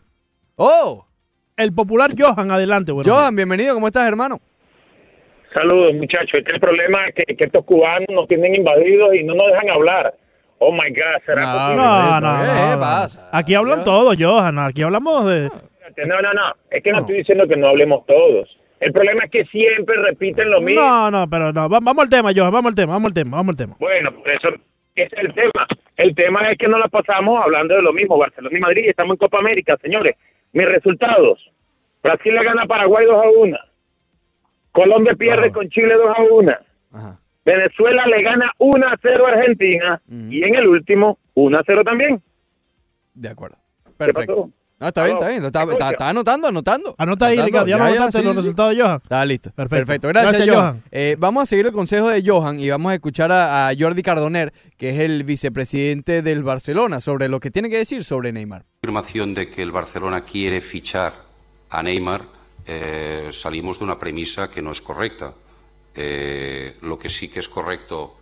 ¡Oh! 0.56 1.06
El 1.56 1.72
popular 1.72 2.12
Johan, 2.18 2.50
adelante, 2.50 2.90
bueno. 2.90 3.12
Johan, 3.14 3.36
bienvenido. 3.36 3.74
¿Cómo 3.74 3.86
estás, 3.86 4.06
hermano? 4.08 4.40
Saludos, 5.52 5.94
muchachos. 5.94 6.34
Es 6.40 6.44
que 6.44 6.50
el 6.52 6.60
problema 6.60 7.04
es 7.04 7.14
que, 7.14 7.36
que 7.36 7.44
estos 7.44 7.64
cubanos 7.64 8.08
nos 8.12 8.26
tienen 8.26 8.56
invadidos 8.56 9.14
y 9.14 9.22
no 9.22 9.34
nos 9.36 9.46
dejan 9.52 9.70
hablar. 9.70 10.14
Oh 10.58 10.72
my 10.72 10.88
God, 10.90 11.22
será 11.26 11.42
posible? 11.52 11.76
No, 11.76 12.20
no, 12.20 12.20
no, 12.20 12.76
no. 12.76 13.06
Aquí 13.32 13.54
hablan 13.54 13.84
todos, 13.84 14.16
Johan. 14.18 14.58
Aquí 14.58 14.82
hablamos 14.82 15.26
de. 15.26 15.50
No, 16.06 16.22
no, 16.22 16.32
no. 16.32 16.54
Es 16.70 16.82
que 16.82 16.92
no. 16.92 17.00
estoy 17.00 17.16
diciendo 17.18 17.46
que 17.46 17.56
no 17.56 17.68
hablemos 17.68 18.06
todos. 18.06 18.48
El 18.80 18.92
problema 18.92 19.24
es 19.24 19.30
que 19.30 19.44
siempre 19.46 19.96
repiten 20.02 20.50
lo 20.50 20.60
mismo. 20.60 20.80
No, 20.82 21.10
no, 21.10 21.28
pero 21.28 21.52
no. 21.52 21.68
Va- 21.68 21.78
Vamos 21.80 22.02
al 22.04 22.08
tema, 22.08 22.30
Johan. 22.34 22.52
Vamos 22.52 22.70
al 22.70 22.74
tema, 22.74 22.92
vamos 22.94 23.08
al 23.10 23.14
tema, 23.14 23.36
vamos 23.36 23.52
al 23.52 23.56
tema. 23.56 23.76
Bueno, 23.78 24.12
por 24.14 24.30
eso 24.30 24.48
ese 24.94 25.14
es 25.16 25.24
el 25.24 25.34
tema. 25.34 25.66
El 25.96 26.14
tema 26.14 26.50
es 26.50 26.58
que 26.58 26.68
no 26.68 26.78
la 26.78 26.88
pasamos 26.88 27.40
hablando 27.44 27.74
de 27.74 27.82
lo 27.82 27.92
mismo. 27.92 28.16
Barcelona 28.18 28.56
y 28.56 28.60
Madrid, 28.60 28.84
estamos 28.88 29.14
en 29.14 29.18
Copa 29.18 29.38
América, 29.38 29.76
señores. 29.82 30.16
Mis 30.52 30.66
resultados. 30.66 31.38
Brasil 32.02 32.34
le 32.34 32.44
gana 32.44 32.62
a 32.62 32.66
Paraguay 32.66 33.06
2 33.06 33.14
a 33.24 33.28
1. 33.40 33.58
Colombia 34.72 35.14
pierde 35.16 35.52
con 35.52 35.68
Chile 35.68 35.94
2 35.94 36.16
a 36.16 36.22
1. 36.22 36.52
Venezuela 37.44 38.06
le 38.06 38.22
gana 38.22 38.50
1 38.58 38.86
a 38.86 38.96
0 39.00 39.26
a 39.26 39.30
Argentina. 39.30 40.02
Y 40.08 40.42
en 40.44 40.54
el 40.54 40.66
último, 40.66 41.18
1 41.34 41.58
a 41.58 41.62
0 41.66 41.82
también. 41.84 42.22
De 43.14 43.28
acuerdo. 43.28 43.56
¿Qué 43.84 43.90
Perfecto. 43.96 44.50
No, 44.80 44.88
está 44.88 45.04
bien, 45.04 45.16
está 45.16 45.28
bien. 45.30 45.44
Está, 45.44 45.64
¿me 45.66 45.72
está- 45.72 45.90
está 45.92 46.08
anotando, 46.08 46.48
anotando. 46.48 46.94
Anota 46.98 47.26
ahí. 47.26 47.38
Ricardo. 47.40 47.66
Ya, 47.68 47.78
lo 47.78 47.84
anotaste 47.84 48.18
sí, 48.18 48.24
los 48.24 48.34
sí, 48.34 48.40
resultados 48.40 48.76
de 48.76 48.82
Johan. 48.82 49.00
Está 49.02 49.24
listo. 49.24 49.50
Perfecto. 49.52 49.76
Perfecto. 49.86 50.08
Gracias, 50.08 50.32
Gracias, 50.32 50.54
Johan. 50.54 50.72
Johan. 50.72 50.82
Eh, 50.90 51.16
vamos 51.18 51.42
a 51.44 51.46
seguir 51.46 51.66
el 51.66 51.72
consejo 51.72 52.08
de 52.10 52.22
Johan 52.26 52.58
y 52.58 52.68
vamos 52.70 52.90
a 52.90 52.94
escuchar 52.94 53.30
a, 53.30 53.68
a 53.68 53.72
Jordi 53.78 54.02
Cardoner, 54.02 54.52
que 54.76 54.88
es 54.90 54.98
el 55.00 55.22
vicepresidente 55.22 56.22
del 56.22 56.42
Barcelona, 56.42 57.00
sobre 57.00 57.28
lo 57.28 57.38
que 57.40 57.50
tiene 57.52 57.70
que 57.70 57.76
decir 57.78 58.02
sobre 58.04 58.32
Neymar. 58.32 58.64
afirmación 58.82 59.32
de 59.32 59.48
que 59.48 59.62
el 59.62 59.70
Barcelona 59.70 60.22
quiere 60.22 60.60
fichar 60.60 61.12
a 61.70 61.82
Neymar, 61.82 62.22
eh, 62.66 63.28
salimos 63.30 63.78
de 63.78 63.84
una 63.84 63.98
premisa 63.98 64.50
que 64.50 64.60
no 64.60 64.72
es 64.72 64.80
correcta. 64.80 65.32
Eh, 65.96 66.76
lo 66.82 66.98
que 66.98 67.08
sí 67.08 67.28
que 67.28 67.38
es 67.38 67.48
correcto 67.48 68.16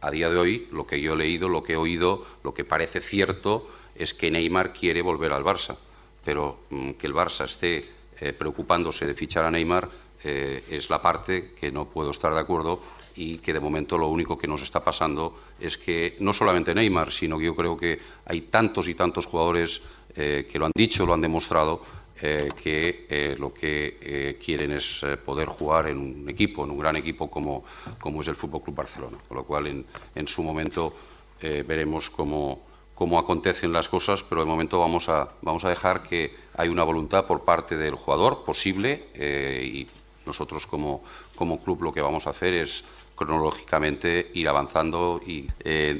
a 0.00 0.10
día 0.10 0.30
de 0.30 0.36
hoy, 0.36 0.68
lo 0.70 0.86
que 0.86 1.00
yo 1.00 1.14
he 1.14 1.16
leído, 1.16 1.48
lo 1.48 1.62
que 1.62 1.72
he 1.72 1.76
oído, 1.76 2.24
lo 2.44 2.54
que 2.54 2.64
parece 2.64 3.00
cierto, 3.00 3.68
es 3.94 4.14
que 4.14 4.30
Neymar 4.30 4.72
quiere 4.72 5.02
volver 5.02 5.32
al 5.32 5.44
Barça. 5.44 5.76
Pero 6.24 6.60
mm, 6.70 6.92
que 6.92 7.06
el 7.06 7.14
Barça 7.14 7.44
esté 7.44 7.82
eh, 8.20 8.32
preocupándose 8.32 9.06
de 9.06 9.14
fichar 9.14 9.44
a 9.44 9.50
Neymar 9.50 9.88
eh, 10.22 10.64
es 10.70 10.88
la 10.90 11.02
parte 11.02 11.52
que 11.58 11.70
no 11.72 11.86
puedo 11.86 12.10
estar 12.10 12.32
de 12.32 12.40
acuerdo 12.40 12.80
y 13.16 13.38
que 13.38 13.52
de 13.52 13.60
momento 13.60 13.98
lo 13.98 14.08
único 14.08 14.38
que 14.38 14.46
nos 14.46 14.62
está 14.62 14.84
pasando 14.84 15.38
es 15.58 15.78
que 15.78 16.16
no 16.20 16.32
solamente 16.32 16.74
Neymar, 16.74 17.10
sino 17.10 17.38
que 17.38 17.46
yo 17.46 17.56
creo 17.56 17.76
que 17.76 17.98
hay 18.26 18.42
tantos 18.42 18.88
y 18.88 18.94
tantos 18.94 19.26
jugadores 19.26 19.80
que 20.14 20.58
lo 20.58 20.64
han 20.64 20.72
dicho, 20.74 21.04
lo 21.04 21.12
han 21.12 21.20
demostrado, 21.20 21.82
eh, 22.22 22.50
que 22.62 23.06
eh, 23.08 23.36
lo 23.38 23.52
que 23.52 23.98
eh, 24.00 24.38
quieren 24.42 24.72
es 24.72 25.02
eh, 25.02 25.16
poder 25.16 25.48
jugar 25.48 25.88
en 25.88 25.98
un 25.98 26.28
equipo, 26.28 26.64
en 26.64 26.70
un 26.70 26.78
gran 26.78 26.96
equipo 26.96 27.30
como, 27.30 27.64
como 28.00 28.20
es 28.22 28.28
el 28.28 28.34
Fútbol 28.36 28.62
Club 28.62 28.76
Barcelona. 28.76 29.18
Con 29.28 29.36
lo 29.36 29.44
cual, 29.44 29.66
en, 29.66 29.84
en 30.14 30.28
su 30.28 30.42
momento 30.42 30.94
eh, 31.42 31.64
veremos 31.66 32.08
cómo, 32.10 32.62
cómo 32.94 33.18
acontecen 33.18 33.72
las 33.72 33.88
cosas, 33.88 34.22
pero 34.22 34.40
de 34.40 34.46
momento 34.46 34.78
vamos 34.78 35.08
a, 35.08 35.28
vamos 35.42 35.64
a 35.64 35.68
dejar 35.68 36.02
que 36.02 36.34
hay 36.56 36.68
una 36.68 36.84
voluntad 36.84 37.26
por 37.26 37.44
parte 37.44 37.76
del 37.76 37.94
jugador 37.94 38.44
posible 38.44 39.04
eh, 39.14 39.62
y 39.64 39.86
nosotros 40.26 40.66
como, 40.66 41.04
como 41.36 41.62
club 41.62 41.82
lo 41.82 41.92
que 41.92 42.00
vamos 42.00 42.26
a 42.26 42.30
hacer 42.30 42.54
es 42.54 42.82
cronológicamente 43.14 44.30
ir 44.34 44.48
avanzando 44.48 45.20
y 45.26 45.46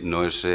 no, 0.02 0.24
es, 0.24 0.46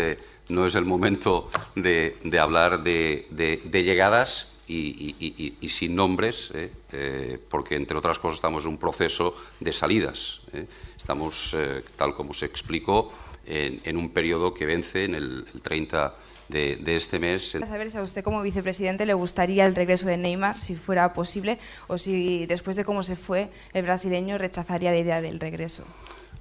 no 0.49 0.66
es 0.66 0.76
el 0.76 0.86
momento 0.86 1.49
de, 1.76 2.18
de 2.24 2.39
hablar 2.39 2.84
de, 2.84 3.28
de- 3.30 3.62
de 3.64 3.84
llegadas 3.84 4.47
y, 4.74 5.16
y- 5.20 5.54
y- 5.62 5.70
sin 5.70 5.96
nombres, 5.96 6.52
eh, 6.54 6.72
eh, 6.92 7.40
porque 7.50 7.76
entre 7.76 7.98
otras 7.98 8.20
cosas 8.20 8.36
estamos 8.36 8.64
en 8.64 8.72
un 8.72 8.78
proceso 8.78 9.36
de 9.60 9.74
salidas. 9.74 10.42
eh. 10.54 10.66
Estamos, 10.98 11.54
eh, 11.58 11.84
tal 11.96 12.16
como 12.16 12.34
se 12.34 12.46
explicó, 12.46 13.12
en, 13.46 13.82
en 13.84 13.98
un 13.98 14.12
periodo 14.12 14.54
que 14.54 14.66
vence 14.66 15.06
en 15.06 15.16
el, 15.16 15.46
el 15.54 15.62
30 15.62 16.14
de, 16.48 16.76
de 16.76 16.96
este 16.96 17.18
mes. 17.18 17.52
Quería 17.54 17.66
saber 17.68 17.90
si 17.92 17.98
a 17.98 18.02
usted 18.04 18.24
como 18.24 18.42
vicepresidente 18.42 19.06
le 19.06 19.14
gustaría 19.14 19.66
el 19.66 19.74
regreso 19.76 20.08
de 20.08 20.18
Neymar, 20.18 20.60
si 20.60 20.76
fuera 20.76 21.14
posible, 21.14 21.58
o 21.88 21.98
si 21.98 22.46
después 22.46 22.76
de 22.76 22.86
cómo 22.86 23.04
se 23.04 23.16
fue 23.16 23.50
el 23.74 23.84
brasileño 23.84 24.38
rechazaría 24.38 24.92
la 24.92 25.00
idea 25.00 25.22
del 25.22 25.40
regreso. 25.40 25.86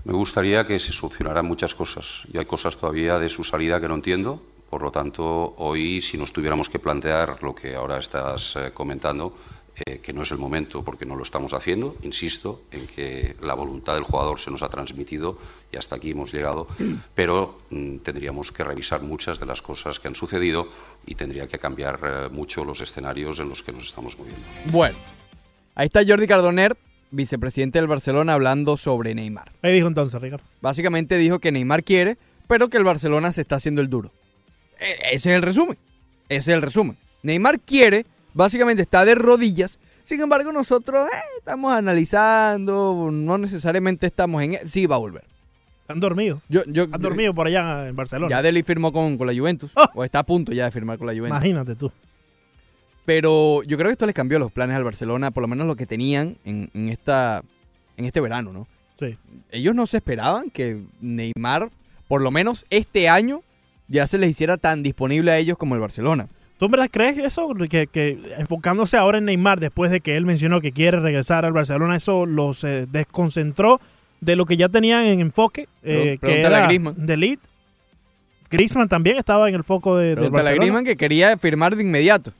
Me 0.05 0.13
gustaría 0.13 0.67
que 0.67 0.79
se 0.79 0.93
solucionaran 0.93 1.47
muchas 1.47 1.75
cosas. 1.75 2.23
Y 2.33 2.39
hay 2.39 2.47
cosas 2.47 2.77
todavía 2.77 3.19
de 3.19 3.29
su 3.29 3.45
salida 3.45 3.81
que 3.81 3.89
no 3.89 3.95
entiendo. 3.95 4.43
Por 4.71 4.83
lo 4.83 4.93
tanto, 4.93 5.55
hoy, 5.59 6.01
si 6.01 6.17
nos 6.17 6.33
tuviéramos 6.33 6.69
que 6.69 6.79
plantear 6.79 7.43
lo 7.43 7.55
que 7.55 7.75
ahora 7.75 7.99
estás 7.99 8.55
eh, 8.55 8.71
comentando, 8.73 9.35
eh, 9.87 9.99
que 9.99 10.13
no 10.13 10.23
es 10.23 10.31
el 10.31 10.39
momento 10.39 10.85
porque 10.85 11.07
no 11.07 11.17
lo 11.17 11.23
estamos 11.23 11.55
haciendo, 11.55 11.97
insisto 12.03 12.63
en 12.71 12.87
que 12.87 13.37
la 13.41 13.55
voluntad 13.55 13.95
del 13.95 14.03
jugador 14.03 14.39
se 14.39 14.51
nos 14.51 14.63
ha 14.63 14.69
transmitido 14.69 15.39
y 15.73 15.77
hasta 15.77 15.97
aquí 15.97 16.11
hemos 16.11 16.33
llegado, 16.33 16.67
pero 17.15 17.59
mm, 17.71 17.99
tendríamos 17.99 18.53
que 18.53 18.63
revisar 18.63 19.03
muchas 19.03 19.41
de 19.41 19.47
las 19.47 19.63
cosas 19.63 19.99
que 19.99 20.09
han 20.09 20.15
sucedido 20.15 20.69
y 21.07 21.15
tendría 21.15 21.49
que 21.49 21.59
cambiar 21.59 22.01
eh, 22.03 22.29
mucho 22.31 22.65
los 22.65 22.81
escenarios 22.81 23.41
en 23.41 23.49
los 23.49 23.63
que 23.63 23.73
nos 23.73 23.87
estamos 23.87 24.19
moviendo. 24.19 24.43
Bueno, 24.67 24.99
ahí 25.75 25.87
está 25.87 26.03
Jordi 26.07 26.27
Cardoner, 26.27 26.77
vicepresidente 27.11 27.79
del 27.79 27.89
Barcelona, 27.89 28.35
hablando 28.35 28.77
sobre 28.77 29.15
Neymar. 29.15 29.53
Ahí 29.63 29.73
dijo 29.73 29.89
entonces, 29.89 30.21
Ricardo. 30.21 30.45
Básicamente 30.61 31.17
dijo 31.17 31.39
que 31.39 31.53
Neymar 31.53 31.85
quiere, 31.85 32.19
pero 32.49 32.69
que 32.69 32.77
el 32.77 32.85
Barcelona 32.85 33.33
se 33.33 33.41
está 33.41 33.57
haciendo 33.57 33.81
el 33.81 33.89
duro. 33.89 34.13
E- 34.81 35.15
Ese 35.15 35.31
es 35.31 35.37
el 35.37 35.43
resumen. 35.43 35.77
Ese 36.29 36.51
es 36.53 36.57
el 36.57 36.63
resumen. 36.63 36.97
Neymar 37.23 37.61
quiere, 37.61 38.07
básicamente 38.35 38.83
está 38.83 39.05
de 39.05 39.15
rodillas. 39.15 39.79
Sin 40.05 40.21
embargo, 40.21 40.51
nosotros 40.53 41.09
eh, 41.13 41.17
estamos 41.39 41.73
analizando, 41.73 43.11
no 43.13 43.39
necesariamente 43.39 44.07
estamos 44.07 44.43
en... 44.43 44.57
Sí, 44.69 44.87
va 44.87 44.97
a 44.97 44.99
volver. 44.99 45.25
Han 45.89 46.01
dormido. 46.01 46.41
Yo, 46.49 46.63
yo, 46.67 46.85
Han 46.93 47.01
dormido 47.01 47.35
por 47.35 47.47
allá 47.49 47.89
en 47.89 47.97
Barcelona. 47.97 48.31
Ya 48.31 48.43
Deli 48.43 48.63
firmó 48.63 48.93
con, 48.93 49.19
con 49.19 49.27
la 49.27 49.35
Juventus, 49.35 49.73
o 49.95 50.05
está 50.05 50.21
a 50.21 50.23
punto 50.25 50.53
ya 50.53 50.65
de 50.65 50.71
firmar 50.71 50.99
con 50.99 51.07
la 51.09 51.13
Juventus. 51.13 51.31
Imagínate 51.31 51.75
tú. 51.75 51.93
Pero 53.05 53.63
yo 53.65 53.77
creo 53.77 53.89
que 53.89 53.93
esto 53.93 54.07
les 54.07 54.15
cambió 54.15 54.39
los 54.39 54.53
planes 54.53 54.77
al 54.77 54.85
Barcelona, 54.85 55.31
por 55.31 55.43
lo 55.43 55.49
menos 55.49 55.67
lo 55.67 55.75
que 55.77 55.87
tenían 55.87 56.37
en, 56.45 56.71
en 56.75 56.89
esta, 56.91 57.43
en 57.97 58.05
este 58.05 58.21
verano, 58.21 58.53
¿no? 58.53 58.69
Sí. 58.99 59.17
Ellos 59.51 59.75
no 59.75 59.87
se 59.87 59.97
esperaban 59.97 60.51
que 60.51 60.83
Neymar, 61.01 61.71
por 62.07 62.21
lo 62.21 62.31
menos 62.31 62.67
este 62.71 63.09
año, 63.09 63.43
ya 63.91 64.07
se 64.07 64.17
les 64.17 64.31
hiciera 64.31 64.57
tan 64.57 64.83
disponible 64.83 65.31
a 65.31 65.37
ellos 65.37 65.59
como 65.59 65.75
el 65.75 65.81
Barcelona. 65.83 66.29
¿Tú 66.59 66.65
en 66.67 66.71
verdad 66.71 66.89
crees 66.91 67.19
eso? 67.19 67.53
Que, 67.69 67.87
que 67.87 68.19
enfocándose 68.39 68.97
ahora 68.97 69.19
en 69.19 69.25
Neymar, 69.27 69.61
después 69.61 69.91
de 69.91 70.01
que 70.01 70.17
él 70.17 70.25
mencionó 70.25 70.61
que 70.63 70.73
quiere 70.73 70.99
regresar 71.01 71.45
al 71.45 71.53
Barcelona, 71.53 71.97
eso 71.97 72.25
los 72.27 72.65
eh, 72.65 72.87
desconcentró 72.91 73.81
de 74.21 74.37
lo 74.37 74.47
que 74.47 74.57
ya 74.57 74.69
tenían 74.69 75.05
en 75.07 75.21
enfoque, 75.21 75.69
eh, 75.83 76.19
que 76.23 76.41
era 76.41 76.67
Griezmann. 76.67 76.95
de 76.99 77.15
elite. 77.15 77.43
Griezmann 78.51 78.89
también 78.89 79.17
estaba 79.17 79.49
en 79.49 79.55
el 79.55 79.65
foco 79.65 79.97
de, 79.97 80.15
del 80.17 80.31
Barcelona. 80.31 80.57
Griezmann 80.57 80.85
que 80.85 80.97
quería 80.97 81.37
firmar 81.39 81.77
de 81.77 81.83
inmediato. 81.83 82.33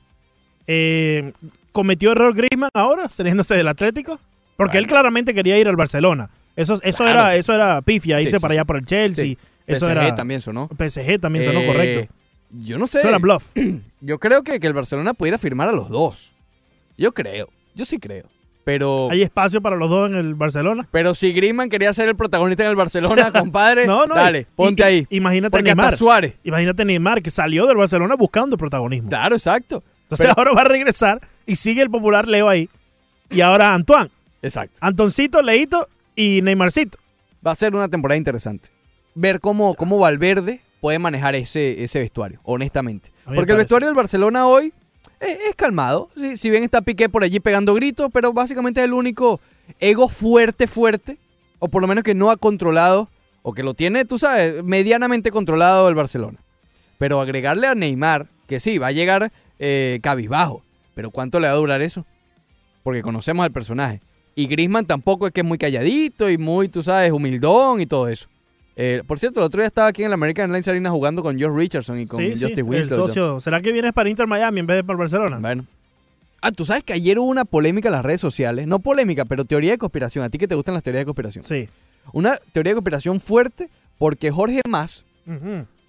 Eh, 0.67 1.31
¿Cometió 1.71 2.11
error 2.11 2.35
Griezmann 2.35 2.69
ahora, 2.73 3.09
saliéndose 3.09 3.55
del 3.55 3.67
Atlético? 3.67 4.19
Porque 4.57 4.77
él 4.77 4.87
claramente 4.87 5.33
quería 5.33 5.57
ir 5.57 5.67
al 5.67 5.75
Barcelona. 5.75 6.29
Eso, 6.55 6.79
eso, 6.83 7.03
Claro. 7.03 7.19
era, 7.21 7.35
eso 7.35 7.53
era 7.53 7.81
pifia, 7.81 8.19
irse 8.19 8.31
Sí, 8.31 8.37
sí, 8.37 8.41
para 8.41 8.53
allá 8.53 8.65
por 8.65 8.75
el 8.77 8.85
Chelsea. 8.85 9.25
Sí. 9.25 9.37
Eso 9.67 9.85
PSG 9.85 9.91
era, 9.91 10.15
también 10.15 10.41
sonó. 10.41 10.67
PSG 10.77 11.19
también 11.19 11.45
sonó 11.45 11.59
Eh, 11.61 11.67
correcto. 11.67 12.13
Yo 12.51 12.77
no 12.77 12.87
sé. 12.87 12.99
Eso 12.99 13.09
era 13.09 13.17
bluff. 13.19 13.45
Yo 14.01 14.19
creo 14.19 14.43
que, 14.43 14.59
que 14.59 14.67
el 14.67 14.73
Barcelona 14.73 15.13
pudiera 15.13 15.37
firmar 15.37 15.69
a 15.69 15.71
los 15.71 15.89
dos. 15.89 16.33
Yo 16.97 17.13
creo. 17.13 17.49
Yo 17.75 17.85
sí 17.85 17.97
creo. 17.99 18.25
Pero. 18.63 19.09
¿Hay 19.09 19.21
espacio 19.23 19.61
para 19.61 19.75
los 19.75 19.89
dos 19.89 20.09
en 20.09 20.17
el 20.17 20.35
Barcelona? 20.35 20.87
Pero 20.91 21.15
si 21.15 21.31
Griezmann 21.33 21.69
quería 21.69 21.93
ser 21.93 22.09
el 22.09 22.15
protagonista 22.15 22.63
en 22.63 22.69
el 22.69 22.75
Barcelona, 22.75 23.31
compadre, 23.39 23.87
No, 23.87 24.05
no, 24.05 24.13
dale, 24.15 24.45
ponte 24.55 24.81
y- 24.83 24.85
ahí. 24.85 25.07
Imagínate 25.09 25.51
Porque 25.51 25.71
hasta 25.71 25.81
Neymar. 25.83 25.97
Suárez. 25.97 26.33
Imagínate 26.43 26.85
Neymar 26.85 27.21
que 27.23 27.31
salió 27.31 27.65
del 27.65 27.77
Barcelona 27.77 28.15
buscando 28.15 28.57
protagonismo. 28.57 29.09
Claro, 29.09 29.35
exacto. 29.35 29.83
Entonces 30.03 30.25
Pero- 30.27 30.33
ahora 30.37 30.51
va 30.53 30.61
a 30.61 30.65
regresar 30.65 31.21
y 31.47 31.55
sigue 31.55 31.81
el 31.81 31.89
popular 31.89 32.27
Leo 32.27 32.49
ahí. 32.49 32.69
Y 33.29 33.41
ahora 33.41 33.73
Antoine. 33.73 34.11
Exacto. 34.41 34.77
Antoncito, 34.81 35.41
Leito 35.41 35.87
Y 36.15 36.41
Neymarcito. 36.43 36.99
Va 37.45 37.51
a 37.51 37.55
ser 37.55 37.73
una 37.73 37.87
temporada 37.87 38.17
interesante. 38.17 38.69
Ver 39.13 39.39
cómo, 39.39 39.75
cómo 39.75 39.97
Valverde 39.97 40.61
puede 40.79 40.99
manejar 40.99 41.35
ese, 41.35 41.83
ese 41.83 41.99
vestuario, 41.99 42.39
honestamente. 42.43 43.11
Porque 43.25 43.51
el 43.51 43.57
vestuario 43.57 43.87
del 43.87 43.95
Barcelona 43.95 44.47
hoy 44.47 44.73
es, 45.19 45.37
es 45.49 45.55
calmado. 45.55 46.09
Si, 46.15 46.37
si 46.37 46.49
bien 46.49 46.63
está 46.63 46.81
Piqué 46.81 47.09
por 47.09 47.23
allí 47.23 47.39
pegando 47.39 47.73
gritos, 47.73 48.09
pero 48.11 48.33
básicamente 48.33 48.81
es 48.81 48.85
el 48.85 48.93
único 48.93 49.39
ego 49.79 50.07
fuerte, 50.07 50.67
fuerte, 50.67 51.17
o 51.59 51.67
por 51.67 51.81
lo 51.81 51.87
menos 51.87 52.03
que 52.03 52.15
no 52.15 52.31
ha 52.31 52.37
controlado, 52.37 53.09
o 53.43 53.53
que 53.53 53.63
lo 53.63 53.73
tiene, 53.73 54.05
tú 54.05 54.17
sabes, 54.17 54.63
medianamente 54.63 55.31
controlado 55.31 55.89
el 55.89 55.95
Barcelona. 55.95 56.39
Pero 56.97 57.19
agregarle 57.21 57.67
a 57.67 57.75
Neymar, 57.75 58.27
que 58.47 58.59
sí, 58.59 58.77
va 58.77 58.87
a 58.87 58.91
llegar 58.91 59.31
eh, 59.59 59.99
cabizbajo, 60.03 60.63
pero 60.93 61.11
¿cuánto 61.11 61.39
le 61.39 61.47
va 61.47 61.53
a 61.53 61.57
durar 61.57 61.81
eso? 61.81 62.05
Porque 62.83 63.01
conocemos 63.01 63.43
al 63.43 63.51
personaje. 63.51 64.01
Y 64.35 64.47
Griezmann 64.47 64.85
tampoco 64.85 65.27
es 65.27 65.33
que 65.33 65.41
es 65.41 65.47
muy 65.47 65.57
calladito 65.57 66.29
y 66.29 66.37
muy, 66.37 66.69
tú 66.69 66.81
sabes, 66.81 67.11
humildón 67.11 67.81
y 67.81 67.85
todo 67.85 68.07
eso. 68.07 68.27
Eh, 68.83 69.03
por 69.05 69.19
cierto, 69.19 69.39
el 69.41 69.45
otro 69.45 69.61
día 69.61 69.67
estaba 69.67 69.87
aquí 69.87 70.03
en 70.03 70.09
la 70.09 70.15
American 70.15 70.45
Airlines 70.45 70.67
Arena 70.67 70.89
jugando 70.89 71.21
con 71.21 71.37
George 71.37 71.55
Richardson 71.55 71.99
y 71.99 72.07
con 72.07 72.19
Sí, 72.19 72.35
sí, 72.35 72.43
Justin 72.45 72.57
el 72.59 72.63
Winslow. 72.63 72.97
y 72.97 72.99
todo. 72.99 73.07
socio. 73.09 73.39
¿Será 73.39 73.61
que 73.61 73.71
vienes 73.71 73.93
para 73.93 74.09
Inter 74.09 74.25
Miami 74.25 74.59
en 74.61 74.65
vez 74.65 74.77
de 74.77 74.83
para 74.83 74.93
el 74.93 74.97
Barcelona? 74.97 75.37
Bueno. 75.39 75.65
Ah, 76.41 76.51
tú 76.51 76.65
sabes 76.65 76.83
que 76.83 76.93
ayer 76.93 77.19
hubo 77.19 77.27
una 77.27 77.45
polémica 77.45 77.89
en 77.89 77.93
las 77.93 78.03
redes 78.03 78.19
sociales. 78.21 78.65
No 78.65 78.79
polémica, 78.79 79.25
pero 79.25 79.45
teoría 79.45 79.71
de 79.71 79.77
conspiración. 79.77 80.23
A 80.25 80.29
ti 80.29 80.39
que 80.39 80.47
te 80.47 80.55
gustan 80.55 80.73
las 80.73 80.81
teorías 80.83 81.01
de 81.01 81.05
conspiración. 81.05 81.43
Sí. 81.43 81.69
Una 82.13 82.37
teoría 82.51 82.71
de 82.71 82.75
conspiración 82.77 83.21
fuerte 83.21 83.69
porque 83.99 84.31
Jorge 84.31 84.61
Más, 84.67 85.05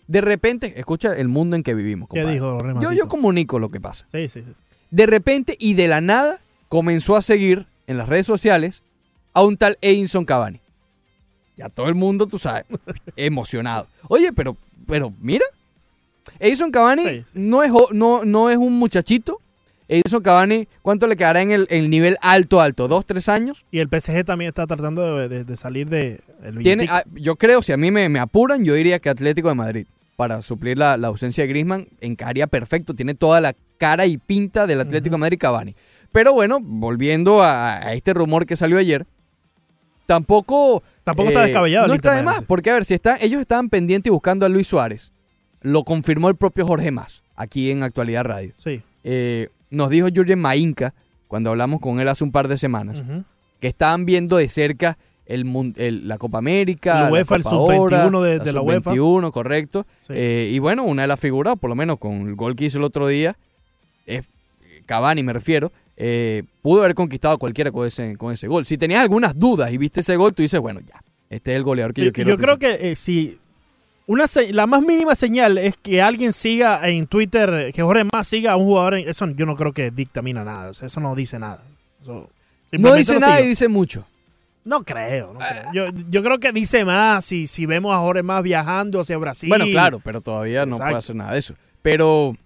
de 0.06 0.20
repente, 0.20 0.74
escucha 0.76 1.16
el 1.16 1.28
mundo 1.28 1.56
en 1.56 1.62
que 1.62 1.72
vivimos. 1.72 2.10
¿Qué 2.10 2.18
compadre. 2.20 2.34
dijo 2.34 2.58
Jorge 2.58 2.74
Yo, 2.82 2.92
yo 2.92 3.08
comunico 3.08 3.58
lo 3.58 3.70
que 3.70 3.80
pasa. 3.80 4.04
Sí, 4.12 4.28
sí, 4.28 4.42
sí. 4.46 4.52
De 4.90 5.06
repente 5.06 5.56
y 5.58 5.72
de 5.72 5.88
la 5.88 6.02
nada 6.02 6.40
comenzó 6.68 7.16
a 7.16 7.22
seguir 7.22 7.64
en 7.86 7.96
las 7.96 8.06
redes 8.10 8.26
sociales 8.26 8.82
a 9.32 9.42
un 9.42 9.56
tal 9.56 9.78
Edinson 9.80 10.26
Cavani. 10.26 10.60
Ya 11.62 11.68
todo 11.68 11.88
el 11.88 11.94
mundo, 11.94 12.26
tú 12.26 12.38
sabes, 12.38 12.64
emocionado. 13.16 13.86
Oye, 14.08 14.32
pero, 14.32 14.56
pero 14.86 15.12
mira, 15.20 15.44
Edison 16.38 16.70
Cavani 16.70 17.24
No, 17.34 17.62
es, 17.62 17.70
no, 17.92 18.24
no 18.24 18.50
es 18.50 18.56
un 18.56 18.78
muchachito. 18.78 19.38
Edison 19.88 20.22
Cavani, 20.22 20.66
¿cuánto 20.80 21.06
le 21.06 21.16
quedará 21.16 21.42
en 21.42 21.50
el, 21.50 21.66
el 21.68 21.90
nivel 21.90 22.16
alto, 22.22 22.60
alto? 22.60 22.88
¿Dos, 22.88 23.04
tres 23.04 23.28
años? 23.28 23.64
Y 23.70 23.78
el 23.80 23.88
PSG 23.88 24.24
también 24.24 24.48
está 24.48 24.66
tratando 24.66 25.18
de, 25.18 25.28
de- 25.28 25.44
de 25.44 25.56
salir 25.56 25.88
de 25.90 26.20
el 26.42 26.58
Tiene, 26.62 26.86
ah, 26.88 27.02
yo 27.14 27.36
creo, 27.36 27.60
si 27.62 27.72
a 27.72 27.76
mí 27.76 27.90
me, 27.90 28.08
me 28.08 28.18
apuran, 28.18 28.64
yo 28.64 28.74
diría 28.74 28.98
que 29.00 29.10
Atlético 29.10 29.48
de 29.48 29.54
Madrid, 29.54 29.86
para 30.16 30.40
suplir 30.40 30.78
la, 30.78 30.96
la 30.96 31.08
ausencia 31.08 31.42
de 31.44 31.48
Griezmann, 31.48 31.88
encajaría 32.00 32.46
perfecto. 32.46 32.94
Tiene 32.94 33.14
toda 33.14 33.40
la 33.42 33.54
cara 33.76 34.06
y 34.06 34.16
pinta 34.16 34.66
del 34.66 34.80
Atlético 34.80 35.16
de 35.16 35.20
Madrid 35.20 35.38
Cavani. 35.38 35.74
Pero 36.10 36.32
bueno, 36.32 36.58
volviendo 36.62 37.42
a, 37.42 37.76
a 37.78 37.92
este 37.92 38.14
rumor 38.14 38.46
que 38.46 38.56
salió 38.56 38.78
ayer, 38.78 39.06
tampoco... 40.06 40.82
eh, 40.86 41.00
Tampoco 41.04 41.28
está 41.30 41.42
descabellado 41.42 41.86
el 41.86 41.88
No 41.88 41.94
está 41.94 42.08
Inter 42.10 42.18
de 42.20 42.24
Miami. 42.24 42.38
más, 42.40 42.46
porque 42.46 42.70
a 42.70 42.74
ver, 42.74 42.84
si 42.84 42.94
están, 42.94 43.18
ellos 43.20 43.40
estaban 43.40 43.68
pendientes 43.68 44.08
y 44.08 44.12
buscando 44.12 44.46
a 44.46 44.48
Luis 44.48 44.66
Suárez, 44.68 45.12
lo 45.60 45.84
confirmó 45.84 46.28
el 46.28 46.36
propio 46.36 46.66
Jorge 46.66 46.90
Más, 46.90 47.22
aquí 47.36 47.70
en 47.70 47.82
Actualidad 47.82 48.24
Radio. 48.24 48.52
Sí. 48.56 48.82
Eh, 49.04 49.48
nos 49.70 49.90
dijo 49.90 50.08
Jurgen 50.14 50.38
Mainka, 50.40 50.94
cuando 51.28 51.50
hablamos 51.50 51.80
con 51.80 51.98
él 51.98 52.08
hace 52.08 52.22
un 52.24 52.30
par 52.32 52.46
de 52.48 52.58
semanas, 52.58 53.02
que 53.58 53.68
estaban 53.68 54.04
viendo 54.04 54.36
de 54.36 54.48
cerca 54.48 54.98
el, 55.26 55.46
la 56.06 56.18
Copa 56.18 56.38
América, 56.38 57.06
El 57.06 57.12
UEFA, 57.12 57.34
la 57.34 57.38
el 57.38 57.42
Copa 57.44 57.50
sub-21 57.74 58.06
Oro, 58.06 58.22
de- 58.22 58.38
de 58.38 58.52
la 58.52 58.60
UEFA. 58.60 58.90
sub-21, 58.94 59.30
correcto. 59.32 59.86
Sí. 60.06 60.12
Eh, 60.14 60.50
y 60.52 60.58
bueno, 60.58 60.84
una 60.84 61.02
de 61.02 61.08
las 61.08 61.18
figuras, 61.18 61.56
por 61.58 61.70
lo 61.70 61.74
menos 61.76 61.98
con 61.98 62.12
el 62.28 62.34
gol 62.34 62.54
que 62.54 62.66
hizo 62.66 62.78
el 62.78 62.84
otro 62.84 63.06
día, 63.06 63.36
es 64.06 64.28
Cavani 64.86 65.22
me 65.22 65.32
refiero, 65.32 65.72
eh, 66.04 66.42
pudo 66.62 66.82
haber 66.82 66.96
conquistado 66.96 67.34
a 67.34 67.38
cualquiera 67.38 67.70
con 67.70 67.86
ese, 67.86 68.16
con 68.16 68.32
ese 68.32 68.48
gol. 68.48 68.66
Si 68.66 68.76
tenías 68.76 69.00
algunas 69.00 69.38
dudas 69.38 69.72
y 69.72 69.78
viste 69.78 70.00
ese 70.00 70.16
gol, 70.16 70.34
tú 70.34 70.42
dices, 70.42 70.58
bueno, 70.58 70.80
ya, 70.80 71.00
este 71.30 71.52
es 71.52 71.56
el 71.58 71.62
goleador 71.62 71.94
que 71.94 72.00
yo, 72.00 72.06
Yo, 72.06 72.12
quiero. 72.12 72.30
yo 72.30 72.36
creo 72.38 72.58
que 72.58 72.90
eh, 72.90 72.96
si 72.96 73.38
una 74.08 74.24
la 74.50 74.66
más 74.66 74.82
mínima 74.82 75.14
señal 75.14 75.58
es 75.58 75.76
que 75.80 76.02
alguien 76.02 76.32
siga 76.32 76.88
en 76.88 77.06
Twitter, 77.06 77.72
que 77.72 77.82
Jorge 77.82 78.02
más 78.12 78.26
siga 78.26 78.52
a 78.52 78.56
un 78.56 78.64
jugador, 78.64 78.94
en- 78.94 79.08
eso 79.08 79.28
yo 79.30 79.46
no 79.46 79.54
creo 79.56 79.72
que 79.72 79.92
dictamina 79.92 80.42
nada, 80.44 80.70
o 80.70 80.74
sea, 80.74 80.86
eso 80.88 80.98
no 80.98 81.14
dice 81.14 81.38
nada. 81.38 81.62
Eso 82.00 82.28
no 82.72 82.94
dice 82.94 83.20
nada 83.20 83.40
y 83.40 83.46
dice 83.46 83.68
mucho. 83.68 84.04
No 84.64 84.82
creo, 84.84 85.32
no 85.34 85.38
creo. 85.38 85.72
Yo, 85.72 85.98
yo 86.10 86.22
creo 86.22 86.38
que 86.38 86.50
dice 86.52 86.84
más 86.84 87.24
si, 87.24 87.46
si 87.46 87.64
vemos 87.66 87.94
a 87.94 87.98
Jorge 87.98 88.22
más 88.24 88.42
viajando 88.42 89.00
hacia 89.00 89.18
Brasil. 89.18 89.48
Bueno, 89.48 89.66
claro, 89.66 90.00
pero 90.02 90.20
todavía 90.20 90.66
no 90.66 90.76
Exacto. 90.76 90.90
puede 90.90 90.98
hacer 90.98 91.16
nada 91.16 91.32
de 91.32 91.38
eso. 91.38 91.54
Pero, 91.82 92.36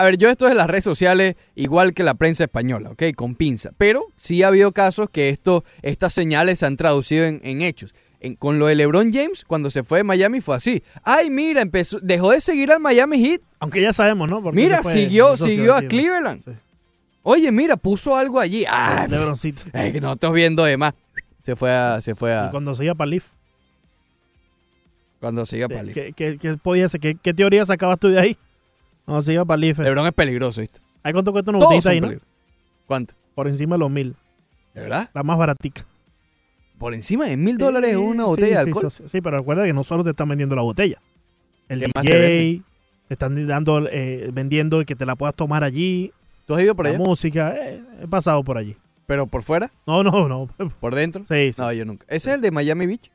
a 0.00 0.04
ver, 0.04 0.16
yo 0.18 0.28
esto 0.30 0.46
de 0.48 0.54
las 0.54 0.66
redes 0.68 0.84
sociales, 0.84 1.36
igual 1.54 1.92
que 1.94 2.02
la 2.02 2.14
prensa 2.14 2.44
española, 2.44 2.90
¿ok? 2.90 3.02
Con 3.16 3.34
pinza. 3.34 3.70
Pero 3.78 4.04
sí 4.16 4.42
ha 4.42 4.48
habido 4.48 4.72
casos 4.72 5.08
que 5.10 5.28
esto, 5.28 5.64
estas 5.82 6.12
señales 6.12 6.58
se 6.60 6.66
han 6.66 6.76
traducido 6.76 7.24
en, 7.26 7.40
en 7.44 7.62
hechos. 7.62 7.94
En- 8.20 8.34
con 8.36 8.58
lo 8.58 8.66
de 8.66 8.74
LeBron 8.74 9.12
James, 9.12 9.44
cuando 9.46 9.70
se 9.70 9.82
fue 9.82 9.98
de 9.98 10.04
Miami, 10.04 10.40
fue 10.40 10.56
así. 10.56 10.82
Ay, 11.04 11.30
mira, 11.30 11.62
empezó, 11.62 11.98
dejó 12.00 12.30
de 12.32 12.40
seguir 12.40 12.70
al 12.72 12.80
Miami 12.80 13.18
Heat. 13.24 13.40
Aunque 13.60 13.80
ya 13.82 13.92
sabemos, 13.92 14.28
¿no? 14.28 14.42
Porque 14.42 14.56
Mira, 14.60 14.82
fue 14.82 14.92
siguió, 14.92 15.36
siguió 15.36 15.74
a. 15.74 15.82
Cleveland. 15.82 16.42
Oye, 17.22 17.52
mira, 17.52 17.76
puso 17.76 18.16
algo 18.16 18.40
allí. 18.40 18.64
Ah, 18.68 19.06
LeBroncito. 19.08 19.62
ay, 19.74 19.92
que 19.92 20.00
no 20.00 20.12
estoy 20.12 20.32
viendo 20.32 20.64
de 20.64 20.76
más. 20.76 20.94
Se 21.42 21.56
fue 21.56 21.70
a, 21.70 22.00
se 22.00 22.14
fue 22.14 22.34
a, 22.34 22.46
Y 22.46 22.50
cuando 22.50 22.74
se 22.74 22.84
iba 22.84 22.94
para 22.94 23.10
Leaf. 23.10 23.26
cuando 25.20 25.44
se 25.44 25.58
iba 25.58 25.68
para 25.68 25.82
Leaf. 25.82 25.94
¿Qué, 25.94 26.12
qué, 26.14 26.38
qué 26.38 26.56
podía 26.56 26.88
ser? 26.88 27.00
¿Qué, 27.00 27.14
qué 27.16 27.34
teoría 27.34 27.64
sacabas 27.66 27.98
tú 27.98 28.08
de 28.08 28.18
ahí? 28.20 28.36
Cuando 29.04 29.22
se 29.22 29.32
iba 29.32 29.44
para 29.44 29.58
Leaf. 29.58 29.78
LeBron 29.78 30.06
es 30.06 30.12
peligroso, 30.12 30.60
¿viste? 30.60 30.80
¿Hay 31.02 31.12
cuánto 31.12 31.32
cuesta 31.32 31.50
una 31.50 31.60
son 31.60 31.92
ahí, 31.92 32.00
no? 32.00 32.10
¿Cuánto? 32.86 33.14
Por 33.34 33.48
encima 33.48 33.76
de 33.76 33.80
los 33.80 33.90
mil. 33.90 34.14
¿De 34.74 34.82
verdad? 34.82 35.10
La 35.14 35.22
más 35.22 35.38
baratica. 35.38 35.82
Por 36.78 36.94
encima 36.94 37.26
de 37.26 37.36
mil 37.36 37.58
dólares 37.58 37.96
una 37.96 38.24
botella 38.24 38.46
sí, 38.46 38.52
de 38.54 38.58
alcohol. 38.60 38.90
Sí, 38.90 39.02
sí, 39.06 39.20
pero 39.20 39.38
recuerda 39.38 39.64
que 39.64 39.72
no 39.72 39.84
solo 39.84 40.04
te 40.04 40.10
están 40.10 40.28
vendiendo 40.28 40.56
la 40.56 40.62
botella. 40.62 41.00
El 41.68 41.80
¿Qué 41.80 41.90
más 41.94 42.04
te 42.04 42.10
DJ, 42.10 42.18
venden? 42.18 42.64
te 43.08 43.14
están 43.14 43.46
dando, 43.46 43.88
eh, 43.90 44.30
vendiendo 44.32 44.84
que 44.84 44.96
te 44.96 45.06
la 45.06 45.14
puedas 45.16 45.34
tomar 45.34 45.62
allí. 45.62 46.12
¿Tú 46.46 46.54
has 46.54 46.62
ido 46.62 46.74
por 46.74 46.86
la 46.86 46.90
allá? 46.90 46.98
música, 46.98 47.54
eh, 47.56 47.82
he 48.02 48.08
pasado 48.08 48.42
por 48.42 48.56
allí. 48.58 48.76
¿Pero 49.06 49.26
por 49.26 49.42
fuera? 49.42 49.70
No, 49.86 50.02
no, 50.02 50.28
no. 50.28 50.48
¿Por 50.80 50.94
dentro? 50.94 51.24
Sí, 51.28 51.52
sí. 51.52 51.60
No, 51.60 51.72
yo 51.72 51.84
nunca. 51.84 52.06
¿Ese 52.08 52.30
es 52.30 52.36
el 52.36 52.40
de 52.40 52.50
Miami 52.50 52.86
Beach? 52.86 53.10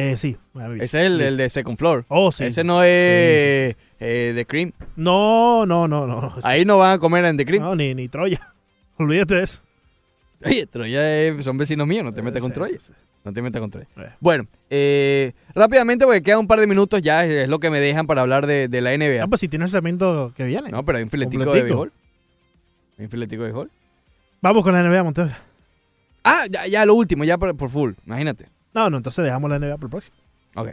Eh, 0.00 0.16
sí. 0.16 0.36
Ese 0.76 0.84
es 0.84 0.94
el, 0.94 1.18
Sí. 1.18 1.24
el 1.24 1.36
de 1.36 1.48
Second 1.50 1.76
Floor. 1.76 2.04
Oh, 2.06 2.30
sí. 2.30 2.44
Ese 2.44 2.62
no 2.62 2.84
es 2.84 3.74
eh, 3.98 4.32
The 4.32 4.44
Cream. 4.46 4.70
No, 4.94 5.66
no, 5.66 5.88
no, 5.88 6.06
no. 6.06 6.34
Ahí 6.44 6.64
no 6.64 6.78
van 6.78 6.92
a 6.92 6.98
comer 7.00 7.24
en 7.24 7.36
The 7.36 7.44
Cream. 7.44 7.64
No, 7.64 7.74
ni, 7.74 7.96
ni 7.96 8.06
Troya. 8.08 8.40
Olvídate 8.96 9.34
de 9.34 9.42
eso. 9.42 9.60
Oye, 10.44 10.66
Troya 10.66 11.42
son 11.42 11.58
vecinos 11.58 11.84
míos, 11.88 12.04
no 12.04 12.12
te 12.12 12.22
metas 12.22 12.40
con 12.40 12.50
Sí, 12.50 12.54
Troya. 12.54 12.78
sí, 12.78 12.86
sí. 12.86 12.92
No 13.24 13.32
te 13.32 13.42
metas 13.42 13.60
con 13.60 13.70
Troya. 13.72 13.88
Eh. 13.96 14.10
Bueno, 14.20 14.46
eh, 14.70 15.32
rápidamente, 15.52 16.04
porque 16.04 16.22
quedan 16.22 16.38
un 16.38 16.46
par 16.46 16.60
de 16.60 16.68
minutos 16.68 17.02
ya, 17.02 17.26
es 17.26 17.48
lo 17.48 17.58
que 17.58 17.68
me 17.70 17.80
dejan 17.80 18.06
para 18.06 18.20
hablar 18.20 18.46
de, 18.46 18.68
de 18.68 18.80
la 18.80 18.96
NBA. 18.96 19.24
Ah, 19.24 19.26
pues 19.26 19.40
si 19.40 19.48
tienes 19.48 19.70
el 19.70 19.78
segmento 19.78 20.32
que 20.36 20.44
viene. 20.44 20.70
No, 20.70 20.84
pero 20.84 20.98
hay 20.98 21.04
un 21.04 21.10
filetico 21.10 21.52
de 21.52 21.62
béisbol. 21.64 21.92
Hay 22.98 23.04
un 23.06 23.10
filetico 23.10 23.42
de 23.42 23.48
béisbol. 23.48 23.70
Vamos 24.42 24.62
con 24.62 24.72
la 24.74 24.82
NBA, 24.84 25.02
Montero. 25.02 25.30
Ah, 26.22 26.44
ya, 26.48 26.68
ya 26.68 26.86
lo 26.86 26.94
último, 26.94 27.24
ya 27.24 27.36
por, 27.36 27.56
por 27.56 27.68
full, 27.68 27.94
imagínate. 28.06 28.46
No, 28.78 28.88
no, 28.90 28.96
entonces 28.98 29.24
dejamos 29.24 29.50
la 29.50 29.58
NBA 29.58 29.74
para 29.74 29.86
el 29.86 29.90
próximo. 29.90 30.16
Ok. 30.54 30.68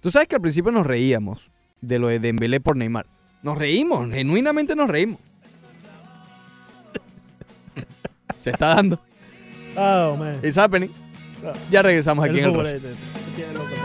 Tú 0.00 0.10
sabes 0.10 0.26
que 0.26 0.34
al 0.34 0.40
principio 0.40 0.72
nos 0.72 0.84
reíamos 0.84 1.48
de 1.80 2.00
lo 2.00 2.08
de 2.08 2.18
Dembélé 2.18 2.58
por 2.60 2.76
Neymar. 2.76 3.06
Nos 3.44 3.56
reímos, 3.56 4.10
genuinamente 4.10 4.74
nos 4.74 4.90
reímos. 4.90 5.20
Se 8.40 8.50
está 8.50 8.74
dando. 8.74 9.00
Oh, 9.76 10.16
man. 10.16 10.40
It's 10.42 10.58
happening. 10.58 10.90
Ya 11.70 11.82
regresamos 11.82 12.24
aquí 12.24 12.40
El 12.40 12.46
en 12.50 12.56
el 12.66 12.80
tiene 13.36 13.52
lo 13.52 13.60
que- 13.68 13.76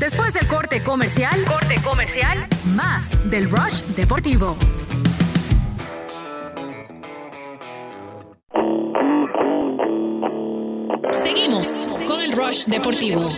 Después 0.00 0.32
del 0.32 0.46
corte 0.46 0.82
comercial, 0.82 1.44
corte 1.44 1.76
comercial, 1.82 2.46
más 2.74 3.18
del 3.30 3.50
Rush 3.50 3.82
Deportivo. 3.94 4.56
Seguimos 11.12 11.88
con 12.06 12.20
el 12.20 12.32
Rush 12.32 12.66
Deportivo. 12.66 13.30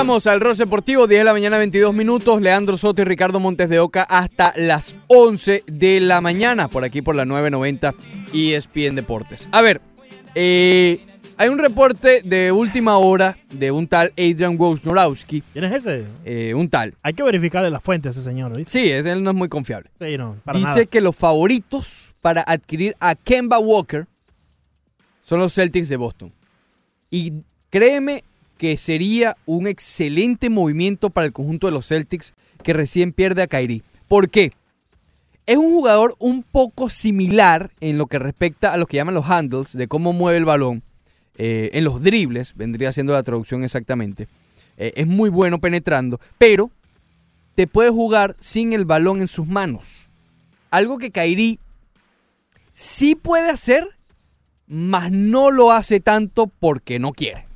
Regresamos 0.00 0.26
al 0.28 0.40
Rush 0.40 0.56
Deportivo, 0.56 1.06
10 1.06 1.20
de 1.20 1.24
la 1.24 1.34
mañana, 1.34 1.58
22 1.58 1.92
minutos. 1.92 2.40
Leandro 2.40 2.78
Soto 2.78 3.02
y 3.02 3.04
Ricardo 3.04 3.38
Montes 3.38 3.68
de 3.68 3.80
Oca 3.80 4.02
hasta 4.04 4.54
las 4.56 4.94
11 5.08 5.62
de 5.66 6.00
la 6.00 6.22
mañana, 6.22 6.68
por 6.68 6.84
aquí 6.84 7.02
por 7.02 7.14
la 7.14 7.26
990 7.26 7.92
ESPN 8.32 8.94
Deportes. 8.94 9.46
A 9.52 9.60
ver, 9.60 9.82
eh, 10.34 11.04
Hay 11.36 11.50
un 11.50 11.58
reporte 11.58 12.22
de 12.22 12.50
última 12.50 12.96
hora 12.96 13.36
de 13.52 13.70
un 13.72 13.86
tal 13.88 14.10
Adrian 14.12 14.56
Wojnarowski. 14.58 15.42
¿Quién 15.52 15.64
es 15.66 15.72
ese? 15.84 16.06
Eh, 16.24 16.54
un 16.54 16.70
tal. 16.70 16.94
Hay 17.02 17.12
que 17.12 17.22
verificarle 17.22 17.70
la 17.70 17.80
fuente 17.80 18.08
a 18.08 18.10
ese 18.12 18.22
señor, 18.22 18.56
¿viste? 18.56 18.72
Sí, 18.72 18.88
él 18.90 19.22
no 19.22 19.32
es 19.32 19.36
muy 19.36 19.50
confiable. 19.50 19.90
Sí, 20.00 20.16
no, 20.16 20.36
para 20.44 20.58
Dice 20.58 20.70
nada. 20.70 20.84
que 20.86 21.02
los 21.02 21.14
favoritos 21.14 22.14
para 22.22 22.40
adquirir 22.40 22.96
a 23.00 23.14
Kemba 23.16 23.58
Walker 23.58 24.06
son 25.22 25.40
los 25.40 25.52
Celtics 25.52 25.90
de 25.90 25.96
Boston. 25.98 26.32
Y 27.10 27.34
créeme 27.68 28.24
que 28.60 28.76
sería 28.76 29.38
un 29.46 29.66
excelente 29.66 30.50
movimiento 30.50 31.08
para 31.08 31.26
el 31.26 31.32
conjunto 31.32 31.66
de 31.66 31.72
los 31.72 31.86
Celtics 31.86 32.34
que 32.62 32.74
recién 32.74 33.14
pierde 33.14 33.40
a 33.40 33.46
Kyrie. 33.46 33.82
¿Por 34.06 34.28
qué? 34.28 34.52
Es 35.46 35.56
un 35.56 35.72
jugador 35.72 36.14
un 36.18 36.42
poco 36.42 36.90
similar 36.90 37.70
en 37.80 37.96
lo 37.96 38.06
que 38.06 38.18
respecta 38.18 38.74
a 38.74 38.76
lo 38.76 38.86
que 38.86 38.98
llaman 38.98 39.14
los 39.14 39.30
handles, 39.30 39.72
de 39.72 39.88
cómo 39.88 40.12
mueve 40.12 40.36
el 40.36 40.44
balón, 40.44 40.82
eh, 41.36 41.70
en 41.72 41.84
los 41.84 42.02
dribles, 42.02 42.54
vendría 42.54 42.92
siendo 42.92 43.14
la 43.14 43.22
traducción 43.22 43.64
exactamente. 43.64 44.28
Eh, 44.76 44.92
es 44.94 45.06
muy 45.06 45.30
bueno 45.30 45.58
penetrando, 45.58 46.20
pero 46.36 46.70
te 47.54 47.66
puede 47.66 47.88
jugar 47.88 48.36
sin 48.40 48.74
el 48.74 48.84
balón 48.84 49.22
en 49.22 49.28
sus 49.28 49.46
manos. 49.48 50.10
Algo 50.70 50.98
que 50.98 51.10
Kairi 51.10 51.58
sí 52.74 53.14
puede 53.14 53.48
hacer, 53.48 53.88
mas 54.66 55.10
no 55.10 55.50
lo 55.50 55.72
hace 55.72 56.00
tanto 56.00 56.46
porque 56.46 56.98
no 56.98 57.12
quiere. 57.12 57.48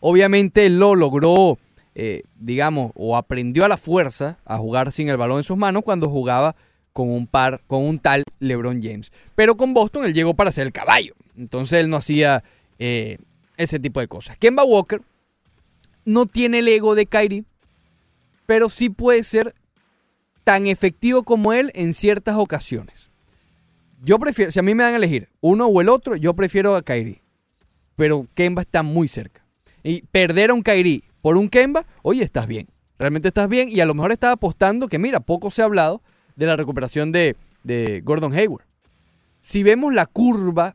Obviamente 0.00 0.66
él 0.66 0.78
lo 0.78 0.94
logró, 0.94 1.58
eh, 1.94 2.22
digamos, 2.36 2.92
o 2.94 3.16
aprendió 3.16 3.64
a 3.64 3.68
la 3.68 3.76
fuerza 3.76 4.38
a 4.44 4.58
jugar 4.58 4.92
sin 4.92 5.08
el 5.08 5.16
balón 5.16 5.38
en 5.38 5.44
sus 5.44 5.56
manos 5.56 5.82
cuando 5.82 6.08
jugaba 6.08 6.56
con 6.92 7.10
un 7.10 7.26
par, 7.26 7.62
con 7.66 7.84
un 7.84 7.98
tal 7.98 8.24
LeBron 8.38 8.82
James. 8.82 9.12
Pero 9.34 9.56
con 9.56 9.74
Boston 9.74 10.04
él 10.04 10.14
llegó 10.14 10.34
para 10.34 10.52
ser 10.52 10.66
el 10.66 10.72
caballo. 10.72 11.14
Entonces 11.36 11.80
él 11.80 11.90
no 11.90 11.96
hacía 11.96 12.44
eh, 12.78 13.18
ese 13.56 13.78
tipo 13.78 14.00
de 14.00 14.08
cosas. 14.08 14.36
Kemba 14.38 14.64
Walker 14.64 15.02
no 16.04 16.26
tiene 16.26 16.60
el 16.60 16.68
ego 16.68 16.94
de 16.94 17.06
Kyrie, 17.06 17.44
pero 18.46 18.68
sí 18.68 18.90
puede 18.90 19.24
ser 19.24 19.54
tan 20.44 20.66
efectivo 20.66 21.22
como 21.22 21.52
él 21.52 21.70
en 21.74 21.94
ciertas 21.94 22.36
ocasiones. 22.36 23.10
Yo 24.02 24.18
prefiero, 24.18 24.50
si 24.50 24.58
a 24.58 24.62
mí 24.62 24.74
me 24.74 24.82
dan 24.82 24.92
a 24.92 24.96
elegir 24.96 25.30
uno 25.40 25.66
o 25.66 25.80
el 25.80 25.88
otro, 25.88 26.14
yo 26.14 26.34
prefiero 26.34 26.76
a 26.76 26.82
Kyrie. 26.82 27.22
Pero 27.96 28.26
Kemba 28.34 28.62
está 28.62 28.82
muy 28.82 29.08
cerca. 29.08 29.43
Y 29.84 30.02
perder 30.02 30.50
a 30.50 30.54
un 30.54 30.62
Kyrie 30.62 31.04
por 31.22 31.36
un 31.36 31.48
Kemba, 31.48 31.86
oye, 32.02 32.24
estás 32.24 32.48
bien. 32.48 32.66
Realmente 32.98 33.28
estás 33.28 33.48
bien. 33.48 33.68
Y 33.70 33.80
a 33.80 33.86
lo 33.86 33.94
mejor 33.94 34.10
estás 34.10 34.32
apostando 34.32 34.88
que, 34.88 34.98
mira, 34.98 35.20
poco 35.20 35.50
se 35.50 35.62
ha 35.62 35.66
hablado 35.66 36.02
de 36.34 36.46
la 36.46 36.56
recuperación 36.56 37.12
de, 37.12 37.36
de 37.62 38.00
Gordon 38.00 38.32
Hayward. 38.32 38.64
Si 39.40 39.62
vemos 39.62 39.94
la 39.94 40.06
curva, 40.06 40.74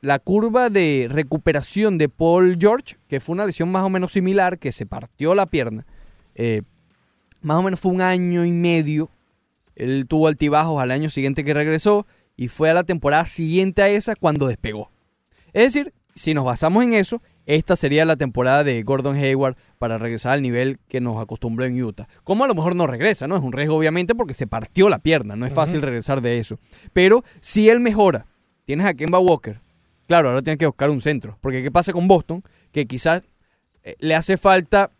la 0.00 0.18
curva 0.18 0.70
de 0.70 1.06
recuperación 1.10 1.98
de 1.98 2.08
Paul 2.08 2.58
George, 2.60 2.96
que 3.08 3.20
fue 3.20 3.34
una 3.34 3.46
lesión 3.46 3.70
más 3.70 3.84
o 3.84 3.90
menos 3.90 4.12
similar, 4.12 4.58
que 4.58 4.72
se 4.72 4.86
partió 4.86 5.34
la 5.34 5.46
pierna, 5.46 5.86
eh, 6.34 6.62
más 7.42 7.58
o 7.58 7.62
menos 7.62 7.80
fue 7.80 7.92
un 7.92 8.00
año 8.00 8.44
y 8.44 8.50
medio. 8.50 9.08
Él 9.76 10.06
tuvo 10.08 10.26
altibajos 10.26 10.82
al 10.82 10.90
año 10.90 11.10
siguiente 11.10 11.44
que 11.44 11.54
regresó 11.54 12.06
y 12.36 12.48
fue 12.48 12.70
a 12.70 12.74
la 12.74 12.84
temporada 12.84 13.26
siguiente 13.26 13.82
a 13.82 13.88
esa 13.88 14.16
cuando 14.16 14.48
despegó. 14.48 14.90
Es 15.52 15.72
decir, 15.72 15.92
si 16.14 16.34
nos 16.34 16.44
basamos 16.44 16.82
en 16.84 16.94
eso, 16.94 17.22
esta 17.48 17.76
sería 17.76 18.04
la 18.04 18.16
temporada 18.16 18.62
de 18.62 18.82
Gordon 18.82 19.16
Hayward 19.16 19.56
para 19.78 19.96
regresar 19.98 20.32
al 20.32 20.42
nivel 20.42 20.78
que 20.86 21.00
nos 21.00 21.16
acostumbró 21.20 21.64
en 21.64 21.82
Utah. 21.82 22.06
Como 22.22 22.44
a 22.44 22.46
lo 22.46 22.54
mejor 22.54 22.76
no 22.76 22.86
regresa, 22.86 23.26
¿no? 23.26 23.36
Es 23.36 23.42
un 23.42 23.52
riesgo 23.52 23.74
obviamente 23.76 24.14
porque 24.14 24.34
se 24.34 24.46
partió 24.46 24.88
la 24.88 24.98
pierna, 24.98 25.34
no 25.34 25.46
es 25.46 25.52
fácil 25.54 25.80
regresar 25.82 26.20
de 26.20 26.38
eso. 26.38 26.58
Pero 26.92 27.24
si 27.40 27.68
él 27.70 27.80
mejora, 27.80 28.26
tienes 28.66 28.86
a 28.86 28.92
Kemba 28.94 29.18
Walker, 29.18 29.60
claro, 30.06 30.28
ahora 30.28 30.42
tienes 30.42 30.58
que 30.58 30.66
buscar 30.66 30.90
un 30.90 31.00
centro. 31.00 31.38
Porque 31.40 31.62
¿qué 31.62 31.70
pasa 31.70 31.92
con 31.92 32.06
Boston? 32.06 32.42
Que 32.70 32.86
quizás 32.86 33.22
eh, 33.82 33.96
le 33.98 34.14
hace 34.14 34.36
falta 34.36 34.90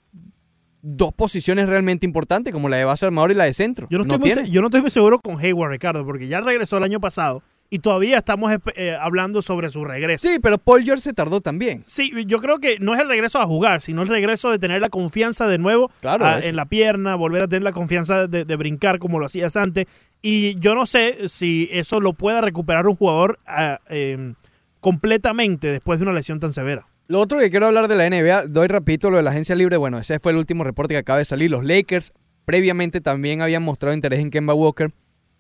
dos 0.81 1.13
posiciones 1.13 1.69
realmente 1.69 2.07
importantes, 2.07 2.53
como 2.53 2.69
la 2.69 2.77
de 2.79 2.85
base 2.85 3.05
armador 3.05 3.31
y 3.33 3.35
la 3.35 3.45
de 3.45 3.53
centro. 3.53 3.89
Yo 3.91 3.99
no, 3.99 4.05
estoy 4.05 4.19
muy, 4.19 4.29
tiene. 4.31 4.43
se- 4.47 4.51
yo 4.51 4.61
no 4.63 4.69
estoy 4.69 4.81
muy 4.81 4.91
seguro 4.91 5.21
con 5.21 5.39
Hayward, 5.39 5.71
Ricardo, 5.73 6.05
porque 6.07 6.29
ya 6.29 6.41
regresó 6.41 6.79
el 6.79 6.85
año 6.85 7.01
pasado 7.01 7.43
y 7.71 7.81
todavía 7.81 8.19
estamos 8.19 8.53
eh, 8.77 8.97
hablando 8.99 9.43
sobre 9.43 9.71
su 9.71 9.85
regreso. 9.85 10.27
Sí, 10.27 10.39
pero 10.41 10.59
Paul 10.59 10.85
George 10.85 11.03
se 11.03 11.13
tardó 11.13 11.41
también. 11.41 11.83
Sí, 11.85 12.11
yo 12.27 12.39
creo 12.39 12.59
que 12.59 12.79
no 12.79 12.95
es 12.95 13.01
el 13.01 13.09
regreso 13.09 13.41
a 13.41 13.47
jugar, 13.47 13.81
sino 13.81 14.03
el 14.03 14.09
regreso 14.09 14.51
de 14.51 14.59
tener 14.59 14.81
la 14.81 14.89
confianza 14.89 15.47
de 15.47 15.59
nuevo 15.59 15.91
Claro, 16.01 16.25
ah, 16.25 16.41
en 16.41 16.57
la 16.57 16.67
pierna, 16.67 17.15
volver 17.15 17.43
a 17.43 17.49
tener 17.49 17.63
la 17.63 17.73
confianza 17.73 18.27
de, 18.27 18.45
de 18.45 18.57
brincar 18.57 18.99
como 18.99 19.19
lo 19.19 19.27
hacías 19.27 19.57
antes. 19.57 19.87
Y 20.23 20.59
yo 20.59 20.75
no 20.75 20.87
sé 20.87 21.29
si 21.29 21.69
eso 21.73 22.01
lo 22.01 22.13
pueda 22.13 22.41
recuperar 22.41 22.87
un 22.87 22.97
jugador 22.97 23.39
ah, 23.47 23.81
eh, 23.89 24.35
completamente 24.81 25.69
después 25.69 25.99
de 25.99 26.05
una 26.05 26.13
lesión 26.13 26.41
tan 26.41 26.53
severa. 26.53 26.87
Lo 27.07 27.21
otro 27.21 27.39
que 27.39 27.51
quiero 27.51 27.67
hablar 27.67 27.89
de 27.89 27.97
la 27.97 28.09
NBA, 28.09 28.49
doy 28.49 28.69
rapidito 28.69 29.11
lo 29.11 29.17
de 29.17 29.23
la 29.23 29.31
agencia 29.31 29.55
libre. 29.55 29.77
Bueno, 29.77 29.99
ese 29.99 30.19
fue 30.19 30.33
el 30.33 30.39
último 30.39 30.65
reporte 30.65 30.95
que 30.95 30.99
acaba 30.99 31.19
de 31.19 31.25
salir. 31.25 31.51
Los 31.51 31.65
Lakers 31.65 32.13
previamente 32.45 33.01
también 33.01 33.41
habían 33.41 33.63
mostrado 33.63 33.95
interés 33.95 34.21
en 34.21 34.31
Kemba 34.31 34.55
Walker. 34.55 34.91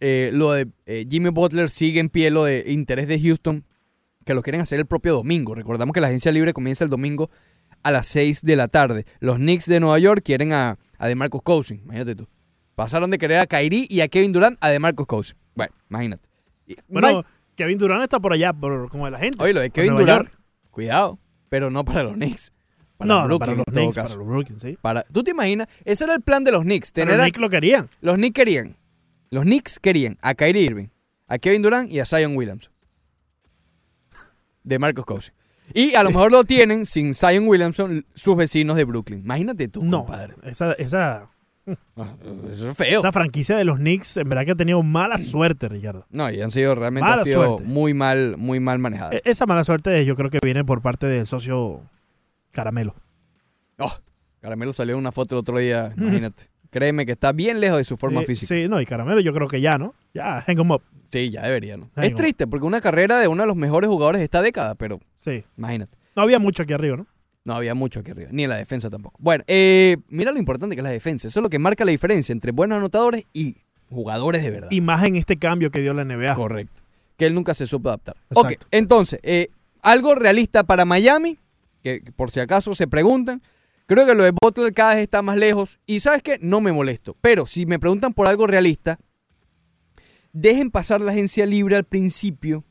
Eh, 0.00 0.30
lo 0.32 0.52
de 0.52 0.68
eh, 0.86 1.06
Jimmy 1.10 1.30
Butler 1.30 1.70
sigue 1.70 2.00
en 2.00 2.08
pie, 2.08 2.30
lo 2.30 2.44
de 2.44 2.64
interés 2.68 3.08
de 3.08 3.20
Houston, 3.20 3.64
que 4.24 4.34
lo 4.34 4.42
quieren 4.42 4.60
hacer 4.60 4.78
el 4.78 4.86
propio 4.86 5.14
domingo. 5.14 5.54
Recordamos 5.54 5.92
que 5.92 6.00
la 6.00 6.06
agencia 6.08 6.30
libre 6.32 6.52
comienza 6.52 6.84
el 6.84 6.90
domingo 6.90 7.30
a 7.82 7.90
las 7.90 8.06
6 8.08 8.42
de 8.42 8.56
la 8.56 8.68
tarde. 8.68 9.04
Los 9.20 9.36
Knicks 9.38 9.66
de 9.66 9.80
Nueva 9.80 9.98
York 9.98 10.22
quieren 10.24 10.52
a, 10.52 10.78
a 10.98 11.06
DeMarcus 11.08 11.42
Cousins, 11.42 11.82
imagínate 11.82 12.14
tú. 12.14 12.28
Pasaron 12.74 13.10
de 13.10 13.18
querer 13.18 13.38
a 13.40 13.46
Kyrie 13.46 13.86
y 13.90 14.00
a 14.00 14.08
Kevin 14.08 14.32
Durant 14.32 14.56
a 14.60 14.68
DeMarcus 14.68 15.06
Cousins. 15.06 15.36
Bueno, 15.54 15.74
imagínate. 15.90 16.28
Bueno, 16.88 17.08
Mike- 17.08 17.28
Kevin 17.56 17.78
Durant 17.78 18.02
está 18.04 18.20
por 18.20 18.32
allá, 18.32 18.52
por, 18.52 18.88
como 18.90 19.06
de 19.06 19.10
la 19.10 19.18
gente. 19.18 19.42
Oye, 19.42 19.52
lo 19.52 19.60
de 19.60 19.70
Kevin 19.70 19.96
Durant, 19.96 20.28
York. 20.28 20.38
cuidado, 20.70 21.18
pero 21.48 21.70
no 21.70 21.84
para 21.84 22.04
los 22.04 22.12
Knicks. 22.14 22.52
Para 22.96 23.08
No, 23.08 23.24
Brooklyn, 23.26 23.38
para 23.38 23.52
los 23.52 23.58
en 23.66 23.72
todo 23.74 23.82
Knicks, 23.84 23.94
caso. 23.96 24.08
para 24.14 24.18
los 24.18 24.28
Brooklyn, 24.28 24.60
sí. 24.60 24.78
Para- 24.80 25.02
¿Tú 25.02 25.24
te 25.24 25.30
imaginas? 25.32 25.66
Ese 25.84 26.04
era 26.04 26.14
el 26.14 26.20
plan 26.22 26.44
de 26.44 26.52
los 26.52 26.62
Knicks. 26.62 26.92
Pero 26.92 27.06
Tener 27.06 27.16
los 27.16 27.22
a- 27.22 27.26
Knicks 27.26 27.40
lo 27.40 27.50
querían. 27.50 27.88
Los 28.00 28.14
Knicks 28.16 28.34
querían. 28.34 28.76
Los 29.30 29.44
Knicks 29.44 29.78
querían 29.78 30.16
a 30.22 30.34
Kyrie 30.34 30.62
Irving, 30.62 30.88
a 31.26 31.38
Kevin 31.38 31.62
Durant 31.62 31.90
y 31.90 32.00
a 32.00 32.06
Zion 32.06 32.36
Williamson. 32.36 32.72
De 34.64 34.78
Marcos 34.78 35.04
Cousins. 35.04 35.34
Y 35.74 35.94
a 35.94 36.02
lo 36.02 36.10
mejor 36.10 36.32
lo 36.32 36.44
tienen 36.44 36.86
sin 36.86 37.14
Zion 37.14 37.46
Williamson 37.46 38.06
sus 38.14 38.36
vecinos 38.36 38.76
de 38.76 38.84
Brooklyn. 38.84 39.20
Imagínate 39.20 39.68
tú, 39.68 39.84
No, 39.84 40.00
compadre. 40.04 40.34
esa, 40.44 40.72
esa, 40.72 41.28
Ah, 41.96 42.14
Eso 42.50 42.70
es 42.70 42.76
feo. 42.78 42.98
esa 43.00 43.12
franquicia 43.12 43.54
de 43.54 43.64
los 43.64 43.76
Knicks 43.76 44.16
en 44.16 44.26
verdad 44.30 44.46
que 44.46 44.52
ha 44.52 44.56
tenido 44.56 44.82
mala 44.82 45.18
suerte, 45.22 45.68
Ricardo. 45.68 46.06
No, 46.08 46.30
y 46.30 46.40
han 46.40 46.50
sido 46.50 46.74
realmente 46.74 47.06
han 47.06 47.24
sido 47.24 47.58
muy 47.58 47.92
mal, 47.92 48.36
muy 48.38 48.58
mal 48.58 48.78
manejadas. 48.78 49.12
E- 49.16 49.22
Esa 49.26 49.44
mala 49.44 49.64
suerte 49.64 50.02
yo 50.06 50.16
creo 50.16 50.30
que 50.30 50.38
viene 50.42 50.64
por 50.64 50.80
parte 50.80 51.06
del 51.06 51.26
socio 51.26 51.82
Caramelo. 52.52 52.94
Oh, 53.78 53.92
Caramelo 54.40 54.72
salió 54.72 54.94
en 54.94 55.00
una 55.00 55.12
foto 55.12 55.34
el 55.34 55.40
otro 55.40 55.58
día, 55.58 55.92
imagínate. 55.96 56.44
Créeme 56.70 57.06
que 57.06 57.12
está 57.12 57.32
bien 57.32 57.60
lejos 57.60 57.78
de 57.78 57.84
su 57.84 57.96
forma 57.96 58.22
Eh, 58.22 58.26
física. 58.26 58.54
Sí, 58.54 58.68
no, 58.68 58.80
y 58.80 58.86
Caramelo 58.86 59.20
yo 59.20 59.32
creo 59.32 59.48
que 59.48 59.60
ya, 59.60 59.78
¿no? 59.78 59.94
Ya, 60.14 60.40
hang 60.46 60.58
'em 60.58 60.70
up. 60.70 60.82
Sí, 61.10 61.30
ya 61.30 61.42
debería, 61.42 61.76
¿no? 61.78 61.90
Es 61.96 62.14
triste 62.14 62.46
porque 62.46 62.66
una 62.66 62.80
carrera 62.82 63.18
de 63.18 63.28
uno 63.28 63.42
de 63.42 63.46
los 63.46 63.56
mejores 63.56 63.88
jugadores 63.88 64.18
de 64.18 64.24
esta 64.24 64.42
década, 64.42 64.74
pero 64.74 65.00
Sí. 65.16 65.42
imagínate. 65.56 65.96
No 66.14 66.22
había 66.22 66.38
mucho 66.38 66.62
aquí 66.64 66.74
arriba, 66.74 66.96
¿no? 66.98 67.06
No 67.44 67.54
había 67.54 67.74
mucho 67.74 68.00
aquí 68.00 68.10
arriba, 68.10 68.28
ni 68.30 68.42
en 68.44 68.50
la 68.50 68.56
defensa 68.56 68.90
tampoco. 68.90 69.16
Bueno, 69.18 69.42
eh, 69.46 69.96
mira 70.08 70.32
lo 70.32 70.38
importante 70.38 70.76
que 70.76 70.80
es 70.80 70.84
la 70.84 70.90
defensa. 70.90 71.28
Eso 71.28 71.40
es 71.40 71.42
lo 71.42 71.48
que 71.48 71.58
marca 71.58 71.84
la 71.86 71.92
diferencia 71.92 72.32
entre 72.34 72.52
buenos 72.52 72.76
anotadores 72.76 73.24
y 73.32 73.56
jugadores 73.88 74.42
de 74.42 74.50
verdad. 74.50 74.68
Y 74.70 74.82
más 74.82 75.02
en 75.04 75.16
este 75.16 75.38
cambio 75.38 75.70
que 75.70 75.80
dio 75.80 75.94
la 75.94 76.02
NBA. 76.04 76.34
Correcto. 76.34 76.82
Que 77.16 77.24
él 77.26 77.34
nunca 77.34 77.54
se 77.54 77.64
supo 77.64 77.88
adaptar. 77.88 78.16
Exacto. 78.30 78.54
Ok, 78.54 78.68
entonces, 78.70 79.18
eh, 79.22 79.48
algo 79.80 80.14
realista 80.14 80.64
para 80.64 80.84
Miami, 80.84 81.38
que 81.82 82.02
por 82.16 82.30
si 82.30 82.40
acaso 82.40 82.74
se 82.74 82.86
preguntan. 82.86 83.40
Creo 83.88 84.04
que 84.04 84.14
lo 84.14 84.22
de 84.22 84.34
Butler 84.38 84.74
cada 84.74 84.94
vez 84.94 85.04
está 85.04 85.22
más 85.22 85.38
lejos. 85.38 85.80
Y 85.86 86.00
sabes 86.00 86.22
qué, 86.22 86.38
no 86.42 86.60
me 86.60 86.72
molesto. 86.72 87.16
Pero 87.22 87.46
si 87.46 87.64
me 87.64 87.78
preguntan 87.78 88.12
por 88.12 88.28
algo 88.28 88.46
realista, 88.46 88.98
dejen 90.34 90.70
pasar 90.70 91.00
la 91.00 91.12
agencia 91.12 91.46
libre 91.46 91.74
al 91.74 91.84
principio, 91.84 92.64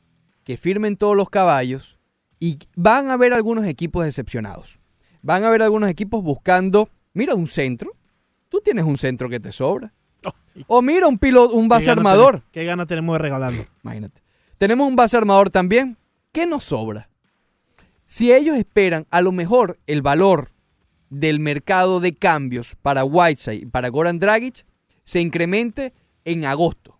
que 0.44 0.56
firmen 0.56 0.96
todos 0.96 1.16
los 1.16 1.28
caballos 1.28 1.98
y 2.38 2.60
van 2.76 3.10
a 3.10 3.14
haber 3.14 3.34
algunos 3.34 3.66
equipos 3.66 4.04
decepcionados. 4.04 4.78
Van 5.20 5.42
a 5.42 5.48
haber 5.48 5.62
algunos 5.62 5.90
equipos 5.90 6.22
buscando, 6.22 6.88
mira, 7.14 7.34
un 7.34 7.48
centro. 7.48 7.96
Tú 8.48 8.60
tienes 8.60 8.84
un 8.84 8.96
centro 8.96 9.28
que 9.28 9.40
te 9.40 9.50
sobra. 9.50 9.92
O 10.68 10.82
mira, 10.82 11.08
un 11.08 11.18
piloto, 11.18 11.54
un 11.54 11.64
¿Qué 11.64 11.68
base 11.68 11.90
armador. 11.90 12.42
¿Qué 12.52 12.64
gana 12.64 12.86
tenemos 12.86 13.14
de 13.14 13.18
regalarlo? 13.18 13.66
Imagínate. 13.82 14.22
Tenemos 14.56 14.88
un 14.88 14.94
base 14.94 15.16
armador 15.16 15.50
también. 15.50 15.96
¿Qué 16.30 16.46
nos 16.46 16.62
sobra? 16.64 17.10
Si 18.06 18.32
ellos 18.32 18.56
esperan, 18.56 19.06
a 19.10 19.20
lo 19.20 19.32
mejor 19.32 19.78
el 19.86 20.02
valor 20.02 20.50
del 21.10 21.40
mercado 21.40 22.00
de 22.00 22.14
cambios 22.14 22.76
para 22.82 23.04
Whiteside 23.04 23.62
y 23.62 23.66
para 23.66 23.88
Goran 23.88 24.18
Dragic 24.18 24.64
se 25.04 25.20
incremente 25.20 25.94
en 26.24 26.44
agosto. 26.44 26.97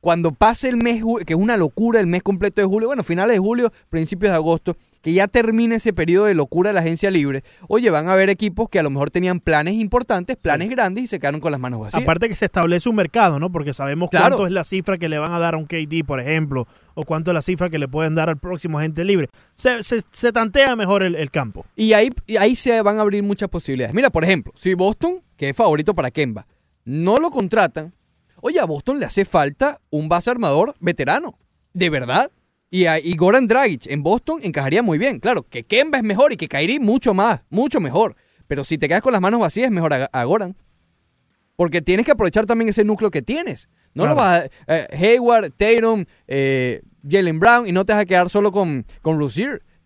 Cuando 0.00 0.30
pase 0.30 0.68
el 0.68 0.76
mes, 0.76 1.02
que 1.26 1.32
es 1.32 1.38
una 1.38 1.56
locura 1.56 1.98
el 1.98 2.06
mes 2.06 2.22
completo 2.22 2.60
de 2.60 2.66
julio, 2.68 2.86
bueno, 2.88 3.02
finales 3.02 3.34
de 3.34 3.38
julio, 3.40 3.72
principios 3.88 4.30
de 4.30 4.36
agosto, 4.36 4.76
que 5.02 5.12
ya 5.12 5.26
termine 5.26 5.76
ese 5.76 5.92
periodo 5.92 6.26
de 6.26 6.34
locura 6.34 6.70
de 6.70 6.74
la 6.74 6.80
agencia 6.80 7.10
libre, 7.10 7.42
oye, 7.68 7.90
van 7.90 8.06
a 8.08 8.12
haber 8.12 8.28
equipos 8.28 8.68
que 8.68 8.78
a 8.78 8.82
lo 8.84 8.90
mejor 8.90 9.10
tenían 9.10 9.40
planes 9.40 9.74
importantes, 9.74 10.36
planes 10.36 10.68
grandes 10.70 11.04
y 11.04 11.06
se 11.08 11.18
quedaron 11.18 11.40
con 11.40 11.50
las 11.50 11.60
manos 11.60 11.80
vacías. 11.80 12.02
Aparte 12.02 12.28
que 12.28 12.34
se 12.36 12.44
establece 12.44 12.88
un 12.88 12.94
mercado, 12.96 13.38
¿no? 13.40 13.50
Porque 13.50 13.74
sabemos 13.74 14.10
Claro. 14.10 14.36
cuánto 14.36 14.46
es 14.46 14.52
la 14.52 14.64
cifra 14.64 14.96
que 14.98 15.08
le 15.08 15.18
van 15.18 15.32
a 15.32 15.38
dar 15.40 15.54
a 15.54 15.56
un 15.58 15.66
KD, 15.66 16.04
por 16.06 16.20
ejemplo, 16.20 16.68
o 16.94 17.02
cuánto 17.04 17.30
es 17.32 17.34
la 17.34 17.42
cifra 17.42 17.68
que 17.68 17.78
le 17.78 17.88
pueden 17.88 18.14
dar 18.14 18.28
al 18.28 18.38
próximo 18.38 18.78
agente 18.78 19.04
libre. 19.04 19.28
Se, 19.56 19.82
se- 19.82 20.02
se 20.12 20.32
tantea 20.32 20.76
mejor 20.76 21.02
el, 21.02 21.14
el 21.16 21.30
campo. 21.32 21.64
Y 21.74 21.94
ahí, 21.94 22.10
y 22.26 22.36
ahí 22.36 22.54
se 22.54 22.80
van 22.82 22.98
a 22.98 23.02
abrir 23.02 23.22
muchas 23.24 23.48
posibilidades. 23.48 23.94
Mira, 23.94 24.10
por 24.10 24.22
ejemplo, 24.24 24.52
si 24.56 24.74
Boston, 24.74 25.20
que 25.36 25.48
es 25.48 25.56
favorito 25.56 25.94
para 25.94 26.10
Kemba, 26.12 26.46
no 26.84 27.18
lo 27.18 27.30
contratan, 27.30 27.92
oye, 28.46 28.58
a 28.60 28.64
Boston 28.64 28.98
le 28.98 29.06
hace 29.06 29.24
falta 29.24 29.80
un 29.90 30.08
base 30.08 30.30
armador 30.30 30.74
veterano. 30.80 31.38
De 31.72 31.90
verdad. 31.90 32.30
Y, 32.70 32.86
a- 32.86 32.98
y 32.98 33.14
Goran 33.16 33.46
Dragic 33.46 33.86
en 33.86 34.02
Boston 34.02 34.40
encajaría 34.42 34.82
muy 34.82 34.98
bien. 34.98 35.20
Claro, 35.20 35.42
que 35.42 35.64
Kemba 35.64 35.98
es 35.98 36.04
mejor 36.04 36.32
y 36.32 36.36
que 36.36 36.48
Kyrie 36.48 36.80
mucho 36.80 37.14
más, 37.14 37.42
mucho 37.50 37.80
mejor. 37.80 38.16
Pero 38.48 38.64
si 38.64 38.78
te 38.78 38.88
quedas 38.88 39.02
con 39.02 39.12
las 39.12 39.20
manos 39.22 39.40
vacías, 39.40 39.66
es 39.66 39.72
mejor 39.72 39.92
a, 39.94 40.04
a 40.12 40.24
Goran. 40.24 40.56
Porque 41.56 41.80
tienes 41.80 42.04
que 42.04 42.12
aprovechar 42.12 42.44
también 42.46 42.68
ese 42.68 42.84
núcleo 42.84 43.10
que 43.10 43.22
tienes. 43.22 43.68
No 43.94 44.06
lo 44.06 44.14
vas 44.14 44.48
a, 44.68 44.74
eh, 44.76 44.86
Hayward, 44.92 45.52
Tatum, 45.56 46.04
eh, 46.26 46.82
Jalen 47.08 47.38
Brown 47.40 47.66
y 47.66 47.72
no 47.72 47.84
te 47.86 47.94
vas 47.94 48.02
a 48.02 48.04
quedar 48.04 48.28
solo 48.28 48.52
con, 48.52 48.84
con 49.00 49.18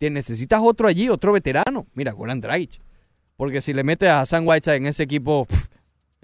Necesitas 0.00 0.60
otro 0.62 0.88
allí, 0.88 1.08
otro 1.08 1.32
veterano. 1.32 1.86
Mira, 1.94 2.12
Goran 2.12 2.40
Dragic. 2.40 2.80
Porque 3.36 3.60
si 3.60 3.72
le 3.72 3.84
metes 3.84 4.08
a 4.08 4.26
Sam 4.26 4.46
Whiteside 4.48 4.76
en 4.76 4.86
ese 4.86 5.02
equipo, 5.04 5.44
pff, 5.46 5.66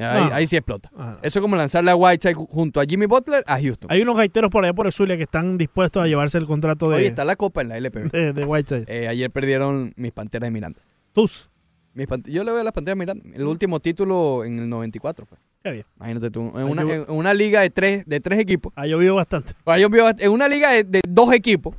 ahí, 0.04 0.24
No. 0.28 0.34
ahí 0.34 0.46
sí 0.46 0.56
explota. 0.56 0.90
Ah. 0.96 1.18
Eso 1.22 1.38
es 1.38 1.42
como 1.42 1.56
lanzarle 1.56 1.90
a 1.90 1.96
Whiteside 1.96 2.34
ju- 2.34 2.48
junto 2.50 2.80
a 2.80 2.84
Jimmy 2.84 3.06
Butler 3.06 3.42
a 3.46 3.60
Houston. 3.60 3.90
Hay 3.90 4.02
unos 4.02 4.16
gaiteros 4.16 4.50
por 4.50 4.64
allá 4.64 4.74
por 4.74 4.86
el 4.86 4.92
Zulia 4.92 5.16
que 5.16 5.22
están 5.22 5.56
dispuestos 5.58 6.02
a 6.02 6.06
llevarse 6.06 6.36
el 6.38 6.46
contrato 6.46 6.90
de, 6.90 6.96
Oye, 6.96 7.06
está 7.06 7.24
la 7.24 7.36
copa 7.36 7.62
en 7.62 7.68
la 7.70 7.76
LPB. 7.78 8.10
de, 8.10 8.32
de 8.32 8.44
Whiteside. 8.44 8.84
Eh, 8.88 9.08
ayer 9.08 9.30
perdieron 9.30 9.92
mis 9.96 10.12
Panteras 10.12 10.46
de 10.46 10.50
Miranda. 10.50 10.80
¿Tus? 11.12 11.48
Mis 11.94 12.06
Pant- 12.06 12.28
yo 12.28 12.44
le 12.44 12.50
veo 12.52 12.60
a 12.60 12.64
las 12.64 12.72
Panteras 12.74 12.98
de 12.98 13.06
Miranda. 13.06 13.24
El 13.34 13.44
último 13.46 13.80
título 13.80 14.44
en 14.44 14.58
el 14.58 14.68
94 14.68 15.24
fue. 15.24 15.38
Qué 15.62 15.70
bien. 15.72 15.86
Imagínate 15.96 16.30
tú. 16.30 16.52
En 16.56 16.64
una, 16.64 16.82
en 16.82 17.04
una 17.08 17.32
liga 17.32 17.62
de 17.62 17.70
tres, 17.70 18.04
de 18.06 18.20
tres 18.20 18.38
equipos. 18.38 18.72
Ha 18.76 18.86
llovido 18.86 19.14
bastante. 19.14 19.54
Ha 19.64 19.78
llovido 19.78 20.08
En 20.18 20.30
una 20.30 20.46
liga 20.46 20.70
de, 20.72 20.84
de 20.84 21.00
dos 21.08 21.32
equipos. 21.32 21.74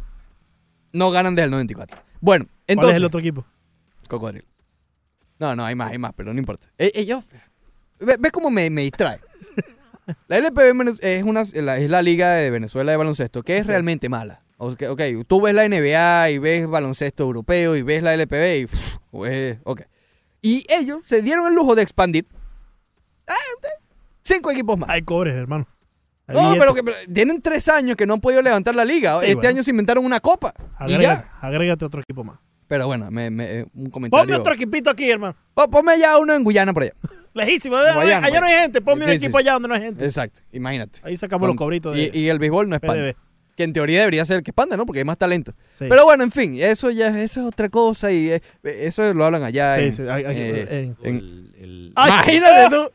No 0.91 1.11
ganan 1.11 1.35
desde 1.35 1.45
el 1.45 1.51
94. 1.51 1.99
Bueno, 2.19 2.45
entonces. 2.65 2.77
¿Cuál 2.77 2.89
es 2.91 2.97
el 2.97 3.05
otro 3.05 3.19
equipo? 3.19 3.45
Cocodrilo. 4.09 4.45
No, 5.39 5.55
no, 5.55 5.63
hay 5.65 5.75
más, 5.75 5.91
hay 5.91 5.99
más, 5.99 6.13
pero 6.15 6.33
no 6.33 6.39
importa. 6.39 6.67
Eh, 6.79 6.91
eh, 6.95 7.05
yo- 7.05 7.21
¿Ves 7.99 8.17
ves 8.19 8.31
cómo 8.31 8.49
me, 8.49 8.69
me 8.69 8.81
distrae? 8.81 9.19
La 10.27 10.37
LPB 10.37 10.97
es, 11.01 11.23
una, 11.23 11.43
la- 11.53 11.77
es 11.77 11.89
la 11.89 12.01
liga 12.01 12.31
de 12.31 12.49
Venezuela 12.49 12.91
de 12.91 12.97
baloncesto, 12.97 13.43
que 13.43 13.57
es 13.57 13.67
realmente 13.67 14.07
mala. 14.07 14.41
Ok, 14.57 14.83
ok, 14.89 15.01
tú 15.27 15.41
ves 15.41 15.53
la 15.53 15.67
NBA 15.67 16.29
y 16.31 16.37
ves 16.39 16.67
baloncesto 16.67 17.23
europeo 17.23 17.75
y 17.75 17.81
ves 17.81 18.01
la 18.01 18.13
LPB 18.15 18.59
y... 18.61 18.65
pff, 18.67 18.97
pues, 19.11 19.57
ok. 19.65 19.81
Y 20.41 20.65
ellos 20.69 21.01
se 21.05 21.21
dieron 21.21 21.47
el 21.47 21.53
lujo 21.55 21.75
de 21.75 21.81
expandir. 21.81 22.25
Ah, 23.27 23.33
cinco 24.23 24.49
equipos 24.51 24.79
más. 24.79 24.89
Hay 24.89 25.01
cobres, 25.01 25.35
hermano. 25.35 25.67
Hay 26.27 26.35
No, 26.35 26.53
pero, 26.57 26.73
que, 26.73 26.83
pero 26.83 26.97
tienen 27.13 27.41
tres 27.41 27.67
años 27.69 27.95
que 27.97 28.05
no 28.05 28.13
han 28.15 28.21
podido 28.21 28.41
levantar 28.41 28.73
la 28.75 28.85
liga. 28.85 29.13
Sí, 29.19 29.25
este 29.25 29.35
bueno. 29.35 29.49
año 29.49 29.63
se 29.63 29.71
inventaron 29.71 30.05
una 30.05 30.19
copa. 30.19 30.53
Y 30.87 30.97
ya. 30.99 31.27
agrégate 31.41 31.83
otro 31.85 32.01
equipo 32.01 32.23
más. 32.23 32.39
Pero 32.67 32.87
bueno, 32.87 33.09
me, 33.11 33.29
me- 33.29 33.65
un 33.75 33.89
comentario. 33.89 34.25
Ponme 34.25 34.35
otro 34.37 34.53
equipito 34.53 34.89
aquí, 34.89 35.09
hermano. 35.09 35.35
Po- 35.53 35.69
Ponme 35.69 35.97
ya 35.99 36.17
uno 36.17 36.33
en 36.33 36.43
Guyana 36.43 36.73
por 36.73 36.83
allá. 36.83 36.93
Lejísimo. 37.33 37.75
Guayana, 37.77 38.27
allá 38.27 38.39
no 38.39 38.45
hay 38.45 38.51
pues. 38.53 38.61
gente. 38.63 38.81
Ponme 38.81 39.05
un 39.05 39.11
Sí, 39.11 39.17
equipo 39.17 39.37
sí. 39.37 39.43
allá 39.43 39.53
donde 39.53 39.67
no 39.69 39.75
hay 39.75 39.81
gente. 39.81 40.03
Exacto, 40.03 40.41
imagínate. 40.51 40.99
Ahí 41.03 41.15
sacamos 41.15 41.47
los 41.47 41.55
cobritos 41.55 41.95
de- 41.95 42.11
y, 42.13 42.19
y 42.19 42.29
el 42.29 42.39
béisbol 42.39 42.67
no 42.67 42.75
expande. 42.75 43.13
PDB. 43.13 43.27
Que 43.55 43.63
en 43.63 43.73
teoría 43.73 43.99
debería 44.01 44.23
ser 44.25 44.37
el 44.37 44.43
que 44.43 44.51
expanda, 44.51 44.77
¿no? 44.77 44.85
Porque 44.85 44.99
hay 44.99 45.05
más 45.05 45.17
talento. 45.17 45.53
Sí. 45.73 45.85
Pero 45.89 46.03
bueno, 46.05 46.23
en 46.23 46.31
fin, 46.31 46.57
eso 46.61 46.91
ya 46.91 47.07
eso 47.21 47.41
es 47.41 47.47
otra 47.47 47.69
cosa 47.69 48.11
y 48.11 48.29
eh, 48.29 48.41
eso 48.63 49.13
lo 49.15 49.25
hablan 49.25 49.43
allá 49.43 49.75
Sí, 49.77 49.81
en, 49.83 49.93
sí, 49.93 50.01
hay- 50.03 50.25
hay- 50.25 50.35
eh, 50.37 50.93
en- 51.03 51.51
en- 51.55 51.91
Ay. 51.95 52.11
Imagínate 52.11 52.75
tú. 52.75 52.91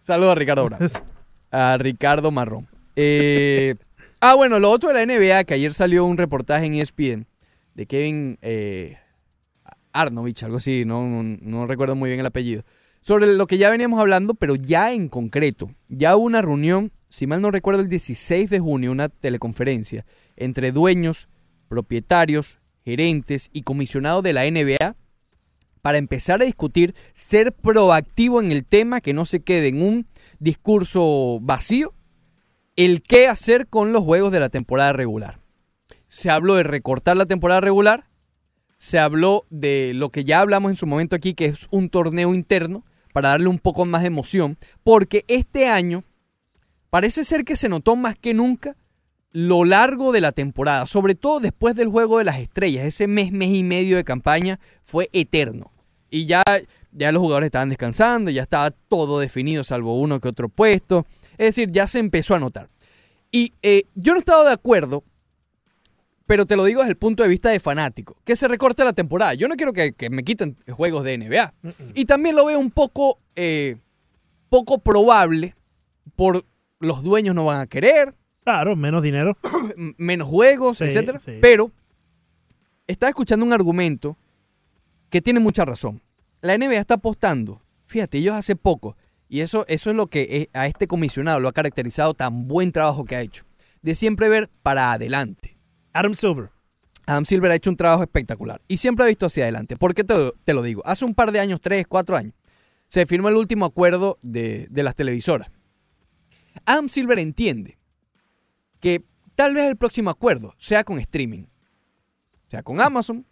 Saludos 0.00 0.32
a 0.32 0.34
Ricardo 0.34 0.64
Brown. 0.64 0.90
A 1.52 1.76
Ricardo 1.78 2.30
Marrón. 2.32 2.66
Eh, 2.96 3.74
ah, 4.20 4.34
bueno, 4.34 4.58
lo 4.58 4.70
otro 4.70 4.88
de 4.92 4.94
la 4.94 5.02
NBA, 5.06 5.44
que 5.44 5.54
ayer 5.54 5.72
salió 5.74 6.04
un 6.04 6.16
reportaje 6.18 6.66
en 6.66 6.74
ESPN 6.74 7.26
de 7.74 7.86
Kevin 7.86 8.38
eh, 8.42 8.98
Arnovich, 9.92 10.42
algo 10.42 10.56
así, 10.58 10.84
no, 10.84 11.06
no, 11.06 11.22
no 11.40 11.66
recuerdo 11.66 11.94
muy 11.94 12.10
bien 12.10 12.20
el 12.20 12.26
apellido, 12.26 12.64
sobre 13.00 13.26
lo 13.34 13.46
que 13.46 13.58
ya 13.58 13.70
veníamos 13.70 14.00
hablando, 14.00 14.34
pero 14.34 14.54
ya 14.54 14.92
en 14.92 15.08
concreto. 15.08 15.70
Ya 15.88 16.16
hubo 16.16 16.24
una 16.24 16.42
reunión, 16.42 16.90
si 17.08 17.26
mal 17.26 17.42
no 17.42 17.50
recuerdo, 17.50 17.82
el 17.82 17.88
16 17.88 18.48
de 18.48 18.60
junio, 18.60 18.90
una 18.90 19.08
teleconferencia 19.08 20.06
entre 20.36 20.72
dueños, 20.72 21.28
propietarios, 21.68 22.58
gerentes 22.84 23.50
y 23.52 23.62
comisionados 23.62 24.22
de 24.22 24.32
la 24.32 24.50
NBA 24.50 24.96
para 25.84 25.98
empezar 25.98 26.40
a 26.40 26.46
discutir, 26.46 26.94
ser 27.12 27.52
proactivo 27.52 28.40
en 28.40 28.50
el 28.50 28.64
tema, 28.64 29.02
que 29.02 29.12
no 29.12 29.26
se 29.26 29.40
quede 29.40 29.68
en 29.68 29.82
un 29.82 30.06
discurso 30.38 31.40
vacío, 31.42 31.92
el 32.74 33.02
qué 33.02 33.28
hacer 33.28 33.66
con 33.66 33.92
los 33.92 34.02
juegos 34.02 34.32
de 34.32 34.40
la 34.40 34.48
temporada 34.48 34.94
regular. 34.94 35.43
Se 36.14 36.30
habló 36.30 36.54
de 36.54 36.62
recortar 36.62 37.16
la 37.16 37.26
temporada 37.26 37.60
regular, 37.60 38.06
se 38.78 39.00
habló 39.00 39.46
de 39.50 39.90
lo 39.94 40.10
que 40.10 40.22
ya 40.22 40.38
hablamos 40.38 40.70
en 40.70 40.76
su 40.76 40.86
momento 40.86 41.16
aquí, 41.16 41.34
que 41.34 41.46
es 41.46 41.66
un 41.72 41.90
torneo 41.90 42.34
interno, 42.34 42.84
para 43.12 43.30
darle 43.30 43.48
un 43.48 43.58
poco 43.58 43.84
más 43.84 44.02
de 44.02 44.06
emoción, 44.06 44.56
porque 44.84 45.24
este 45.26 45.66
año 45.66 46.04
parece 46.88 47.24
ser 47.24 47.44
que 47.44 47.56
se 47.56 47.68
notó 47.68 47.96
más 47.96 48.14
que 48.16 48.32
nunca 48.32 48.76
lo 49.32 49.64
largo 49.64 50.12
de 50.12 50.20
la 50.20 50.30
temporada, 50.30 50.86
sobre 50.86 51.16
todo 51.16 51.40
después 51.40 51.74
del 51.74 51.88
juego 51.88 52.18
de 52.18 52.24
las 52.24 52.38
estrellas, 52.38 52.84
ese 52.84 53.08
mes, 53.08 53.32
mes 53.32 53.48
y 53.48 53.64
medio 53.64 53.96
de 53.96 54.04
campaña 54.04 54.60
fue 54.84 55.10
eterno. 55.12 55.72
Y 56.10 56.26
ya, 56.26 56.44
ya 56.92 57.10
los 57.10 57.22
jugadores 57.22 57.48
estaban 57.48 57.70
descansando, 57.70 58.30
ya 58.30 58.42
estaba 58.42 58.70
todo 58.70 59.18
definido, 59.18 59.64
salvo 59.64 59.98
uno 59.98 60.20
que 60.20 60.28
otro 60.28 60.48
puesto. 60.48 61.06
Es 61.32 61.56
decir, 61.56 61.72
ya 61.72 61.88
se 61.88 61.98
empezó 61.98 62.36
a 62.36 62.38
notar. 62.38 62.70
Y 63.32 63.52
eh, 63.62 63.86
yo 63.96 64.12
no 64.12 64.18
he 64.18 64.20
estado 64.20 64.44
de 64.44 64.52
acuerdo, 64.52 65.02
pero 66.26 66.46
te 66.46 66.56
lo 66.56 66.64
digo 66.64 66.80
desde 66.80 66.92
el 66.92 66.96
punto 66.96 67.22
de 67.22 67.28
vista 67.28 67.50
de 67.50 67.60
fanático, 67.60 68.16
que 68.24 68.36
se 68.36 68.48
recorte 68.48 68.84
la 68.84 68.92
temporada. 68.92 69.34
Yo 69.34 69.48
no 69.48 69.56
quiero 69.56 69.72
que, 69.72 69.92
que 69.92 70.10
me 70.10 70.22
quiten 70.24 70.56
juegos 70.70 71.04
de 71.04 71.18
NBA. 71.18 71.54
Y 71.94 72.04
también 72.06 72.34
lo 72.36 72.44
veo 72.46 72.58
un 72.58 72.70
poco, 72.70 73.18
eh, 73.36 73.76
poco 74.48 74.78
probable 74.78 75.54
por 76.16 76.44
los 76.80 77.02
dueños 77.02 77.34
no 77.34 77.44
van 77.44 77.60
a 77.60 77.66
querer, 77.66 78.14
Claro, 78.44 78.76
menos 78.76 79.02
dinero. 79.02 79.38
menos 79.96 80.28
juegos, 80.28 80.76
Sí, 80.78 80.84
etcétera. 80.84 81.18
sí. 81.18 81.38
Pero 81.40 81.70
estaba 82.86 83.08
escuchando 83.08 83.44
un 83.46 83.54
argumento 83.54 84.18
que 85.08 85.22
tiene 85.22 85.40
mucha 85.40 85.64
razón. 85.64 86.02
La 86.42 86.58
NBA 86.58 86.76
está 86.78 86.94
apostando. 86.94 87.62
Fíjate, 87.86 88.18
ellos 88.18 88.34
hace 88.34 88.54
poco, 88.54 88.96
y 89.30 89.40
eso, 89.40 89.64
eso 89.66 89.90
es 89.90 89.96
lo 89.96 90.08
que 90.08 90.22
eh, 90.22 90.50
a 90.52 90.66
este 90.66 90.86
comisionado 90.86 91.40
lo 91.40 91.48
ha 91.48 91.52
caracterizado 91.52 92.12
tan 92.12 92.46
buen 92.46 92.70
trabajo 92.72 93.04
que 93.04 93.16
ha 93.16 93.22
hecho, 93.22 93.44
de 93.80 93.94
siempre 93.94 94.28
ver 94.28 94.50
para 94.62 94.92
adelante. 94.92 95.53
Adam 95.94 96.12
Silver. 96.14 96.50
Adam 97.06 97.24
Silver 97.24 97.50
ha 97.50 97.54
hecho 97.54 97.70
un 97.70 97.76
trabajo 97.76 98.02
espectacular 98.02 98.60
y 98.68 98.76
siempre 98.78 99.04
ha 99.04 99.08
visto 99.08 99.26
hacia 99.26 99.44
adelante. 99.44 99.76
¿Por 99.76 99.94
qué 99.94 100.04
te, 100.04 100.52
lo- 100.54 100.62
digo? 100.62 100.82
Hace 100.84 101.04
un 101.04 101.14
par 101.14 101.32
de 101.32 101.40
años, 101.40 101.60
tres, 101.60 101.86
cuatro 101.86 102.16
años, 102.16 102.34
se 102.88 103.06
firmó 103.06 103.28
el 103.28 103.36
último 103.36 103.64
acuerdo 103.64 104.18
de, 104.22 104.66
de 104.70 104.82
las 104.82 104.94
televisoras. 104.94 105.48
Adam 106.66 106.88
Silver 106.88 107.18
entiende 107.18 107.78
que 108.80 109.02
tal 109.34 109.54
vez 109.54 109.64
el 109.68 109.76
próximo 109.76 110.10
acuerdo 110.10 110.54
sea 110.58 110.84
con 110.84 110.98
streaming. 110.98 111.44
Sea 112.48 112.62
con 112.62 112.80
Amazon, 112.80 113.26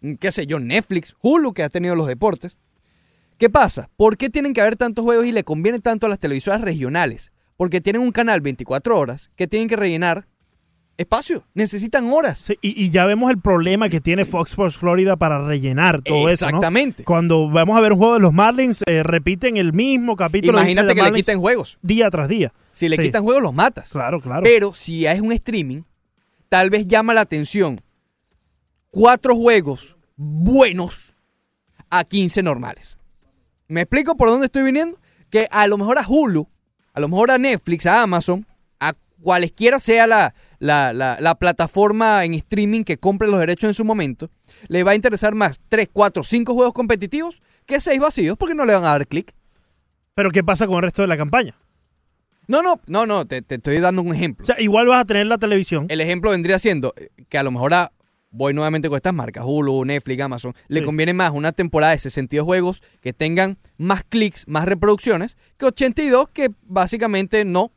mm, 0.00 0.14
qué 0.14 0.30
sé 0.30 0.46
yo, 0.46 0.58
Netflix, 0.58 1.14
Hulu, 1.20 1.52
que 1.54 1.62
ha 1.62 1.70
tenido 1.70 1.94
los 1.94 2.06
deportes. 2.06 2.56
¿Qué 3.38 3.48
pasa? 3.50 3.88
¿Por 3.96 4.16
qué 4.16 4.30
tienen 4.30 4.52
que 4.52 4.60
haber 4.60 4.76
tantos 4.76 5.04
juegos 5.04 5.26
y 5.26 5.32
le 5.32 5.44
conviene 5.44 5.78
tanto 5.78 6.06
a 6.06 6.08
las 6.08 6.18
televisoras 6.18 6.60
regionales? 6.60 7.32
Porque 7.56 7.80
tienen 7.80 8.02
un 8.02 8.12
canal 8.12 8.40
24 8.40 8.98
horas 8.98 9.30
que 9.36 9.46
tienen 9.48 9.68
que 9.68 9.76
rellenar 9.76 10.26
espacio. 10.98 11.44
Necesitan 11.54 12.04
horas. 12.12 12.44
Sí, 12.46 12.58
y, 12.60 12.84
y 12.84 12.90
ya 12.90 13.06
vemos 13.06 13.30
el 13.30 13.40
problema 13.40 13.88
que 13.88 14.00
tiene 14.02 14.24
Fox 14.26 14.50
Sports 14.50 14.76
Florida 14.76 15.16
para 15.16 15.42
rellenar 15.42 16.02
todo 16.02 16.28
eso. 16.28 16.44
¿no? 16.44 16.48
Exactamente. 16.58 17.04
Cuando 17.04 17.48
vamos 17.48 17.78
a 17.78 17.80
ver 17.80 17.92
un 17.92 17.98
juego 17.98 18.14
de 18.14 18.20
los 18.20 18.32
Marlins, 18.34 18.82
eh, 18.86 19.02
repiten 19.02 19.56
el 19.56 19.72
mismo 19.72 20.16
capítulo. 20.16 20.52
Imagínate 20.58 20.88
de 20.88 20.94
que 20.96 21.02
le 21.02 21.12
quiten 21.12 21.40
juegos. 21.40 21.78
Día 21.80 22.10
tras 22.10 22.28
día. 22.28 22.52
Si 22.72 22.88
le 22.88 22.96
Sí. 22.96 23.02
quitan 23.02 23.22
juegos, 23.24 23.42
los 23.42 23.54
matas. 23.54 23.88
Claro, 23.90 24.20
claro. 24.20 24.42
Pero 24.42 24.74
si 24.74 25.06
es 25.06 25.20
un 25.20 25.32
streaming, 25.32 25.82
tal 26.48 26.68
vez 26.70 26.86
llama 26.86 27.14
la 27.14 27.22
atención 27.22 27.80
cuatro 28.90 29.34
juegos 29.36 29.96
buenos 30.16 31.14
a 31.90 32.04
15 32.04 32.42
normales. 32.42 32.96
¿Me 33.68 33.82
explico 33.82 34.16
por 34.16 34.28
dónde 34.28 34.46
estoy 34.46 34.62
viniendo? 34.64 34.98
Que 35.30 35.46
a 35.50 35.66
lo 35.66 35.78
mejor 35.78 35.98
a 35.98 36.06
Hulu, 36.06 36.48
a 36.94 37.00
lo 37.00 37.08
mejor 37.08 37.30
a 37.30 37.38
Netflix, 37.38 37.86
a 37.86 38.02
Amazon, 38.02 38.46
cualesquiera 39.22 39.80
sea 39.80 40.06
la, 40.06 40.34
la, 40.58 40.92
la- 40.92 41.18
la 41.20 41.34
plataforma 41.36 42.24
en 42.24 42.34
streaming 42.34 42.84
que 42.84 42.98
compre 42.98 43.28
los 43.28 43.40
derechos 43.40 43.68
en 43.68 43.74
su 43.74 43.84
momento, 43.84 44.30
le 44.68 44.82
va 44.84 44.92
a 44.92 44.94
interesar 44.94 45.34
más 45.34 45.58
3, 45.68 45.88
4, 45.92 46.22
5 46.24 46.54
juegos 46.54 46.72
competitivos 46.74 47.40
que 47.66 47.80
6 47.80 48.00
vacíos 48.00 48.36
porque 48.38 48.54
no 48.54 48.64
le 48.64 48.74
van 48.74 48.84
a 48.84 48.90
dar 48.90 49.06
clic. 49.06 49.34
Pero 50.14 50.30
¿qué 50.30 50.42
pasa 50.42 50.66
con 50.66 50.76
el 50.76 50.82
resto 50.82 51.02
de 51.02 51.08
la 51.08 51.16
campaña? 51.16 51.56
No, 52.48 52.62
no, 52.62 52.80
no, 52.86 53.04
no, 53.06 53.26
te, 53.26 53.42
te 53.42 53.56
estoy 53.56 53.78
dando 53.78 54.00
un 54.02 54.14
ejemplo. 54.14 54.42
O 54.42 54.46
sea, 54.46 54.58
igual 54.60 54.86
vas 54.86 55.02
a 55.02 55.04
tener 55.04 55.26
la 55.26 55.36
televisión. 55.38 55.86
El 55.90 56.00
ejemplo 56.00 56.30
vendría 56.30 56.58
siendo 56.58 56.94
eh, 56.96 57.10
que 57.28 57.36
a 57.38 57.42
lo 57.42 57.50
mejor 57.50 57.74
a, 57.74 57.92
voy 58.30 58.54
nuevamente 58.54 58.88
con 58.88 58.96
estas 58.96 59.12
marcas, 59.12 59.44
Hulu, 59.46 59.84
Netflix, 59.84 60.22
Amazon, 60.22 60.54
le 60.68 60.80
Sí. 60.80 60.86
conviene 60.86 61.12
más 61.12 61.30
una 61.30 61.52
temporada 61.52 61.92
de 61.92 61.98
62 61.98 62.44
juegos 62.46 62.82
que 63.02 63.12
tengan 63.12 63.58
más 63.76 64.02
clics, 64.08 64.44
más 64.48 64.64
reproducciones, 64.64 65.36
que 65.58 65.66
82 65.66 66.28
que 66.30 66.50
básicamente 66.62 67.44
no. 67.44 67.70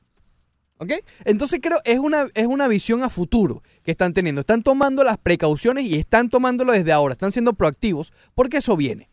¿Ok? 0.82 0.94
Entonces 1.26 1.60
creo 1.62 1.78
es 1.86 2.00
una, 2.00 2.26
es 2.34 2.48
una 2.48 2.68
visión 2.68 3.04
a 3.04 3.10
futuro 3.12 3.62
que 3.84 3.92
están 3.92 4.14
teniendo. 4.14 4.42
Están 4.42 4.64
tomando 4.64 5.04
las 5.04 5.18
precauciones 5.20 5.86
y 5.86 5.96
están 5.96 6.28
tomándolo 6.28 6.72
desde 6.74 6.92
ahora. 6.92 7.14
Están 7.14 7.32
siendo 7.32 7.54
proactivos 7.54 8.12
porque 8.34 8.58
eso 8.58 8.76
viene. 8.76 9.08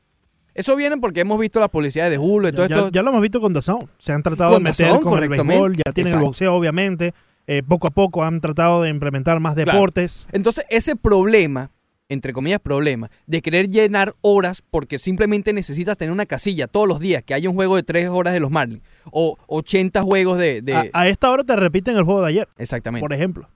Eso 0.55 0.75
viene 0.77 0.97
porque 0.97 1.21
hemos 1.21 1.39
visto 1.39 1.61
las 1.61 1.69
publicidades 1.69 2.11
de 2.11 2.19
Hulu 2.19 2.49
y 2.49 2.53
todo 2.53 2.67
Ya, 2.67 2.77
esto. 2.77 2.89
ya 2.91 3.03
lo 3.03 3.11
hemos 3.11 3.21
visto 3.21 3.41
con 3.41 3.53
DAZN. 3.53 3.87
Se 3.99 4.13
han 4.13 4.23
tratado 4.23 4.55
Con 4.55 4.65
de 4.65 4.71
meter 4.71 5.01
con 5.03 5.23
el 5.23 5.29
béisbol, 5.29 5.77
ya 5.77 5.93
tienen 5.93 6.15
el 6.15 6.21
boxeo, 6.21 6.55
obviamente. 6.55 7.13
Eh, 7.47 7.63
poco 7.63 7.87
a 7.87 7.91
poco 7.91 8.25
han 8.25 8.41
tratado 8.41 8.83
de 8.83 8.89
implementar 8.89 9.39
más 9.39 9.55
Claro. 9.55 9.73
deportes. 9.73 10.27
Entonces, 10.33 10.65
ese 10.71 10.97
problema, 10.97 11.71
entre 12.09 12.33
comillas 12.33 12.61
problema, 12.61 13.11
de 13.27 13.43
querer 13.43 13.69
llenar 13.69 14.15
horas 14.23 14.63
porque 14.71 14.99
simplemente 14.99 15.53
necesitas 15.53 15.97
tener 15.97 16.13
una 16.13 16.27
casilla 16.27 16.67
todos 16.67 16.89
los 16.89 17.01
días, 17.01 17.23
que 17.23 17.35
haya 17.35 17.49
un 17.51 17.55
juego 17.55 17.77
de 17.77 17.83
3 17.83 18.09
horas 18.09 18.33
de 18.33 18.41
los 18.41 18.51
Marlins, 18.51 18.83
o 19.11 19.37
80 19.47 20.03
juegos 20.03 20.39
de... 20.39 20.63
de- 20.63 20.75
A, 20.75 20.87
a 20.93 21.09
esta 21.09 21.31
hora 21.31 21.45
te 21.45 21.55
repiten 21.57 21.97
el 21.97 22.05
juego 22.05 22.23
de 22.23 22.29
ayer, 22.29 22.49
Exactamente. 22.57 23.03
por 23.03 23.13
ejemplo. 23.13 23.49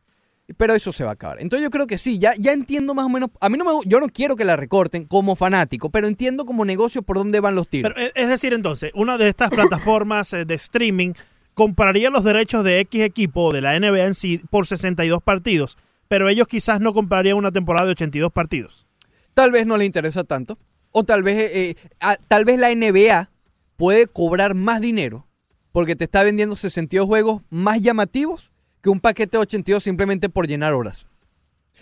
Pero 0.56 0.74
eso 0.74 0.92
se 0.92 1.02
va 1.04 1.10
a 1.10 1.12
acabar. 1.14 1.40
Entonces 1.40 1.62
yo 1.64 1.70
creo 1.70 1.86
que 1.86 1.96
sí, 1.96 2.18
ya, 2.18 2.32
ya 2.38 2.52
entiendo 2.52 2.92
más 2.92 3.06
o 3.06 3.08
menos. 3.08 3.30
A 3.40 3.48
mí 3.48 3.56
no 3.56 3.64
me, 3.64 3.70
yo 3.86 4.00
no 4.00 4.08
quiero 4.08 4.36
que 4.36 4.44
la 4.44 4.56
recorten 4.56 5.04
como 5.06 5.34
fanático, 5.34 5.88
pero 5.88 6.08
entiendo 6.08 6.44
como 6.44 6.64
negocio 6.66 7.00
por 7.02 7.16
dónde 7.16 7.40
van 7.40 7.54
los 7.54 7.68
tiros. 7.68 7.92
Pero, 7.94 8.06
eh, 8.08 8.12
es 8.14 8.28
decir, 8.28 8.52
entonces, 8.52 8.90
una 8.94 9.16
de 9.16 9.28
estas 9.28 9.48
plataformas 9.50 10.30
eh, 10.34 10.44
de 10.44 10.54
streaming 10.54 11.12
compraría 11.54 12.10
los 12.10 12.24
derechos 12.24 12.64
de 12.64 12.80
X 12.80 13.00
equipo 13.02 13.52
de 13.52 13.62
la 13.62 13.78
NBA 13.78 14.04
en 14.04 14.14
sí 14.14 14.42
por 14.50 14.66
62 14.66 15.22
partidos, 15.22 15.78
pero 16.12 16.28
ellos 16.28 16.46
quizás 16.46 16.78
no 16.78 16.92
comprarían 16.92 17.38
una 17.38 17.52
temporada 17.52 17.86
de 17.86 17.92
82 17.92 18.30
partidos. 18.30 18.86
Tal 19.32 19.50
vez 19.50 19.64
no 19.66 19.78
le 19.78 19.86
interesa 19.86 20.24
tanto. 20.24 20.58
O 20.90 21.04
tal 21.04 21.22
vez, 21.22 21.38
eh, 21.38 21.70
eh, 21.70 21.74
a- 22.00 22.16
tal 22.28 22.44
vez 22.44 22.58
la 22.60 22.70
NBA 22.70 23.30
puede 23.78 24.06
cobrar 24.08 24.54
más 24.54 24.82
dinero 24.82 25.26
porque 25.72 25.96
te 25.96 26.04
está 26.04 26.22
vendiendo 26.22 26.54
62 26.54 27.06
juegos 27.06 27.40
más 27.48 27.80
llamativos 27.80 28.52
que 28.82 28.90
un 28.90 29.00
paquete 29.00 29.38
de 29.38 29.40
82 29.40 29.82
simplemente 29.82 30.28
por 30.28 30.46
llenar 30.46 30.74
horas. 30.74 31.06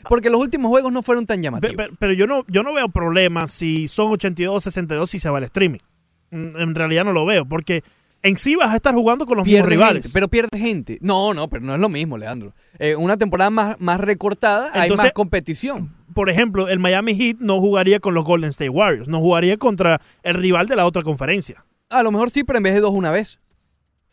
Porque 0.08 0.30
los 0.30 0.40
últimos 0.40 0.68
juegos 0.68 0.92
no 0.92 1.02
fueron 1.02 1.26
tan 1.26 1.42
llamativos. 1.42 1.74
pe- 1.74 1.90
Pero, 1.98 2.12
yo 2.12 2.28
no 2.28 2.44
yo 2.46 2.62
no 2.62 2.72
veo 2.72 2.88
problemas 2.88 3.50
si 3.50 3.88
son 3.88 4.12
82 4.12 4.54
o 4.54 4.60
62 4.60 5.10
si 5.10 5.18
se 5.18 5.28
va 5.28 5.38
al 5.38 5.44
streaming. 5.44 5.80
Mm, 6.30 6.56
En 6.56 6.74
realidad 6.76 7.04
no 7.04 7.12
lo 7.12 7.26
veo, 7.26 7.46
porque 7.46 7.82
en 8.22 8.36
sí 8.38 8.54
vas 8.56 8.70
a 8.72 8.76
estar 8.76 8.94
jugando 8.94 9.26
con 9.26 9.38
los 9.38 9.46
mismos 9.46 9.68
rivales. 9.68 10.02
gente, 10.02 10.10
pero 10.12 10.28
pierde 10.28 10.58
gente. 10.58 10.98
No, 11.00 11.32
no, 11.34 11.48
pero 11.48 11.64
no 11.64 11.74
es 11.74 11.80
lo 11.80 11.88
mismo, 11.88 12.18
Leandro. 12.18 12.52
Eh, 12.78 12.96
una 12.96 13.16
temporada 13.16 13.50
más, 13.50 13.80
más 13.80 13.98
recortada, 14.00 14.70
hay 14.74 14.88
más 14.96 15.12
competición. 15.12 15.96
Por 16.14 16.28
ejemplo, 16.28 16.68
el 16.68 16.78
Miami 16.80 17.14
Heat 17.14 17.36
no 17.40 17.60
jugaría 17.60 18.00
con 18.00 18.14
los 18.14 18.24
Golden 18.24 18.50
State 18.50 18.68
Warriors, 18.70 19.08
no 19.08 19.20
jugaría 19.20 19.56
contra 19.56 20.00
el 20.22 20.34
rival 20.34 20.66
de 20.66 20.76
la 20.76 20.84
otra 20.86 21.02
conferencia. 21.02 21.64
A 21.88 22.02
lo 22.02 22.10
mejor 22.10 22.30
sí, 22.30 22.44
pero 22.44 22.56
en 22.58 22.62
vez 22.64 22.74
de 22.74 22.80
dos, 22.80 22.90
una 22.92 23.10
vez. 23.10 23.40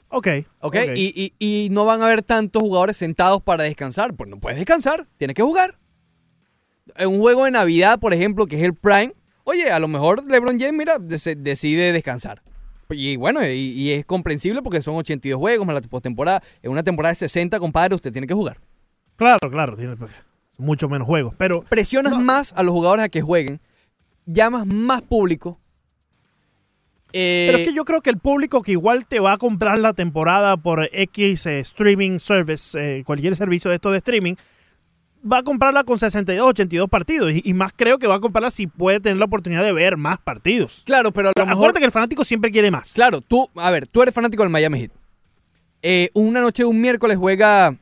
Ok. 0.09 0.27
¿Ok? 0.59 0.75
Y, 0.95 1.33
y- 1.39 1.65
y 1.65 1.69
no 1.69 1.83
van 1.85 2.01
a 2.01 2.05
haber 2.05 2.21
tantos 2.23 2.61
jugadores 2.61 2.95
sentados 2.97 3.41
para 3.41 3.63
descansar. 3.63 4.13
Pues 4.13 4.29
no 4.29 4.39
puedes 4.39 4.57
descansar, 4.57 5.05
tienes 5.17 5.35
que 5.35 5.41
jugar. 5.43 5.77
En 6.95 7.09
un 7.09 7.19
juego 7.19 7.45
de 7.45 7.51
Navidad, 7.51 7.99
por 7.99 8.13
ejemplo, 8.13 8.45
que 8.47 8.55
es 8.55 8.63
el 8.63 8.73
Prime, 8.73 9.11
oye, 9.43 9.69
a 9.69 9.79
lo 9.79 9.87
mejor 9.87 10.23
LeBron 10.25 10.59
James, 10.59 10.73
mira, 10.73 10.97
dec- 10.97 11.35
decide 11.37 11.91
descansar. 11.91 12.41
Y 12.89 13.15
bueno, 13.17 13.45
y, 13.45 13.51
y 13.51 13.91
es 13.91 14.05
comprensible 14.05 14.61
porque 14.61 14.81
son 14.81 14.95
82 14.95 15.39
juegos 15.39 15.67
más 15.67 15.75
la 15.75 15.81
postemporada. 15.81 16.41
En 16.61 16.71
una 16.71 16.83
temporada 16.83 17.11
de 17.11 17.15
60, 17.17 17.59
compadre, 17.59 17.95
usted 17.95 18.11
tiene 18.11 18.27
que 18.27 18.33
jugar. 18.33 18.59
Claro, 19.17 19.49
claro, 19.49 19.75
tiene 19.75 19.95
mucho 20.57 20.89
menos 20.89 21.07
juegos, 21.07 21.33
pero 21.37 21.63
Presionas 21.63 22.21
más 22.21 22.53
a 22.53 22.63
los 22.63 22.71
jugadores 22.71 23.05
a 23.05 23.09
que 23.09 23.21
jueguen, 23.21 23.59
llamas 24.25 24.65
más 24.65 25.01
público. 25.01 25.59
Eh, 27.13 27.47
Pero 27.47 27.57
es 27.59 27.67
que 27.67 27.73
yo 27.73 27.85
creo 27.85 28.01
que 28.01 28.09
el 28.09 28.19
público 28.19 28.61
que 28.61 28.73
igual 28.73 29.07
te 29.07 29.19
va 29.19 29.33
a 29.33 29.37
comprar 29.37 29.79
la 29.79 29.93
temporada 29.93 30.57
por 30.57 30.89
X 30.91 31.45
eh, 31.45 31.59
streaming 31.61 32.19
service, 32.19 32.77
eh, 32.77 33.03
cualquier 33.05 33.35
servicio 33.35 33.69
de 33.69 33.75
esto 33.75 33.91
de 33.91 33.99
streaming, 33.99 34.35
va 35.29 35.39
a 35.39 35.43
comprarla 35.43 35.83
con 35.83 35.97
62, 35.97 36.47
82 36.49 36.89
partidos. 36.89 37.31
Y, 37.31 37.41
y 37.45 37.53
más 37.53 37.71
creo 37.75 37.97
que 37.99 38.07
va 38.07 38.15
a 38.15 38.19
comprarla 38.19 38.51
si 38.51 38.67
puede 38.67 38.99
tener 38.99 39.17
la 39.17 39.25
oportunidad 39.25 39.63
de 39.63 39.71
ver 39.73 39.97
más 39.97 40.19
partidos. 40.19 40.81
Claro, 40.85 41.11
pero 41.11 41.29
a 41.29 41.31
lo 41.35 41.45
mejor... 41.45 41.57
Acuérdate 41.57 41.79
que 41.79 41.85
el 41.85 41.91
fanático 41.91 42.23
siempre 42.25 42.51
quiere 42.51 42.71
más. 42.71 42.93
Claro, 42.93 43.21
tú, 43.21 43.49
a 43.55 43.69
ver, 43.71 43.87
tú 43.87 44.01
eres 44.01 44.13
fanático 44.13 44.43
del 44.43 44.51
Miami 44.51 44.79
Heat. 44.81 44.91
Eh, 45.81 46.09
una 46.13 46.41
noche, 46.41 46.65
un 46.65 46.79
miércoles 46.81 47.17
juega 47.17 47.75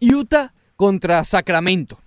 Utah 0.00 0.52
contra 0.76 1.24
Sacramento. 1.24 1.98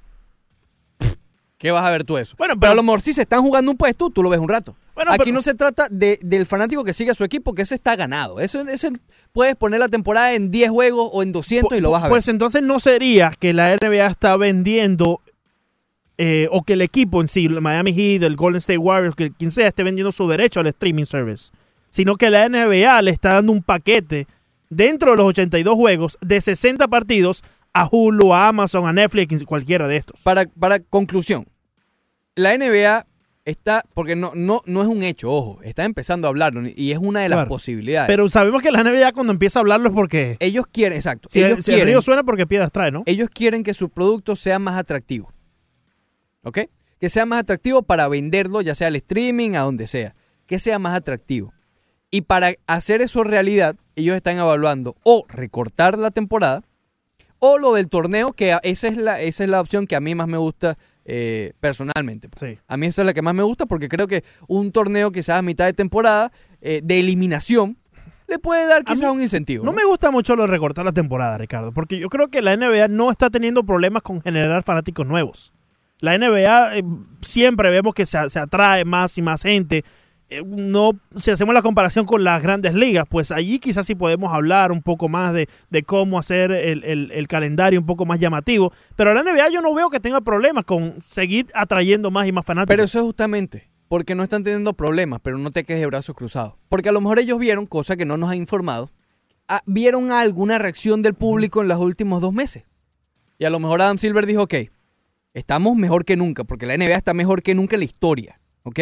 ¿Qué 1.57 1.71
vas 1.71 1.85
a 1.85 1.89
ver 1.91 2.03
tú 2.03 2.17
eso? 2.17 2.35
Bueno, 2.37 2.53
pero, 2.55 2.59
pero- 2.59 2.71
a 2.73 2.75
lo 2.75 2.83
mejor 2.83 3.01
si 3.01 3.13
se 3.13 3.21
están 3.21 3.41
jugando 3.41 3.71
un 3.71 3.77
puesto, 3.77 4.09
tú 4.09 4.21
lo 4.21 4.29
ves 4.29 4.39
un 4.39 4.49
rato. 4.49 4.75
Bueno, 4.95 5.11
Aquí 5.11 5.23
pero- 5.25 5.33
no 5.35 5.41
se 5.41 5.55
trata 5.55 5.87
de- 5.89 6.19
del 6.21 6.45
fanático 6.45 6.83
que 6.83 6.93
sigue 6.93 7.11
a 7.11 7.15
su 7.15 7.23
equipo, 7.23 7.53
que 7.53 7.63
ese 7.63 7.75
está 7.75 7.95
ganado. 7.95 8.39
Ese, 8.39 8.61
ese 8.71 8.91
puedes 9.31 9.55
poner 9.55 9.79
la 9.79 9.87
temporada 9.87 10.33
en 10.33 10.51
10 10.51 10.69
juegos 10.69 11.09
o 11.11 11.23
en 11.23 11.31
200 11.31 11.77
y 11.77 11.81
lo 11.81 11.91
vas 11.91 12.01
a 12.03 12.05
ver. 12.05 12.11
Pues 12.11 12.27
entonces 12.27 12.61
no 12.61 12.79
sería 12.79 13.31
que 13.39 13.53
la 13.53 13.73
NBA 13.73 14.05
está 14.07 14.37
vendiendo 14.37 15.21
eh, 16.19 16.47
o 16.51 16.61
que 16.61 16.73
el 16.73 16.81
equipo 16.81 17.21
en 17.21 17.27
sí, 17.27 17.45
el 17.47 17.59
Miami 17.59 17.91
Heat, 17.91 18.21
el 18.23 18.35
Golden 18.35 18.59
State 18.59 18.77
Warriors, 18.77 19.15
que 19.15 19.31
quien 19.31 19.49
sea, 19.49 19.67
esté 19.67 19.81
vendiendo 19.83 20.11
su 20.11 20.27
derecho 20.27 20.59
al 20.59 20.67
streaming 20.67 21.05
service, 21.05 21.51
sino 21.89 22.15
que 22.17 22.29
la 22.29 22.47
NBA 22.47 23.01
le 23.01 23.09
está 23.11 23.33
dando 23.33 23.51
un 23.51 23.63
paquete 23.63 24.27
dentro 24.69 25.11
de 25.11 25.17
los 25.17 25.25
82 25.27 25.73
juegos 25.75 26.17
de 26.21 26.39
60 26.39 26.87
partidos 26.87 27.43
a 27.73 27.89
Hulu, 27.91 28.31
a 28.31 28.47
Amazon, 28.49 28.87
a 28.87 28.93
Netflix, 28.93 29.43
cualquiera 29.43 29.87
de 29.87 29.97
estos. 29.97 30.21
Para, 30.21 30.45
para 30.45 30.79
conclusión, 30.79 31.45
la 32.35 32.53
NBA 32.55 33.07
está, 33.45 33.83
porque 33.93 34.15
no, 34.15 34.31
no, 34.35 34.61
no 34.65 34.81
es 34.81 34.87
un 34.87 35.03
hecho, 35.03 35.31
ojo, 35.31 35.61
está 35.63 35.83
empezando 35.85 36.27
a 36.27 36.29
hablarlo 36.29 36.61
y 36.75 36.91
es 36.91 36.97
una 36.97 37.21
de 37.21 37.29
las 37.29 37.37
Claro. 37.37 37.49
posibilidades. 37.49 38.07
Pero 38.07 38.29
sabemos 38.29 38.61
que 38.61 38.71
la 38.71 38.83
NBA 38.83 39.11
cuando 39.13 39.33
empieza 39.33 39.59
a 39.59 39.61
hablarlo 39.61 39.89
es 39.89 39.95
porque... 39.95 40.37
ellos 40.39 40.65
quieren, 40.71 40.95
exacto, 40.97 41.27
Si, 41.29 41.39
ellos 41.39 41.57
el, 41.57 41.63
si 41.63 41.71
el 41.71 41.75
quieren, 41.77 41.93
río 41.93 42.01
suena 42.01 42.23
porque 42.23 42.47
piedras 42.47 42.71
trae, 42.71 42.91
¿no? 42.91 43.03
ellos 43.05 43.29
quieren 43.29 43.63
que 43.63 43.73
su 43.73 43.89
producto 43.89 44.35
sea 44.35 44.59
más 44.59 44.77
atractivo. 44.77 45.31
¿Ok? 46.43 46.59
Que 46.99 47.09
sea 47.09 47.25
más 47.25 47.39
atractivo 47.39 47.83
para 47.83 48.07
venderlo, 48.07 48.61
ya 48.61 48.75
sea 48.75 48.87
al 48.87 48.95
streaming, 48.95 49.55
a 49.55 49.61
donde 49.61 49.87
sea. 49.87 50.15
Que 50.45 50.59
sea 50.59 50.79
más 50.79 50.93
atractivo. 50.95 51.53
Y 52.11 52.21
para 52.21 52.51
hacer 52.67 53.01
eso 53.01 53.23
realidad, 53.23 53.75
ellos 53.95 54.15
están 54.15 54.37
evaluando 54.37 54.95
o 55.03 55.25
recortar 55.27 55.97
la 55.97 56.11
temporada 56.11 56.61
o 57.39 57.57
lo 57.57 57.73
del 57.73 57.89
torneo, 57.89 58.31
que 58.33 58.53
a- 58.53 58.59
esa 58.63 58.87
es 58.87 58.95
la, 58.97 59.19
esa 59.19 59.43
es 59.43 59.49
la 59.49 59.59
opción 59.59 59.85
que 59.87 59.95
a 59.95 59.99
mí 59.99 60.15
más 60.15 60.27
me 60.27 60.37
gusta 60.37 60.77
eh, 61.05 61.53
personalmente. 61.59 62.29
Sí. 62.39 62.57
A 62.67 62.77
mí 62.77 62.87
esa 62.87 63.01
es 63.01 63.05
la 63.05 63.13
que 63.13 63.21
más 63.21 63.33
me 63.33 63.43
gusta 63.43 63.65
porque 63.65 63.89
creo 63.89 64.07
que 64.07 64.23
un 64.47 64.71
torneo 64.71 65.11
quizás 65.11 65.39
a 65.39 65.41
mitad 65.41 65.65
de 65.65 65.73
temporada 65.73 66.31
eh, 66.61 66.81
de 66.83 66.99
eliminación 66.99 67.77
le 68.27 68.39
puede 68.39 68.67
dar 68.67 68.83
quizás 68.83 69.11
un 69.11 69.21
incentivo. 69.21 69.65
No 69.65 69.73
me 69.73 69.83
gusta 69.83 70.09
mucho 70.11 70.35
lo 70.35 70.43
de 70.43 70.47
recortar 70.47 70.85
la 70.85 70.93
temporada, 70.93 71.37
Ricardo, 71.37 71.73
porque 71.73 71.99
yo 71.99 72.09
creo 72.09 72.29
que 72.29 72.41
la 72.41 72.55
NBA 72.55 72.87
no 72.87 73.11
está 73.11 73.29
teniendo 73.29 73.63
problemas 73.63 74.01
con 74.01 74.21
generar 74.21 74.63
fanáticos 74.63 75.05
nuevos. 75.05 75.53
La 75.99 76.17
NBA 76.17 76.77
eh, 76.77 76.83
siempre 77.21 77.69
vemos 77.69 77.93
que 77.93 78.05
se, 78.05 78.29
se 78.29 78.39
atrae 78.39 78.85
más 78.85 79.17
y 79.17 79.21
más 79.21 79.43
gente. 79.43 79.83
Eh, 80.37 80.43
no, 80.45 80.91
si 81.15 81.31
hacemos 81.31 81.53
la 81.53 81.61
comparación 81.61 82.05
con 82.05 82.23
las 82.23 82.41
grandes 82.41 82.73
ligas, 82.73 83.05
pues 83.09 83.31
allí 83.31 83.59
quizás 83.59 83.85
sí 83.85 83.95
podemos 83.95 84.33
hablar 84.33 84.71
un 84.71 84.81
poco 84.81 85.09
más 85.09 85.33
de, 85.33 85.47
de 85.69 85.83
cómo 85.83 86.17
hacer 86.19 86.51
el, 86.51 86.83
el- 86.83 87.27
calendario 87.27 87.79
un 87.79 87.85
poco 87.85 88.05
más 88.05 88.19
llamativo. 88.19 88.71
Pero 88.95 89.13
la 89.13 89.23
NBA 89.23 89.49
yo 89.49 89.61
no 89.61 89.73
veo 89.73 89.89
que 89.89 89.99
tenga 89.99 90.21
problemas 90.21 90.65
con 90.65 91.01
seguir 91.05 91.47
atrayendo 91.53 92.11
más 92.11 92.27
y 92.27 92.31
más 92.31 92.45
fanáticos. 92.45 92.73
Pero 92.73 92.83
eso 92.83 92.99
es 92.99 93.05
justamente 93.05 93.71
porque 93.87 94.15
no 94.15 94.23
están 94.23 94.43
teniendo 94.43 94.73
problemas, 94.73 95.19
pero 95.21 95.37
no 95.37 95.51
te 95.51 95.63
quedes 95.63 95.81
de 95.81 95.85
brazos 95.87 96.15
cruzados. 96.15 96.55
Porque 96.69 96.89
a 96.89 96.91
lo 96.91 96.99
mejor 97.01 97.19
ellos 97.19 97.37
vieron, 97.39 97.65
cosa 97.67 97.95
que 97.95 98.05
no 98.05 98.17
nos 98.17 98.31
han 98.31 98.37
informado, 98.37 98.91
ah, 99.47 99.61
vieron 99.67 100.11
alguna 100.11 100.57
reacción 100.57 101.01
del 101.03 101.13
público 101.13 101.61
en 101.61 101.67
los 101.67 101.79
últimos 101.79 102.21
dos 102.21 102.33
meses. 102.33 102.65
Y 103.37 103.45
a 103.45 103.49
lo 103.51 103.59
mejor 103.59 103.81
Adam 103.81 103.97
Silver 103.99 104.25
dijo, 104.25 104.43
ok, 104.43 104.53
estamos 105.33 105.75
mejor 105.75 106.05
que 106.05 106.15
nunca, 106.15 106.43
porque 106.43 106.65
la 106.65 106.75
NBA 106.77 106.95
está 106.95 107.13
mejor 107.13 107.41
que 107.41 107.55
nunca 107.55 107.75
en 107.75 107.81
la 107.81 107.85
historia, 107.85 108.39
¿ok? 108.63 108.79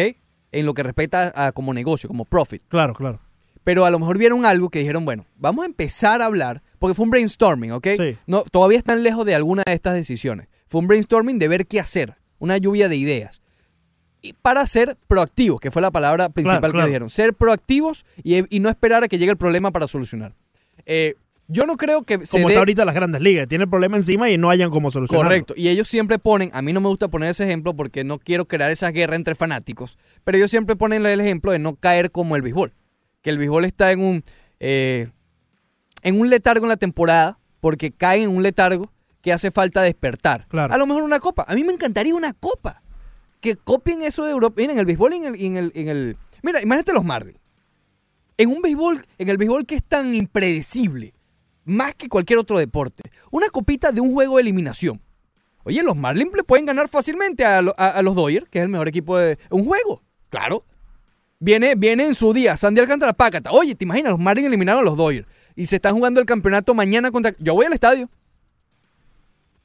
En 0.52 0.66
lo 0.66 0.74
que 0.74 0.82
respecta 0.82 1.32
a, 1.34 1.52
como 1.52 1.72
negocio, 1.74 2.08
como 2.08 2.24
profit. 2.24 2.62
Claro, 2.68 2.94
claro. 2.94 3.20
Pero 3.64 3.84
a 3.84 3.90
lo 3.90 3.98
mejor 3.98 4.18
vieron 4.18 4.44
algo 4.44 4.68
que 4.68 4.80
dijeron, 4.80 5.04
bueno, 5.04 5.24
vamos 5.36 5.62
a 5.62 5.66
empezar 5.66 6.20
a 6.20 6.26
hablar, 6.26 6.62
porque 6.78 6.94
fue 6.94 7.04
un 7.04 7.10
brainstorming, 7.10 7.72
¿ok? 7.72 7.88
Sí. 7.96 8.16
No, 8.26 8.42
todavía 8.50 8.78
están 8.78 9.02
lejos 9.02 9.24
de 9.24 9.34
alguna 9.34 9.62
de 9.64 9.72
estas 9.72 9.94
decisiones. 9.94 10.48
Fue 10.66 10.80
un 10.80 10.88
brainstorming 10.88 11.38
de 11.38 11.48
ver 11.48 11.66
qué 11.66 11.80
hacer, 11.80 12.16
una 12.38 12.56
lluvia 12.58 12.88
de 12.88 12.96
ideas. 12.96 13.40
Y 14.20 14.34
para 14.34 14.66
ser 14.66 14.96
proactivos, 15.08 15.60
que 15.60 15.70
fue 15.70 15.80
la 15.82 15.90
palabra 15.90 16.28
principal 16.28 16.60
Claro, 16.60 16.72
que 16.72 16.76
claro. 16.76 16.86
dijeron. 16.86 17.10
Ser 17.10 17.34
proactivos 17.34 18.04
y, 18.22 18.54
y 18.54 18.60
no 18.60 18.68
esperar 18.68 19.04
a 19.04 19.08
que 19.08 19.18
llegue 19.18 19.30
el 19.32 19.36
problema 19.36 19.70
para 19.70 19.86
solucionar. 19.86 20.34
Eh, 20.86 21.14
yo 21.48 21.66
no 21.66 21.76
creo 21.76 22.02
que 22.04 22.24
se 22.26 22.32
Como 22.38 22.48
dé- 22.48 22.54
está 22.54 22.60
ahorita 22.60 22.84
las 22.84 22.94
grandes 22.94 23.20
ligas, 23.20 23.46
tiene 23.48 23.64
el 23.64 23.70
problema 23.70 23.96
encima 23.96 24.30
y 24.30 24.38
no 24.38 24.48
hayan 24.50 24.70
cómo 24.70 24.90
solucionarlo. 24.90 25.28
Correcto. 25.28 25.54
Y 25.56 25.68
ellos 25.68 25.88
siempre 25.88 26.18
ponen, 26.18 26.50
a 26.54 26.62
mí 26.62 26.72
no 26.72 26.80
me 26.80 26.88
gusta 26.88 27.08
poner 27.08 27.30
ese 27.30 27.44
ejemplo 27.44 27.74
porque 27.74 28.04
no 28.04 28.18
quiero 28.18 28.46
crear 28.46 28.70
esa 28.70 28.90
guerra 28.90 29.16
entre 29.16 29.34
fanáticos, 29.34 29.98
pero 30.24 30.38
ellos 30.38 30.50
siempre 30.50 30.76
ponen 30.76 31.04
el 31.04 31.20
ejemplo 31.20 31.52
de 31.52 31.58
no 31.58 31.74
caer 31.76 32.10
como 32.10 32.36
el 32.36 32.42
béisbol. 32.42 32.72
Que 33.22 33.30
el 33.30 33.38
béisbol 33.38 33.64
está 33.64 33.92
en 33.92 34.00
un... 34.00 34.24
eh, 34.60 35.08
en 36.02 36.20
un 36.20 36.30
letargo 36.30 36.64
en 36.64 36.70
la 36.70 36.76
temporada, 36.76 37.38
porque 37.60 37.92
caen 37.92 38.24
en 38.24 38.30
un 38.30 38.42
letargo 38.42 38.90
que 39.20 39.32
hace 39.32 39.50
falta 39.52 39.82
despertar. 39.82 40.46
Claro. 40.48 40.74
A 40.74 40.76
lo 40.76 40.86
mejor 40.86 41.02
una 41.04 41.20
copa. 41.20 41.44
A 41.46 41.54
mí 41.54 41.62
me 41.62 41.72
encantaría 41.72 42.14
una 42.14 42.32
copa. 42.32 42.82
Que 43.40 43.54
copien 43.56 44.02
eso 44.02 44.24
de 44.24 44.32
Europa. 44.32 44.54
Miren, 44.58 44.72
en 44.76 44.80
el 44.80 44.86
béisbol 44.86 45.12
y 45.14 45.16
en 45.18 45.24
el, 45.26 45.40
en 45.40 45.56
el, 45.56 45.72
en 45.76 45.88
el- 45.88 46.16
Mira, 46.42 46.60
imagínate 46.62 46.92
los 46.92 47.04
Marlins. 47.04 47.38
En 48.36 48.48
un 48.48 48.62
béisbol, 48.62 49.04
en 49.18 49.28
el 49.28 49.36
béisbol 49.36 49.64
que 49.66 49.76
es 49.76 49.84
tan 49.84 50.12
impredecible, 50.14 51.14
más 51.64 51.94
que 51.94 52.08
cualquier 52.08 52.38
otro 52.38 52.58
deporte. 52.58 53.02
Una 53.30 53.48
copita 53.48 53.92
de 53.92 54.00
un 54.00 54.12
juego 54.12 54.36
de 54.36 54.42
eliminación. 54.42 55.00
Oye, 55.64 55.82
los 55.82 55.96
Marlins 55.96 56.32
le 56.34 56.42
pueden 56.42 56.66
ganar 56.66 56.88
fácilmente 56.88 57.44
a, 57.44 57.58
a- 57.58 58.02
los 58.02 58.16
Dodgers, 58.16 58.48
que 58.48 58.58
es 58.58 58.64
el 58.64 58.68
mejor 58.70 58.88
equipo 58.88 59.16
de 59.16 59.38
un 59.50 59.64
juego. 59.64 60.02
Claro. 60.28 60.64
Viene, 61.38 61.74
viene 61.74 62.06
en 62.06 62.14
su 62.14 62.32
día, 62.32 62.56
Sandy 62.56 62.80
Alcántara 62.80 63.12
Pácata. 63.12 63.50
Oye, 63.52 63.74
¿te 63.74 63.84
imaginas? 63.84 64.12
Los 64.12 64.20
Marlins 64.20 64.46
eliminaron 64.48 64.80
a 64.82 64.84
los 64.84 64.96
Dodgers. 64.96 65.26
Y 65.54 65.66
se 65.66 65.76
están 65.76 65.94
jugando 65.94 66.18
el 66.20 66.26
campeonato 66.26 66.74
mañana 66.74 67.10
contra... 67.10 67.34
Yo 67.38 67.54
voy 67.54 67.66
al 67.66 67.72
estadio. 67.72 68.08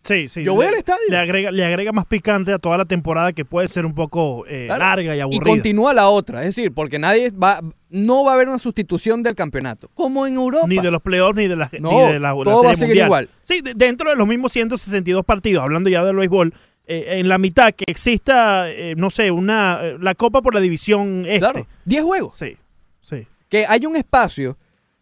Sí, 0.07 0.29
sí. 0.29 0.43
Yo 0.43 0.53
voy 0.55 0.63
le- 0.65 0.69
al 0.69 0.75
estadio. 0.75 1.01
Le 1.09 1.17
agrega, 1.17 1.51
le 1.51 1.65
agrega 1.65 1.91
más 1.91 2.05
picante 2.05 2.53
a 2.53 2.57
toda 2.59 2.77
la 2.77 2.85
temporada 2.85 3.34
que 3.34 3.43
puede 3.45 3.67
ser 3.67 3.85
un 3.85 3.93
poco 3.93 4.45
eh, 4.47 4.65
Claro. 4.67 4.79
larga 4.84 5.15
y 5.15 5.17
Y 5.17 5.21
aburrida. 5.21 5.43
continúa 5.43 5.93
la 5.93 6.07
otra. 6.09 6.39
Es 6.41 6.55
decir, 6.55 6.71
porque 6.73 6.97
nadie 6.99 7.29
va... 7.31 7.59
No 7.89 8.23
va 8.23 8.31
a 8.31 8.35
haber 8.35 8.47
una 8.49 8.59
sustitución 8.59 9.23
del 9.23 9.34
campeonato. 9.35 9.89
Como 9.93 10.25
en 10.27 10.35
Europa. 10.35 10.65
Ni 10.67 10.77
de 10.79 10.91
los 10.91 11.01
playoffs 11.01 11.38
ni 11.38 11.47
de 11.47 11.55
la, 11.55 11.69
No, 11.79 11.91
ni 11.91 12.13
de 12.13 12.19
la, 12.19 12.34
la 12.34 12.43
todo 12.43 12.63
va 12.63 12.71
a 12.71 12.75
seguir 12.75 12.88
Mundial. 12.95 13.07
igual. 13.07 13.29
Sí, 13.43 13.61
de- 13.61 13.73
dentro 13.75 14.09
de 14.09 14.15
los 14.15 14.27
mismos 14.27 14.51
162 14.51 15.23
partidos, 15.25 15.63
hablando 15.63 15.89
ya 15.89 16.03
del 16.03 16.15
béisbol, 16.17 16.53
eh, 16.85 17.19
en 17.19 17.27
la 17.29 17.38
mitad 17.38 17.73
que 17.73 17.85
exista, 17.88 18.69
eh, 18.71 18.93
no 18.97 19.09
sé, 19.09 19.29
una 19.31 19.79
eh, 19.84 19.97
la 20.01 20.15
Copa 20.15 20.41
por 20.41 20.53
la 20.53 20.59
División 20.61 21.23
Este. 21.25 21.39
Claro. 21.39 21.67
10 21.85 22.03
juegos. 22.03 22.38
Sí, 22.38 22.57
sí. 23.01 23.25
Que 23.49 23.65
haya 23.65 23.88
un 23.88 23.95
espacio 23.97 24.57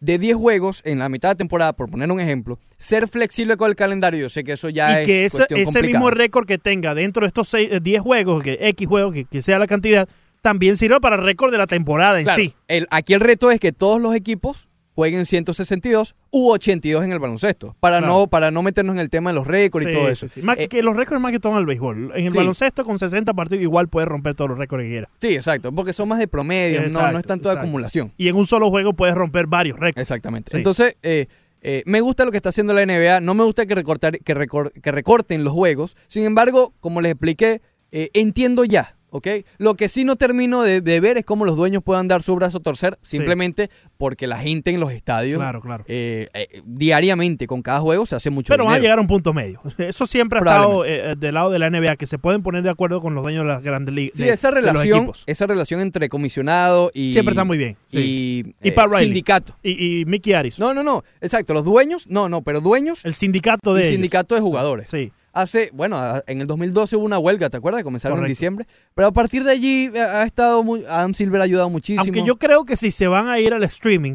de 0.06 0.18
10 0.18 0.36
juegos 0.36 0.80
en 0.84 0.98
la 1.00 1.08
mitad 1.08 1.30
de 1.30 1.34
temporada, 1.34 1.72
por 1.74 1.90
poner 1.90 2.10
un 2.12 2.20
ejemplo, 2.20 2.58
ser 2.78 3.08
flexible 3.08 3.56
con 3.56 3.68
el 3.68 3.76
calendario, 3.76 4.20
yo 4.20 4.28
sé 4.28 4.44
que 4.44 4.52
eso 4.52 4.68
ya 4.68 5.00
y 5.00 5.02
es 5.02 5.06
que 5.06 5.24
ese, 5.26 5.36
cuestión 5.38 5.60
ese 5.60 5.64
complicada. 5.66 5.92
mismo 5.98 6.10
récord 6.10 6.46
que 6.46 6.58
tenga 6.58 6.94
dentro 6.94 7.22
de 7.22 7.26
estos 7.28 7.48
seis- 7.48 7.68
eh, 7.72 7.80
10 7.82 8.00
juegos, 8.02 8.42
que 8.42 8.56
X 8.60 8.86
juegos, 8.88 9.12
que, 9.12 9.24
que 9.24 9.42
sea 9.42 9.58
la 9.58 9.66
cantidad, 9.66 10.08
también 10.42 10.76
sirva 10.76 11.00
para 11.00 11.16
el 11.16 11.22
récord 11.22 11.50
de 11.50 11.58
la 11.58 11.66
temporada 11.66 12.18
en 12.20 12.24
Claro, 12.24 12.40
sí. 12.40 12.54
el- 12.68 12.86
aquí 12.90 13.14
el 13.14 13.20
reto 13.20 13.50
es 13.50 13.58
que 13.58 13.72
todos 13.72 14.00
los 14.00 14.14
equipos 14.14 14.65
jueguen 14.96 15.26
162 15.26 16.16
u 16.32 16.50
82 16.50 17.04
en 17.04 17.12
el 17.12 17.20
baloncesto, 17.20 17.76
para 17.78 17.98
Claro. 17.98 18.12
no 18.14 18.26
para 18.26 18.50
no 18.50 18.62
meternos 18.62 18.96
en 18.96 19.00
el 19.00 19.10
tema 19.10 19.30
de 19.30 19.34
los 19.36 19.46
récords 19.46 19.86
y 19.88 19.92
todo 19.92 20.08
eso. 20.08 20.26
sí. 20.26 20.42
Más 20.42 20.56
Eh, 20.58 20.66
que 20.66 20.82
los 20.82 20.96
récords 20.96 21.20
más 21.20 21.30
que 21.30 21.38
todo 21.38 21.52
en 21.52 21.58
el 21.58 21.66
béisbol. 21.66 22.12
En 22.16 22.26
el 22.26 22.32
baloncesto 22.32 22.84
con 22.84 22.98
60 22.98 23.32
partidos 23.34 23.62
igual 23.62 23.88
puedes 23.88 24.08
romper 24.08 24.34
todos 24.34 24.50
los 24.50 24.58
récords 24.58 24.82
que 24.82 24.88
quieras. 24.90 25.10
sí, 25.20 25.28
exacto, 25.28 25.70
porque 25.72 25.92
son 25.92 26.08
más 26.08 26.18
de 26.18 26.26
promedio, 26.26 26.78
no, 26.78 26.82
no 26.82 26.86
es 26.88 26.96
Exacto, 26.96 27.28
tanto 27.28 27.48
de 27.50 27.54
acumulación. 27.60 28.12
Y 28.16 28.26
en 28.28 28.34
un 28.34 28.46
solo 28.46 28.70
juego 28.70 28.92
puedes 28.94 29.14
romper 29.14 29.46
varios 29.46 29.78
récords. 29.78 30.00
Exactamente. 30.02 30.56
Entonces, 30.56 30.96
eh, 31.04 31.26
eh, 31.62 31.82
me 31.86 32.00
gusta 32.00 32.24
lo 32.24 32.30
que 32.30 32.38
está 32.38 32.48
haciendo 32.48 32.72
la 32.72 32.82
NBA. 32.86 33.20
No 33.20 33.34
me 33.34 33.44
gusta 33.44 33.66
que, 33.66 33.74
recortar, 33.74 34.18
que, 34.18 34.34
recor- 34.34 34.72
que 34.80 34.92
recorten 34.92 35.44
los 35.44 35.52
juegos. 35.52 35.96
Sin 36.06 36.24
embargo, 36.24 36.72
como 36.80 37.00
les 37.00 37.12
expliqué, 37.12 37.60
eh, 37.92 38.10
entiendo 38.14 38.64
ya. 38.64 38.95
¿Ok? 39.16 39.26
Lo 39.58 39.74
que 39.74 39.88
sí 39.88 40.04
no 40.04 40.16
termino 40.16 40.62
de, 40.62 40.80
de 40.80 41.00
ver 41.00 41.18
es 41.18 41.24
cómo 41.24 41.44
los 41.44 41.56
dueños 41.56 41.82
puedan 41.82 42.08
dar 42.08 42.22
su 42.22 42.34
brazo 42.36 42.58
a 42.58 42.60
torcer 42.60 42.98
Sí. 43.02 43.16
simplemente 43.16 43.70
porque 43.98 44.26
la 44.26 44.38
gente 44.38 44.70
en 44.70 44.80
los 44.80 44.92
estadios 44.92 45.38
Claro, 45.38 45.60
claro. 45.60 45.84
eh, 45.88 46.28
eh, 46.34 46.62
diariamente 46.64 47.46
con 47.46 47.62
cada 47.62 47.80
juego 47.80 48.06
se 48.06 48.14
hace 48.16 48.30
mucho 48.30 48.52
Pero 48.52 48.64
van 48.64 48.72
a 48.72 48.76
dinero. 48.76 48.82
llegar 48.84 48.98
a 48.98 49.00
un 49.02 49.06
punto 49.08 49.32
medio. 49.32 49.60
Eso 49.78 50.06
siempre 50.06 50.38
ha 50.38 50.42
estado 50.42 50.84
eh, 50.84 51.14
del 51.16 51.34
lado 51.34 51.50
de 51.50 51.58
la 51.58 51.70
NBA, 51.70 51.96
que 51.96 52.06
se 52.06 52.18
pueden 52.18 52.42
poner 52.42 52.62
de 52.62 52.70
acuerdo 52.70 53.00
con 53.00 53.14
los 53.14 53.22
dueños 53.22 53.42
de 53.44 53.48
las 53.48 53.62
grandes 53.62 53.94
ligas. 53.94 54.16
Sí, 54.16 54.24
de- 54.24 54.30
esa 54.30 54.50
relación, 54.50 55.10
esa 55.26 55.46
relación 55.46 55.80
entre 55.80 56.08
comisionado 56.08 56.90
y 56.94 57.12
Siempre 57.12 57.32
está 57.32 57.44
muy 57.44 57.58
bien. 57.58 57.76
y, 57.90 58.44
sí. 58.44 58.54
eh, 58.62 58.72
Pat 58.72 58.86
Riley. 58.86 59.04
sindicato. 59.06 59.56
Y, 59.62 60.00
y 60.00 60.04
Mickey 60.04 60.32
Aris. 60.34 60.58
No, 60.58 60.74
no, 60.74 60.82
no, 60.82 61.02
exacto, 61.20 61.54
los 61.54 61.64
dueños, 61.64 62.06
no, 62.08 62.28
no, 62.28 62.42
pero 62.42 62.60
dueños 62.60 63.04
El 63.04 63.14
sindicato 63.14 63.74
de 63.74 63.80
y 63.80 63.84
ellos. 63.84 63.92
sindicato 63.94 64.34
de 64.34 64.40
jugadores. 64.40 64.88
Sí. 64.88 65.12
Hace, 65.36 65.70
bueno, 65.74 66.00
en 66.26 66.40
el 66.40 66.46
2012 66.46 66.96
hubo 66.96 67.04
una 67.04 67.18
huelga, 67.18 67.50
¿te 67.50 67.58
acuerdas? 67.58 67.82
Comenzaron 67.84 68.18
en 68.20 68.26
diciembre. 68.26 68.66
Pero 68.94 69.08
a 69.08 69.12
partir 69.12 69.44
de 69.44 69.50
allí 69.52 69.90
eh, 69.94 70.00
ha 70.00 70.24
estado 70.24 70.62
muy, 70.62 70.82
Adam 70.88 71.12
Silver 71.14 71.40
ha 71.40 71.44
ayudado 71.44 71.68
muchísimo. 71.68 72.02
Aunque 72.02 72.24
yo 72.24 72.36
creo 72.36 72.64
que 72.64 72.74
si 72.76 72.90
se 72.90 73.06
van 73.06 73.28
a 73.28 73.38
ir 73.38 73.52
al 73.52 73.62
streaming, 73.64 74.14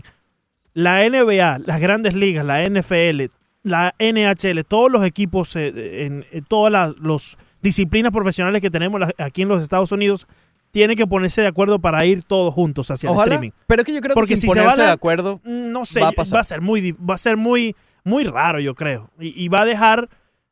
la 0.73 1.07
NBA, 1.07 1.59
las 1.65 1.79
grandes 1.79 2.15
ligas, 2.15 2.45
la 2.45 2.67
NFL, 2.67 3.25
la 3.63 3.93
NHL, 3.99 4.63
todos 4.67 4.91
los 4.91 5.05
equipos, 5.05 5.55
eh, 5.55 6.05
en, 6.05 6.25
en 6.31 6.43
todas 6.45 6.71
las 6.71 6.95
los 6.97 7.37
disciplinas 7.61 8.11
profesionales 8.11 8.59
que 8.61 8.71
tenemos 8.71 9.01
aquí 9.19 9.43
en 9.43 9.47
los 9.47 9.61
Estados 9.61 9.91
Unidos, 9.91 10.25
tienen 10.71 10.95
que 10.97 11.05
ponerse 11.05 11.41
de 11.41 11.47
acuerdo 11.47 11.77
para 11.79 12.03
ir 12.05 12.23
todos 12.23 12.53
juntos 12.53 12.89
hacia 12.89 13.11
el 13.11 13.19
streaming. 13.19 13.51
pero 13.67 13.81
es 13.81 13.85
que 13.85 13.93
yo 13.93 14.01
creo 14.01 14.15
Porque 14.15 14.33
que 14.33 14.37
si 14.37 14.47
se 14.47 14.59
van 14.61 14.79
a- 14.79 14.83
de 14.85 14.89
acuerdo, 14.91 15.39
Mm, 15.43 15.71
No 15.71 15.85
sé, 15.85 15.99
va 15.99 16.07
a 16.07 16.09
va 16.09 16.13
a, 16.13 16.15
pasar. 16.15 16.45
ser 16.45 16.61
muy, 16.61 16.93
va 16.93 17.13
a 17.15 17.17
ser 17.19 17.37
muy, 17.37 17.75
muy 18.03 18.23
raro, 18.23 18.59
yo 18.59 18.73
creo. 18.73 19.11
Y, 19.19 19.43
y 19.43 19.47
va 19.49 19.61
a 19.61 19.65
dejar. 19.65 20.09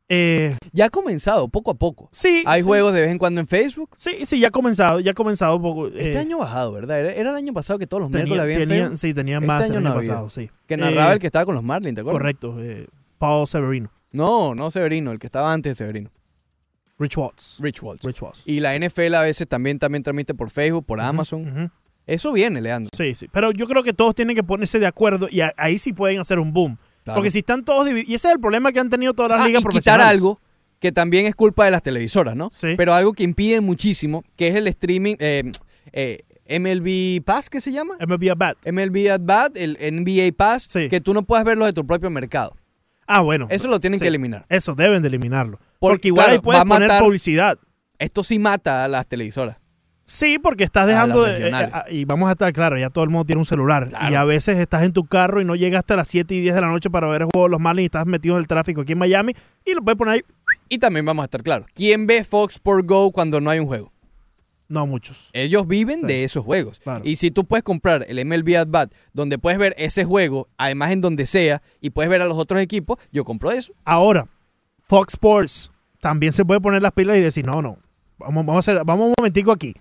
Eh, 0.10 0.53
ya 0.73 0.86
ha 0.86 0.90
comenzado 0.90 1.48
poco 1.48 1.72
a 1.72 1.76
poco. 1.76 2.10
sí, 2.11 2.44
Hay 2.45 2.61
sí. 2.61 2.68
juegos 2.68 2.94
de 2.94 3.02
vez 3.02 3.11
en 3.11 3.18
cuando 3.19 3.40
en 3.41 3.48
Facebook. 3.48 3.91
Sí, 3.95 4.26
sí, 4.26 4.40
ya 4.40 4.48
ha 4.48 4.52
comenzado, 4.52 4.99
ya 4.99 5.11
ha 5.11 5.14
comenzado 5.14 5.61
poco. 5.61 5.88
Este 5.88 6.14
eh, 6.14 6.18
año 6.18 6.40
bajado, 6.40 6.72
¿verdad? 6.73 6.99
Era, 6.99 7.11
era 7.14 7.30
el 7.30 7.36
año 7.36 7.53
pasado 7.53 7.77
que 7.80 7.86
todos 7.88 8.02
los 8.02 8.11
tenía- 8.11 8.26
miércoles 8.26 8.44
había 8.44 8.56
en 8.64 8.69
tenían- 8.69 8.81
Facebook. 8.90 8.98
sí, 8.99 9.14
tenían 9.14 9.44
Este 9.44 9.48
más 9.48 9.64
año 9.65 9.77
el 9.77 9.84
no 9.84 9.90
año 9.90 9.98
había. 9.99 10.10
pasado, 10.10 10.30
sí. 10.30 10.49
Que 10.68 10.77
narraba 10.77 11.11
Eh, 11.11 11.14
el 11.14 11.19
que 11.19 11.27
estaba 11.27 11.45
con 11.45 11.56
los 11.56 11.64
Marlins, 11.64 11.95
¿te 11.95 12.02
acuerdas? 12.02 12.19
Correcto, 12.22 12.56
eh, 12.60 12.88
Paul 13.18 13.48
Severino, 13.48 13.91
No, 14.11 14.56
no 14.56 14.72
Severino, 14.72 15.11
el 15.11 15.19
que 15.19 15.27
estaba 15.27 15.53
antes 15.53 15.72
de 15.72 15.76
Severino. 15.86 16.10
Rich 16.98 17.15
Watts. 17.18 17.57
Rich 17.61 17.81
Waltz. 17.81 18.03
Rich 18.03 18.22
Watts. 18.22 18.41
Y 18.45 18.60
la 18.60 18.76
NFL 18.76 19.14
a 19.15 19.22
veces 19.22 19.48
también, 19.48 19.80
también 19.80 20.03
transmite 20.03 20.34
por 20.34 20.49
Facebook, 20.49 20.86
por 20.86 20.99
Amazon. 20.99 21.72
Eso 22.06 22.31
viene, 22.34 22.60
Leandro. 22.60 22.90
Sí, 22.98 23.14
sí. 23.15 23.27
Pero 23.31 23.52
yo 23.52 23.68
creo 23.68 23.84
que 23.84 23.94
todos 23.94 24.15
tienen 24.15 24.36
que 24.36 24.44
ponerse 24.44 24.80
de 24.80 24.88
acuerdo 24.88 25.27
y 25.30 25.41
ahí 25.56 25.77
sí 25.77 25.94
pueden 25.94 26.19
hacer 26.19 26.40
un 26.40 26.52
boom. 26.52 26.77
Claro. 27.10 27.15
Porque 27.19 27.31
si 27.31 27.40
están 27.40 27.64
todos 27.65 27.86
divididos. 27.86 28.10
Y 28.10 28.15
ese 28.15 28.27
es 28.30 28.34
el 28.34 28.40
problema 28.40 28.72
que 28.72 28.80
han 28.80 28.90
tenido 28.90 29.14
todas 29.14 29.31
las 29.31 29.41
Ah, 29.41 29.48
ligas 29.48 29.61
y 29.61 29.64
quitar 29.65 29.72
profesionales. 29.72 30.07
algo 30.14 30.40
que 30.80 30.91
también 30.91 31.26
es 31.26 31.36
culpa 31.36 31.65
de 31.65 31.72
las 31.72 31.84
televisoras, 31.84 32.36
¿no? 32.36 32.52
Sí. 32.53 32.76
Pero 32.77 32.94
algo 32.94 33.14
que 33.14 33.23
impide 33.23 33.60
muchísimo, 33.61 34.23
que 34.36 34.48
es 34.48 34.56
el 34.56 34.68
streaming, 34.68 35.15
eh, 35.19 35.44
eh, 35.91 36.19
MLB 36.48 37.22
Pass, 37.23 37.49
¿qué 37.49 37.61
se 37.61 37.72
llama? 37.72 37.95
MLB 37.99 38.30
at 38.31 38.38
Bat. 38.38 38.57
MLB 38.65 39.10
at 39.11 39.22
Bat, 39.23 39.57
el 39.57 39.77
NBA 39.80 40.31
Pass, 40.36 40.64
Sí. 40.64 40.90
que 40.90 40.99
tú 41.02 41.14
no 41.14 41.23
puedes 41.23 41.45
verlo 41.45 41.65
de 41.65 41.73
tu 41.73 41.86
propio 41.86 42.10
mercado. 42.10 42.53
Ah, 43.06 43.22
bueno. 43.22 43.48
Eso 43.49 43.68
lo 43.68 43.80
tienen 43.80 43.99
Sí. 43.99 44.03
que 44.03 44.07
eliminar. 44.10 44.45
Eso 44.49 44.73
deben 44.76 45.02
de 45.02 45.07
eliminarlo. 45.10 45.57
Por- 45.80 45.91
Porque 45.94 46.07
igual 46.10 46.26
claro, 46.26 46.34
ahí 46.38 46.41
puedes 46.44 46.61
poner 46.64 46.88
matar- 46.90 47.02
publicidad. 47.03 47.57
Esto 47.98 48.23
sí 48.23 48.40
mata 48.40 48.84
a 48.86 48.88
las 48.88 49.07
televisoras. 49.07 49.57
Sí, 50.10 50.40
porque 50.40 50.64
estás 50.64 50.88
dejando 50.88 51.23
de, 51.23 51.49
eh, 51.49 51.52
ah, 51.53 51.86
y 51.88 52.03
vamos 52.03 52.30
a 52.30 52.31
estar 52.31 52.52
claros, 52.52 52.80
ya 52.80 52.90
todo 52.90 53.03
el 53.03 53.11
mundo 53.11 53.26
tiene 53.26 53.41
un 53.41 53.45
celular 53.45 53.90
y 54.10 54.15
a 54.15 54.23
veces 54.23 54.57
estás 54.57 54.81
en 54.81 54.91
tu 54.91 55.06
carro 55.06 55.40
y 55.40 55.45
no 55.45 55.56
llegas 55.56 55.80
hasta 55.80 55.95
las 55.95 56.07
7 56.07 56.34
y 56.34 56.41
10 56.41 56.56
de 56.56 56.61
la 56.61 56.68
noche 56.68 56.90
para 56.90 57.07
ver 57.07 57.22
el 57.22 57.27
juego 57.31 57.45
de 57.45 57.52
los 57.52 57.60
Marlins 57.60 57.84
y 57.84 57.86
estás 57.86 58.07
metido 58.07 58.34
en 58.34 58.41
el 58.41 58.48
tráfico 58.48 58.81
aquí 58.81 58.94
en 58.94 58.98
Miami 58.98 59.36
y 59.64 59.73
lo 59.76 59.84
puedes 59.84 59.99
poner 59.99 60.15
ahí. 60.15 60.22
Y 60.68 60.80
también 60.80 61.06
vamos 61.06 61.22
a 61.22 61.26
estar 61.26 61.44
claros. 61.44 61.68
¿Quién 61.76 62.07
ve 62.07 62.23
Fox 62.23 62.56
Sport 62.56 62.88
Go 62.88 63.11
cuando 63.11 63.40
no 63.40 63.52
hay 63.52 63.60
un 63.60 63.68
juego? 63.68 63.91
No 64.68 64.88
muchos. 64.88 65.30
Ellos 65.34 65.68
viven 65.68 66.07
de 66.07 66.23
esos 66.23 66.44
juegos. 66.44 66.80
Claro. 66.80 67.02
Y 67.06 67.18
si 67.18 67.30
tú 67.30 67.45
puedes 67.45 67.64
comprar 67.64 68.03
el 68.07 68.26
MLB 68.26 68.57
At 68.57 68.68
Bat, 68.68 68.91
donde 69.14 69.38
puedes 69.38 69.60
ver 69.60 69.76
ese 69.77 70.06
juego, 70.06 70.48
además 70.57 70.90
en 70.90 71.02
donde 71.02 71.27
sea, 71.27 71.61
y 71.81 71.91
puedes 71.91 72.10
ver 72.10 72.23
a 72.23 72.26
los 72.26 72.40
otros 72.40 72.60
equipos, 72.61 72.98
yo 73.11 73.23
compro 73.23 73.52
eso. 73.52 73.73
Ahora, 73.86 74.27
Fox 74.86 75.14
Sports 75.14 75.69
también 75.99 76.34
se 76.34 76.45
puede 76.45 76.61
poner 76.61 76.81
las 76.81 76.94
pilas 76.94 77.15
y 77.15 77.22
decir, 77.22 77.45
no, 77.45 77.61
no, 77.61 77.77
vamos, 78.18 78.44
vamos, 78.44 78.56
a 78.56 78.72
hacer, 78.72 78.84
vamos 78.84 79.10
un 79.10 79.14
momentico 79.15 79.52
aquí. 79.52 79.76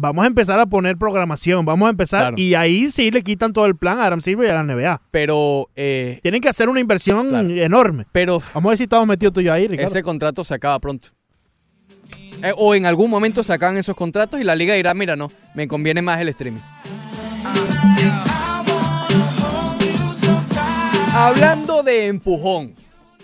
Vamos 0.00 0.22
a 0.24 0.28
empezar 0.28 0.60
a 0.60 0.66
poner 0.66 0.96
programación, 0.96 1.64
vamos 1.64 1.88
a 1.88 1.90
empezar 1.90 2.20
Claro. 2.20 2.36
y 2.38 2.54
ahí 2.54 2.88
sí 2.90 3.10
le 3.10 3.22
quitan 3.22 3.52
todo 3.52 3.66
el 3.66 3.74
plan 3.76 3.98
a 3.98 4.06
Adam 4.06 4.20
Silver 4.20 4.46
y 4.46 4.50
a 4.50 4.54
la 4.54 4.62
NBA. 4.62 5.02
Pero, 5.10 5.68
eh, 5.74 6.20
Tienen 6.22 6.40
que 6.40 6.48
hacer 6.48 6.68
una 6.68 6.78
inversión 6.78 7.28
Claro. 7.30 7.48
enorme. 7.50 8.06
pero 8.12 8.40
Vamos 8.54 8.68
a 8.68 8.70
ver 8.70 8.78
si 8.78 8.84
estamos 8.84 9.06
metidos 9.08 9.32
tú 9.34 9.40
y 9.40 9.44
yo 9.44 9.52
ahí, 9.52 9.66
Ricardo. 9.66 9.90
ese 9.90 10.02
contrato 10.04 10.44
se 10.44 10.54
acaba 10.54 10.78
pronto. 10.78 11.08
Eh, 12.44 12.52
o 12.56 12.76
en 12.76 12.86
algún 12.86 13.10
momento 13.10 13.42
se 13.42 13.52
acaban 13.52 13.76
esos 13.76 13.96
contratos 13.96 14.40
y 14.40 14.44
la 14.44 14.54
liga 14.54 14.74
dirá, 14.74 14.94
mira, 14.94 15.16
no, 15.16 15.32
me 15.54 15.66
conviene 15.66 16.00
más 16.00 16.20
el 16.20 16.28
streaming. 16.28 16.60
Hablando 21.14 21.82
de 21.82 22.06
empujón, 22.06 22.74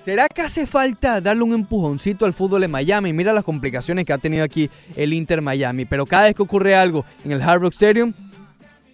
¿será 0.04 0.28
que 0.28 0.42
hace 0.42 0.66
falta 0.66 1.20
darle 1.20 1.44
un 1.44 1.54
empujoncito 1.54 2.26
al 2.26 2.34
fútbol 2.34 2.64
en 2.64 2.70
Miami? 2.70 3.12
Mira 3.12 3.32
las 3.32 3.44
complicaciones 3.44 4.04
que 4.04 4.12
ha 4.12 4.18
tenido 4.18 4.44
aquí 4.44 4.68
el 4.96 5.14
Inter 5.14 5.40
Miami, 5.40 5.86
pero 5.86 6.04
cada 6.04 6.24
vez 6.24 6.34
que 6.34 6.42
ocurre 6.42 6.76
algo 6.76 7.04
en 7.24 7.32
el 7.32 7.40
Hard 7.40 7.62
Rock 7.62 7.72
Stadium, 7.72 8.12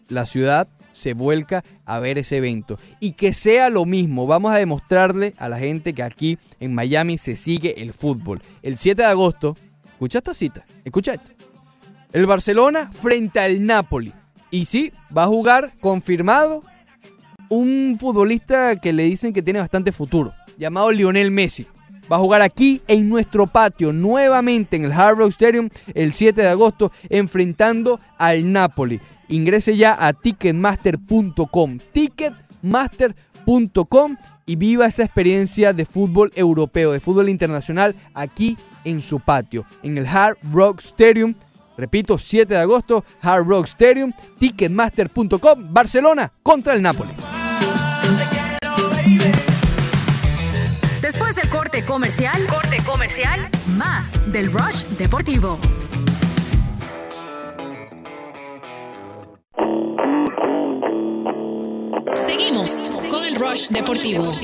la 0.09 0.25
ciudad 0.25 0.69
se 0.93 1.15
vuelca 1.15 1.65
a 1.85 1.99
ver 1.99 2.19
ese 2.19 2.37
evento. 2.37 2.79
Y 3.01 3.13
que 3.13 3.35
sea 3.35 3.71
lo 3.71 3.85
mismo, 3.85 4.27
vamos 4.27 4.53
a 4.53 4.59
demostrarle 4.59 5.35
a 5.39 5.49
la 5.49 5.59
gente 5.59 5.95
que 5.95 6.03
aquí 6.03 6.39
en 6.61 6.75
Miami 6.75 7.19
se 7.19 7.37
sigue 7.37 7.83
el 7.83 7.93
fútbol. 7.93 8.41
El 8.63 8.79
7 8.79 9.03
de 9.03 9.09
agosto, 9.09 9.57
escucha 9.85 10.19
esta 10.19 10.35
cita, 10.35 10.65
escucha 10.85 11.15
esta. 11.15 11.33
El 12.13 12.27
Barcelona 12.27 12.91
frente 12.93 13.41
al 13.41 13.65
Napoli. 13.65 14.13
Y 14.51 14.65
sí, 14.65 14.93
va 15.17 15.25
a 15.25 15.29
jugar 15.29 15.73
confirmado 15.81 16.63
un 17.49 17.97
futbolista 17.99 18.77
que 18.77 18.93
le 18.93 19.05
dicen 19.05 19.33
que 19.33 19.43
tiene 19.43 19.59
bastante 19.59 19.93
futuro, 19.93 20.33
llamado 20.61 20.93
Lionel 20.93 21.33
Messi. 21.33 21.67
Va 22.11 22.17
a 22.17 22.21
jugar 22.21 22.43
aquí 22.43 22.83
en 22.87 23.09
nuestro 23.09 23.47
patio, 23.47 23.93
nuevamente 23.93 24.77
en 24.77 24.85
el 24.85 24.93
Hard 24.93 25.17
Rock 25.19 25.31
Stadium, 25.31 25.69
el 25.95 26.13
7 26.13 26.43
de 26.43 26.49
agosto, 26.49 26.93
enfrentando 27.09 27.99
al 28.19 28.53
Napoli. 28.53 29.01
Ingrese 29.29 29.77
ya 29.77 29.97
a 29.99 30.13
ticketmaster.com. 30.13 31.79
Ticketmaster.com 31.93 34.17
y 34.45 34.57
viva 34.57 34.87
esa 34.87 35.05
experiencia 35.05 35.73
de 35.73 35.85
fútbol 35.85 36.33
europeo, 36.35 36.91
de 36.93 36.99
fútbol 36.99 37.29
internacional 37.29 37.95
aquí 38.15 38.59
en 38.85 39.01
su 39.01 39.21
patio, 39.21 39.65
en 39.85 39.99
el 39.99 40.07
Hard 40.07 40.37
Rock 40.53 40.81
Stadium. 40.81 41.37
Repito, 41.77 42.19
7 42.19 42.55
de 42.55 42.61
agosto, 42.61 43.05
Hard 43.23 43.47
Rock 43.47 43.67
Stadium, 43.67 44.11
ticketmaster.com, 44.39 45.73
Barcelona 45.73 46.33
contra 46.43 46.75
el 46.75 46.83
Napoli. 46.83 47.13
Comercial, 51.91 52.47
corte 52.47 52.81
comercial, 52.85 53.51
más 53.77 54.23
del 54.31 54.53
Rush 54.53 54.85
Deportivo. 54.97 55.59
Seguimos 62.15 62.93
con 63.11 63.25
el 63.25 63.35
Rush 63.35 63.71
Deportivo. 63.71 64.37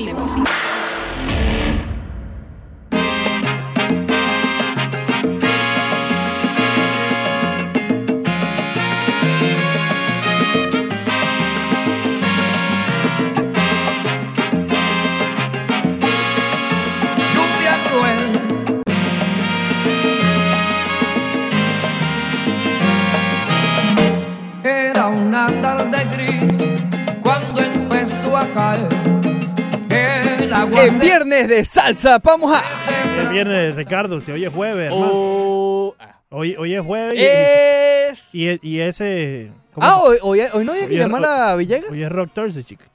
En 30.77 30.99
viernes 30.99 31.47
de 31.47 31.65
salsa, 31.65 32.19
vamos 32.19 32.55
a... 32.57 33.19
El 33.21 33.29
viernes, 33.29 33.75
Ricardo, 33.75 34.21
si 34.21 34.31
hoy 34.31 34.45
es 34.45 34.53
jueves, 34.53 34.85
hermano. 34.91 35.09
Oh, 35.11 35.95
Hoy, 36.29 36.55
hoy 36.57 36.73
es 36.75 36.81
jueves 36.85 37.15
y, 37.15 37.23
Es... 37.23 38.35
y, 38.35 38.49
y- 38.49 38.59
y 38.61 38.79
ese... 38.81 39.49
¿cómo 39.73 39.87
Ah, 39.87 40.01
hoy, 40.01 40.17
hoy- 40.21 40.41
hoy 40.53 40.65
no 40.65 40.73
había 40.73 40.83
que 40.87 40.93
Hoy 40.93 40.95
es- 40.99 41.01
llamar 41.01 41.25
a 41.25 41.55
Villegas. 41.55 41.89
Hoy 41.89 42.03
es 42.03 42.09
Rock 42.11 42.31
Thursday, 42.33 42.63
chica. 42.63 42.85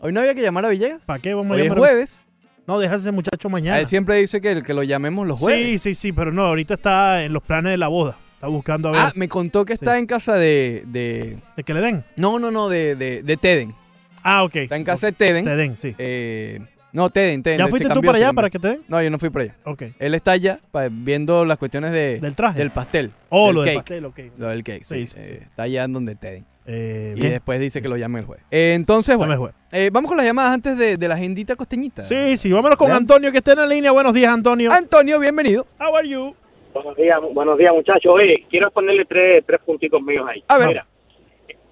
Hoy 0.00 0.12
no 0.12 0.20
había 0.20 0.34
que 0.34 0.42
llamar 0.42 0.66
a 0.66 0.68
Villegas. 0.68 1.04
¿Para 1.04 1.18
qué 1.20 1.32
vamos 1.34 1.54
Hoy 1.54 1.60
a 1.62 1.64
es 1.64 1.68
llamar? 1.70 1.78
jueves. 1.78 2.18
No, 2.66 2.78
deja 2.78 2.96
ese 2.96 3.10
muchacho 3.12 3.48
mañana. 3.48 3.78
Él 3.80 3.86
siempre 3.88 4.16
dice 4.16 4.40
que, 4.40 4.62
que 4.62 4.74
lo 4.74 4.82
llamemos 4.82 5.26
los 5.26 5.40
jueves. 5.40 5.64
Sí, 5.66 5.78
sí, 5.78 5.94
sí, 5.94 6.12
pero 6.12 6.32
no, 6.32 6.44
ahorita 6.44 6.74
está 6.74 7.24
en 7.24 7.32
los 7.32 7.42
planes 7.42 7.70
de 7.70 7.78
la 7.78 7.88
boda. 7.88 8.18
Está 8.34 8.46
buscando 8.48 8.90
a 8.90 8.92
ver. 8.92 9.00
Ah, 9.02 9.12
me 9.16 9.28
contó 9.28 9.64
que 9.64 9.72
está 9.72 9.98
en 9.98 10.06
casa 10.06 10.34
de, 10.36 10.84
de... 10.86 11.36
¿De 11.56 11.64
que 11.64 11.74
le 11.74 11.80
den? 11.80 12.04
No, 12.16 12.38
no, 12.38 12.50
no, 12.50 12.68
de, 12.68 12.94
de, 12.94 13.22
de 13.22 13.36
Teden. 13.38 13.74
Ah, 14.22 14.44
ok. 14.44 14.56
Está 14.56 14.76
en 14.76 14.84
casa 14.84 15.06
de 15.06 15.12
Teden. 15.12 15.44
Teden, 15.46 15.76
sí. 15.78 15.94
Eh, 15.98 16.60
no, 16.92 17.10
Teden, 17.10 17.42
Teden. 17.42 17.58
¿Ya 17.58 17.68
fuiste 17.68 17.88
tú 17.88 18.00
para 18.02 18.18
allá 18.18 18.32
para 18.32 18.50
que 18.50 18.58
te 18.58 18.68
den? 18.68 18.82
No, 18.88 19.02
yo 19.02 19.10
no 19.10 19.18
fui 19.18 19.30
para 19.30 19.44
allá. 19.44 19.54
Ok. 19.64 19.82
Él 19.98 20.14
está 20.14 20.32
allá 20.32 20.58
pa- 20.70 20.88
viendo 20.90 21.44
las 21.44 21.58
cuestiones 21.58 21.92
de, 21.92 22.20
Del 22.20 22.34
traje. 22.34 22.58
del 22.58 22.70
pastel. 22.70 23.10
Oh, 23.28 23.52
lo 23.52 23.62
del 23.62 23.70
cake. 23.70 23.78
pastel, 23.78 24.04
ok. 24.04 24.18
Lo 24.38 24.48
del 24.48 24.62
cake, 24.64 24.84
sí. 24.84 24.94
Sí, 24.98 25.06
sí, 25.06 25.16
Eh, 25.18 25.40
Está 25.44 25.64
allá 25.64 25.84
en 25.84 25.92
donde 25.92 26.14
Teden. 26.16 26.44
Eh, 26.66 27.14
y 27.16 27.20
bien. 27.20 27.32
después 27.32 27.58
dice 27.58 27.80
que 27.82 27.88
lo 27.88 27.96
llame 27.96 28.20
el 28.20 28.26
jueves. 28.26 28.44
Eh, 28.50 28.74
entonces, 28.74 29.16
bueno. 29.16 29.50
eh, 29.72 29.90
vamos 29.92 30.08
con 30.08 30.16
las 30.16 30.26
llamadas 30.26 30.52
antes 30.52 30.76
de, 30.78 30.96
de 30.96 31.08
la 31.08 31.14
agendita 31.14 31.56
costeñita. 31.56 32.04
Sí, 32.04 32.36
sí, 32.36 32.52
vámonos 32.52 32.76
con. 32.78 32.92
Antonio 32.92 33.32
que 33.32 33.38
está 33.38 33.52
en 33.52 33.58
la 33.60 33.66
línea. 33.66 33.90
Buenos 33.90 34.14
días, 34.14 34.32
Antonio. 34.32 34.70
Antonio, 34.70 35.18
bienvenido. 35.18 35.66
How 35.80 35.96
are 35.96 36.08
you? 36.08 36.34
Buenos 36.72 36.96
días, 36.96 37.18
buenos 37.34 37.58
días 37.58 37.72
muchachos. 37.74 38.12
Oye, 38.14 38.46
quiero 38.48 38.70
ponerle 38.70 39.04
tres, 39.04 39.42
tres 39.44 39.58
puntitos 39.66 40.00
míos 40.02 40.24
ahí. 40.28 40.44
A 40.46 40.58
ver. 40.58 40.68
Mira, 40.68 40.86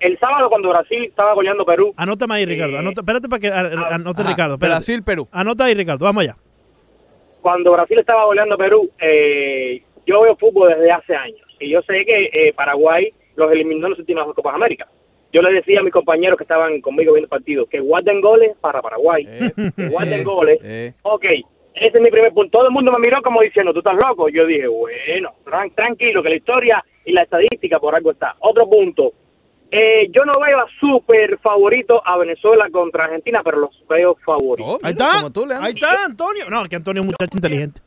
el 0.01 0.19
sábado 0.19 0.49
cuando 0.49 0.69
Brasil 0.69 1.05
estaba 1.05 1.35
goleando 1.35 1.65
Perú, 1.65 1.93
Anótame 1.97 2.35
ahí, 2.37 2.45
Ricardo. 2.47 2.77
Eh, 2.77 2.79
Anota, 2.79 3.01
espérate 3.01 3.29
para 3.29 3.41
que 3.41 3.49
a- 3.49 3.95
anote 3.95 4.23
Ajá, 4.23 4.31
Ricardo. 4.31 4.55
espérate. 4.55 4.77
Brasil, 4.77 5.03
Perú. 5.03 5.29
Anota 5.33 5.65
ahí, 5.65 5.75
Ricardo. 5.75 6.05
Vamos 6.05 6.23
allá. 6.23 6.37
cuando 7.41 7.73
Brasil 7.73 7.99
estaba 7.99 8.25
goleando 8.25 8.57
Perú, 8.59 8.91
eh, 9.01 9.83
yo 10.07 10.21
veo 10.23 10.37
fútbol 10.37 10.69
desde 10.75 10.91
hace 10.93 11.15
años. 11.15 11.47
Y 11.61 11.71
yo 11.71 11.81
sé 11.83 12.05
que 12.05 12.31
eh, 12.33 12.53
Paraguay 12.55 13.13
los 13.37 13.51
eliminó 13.53 13.87
en 13.87 13.93
las 13.93 13.99
últimas 14.01 14.27
Copas 14.35 14.55
América. 14.55 14.87
Yo 15.33 15.41
le 15.43 15.53
decía 15.53 15.81
a 15.81 15.83
mis 15.83 15.93
compañeros 15.93 16.37
que 16.37 16.45
estaban 16.45 16.81
conmigo 16.81 17.13
viendo 17.13 17.27
el 17.27 17.31
partido 17.31 17.67
que 17.67 17.81
guarden 17.81 18.21
goles 18.21 18.57
para 18.61 18.81
Paraguay. 18.83 19.27
que 19.77 19.89
guarden 19.89 20.21
eh, 20.21 20.25
goles. 20.25 20.59
eh. 20.63 20.95
Ok, 21.03 21.25
ese 21.75 21.93
es 21.95 22.01
mi 22.01 22.11
primer 22.11 22.33
punto. 22.33 22.59
Todo 22.59 22.67
el 22.69 22.73
mundo 22.73 22.91
me 22.93 22.99
miró 22.99 23.21
como 23.23 23.41
diciendo, 23.41 23.73
tú 23.73 23.79
estás 23.81 23.97
loco. 24.03 24.29
Yo 24.29 24.45
dije, 24.47 24.67
bueno, 24.67 25.33
tran- 25.45 25.73
tranquilo, 25.75 26.23
que 26.23 26.31
la 26.31 26.37
historia 26.37 26.85
y 27.05 27.13
la 27.13 27.23
estadística 27.23 27.79
por 27.79 27.95
algo 27.95 28.11
está. 28.11 28.35
Otro 28.41 28.69
punto. 28.69 29.13
Eh, 29.71 30.09
yo 30.13 30.25
no 30.25 30.33
veo 30.41 30.61
a 30.61 30.67
súper 30.81 31.39
favorito 31.39 32.01
a 32.05 32.17
Venezuela 32.17 32.69
contra 32.71 33.05
Argentina, 33.05 33.43
pero 33.45 33.59
los 33.59 33.85
veo 33.89 34.17
favoritos. 34.25 34.79
Ahí 34.83 34.93
está. 34.93 35.21
Ahí 35.63 35.73
está, 35.75 36.05
Antonio. 36.07 36.45
No, 36.49 36.63
que 36.65 36.77
Antonio 36.77 37.01
es 37.03 37.05
un 37.07 37.09
muchacho 37.13 37.37
inteligente. 37.37 37.81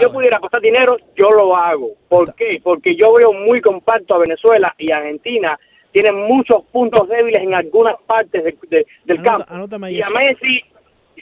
yo 0.00 0.10
pudiera 0.12 0.38
apostar 0.38 0.60
dinero, 0.62 0.96
yo 1.14 1.28
lo 1.30 1.54
hago. 1.56 1.90
¿Por 2.08 2.34
qué? 2.34 2.60
Porque 2.62 2.96
yo 2.96 3.12
veo 3.14 3.32
muy 3.32 3.60
compacto 3.60 4.14
a 4.14 4.18
Venezuela 4.18 4.74
y 4.78 4.90
Argentina 4.90 5.58
tienen 5.92 6.16
muchos 6.26 6.64
puntos 6.72 7.08
débiles 7.08 7.42
en 7.42 7.54
algunas 7.54 7.94
partes 8.06 8.42
de- 8.44 8.56
de- 8.68 8.86
del 9.04 9.22
campo. 9.22 9.44
Ahí 9.84 9.96
Y 9.98 10.02
a. 10.02 10.10
Messi, 10.10 10.60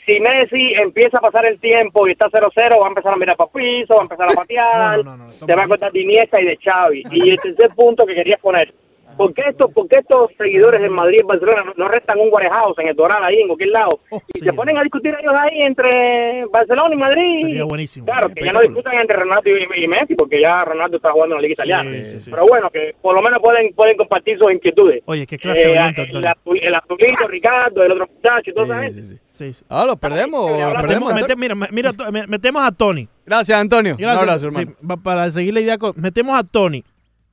si 0.07 0.19
Messi 0.21 0.73
empieza 0.75 1.19
a 1.19 1.21
pasar 1.21 1.47
el 1.47 1.61
tiempo 1.61 2.09
y 2.09 2.13
está 2.13 2.29
0-0, 2.31 2.79
va 2.81 2.87
a 2.87 2.89
empezar 2.89 3.13
a 3.13 3.17
mirar 3.17 3.37
para 3.37 3.51
piso, 3.53 3.95
va 3.95 4.01
a 4.01 4.03
empezar 4.05 4.29
a 4.31 4.35
patear, 4.47 5.01
se 5.29 5.55
va 5.55 5.65
a 5.65 5.69
contar 5.69 5.93
de 5.93 6.01
Iniesta 6.01 6.41
y 6.41 6.45
de 6.47 6.57
Xavi. 6.57 7.03
Y 7.11 7.31
el 7.31 7.41
tercer 7.41 7.71
punto 7.75 8.07
que 8.07 8.15
quería 8.15 8.39
poner, 8.39 8.73
¿por 9.17 9.33
qué 9.35 9.43
estos, 9.49 9.73
por 9.73 9.89
qué 9.89 9.99
estos 9.99 10.31
seguidores 10.39 10.83
en 10.83 10.93
Madrid 10.93 11.19
y 11.21 11.27
Barcelona 11.27 11.73
no, 11.77 11.89
restan 11.89 12.19
un 12.19 12.29
warehouse 12.33 12.79
en 12.79 12.89
el 12.89 12.97
Doral 12.97 13.23
ahí, 13.25 13.41
en 13.41 13.49
cualquier 13.49 13.71
lado? 13.71 14.01
y 14.35 14.39
se 14.41 14.53
ponen 14.53 14.77
a 14.79 14.83
discutir 14.83 15.15
ellos 15.21 15.33
ahí 15.37 15.63
entre 15.63 16.45
Barcelona 16.47 16.95
y 16.95 16.99
Madrid. 16.99 17.43
Sería 17.43 17.65
buenísimo. 17.65 18.07
Claro, 18.07 18.29
que 18.35 18.45
ya 18.45 18.53
no 18.53 18.61
discutan 18.61 18.95
entre 18.95 19.17
Ronaldo 19.19 19.51
y, 19.51 19.85
y 19.85 19.89
Messi, 19.89 20.15
porque 20.15 20.41
ya 20.41 20.65
Ronaldo 20.65 20.97
está 20.97 21.13
jugando 21.13 21.37
en 21.37 21.43
la 21.43 21.49
Liga 21.49 21.53
Italiana. 21.55 21.91
Pero 22.25 22.47
bueno, 22.47 22.71
que 22.71 22.95
por 23.01 23.15
lo 23.15 23.23
menos 23.23 23.41
pueden 23.43 23.73
pueden 23.75 23.97
compartir 23.97 24.39
sus 24.39 24.53
inquietudes. 24.53 25.03
Oye, 25.07 25.27
qué 25.27 25.39
clase 25.39 25.67
de 25.69 25.75
Eh, 25.75 25.79
oyente, 25.81 26.03
el, 26.03 26.23
azul- 26.25 26.61
el 26.63 26.75
azulito, 26.75 27.29
Ricardo, 27.29 27.83
el 27.83 27.93
otro 27.93 28.07
muchacho 28.15 28.51
y 28.51 28.55
toda 28.55 28.67
esa 28.67 28.83
gente. 28.83 29.19
Sí, 29.33 29.53
sí. 29.55 29.65
Ah, 29.69 29.85
lo 29.87 29.97
perdemos. 29.97 30.51
lo 30.51 30.57
Metemos- 30.57 30.81
perdemos 30.83 31.15
mete- 31.15 31.37
mira, 31.37 31.55
mira, 31.71 31.93
metemos 32.29 32.63
a 32.63 32.71
Tony. 32.73 33.09
Gracias, 33.27 33.59
Antonio. 33.59 33.97
Gracias. 33.99 34.17
Un 34.23 34.29
abrazo, 34.29 34.47
hermano. 34.47 34.67
Sí, 34.81 34.87
pa- 34.87 34.97
para 34.97 35.31
seguir 35.31 35.55
la 35.55 35.61
idea, 35.61 35.79
con- 35.79 35.95
metemos 35.97 36.37
a 36.39 36.45
Tony, 36.45 36.85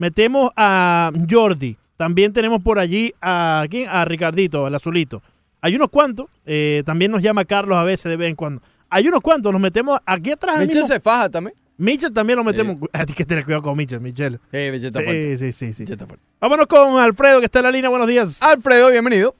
metemos 0.01 0.49
a 0.57 1.11
Jordi, 1.29 1.77
también 1.95 2.33
tenemos 2.33 2.59
por 2.63 2.79
allí 2.79 3.13
a 3.21 3.65
¿quién? 3.69 3.87
a 3.87 4.03
Ricardito, 4.03 4.65
al 4.65 4.73
azulito. 4.73 5.21
Hay 5.61 5.75
unos 5.75 5.89
cuantos, 5.89 6.25
eh, 6.47 6.81
también 6.87 7.11
nos 7.11 7.21
llama 7.21 7.45
Carlos 7.45 7.77
a 7.77 7.83
veces 7.83 8.09
de 8.09 8.17
vez 8.17 8.27
en 8.29 8.35
cuando. 8.35 8.63
Hay 8.89 9.07
unos 9.07 9.21
cuantos, 9.21 9.51
nos 9.53 9.61
metemos 9.61 9.99
aquí 10.03 10.31
atrás. 10.31 10.57
mismo- 10.65 10.87
se 10.87 10.99
faja 10.99 11.29
también. 11.29 11.55
Mitchell 11.77 12.11
también 12.13 12.37
lo 12.37 12.43
metemos. 12.43 12.77
Hay 12.93 13.05
que 13.15 13.25
tener 13.25 13.45
cuidado 13.45 13.61
con 13.61 13.77
Mitchell, 13.77 13.99
Mitchell. 14.01 14.39
Sí, 14.51 14.57
Mitchell 14.71 14.87
está 14.87 15.01
fuerte. 15.01 15.37
Sí, 15.37 15.51
sí, 15.51 15.73
sí, 15.73 15.85
sí. 15.85 15.95
Vámonos 16.39 16.65
con 16.65 16.99
Alfredo, 16.99 17.39
que 17.39 17.45
está 17.45 17.59
en 17.59 17.65
la 17.65 17.71
línea. 17.71 17.89
Buenos 17.89 18.07
días. 18.07 18.41
Alfredo, 18.41 18.89
bienvenido. 18.89 19.35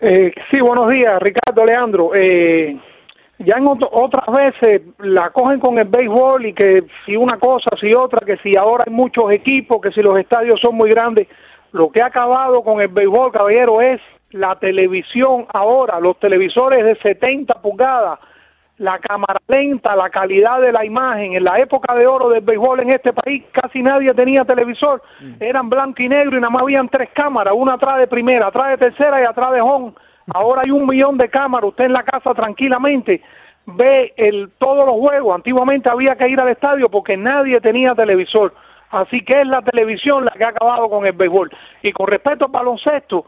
Eh, 0.00 0.32
sí, 0.50 0.60
buenos 0.60 0.88
días, 0.88 1.20
Ricardo, 1.20 1.64
Leandro. 1.66 2.10
Eh, 2.14 2.80
ya 3.40 3.56
en 3.56 3.66
otro- 3.68 3.88
otras 3.92 4.26
veces 4.34 4.82
la 4.98 5.30
cogen 5.30 5.60
con 5.60 5.78
el 5.78 5.88
béisbol 5.88 6.46
y 6.46 6.52
que 6.52 6.84
si 7.04 7.16
una 7.16 7.38
cosa, 7.38 7.70
si 7.80 7.92
otra, 7.94 8.24
que 8.24 8.36
si 8.38 8.56
ahora 8.56 8.84
hay 8.86 8.92
muchos 8.92 9.30
equipos, 9.32 9.80
que 9.80 9.90
si 9.92 10.02
los 10.02 10.18
estadios 10.18 10.60
son 10.60 10.76
muy 10.76 10.90
grandes. 10.90 11.26
Lo 11.72 11.90
que 11.90 12.02
ha 12.02 12.06
acabado 12.06 12.62
con 12.62 12.80
el 12.80 12.88
béisbol, 12.88 13.32
caballero, 13.32 13.80
es 13.80 14.00
la 14.32 14.56
televisión 14.56 15.46
ahora, 15.52 16.00
los 16.00 16.18
televisores 16.18 16.84
de 16.84 16.96
70 16.96 17.54
pulgadas, 17.62 18.18
la 18.78 18.98
cámara 18.98 19.38
lenta, 19.46 19.94
la 19.94 20.08
calidad 20.10 20.60
de 20.60 20.72
la 20.72 20.84
imagen. 20.84 21.34
En 21.34 21.44
la 21.44 21.58
época 21.58 21.94
de 21.94 22.06
oro 22.06 22.28
del 22.30 22.40
béisbol 22.42 22.80
en 22.80 22.90
este 22.90 23.12
país 23.12 23.44
casi 23.52 23.82
nadie 23.82 24.12
tenía 24.14 24.44
televisor, 24.44 25.02
eran 25.38 25.68
blanco 25.68 26.02
y 26.02 26.08
negro 26.08 26.36
y 26.36 26.40
nada 26.40 26.50
más 26.50 26.62
habían 26.62 26.88
tres 26.88 27.10
cámaras, 27.12 27.54
una 27.56 27.74
atrás 27.74 27.98
de 27.98 28.06
primera, 28.06 28.46
atrás 28.48 28.70
de 28.70 28.78
tercera 28.78 29.20
y 29.20 29.24
atrás 29.24 29.52
de 29.52 29.60
home. 29.60 29.92
Ahora 30.32 30.62
hay 30.64 30.70
un 30.70 30.86
millón 30.86 31.18
de 31.18 31.28
cámaras, 31.28 31.70
usted 31.70 31.84
en 31.84 31.92
la 31.92 32.02
casa 32.02 32.34
tranquilamente 32.34 33.22
ve 33.66 34.12
el, 34.16 34.50
todos 34.58 34.86
los 34.86 34.96
juegos. 34.96 35.34
Antiguamente 35.34 35.88
había 35.88 36.16
que 36.16 36.28
ir 36.28 36.40
al 36.40 36.48
estadio 36.48 36.88
porque 36.88 37.16
nadie 37.16 37.60
tenía 37.60 37.94
televisor. 37.94 38.54
Así 38.90 39.22
que 39.24 39.40
es 39.40 39.46
la 39.46 39.62
televisión 39.62 40.24
la 40.24 40.32
que 40.32 40.44
ha 40.44 40.48
acabado 40.48 40.88
con 40.88 41.06
el 41.06 41.12
béisbol. 41.12 41.50
Y 41.82 41.92
con 41.92 42.08
respecto 42.08 42.46
al 42.46 42.50
baloncesto, 42.50 43.24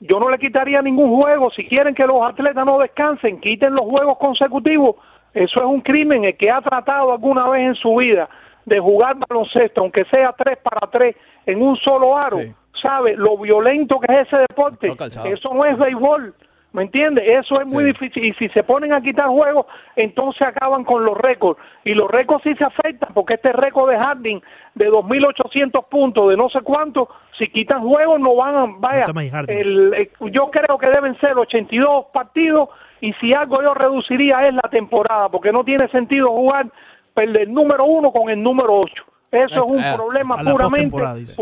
yo 0.00 0.18
no 0.18 0.28
le 0.28 0.38
quitaría 0.38 0.82
ningún 0.82 1.14
juego. 1.14 1.50
Si 1.50 1.66
quieren 1.66 1.94
que 1.94 2.06
los 2.06 2.22
atletas 2.22 2.66
no 2.66 2.78
descansen, 2.78 3.40
quiten 3.40 3.74
los 3.74 3.84
juegos 3.84 4.18
consecutivos. 4.18 4.96
Eso 5.32 5.60
es 5.60 5.66
un 5.66 5.80
crimen. 5.80 6.24
El 6.24 6.36
que 6.36 6.50
ha 6.50 6.60
tratado 6.60 7.12
alguna 7.12 7.48
vez 7.48 7.62
en 7.62 7.74
su 7.76 7.96
vida 7.96 8.28
de 8.64 8.80
jugar 8.80 9.16
baloncesto, 9.28 9.82
aunque 9.82 10.04
sea 10.06 10.32
tres 10.32 10.58
para 10.58 10.90
tres, 10.90 11.16
en 11.46 11.62
un 11.62 11.76
solo 11.76 12.16
aro, 12.16 12.38
sabe 12.80 13.16
lo 13.16 13.36
violento 13.38 13.98
que 14.00 14.12
es 14.12 14.26
ese 14.26 14.36
deporte. 14.38 14.86
Eso 15.32 15.52
no 15.54 15.64
es 15.64 15.78
béisbol. 15.78 16.34
¿Me 16.72 16.82
entiendes? 16.82 17.22
Eso 17.28 17.60
es 17.60 17.66
muy 17.68 17.84
difícil. 17.84 18.24
Y 18.24 18.32
si 18.34 18.48
se 18.48 18.64
ponen 18.64 18.92
a 18.92 19.00
quitar 19.00 19.28
juegos, 19.28 19.66
entonces 19.94 20.42
acaban 20.42 20.82
con 20.82 21.04
los 21.04 21.16
récords. 21.16 21.60
Y 21.84 21.94
los 21.94 22.10
récords 22.10 22.42
sí 22.42 22.52
se 22.56 22.64
afectan, 22.64 23.10
porque 23.14 23.34
este 23.34 23.52
récord 23.52 23.88
de 23.90 23.96
Harding 23.96 24.40
de 24.74 24.90
2.800 24.90 25.84
puntos, 25.88 26.30
de 26.30 26.36
no 26.36 26.48
sé 26.48 26.62
cuánto, 26.62 27.08
si 27.38 27.46
quitan 27.48 27.80
juegos 27.86 28.18
no 28.18 28.34
van 28.34 28.56
a... 28.56 28.66
Vaya, 28.78 29.04
el- 29.52 29.94
el- 29.94 30.32
yo 30.32 30.50
creo 30.50 30.76
que 30.76 30.88
deben 30.88 31.16
ser 31.20 31.38
82 31.38 32.06
partidos 32.12 32.70
y 33.00 33.12
si 33.14 33.32
algo 33.32 33.62
yo 33.62 33.72
reduciría 33.74 34.44
es 34.48 34.54
la 34.54 34.68
temporada, 34.68 35.28
porque 35.28 35.52
no 35.52 35.62
tiene 35.62 35.86
sentido 35.88 36.30
jugar 36.30 36.66
el, 37.14 37.36
el 37.36 37.52
número 37.54 37.84
uno 37.84 38.10
con 38.10 38.30
el 38.30 38.42
número 38.42 38.80
8. 38.80 39.04
Eso 39.30 39.46
es 39.64 39.70
un 39.70 39.78
Ah, 39.84 39.94
problema 39.96 40.34
a 40.34 40.38
puramente 40.52 40.82
postemporada, 40.86 41.14
dice. 41.14 41.36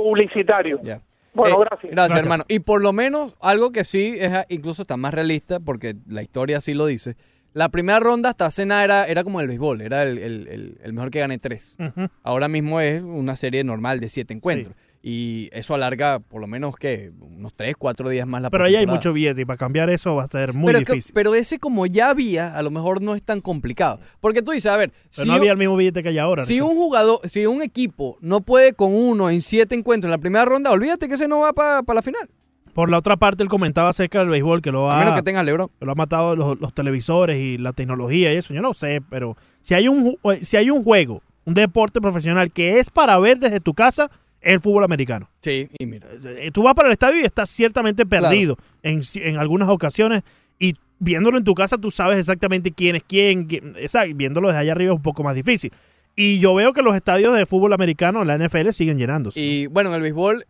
Bueno, 1.34 1.56
Eh, 1.62 1.66
gracias. 1.68 1.92
Gracias, 1.92 2.22
hermano. 2.24 2.44
Y 2.48 2.58
por 2.60 2.82
lo 2.82 2.92
menos, 2.92 3.34
algo 3.40 3.72
que 3.72 3.84
sí 3.84 4.14
es 4.18 4.32
ah, 4.32 4.46
incluso 4.48 4.82
está 4.82 4.96
más 4.96 5.14
realista, 5.14 5.60
porque 5.60 5.94
la 6.06 6.22
historia 6.22 6.60
sí 6.60 6.74
lo 6.74 6.86
dice. 6.86 7.16
La 7.54 7.68
primera 7.68 8.00
ronda 8.00 8.30
hasta 8.30 8.46
hace 8.46 8.64
nada 8.64 8.82
era, 8.84 9.04
era 9.04 9.24
como 9.24 9.40
el 9.40 9.46
béisbol, 9.48 9.82
era 9.82 10.02
el, 10.04 10.16
el- 10.18 10.48
el- 10.48 10.78
el 10.82 10.92
mejor 10.94 11.10
que 11.10 11.20
gane 11.20 11.38
tres. 11.38 11.76
Ahora 12.22 12.48
mismo 12.48 12.80
es 12.80 13.02
una 13.02 13.36
serie 13.36 13.62
normal 13.64 14.00
de 14.00 14.08
siete 14.08 14.32
encuentros. 14.34 14.74
Y 15.04 15.48
eso 15.52 15.74
alarga 15.74 16.20
por 16.20 16.40
lo 16.40 16.46
menos 16.46 16.76
que 16.76 17.10
unos 17.20 17.52
tres, 17.54 17.74
cuatro 17.76 18.08
días 18.08 18.24
más 18.28 18.40
la 18.40 18.50
Pero 18.50 18.64
ahí 18.64 18.76
hay 18.76 18.86
mucho 18.86 19.12
billete 19.12 19.40
y 19.40 19.44
para 19.44 19.56
cambiar 19.56 19.90
eso 19.90 20.14
va 20.14 20.22
a 20.22 20.28
ser 20.28 20.52
muy 20.54 20.66
pero, 20.66 20.78
es 20.78 20.84
que- 20.84 20.92
difícil. 20.92 21.12
pero 21.12 21.34
ese 21.34 21.58
como 21.58 21.86
ya 21.86 22.10
había, 22.10 22.56
a 22.56 22.62
lo 22.62 22.70
mejor 22.70 23.02
no 23.02 23.16
es 23.16 23.22
tan 23.24 23.40
complicado. 23.40 23.98
Porque 24.20 24.42
tú 24.42 24.52
dices, 24.52 24.70
a 24.70 24.76
ver, 24.76 24.90
Pero 24.90 25.08
si 25.24 25.26
no 25.26 25.34
un- 25.34 25.40
había 25.40 25.52
el 25.52 25.58
mismo 25.58 25.76
billete 25.76 26.04
que 26.04 26.10
hay 26.10 26.18
ahora. 26.18 26.46
si 26.46 26.60
un 26.60 26.76
jugador, 26.76 27.18
si 27.28 27.46
un 27.46 27.62
equipo 27.62 28.16
no 28.20 28.42
puede 28.42 28.74
con 28.74 28.94
uno 28.94 29.28
en 29.28 29.40
siete 29.42 29.74
encuentros 29.74 30.08
en 30.08 30.12
la 30.12 30.18
primera 30.18 30.44
ronda, 30.44 30.70
olvídate 30.70 31.08
que 31.08 31.14
ese 31.14 31.26
no 31.26 31.40
va 31.40 31.52
para 31.52 31.82
la 31.94 32.02
final. 32.02 32.28
Por 32.72 32.88
la 32.88 32.96
otra 32.98 33.16
parte, 33.16 33.42
él 33.42 33.48
comentaba 33.48 33.88
acerca 33.88 34.20
del 34.20 34.28
béisbol 34.28 34.62
que 34.62 34.70
lo 34.70 34.88
ha, 34.90 34.96
A 34.96 34.98
menos 35.00 35.14
que 35.16 35.22
tenga 35.24 35.42
LeBron. 35.42 35.68
que 35.80 35.84
lo 35.84 35.92
ha 35.92 35.96
matado 35.96 36.36
los, 36.36 36.58
los 36.60 36.72
televisores 36.72 37.38
y 37.38 37.58
la 37.58 37.72
tecnología 37.72 38.32
y 38.32 38.36
eso. 38.36 38.54
Yo 38.54 38.62
no 38.62 38.72
sé, 38.72 39.02
pero 39.10 39.36
si 39.62 39.74
hay 39.74 39.88
un 39.88 40.04
ju- 40.22 40.40
si 40.42 40.56
hay 40.56 40.70
un 40.70 40.84
juego, 40.84 41.22
un 41.44 41.54
deporte 41.54 42.00
profesional 42.00 42.52
que 42.52 42.78
es 42.78 42.88
para 42.88 43.18
ver 43.18 43.40
desde 43.40 43.58
tu 43.60 43.74
casa, 43.74 44.10
el 44.42 44.60
fútbol 44.60 44.84
americano. 44.84 45.30
Sí, 45.40 45.68
y 45.78 45.86
mira. 45.86 46.08
Eh, 46.24 46.50
Tú 46.52 46.62
vas 46.62 46.74
para 46.74 46.88
el 46.88 46.92
estadio 46.92 47.20
y 47.20 47.24
estás 47.24 47.48
ciertamente 47.50 48.04
perdido 48.06 48.56
en, 48.82 49.00
en 49.16 49.36
algunas 49.38 49.68
ocasiones 49.68 50.22
y 50.58 50.74
viéndolo 50.98 51.38
en 51.38 51.44
tu 51.44 51.54
casa 51.54 51.78
tú 51.78 51.90
sabes 51.90 52.18
exactamente 52.18 52.72
quién 52.72 52.96
es 52.96 53.02
quién. 53.04 53.46
quién- 53.46 53.74
esa- 53.78 54.04
viéndolo 54.04 54.48
desde 54.48 54.60
allá 54.60 54.72
arriba 54.72 54.92
es 54.92 54.96
un 54.96 55.02
poco 55.02 55.22
más 55.22 55.34
difícil. 55.34 55.72
Y 56.14 56.38
yo 56.40 56.54
veo 56.54 56.72
que 56.72 56.82
los 56.82 56.94
estadios 56.94 57.34
de 57.34 57.46
fútbol 57.46 57.72
americano, 57.72 58.24
la 58.24 58.34
NFL, 58.36 58.70
siguen 58.72 58.98
llenándose. 58.98 59.40
Y 59.40 59.66
bueno, 59.68 59.88
en 59.90 59.96
el 59.96 60.02
béisbol, 60.02 60.44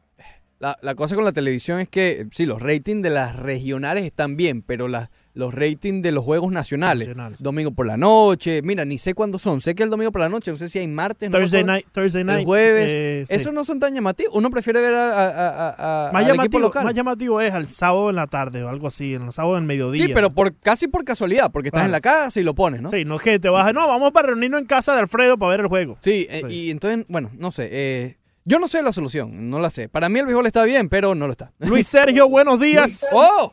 la, 0.58 0.76
la 0.82 0.94
cosa 0.94 1.14
con 1.14 1.24
la 1.24 1.32
televisión 1.32 1.78
es 1.80 1.88
que 1.88 2.10
eh, 2.22 2.26
sí, 2.32 2.46
los 2.46 2.60
ratings 2.60 3.02
de 3.02 3.10
las 3.10 3.36
regionales 3.36 4.04
están 4.04 4.36
bien, 4.36 4.62
pero 4.62 4.88
las 4.88 5.10
los 5.34 5.54
ratings 5.54 6.02
de 6.02 6.12
los 6.12 6.24
juegos 6.24 6.52
nacionales, 6.52 7.08
domingo 7.38 7.70
por 7.70 7.86
la 7.86 7.96
noche, 7.96 8.60
mira, 8.62 8.84
ni 8.84 8.98
sé 8.98 9.14
cuándo 9.14 9.38
son, 9.38 9.60
sé 9.62 9.74
que 9.74 9.82
el 9.82 9.88
domingo 9.88 10.12
por 10.12 10.20
la 10.20 10.28
noche, 10.28 10.50
no 10.50 10.58
sé 10.58 10.68
si 10.68 10.78
hay 10.78 10.86
martes, 10.88 11.30
no 11.30 11.38
Thursday 11.38 11.64
night, 11.64 11.86
Thursday 11.90 12.22
night. 12.22 12.40
el 12.40 12.44
jueves, 12.44 12.86
eh, 12.90 13.24
sí. 13.28 13.34
esos 13.34 13.54
no 13.54 13.64
son 13.64 13.80
tan 13.80 13.94
llamativos, 13.94 14.34
uno 14.34 14.50
prefiere 14.50 14.80
ver 14.82 14.92
a, 14.92 15.08
a- 15.10 16.08
a- 16.08 16.12
más 16.12 16.22
al 16.24 16.28
equipo 16.30 16.36
llamativo, 16.36 16.60
local. 16.60 16.84
más 16.84 16.94
llamativo 16.94 17.40
es 17.40 17.54
al 17.54 17.68
sábado 17.68 18.10
en 18.10 18.16
la 18.16 18.26
tarde 18.26 18.62
o 18.62 18.68
algo 18.68 18.88
así, 18.88 19.14
en 19.14 19.22
el 19.22 19.32
sábado 19.32 19.56
en 19.56 19.64
mediodía. 19.64 20.06
Sí, 20.06 20.12
pero 20.12 20.30
por 20.30 20.54
casi 20.54 20.86
por 20.86 21.02
casualidad, 21.04 21.50
porque 21.50 21.68
estás 21.68 21.84
en 21.86 21.92
la 21.92 22.00
casa 22.02 22.38
y 22.38 22.42
lo 22.42 22.54
pones, 22.54 22.82
¿no? 22.82 22.90
Sí, 22.90 23.04
no 23.06 23.16
es 23.16 23.22
que 23.22 23.38
te 23.38 23.48
vas, 23.48 23.72
no, 23.72 23.88
vamos 23.88 24.12
para 24.12 24.28
reunirnos 24.28 24.60
en 24.60 24.66
casa 24.66 24.92
de 24.94 25.00
Alfredo 25.00 25.38
para 25.38 25.50
ver 25.52 25.60
el 25.60 25.66
juego. 25.68 25.96
Sí, 26.00 26.26
eh, 26.28 26.42
y 26.50 26.70
entonces, 26.70 27.06
bueno, 27.08 27.30
no 27.38 27.50
sé, 27.50 27.68
eh, 27.72 28.16
yo 28.44 28.58
no 28.58 28.68
sé 28.68 28.82
la 28.82 28.92
solución, 28.92 29.48
no 29.48 29.60
la 29.60 29.70
sé. 29.70 29.88
Para 29.88 30.08
mí 30.08 30.18
el 30.18 30.26
béisbol 30.26 30.46
está 30.46 30.64
bien, 30.64 30.88
pero 30.90 31.14
no 31.14 31.26
lo 31.26 31.32
está. 31.32 31.52
Luis 31.60 31.86
Sergio, 31.86 32.28
buenos 32.28 32.60
días. 32.60 33.06
¡Oh! 33.14 33.52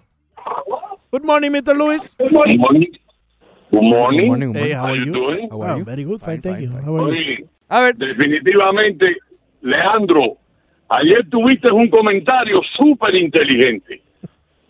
Good 1.12 1.24
morning, 1.26 1.52
Mr. 1.52 1.76
Luis. 1.76 2.16
Good 2.18 2.32
morning. 2.32 2.92
Good 3.72 3.82
morning. 3.84 4.28
morning, 4.28 4.54
Hey, 4.54 4.72
how 4.74 4.86
are 4.88 4.96
you? 4.98 5.12
doing? 5.14 5.50
How 5.50 5.62
are 5.62 5.78
you? 5.80 5.84
very 5.86 6.04
good, 6.04 6.20
fine, 6.22 6.42
thank 6.42 6.60
you. 6.62 6.70
How 6.72 6.96
are 6.98 7.14
you? 7.14 7.18
Oye, 7.18 7.46
A 7.70 7.82
ver. 7.82 7.96
definitivamente, 7.98 9.06
Leandro, 9.62 10.38
ayer 10.90 11.28
tuviste 11.30 11.72
un 11.72 11.90
comentario 11.90 12.56
súper 12.78 13.16
inteligente. 13.16 14.02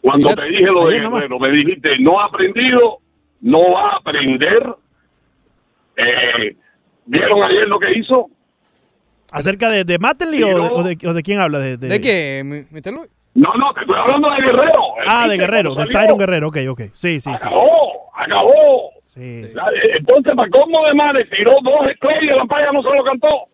Cuando 0.01 0.33
te 0.35 0.49
dije 0.49 0.65
lo 0.71 0.87
de. 0.87 0.99
Guerrero, 0.99 1.39
me 1.39 1.49
dijiste, 1.51 1.89
no 1.99 2.19
ha 2.19 2.25
aprendido, 2.25 2.99
no 3.41 3.57
va 3.73 3.91
a 3.91 3.97
aprender. 3.97 4.63
Eh, 5.97 6.55
¿Vieron 7.05 7.43
ayer 7.43 7.67
lo 7.67 7.79
que 7.79 7.97
hizo? 7.99 8.27
¿Acerca 9.31 9.69
de, 9.69 9.83
de 9.83 9.99
Mattingly 9.99 10.43
o, 10.43 10.47
de, 10.47 10.53
o 10.69 10.83
de- 10.83 11.07
o 11.09 11.13
de 11.13 11.21
quién 11.23 11.39
habla? 11.39 11.59
¿De, 11.59 11.77
¿De 11.77 12.01
qué, 12.01 12.41
mi- 12.45 12.63
Mr. 12.71 12.93
Luis? 12.93 13.09
No, 13.35 13.53
no, 13.53 13.73
te 13.73 13.81
estoy 13.81 13.95
hablando 13.97 14.29
de 14.31 14.37
Guerrero. 14.37 14.83
Ah, 15.07 15.27
de 15.27 15.37
Guerrero, 15.37 15.75
de 15.75 15.85
Tyron 15.87 16.17
Guerrero, 16.17 16.47
ok, 16.47 16.57
ok. 16.69 16.81
Sí, 16.93 17.19
sí, 17.19 17.31
sí. 17.35 17.47
Acabó, 17.47 18.11
acabó. 18.15 18.91
Sí, 19.03 19.43
sí. 19.47 19.57
Entonces, 19.97 20.33
para 20.35 20.49
cómo 20.49 20.85
de 20.85 20.93
manes, 20.93 21.29
tiró 21.29 21.51
dos 21.63 21.87
estrellas, 21.89 22.37
la 22.37 22.45
paya 22.45 22.71
no 22.71 22.81
se 22.81 22.89
lo 22.89 23.03
cantó. 23.03 23.47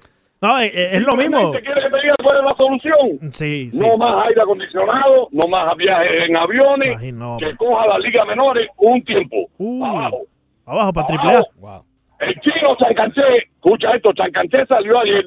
No, 0.40 0.60
eh, 0.60 0.66
eh, 0.66 0.90
es 0.92 1.02
lo 1.02 1.16
mismo. 1.16 1.52
Simplemente 1.52 1.62
quiere 1.62 1.82
que 1.82 1.90
te 1.90 2.00
diga 2.00 2.14
cuál 2.22 2.36
es 2.36 2.44
la 2.44 2.56
solución. 2.56 3.32
Sí, 3.32 3.70
sí. 3.72 3.80
No 3.80 3.96
más 3.96 4.26
aire 4.28 4.40
acondicionado, 4.40 5.28
no 5.32 5.48
más 5.48 5.76
viajes 5.76 6.28
en 6.28 6.36
aviones, 6.36 7.00
que 7.00 7.56
coja 7.56 7.86
la 7.88 7.98
liga 7.98 8.22
menores 8.28 8.68
un 8.76 9.02
tiempo. 9.02 9.36
Uh. 9.58 9.84
Abajo. 9.84 10.18
Abajo 10.64 10.92
para 10.92 11.06
triple 11.08 11.32
A. 11.32 11.82
El 12.20 12.34
chino 12.40 12.76
Chancanché, 12.76 13.22
escucha 13.54 13.92
esto, 13.92 14.12
Chancanché 14.12 14.66
salió 14.66 14.98
ayer. 15.00 15.24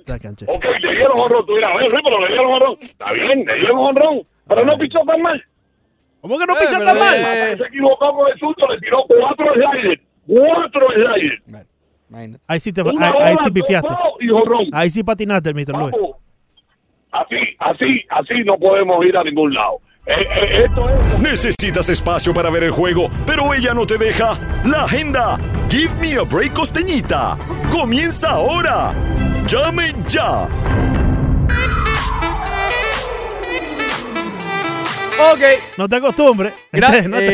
Ok, 0.48 0.66
le 0.82 0.96
dieron 0.96 1.20
honrón, 1.20 1.46
tú 1.46 1.56
dirás, 1.56 1.72
oye, 1.74 1.90
Luis, 1.90 2.02
pero 2.04 2.20
le 2.20 2.34
dieron 2.34 2.52
honrón. 2.54 2.76
Está 2.82 3.14
bien, 3.14 3.46
le 3.46 3.56
dieron 3.56 3.78
honrón, 3.78 4.22
pero 4.48 4.66
no 4.66 4.78
pichó 4.78 5.00
tan 5.06 5.22
mal. 5.22 5.44
¿Cómo 6.20 6.38
que 6.38 6.46
no 6.46 6.54
pichó 6.54 6.72
pichó 6.72 6.86
tan 6.86 7.00
mal? 7.00 7.58
Se 7.58 7.64
equivocó 7.64 8.14
con 8.14 8.32
el 8.32 8.40
susto, 8.40 8.68
le 8.68 8.80
tiró 8.80 9.06
cuatro 9.08 9.54
sliders. 9.54 10.02
Cuatro 10.28 10.88
sliders. 10.94 11.68
Ahí 12.48 12.60
sí, 12.60 12.74
te, 12.74 12.82
Una 12.82 13.08
ahí, 13.08 13.14
ahí 13.22 13.38
sí 13.38 13.52
pifiaste. 13.52 13.94
Ahí 14.74 14.90
sí 14.90 15.04
patinaste, 15.04 15.54
Mr. 15.54 15.78
Luis. 15.78 15.96
Así, 17.12 17.38
así, 17.60 18.06
así 18.10 18.44
no 18.44 18.58
podemos 18.58 19.06
ir 19.06 19.16
a 19.16 19.24
ningún 19.24 19.54
lado. 19.54 19.80
Eh, 20.08 20.14
eh, 20.18 20.64
esto 20.66 20.90
es... 20.90 21.20
Necesitas 21.20 21.88
espacio 21.90 22.34
para 22.34 22.50
ver 22.50 22.64
el 22.64 22.72
juego, 22.72 23.10
pero 23.26 23.54
ella 23.54 23.74
no 23.74 23.86
te 23.86 23.98
deja. 23.98 24.38
La 24.66 24.84
agenda. 24.86 25.38
Give 25.70 25.94
me 26.02 26.16
a 26.16 26.24
break 26.24 26.54
costeñita. 26.54 27.38
Comienza 27.70 28.32
ahora. 28.32 28.94
Llame 29.48 29.94
ya. 30.08 30.48
Ok. 35.34 35.42
No 35.78 35.88
te 35.88 35.96
acostumbres. 35.98 36.54
Gra- 36.74 37.04
No 37.08 37.18
te- 37.18 37.28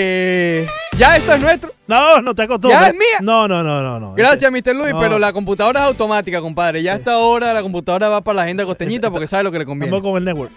eh, 0.64 0.68
ya 0.98 1.16
esto 1.16 1.34
es 1.34 1.40
nuestro. 1.40 1.72
No, 1.88 2.22
no 2.22 2.36
te 2.36 2.44
acostumbres. 2.44 2.80
¿Ya 2.82 2.88
es 2.88 2.94
mía? 2.94 3.18
No, 3.22 3.48
no, 3.48 3.64
no, 3.64 3.82
no. 3.82 4.00
no. 4.00 4.14
Gracias, 4.14 4.52
Mr. 4.52 4.76
Luis, 4.76 4.92
No. 4.94 5.00
pero 5.00 5.18
la 5.20 5.32
computadora 5.32 5.80
es 5.80 5.86
automática, 5.86 6.42
compadre. 6.42 6.84
Ya 6.84 6.94
a 6.94 6.96
esta 6.98 7.18
hora 7.20 7.54
la 7.54 7.62
computadora 7.62 8.10
va 8.10 8.22
para 8.22 8.36
la 8.38 8.42
agenda 8.44 8.66
costeñita 8.66 9.10
porque 9.10 9.26
sabe 9.28 9.44
lo 9.46 9.52
que 9.52 9.60
le 9.60 9.66
conviene. 9.66 9.96
Estamos 9.96 10.12
con 10.12 10.18
el 10.18 10.26
network. 10.26 10.52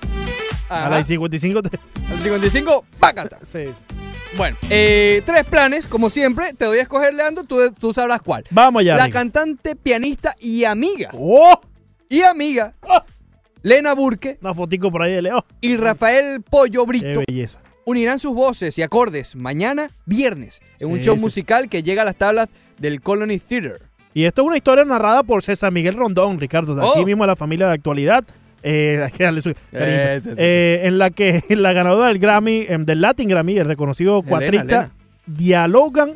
Ajá. 0.71 0.87
A 0.87 0.91
las 0.91 1.07
55 1.07 1.63
te... 1.63 1.79
Al 2.11 2.21
55, 2.21 2.85
pácata. 2.99 3.39
Sí, 3.43 3.67
sí. 3.67 3.73
Bueno, 4.37 4.57
eh, 4.71 5.23
tres 5.27 5.43
planes, 5.45 5.89
como 5.89 6.09
siempre, 6.09 6.53
te 6.55 6.65
doy 6.65 6.79
a 6.79 6.83
escoger, 6.83 7.13
Leandro, 7.13 7.43
tú, 7.45 7.57
tú 7.79 7.93
sabrás 7.93 8.23
cuál. 8.23 8.45
Vamos 8.51 8.81
allá. 8.81 8.97
La 8.97 9.09
cantante, 9.09 9.75
pianista 9.75 10.37
y 10.39 10.63
amiga. 10.65 11.11
¡Oh! 11.15 11.61
Y 12.09 12.23
amiga, 12.23 12.75
Lena 13.63 13.95
Burke 13.95 14.39
Una 14.41 14.55
fotico 14.55 14.91
por 14.91 15.03
ahí 15.03 15.13
de 15.13 15.23
Leo. 15.23 15.45
y 15.61 15.77
Rafael 15.77 16.43
Pollo 16.43 16.83
Qué 16.85 16.89
Brito 16.89 17.23
belleza. 17.29 17.59
unirán 17.85 18.19
sus 18.21 18.33
voces 18.35 18.79
y 18.79 18.83
acordes 18.83 19.37
mañana, 19.37 19.91
viernes, 20.07 20.61
en 20.79 20.91
un 20.91 20.99
show 21.01 21.15
sí. 21.17 21.21
musical 21.21 21.69
que 21.69 21.83
llega 21.83 22.03
a 22.03 22.05
las 22.05 22.17
tablas 22.17 22.49
del 22.79 23.01
Colony 23.01 23.39
Theater. 23.39 23.83
Y 24.15 24.25
esto 24.25 24.43
es 24.43 24.47
una 24.49 24.57
historia 24.57 24.85
narrada 24.85 25.23
por 25.23 25.43
César 25.43 25.71
Miguel 25.73 25.95
Rondón, 25.95 26.41
Ricardo, 26.41 26.75
de 26.75 26.83
aquí 26.83 27.01
Oh. 27.01 27.07
mismo 27.07 27.23
de 27.25 27.29
la 27.29 27.37
familia 27.37 27.67
de 27.69 27.75
actualidad. 27.75 28.25
Eh, 28.63 29.01
hay 29.05 29.13
que 29.13 29.25
darle 29.25 29.43
su 29.43 29.53
cariño. 29.53 29.63
Eh, 29.73 30.21
te- 30.23 30.35
Eh, 30.37 30.81
en 30.87 30.99
la 30.99 31.11
que 31.11 31.43
la 31.51 31.73
ganadora 31.73 32.09
del 32.09 32.19
Grammy, 32.19 32.67
em, 32.69 32.85
del 32.85 33.01
Latin 33.01 33.29
Grammy, 33.29 33.59
el 33.59 33.67
reconocido 33.67 34.23
cuatrista, 34.23 34.63
Elena. 34.63 34.91
dialogan 35.27 36.13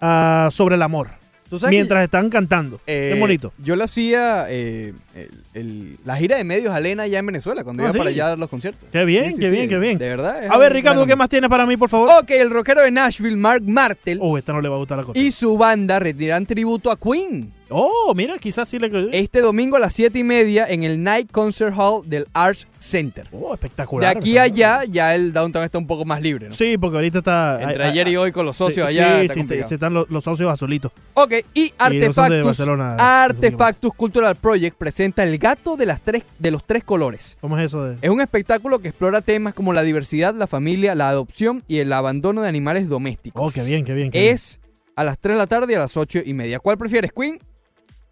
ah, 0.00 0.48
sobre 0.52 0.76
el 0.76 0.82
amor 0.82 1.08
¿Tú 1.48 1.58
sabes 1.58 1.72
que- 1.72 1.76
mientras 1.78 2.04
están 2.04 2.30
cantando. 2.30 2.80
Eh, 2.86 3.10
Qué 3.12 3.18
bonito. 3.18 3.52
Yo 3.58 3.74
le 3.74 3.82
hacía 3.82 4.46
eh, 4.48 4.92
el- 5.16 5.30
el- 5.54 5.96
la 6.04 6.14
gira 6.16 6.36
de 6.36 6.44
medios 6.44 6.72
a 6.72 6.78
Lena 6.78 7.02
allá 7.02 7.18
en 7.18 7.26
Venezuela, 7.26 7.64
cuando 7.64 7.82
Ah, 7.82 7.86
iba 7.86 7.92
¿sí? 7.92 7.98
para 7.98 8.10
allá 8.10 8.26
a 8.26 8.28
dar 8.28 8.38
los 8.38 8.48
conciertos. 8.48 8.88
Qué 8.92 9.04
bien, 9.04 9.34
Sí, 9.34 9.40
qué 9.40 9.48
sí, 9.48 9.56
bien, 9.56 9.68
qué 9.68 9.78
bien. 9.78 9.98
De 9.98 10.08
verdad. 10.10 10.44
A 10.48 10.56
ver, 10.58 10.72
Ricardo, 10.72 11.04
¿qué 11.06 11.16
más 11.16 11.28
tienes 11.28 11.50
para 11.50 11.66
mí, 11.66 11.76
por 11.76 11.88
favor? 11.88 12.08
Ok, 12.22 12.30
el 12.30 12.50
rockero 12.50 12.82
de 12.82 12.92
Nashville, 12.92 13.36
Mark 13.36 13.64
Martel, 13.66 14.18
Oh, 14.22 14.38
esta 14.38 14.52
no 14.52 14.60
le 14.60 14.68
va 14.68 14.76
a 14.76 14.78
gustar 14.78 14.98
la 14.98 15.04
cosa. 15.04 15.18
y 15.18 15.32
su 15.32 15.58
banda 15.58 15.98
retiran 15.98 16.46
tributo 16.46 16.88
a 16.88 16.96
Queen. 16.96 17.52
Oh, 17.70 18.12
mira, 18.14 18.36
quizás 18.38 18.68
sí 18.68 18.78
le... 18.78 18.90
Este 19.12 19.40
domingo 19.40 19.76
a 19.76 19.80
las 19.80 19.94
7 19.94 20.18
y 20.18 20.24
media 20.24 20.66
en 20.68 20.82
el 20.82 21.02
Night 21.02 21.30
Concert 21.30 21.74
Hall 21.76 22.02
del 22.08 22.26
Arts 22.32 22.66
Center. 22.78 23.26
Oh, 23.32 23.48
De 23.48 23.54
espectacular. 23.54 24.16
aquí 24.16 24.38
a 24.38 24.42
allá, 24.42 24.84
ya 24.84 25.14
el 25.14 25.32
downtown 25.32 25.64
está 25.64 25.78
un 25.78 25.86
poco 25.86 26.04
más 26.04 26.20
libre, 26.20 26.48
¿no? 26.48 26.54
Sí, 26.54 26.76
porque 26.78 26.96
ahorita 26.96 27.18
está... 27.18 27.58
Entre 27.62 27.84
ayer 27.84 28.08
y 28.08 28.16
hoy 28.16 28.32
con 28.32 28.44
los 28.46 28.56
socios 28.56 28.88
sí, 28.90 28.98
allá 28.98 29.16
Sí, 29.16 29.22
está 29.22 29.34
sí, 29.34 29.40
complicado. 29.40 29.68
sí, 29.68 29.74
están 29.74 29.94
los, 29.94 30.10
los 30.10 30.24
socios 30.24 30.50
azulitos. 30.50 30.92
Ok, 31.14 31.34
y 31.54 31.68
de 31.68 31.74
Artefactus, 31.78 32.60
Artefactus 32.98 33.94
Cultural 33.94 34.36
Project 34.36 34.76
presenta 34.76 35.22
El 35.22 35.38
gato 35.38 35.76
de, 35.76 35.86
las 35.86 36.00
tres, 36.00 36.24
de 36.38 36.50
los 36.50 36.64
tres 36.64 36.84
colores. 36.84 37.38
¿Cómo 37.40 37.56
es 37.58 37.66
eso 37.66 37.84
de...? 37.84 37.98
Es 38.02 38.10
un 38.10 38.20
espectáculo 38.20 38.80
que 38.80 38.88
explora 38.88 39.20
temas 39.20 39.54
como 39.54 39.72
la 39.72 39.82
diversidad, 39.82 40.34
la 40.34 40.46
familia, 40.46 40.94
la 40.94 41.08
adopción 41.08 41.62
y 41.68 41.78
el 41.78 41.92
abandono 41.92 42.42
de 42.42 42.48
animales 42.48 42.88
domésticos. 42.88 43.50
Oh, 43.50 43.54
qué 43.54 43.62
bien, 43.66 43.84
qué 43.84 43.94
bien. 43.94 44.10
qué 44.10 44.30
Es 44.30 44.60
a 44.96 45.04
las 45.04 45.18
3 45.18 45.36
de 45.36 45.38
la 45.38 45.46
tarde 45.46 45.72
y 45.72 45.76
a 45.76 45.78
las 45.78 45.96
8 45.96 46.20
y 46.24 46.34
media. 46.34 46.58
¿Cuál 46.58 46.76
prefieres, 46.76 47.12
Queen? 47.12 47.38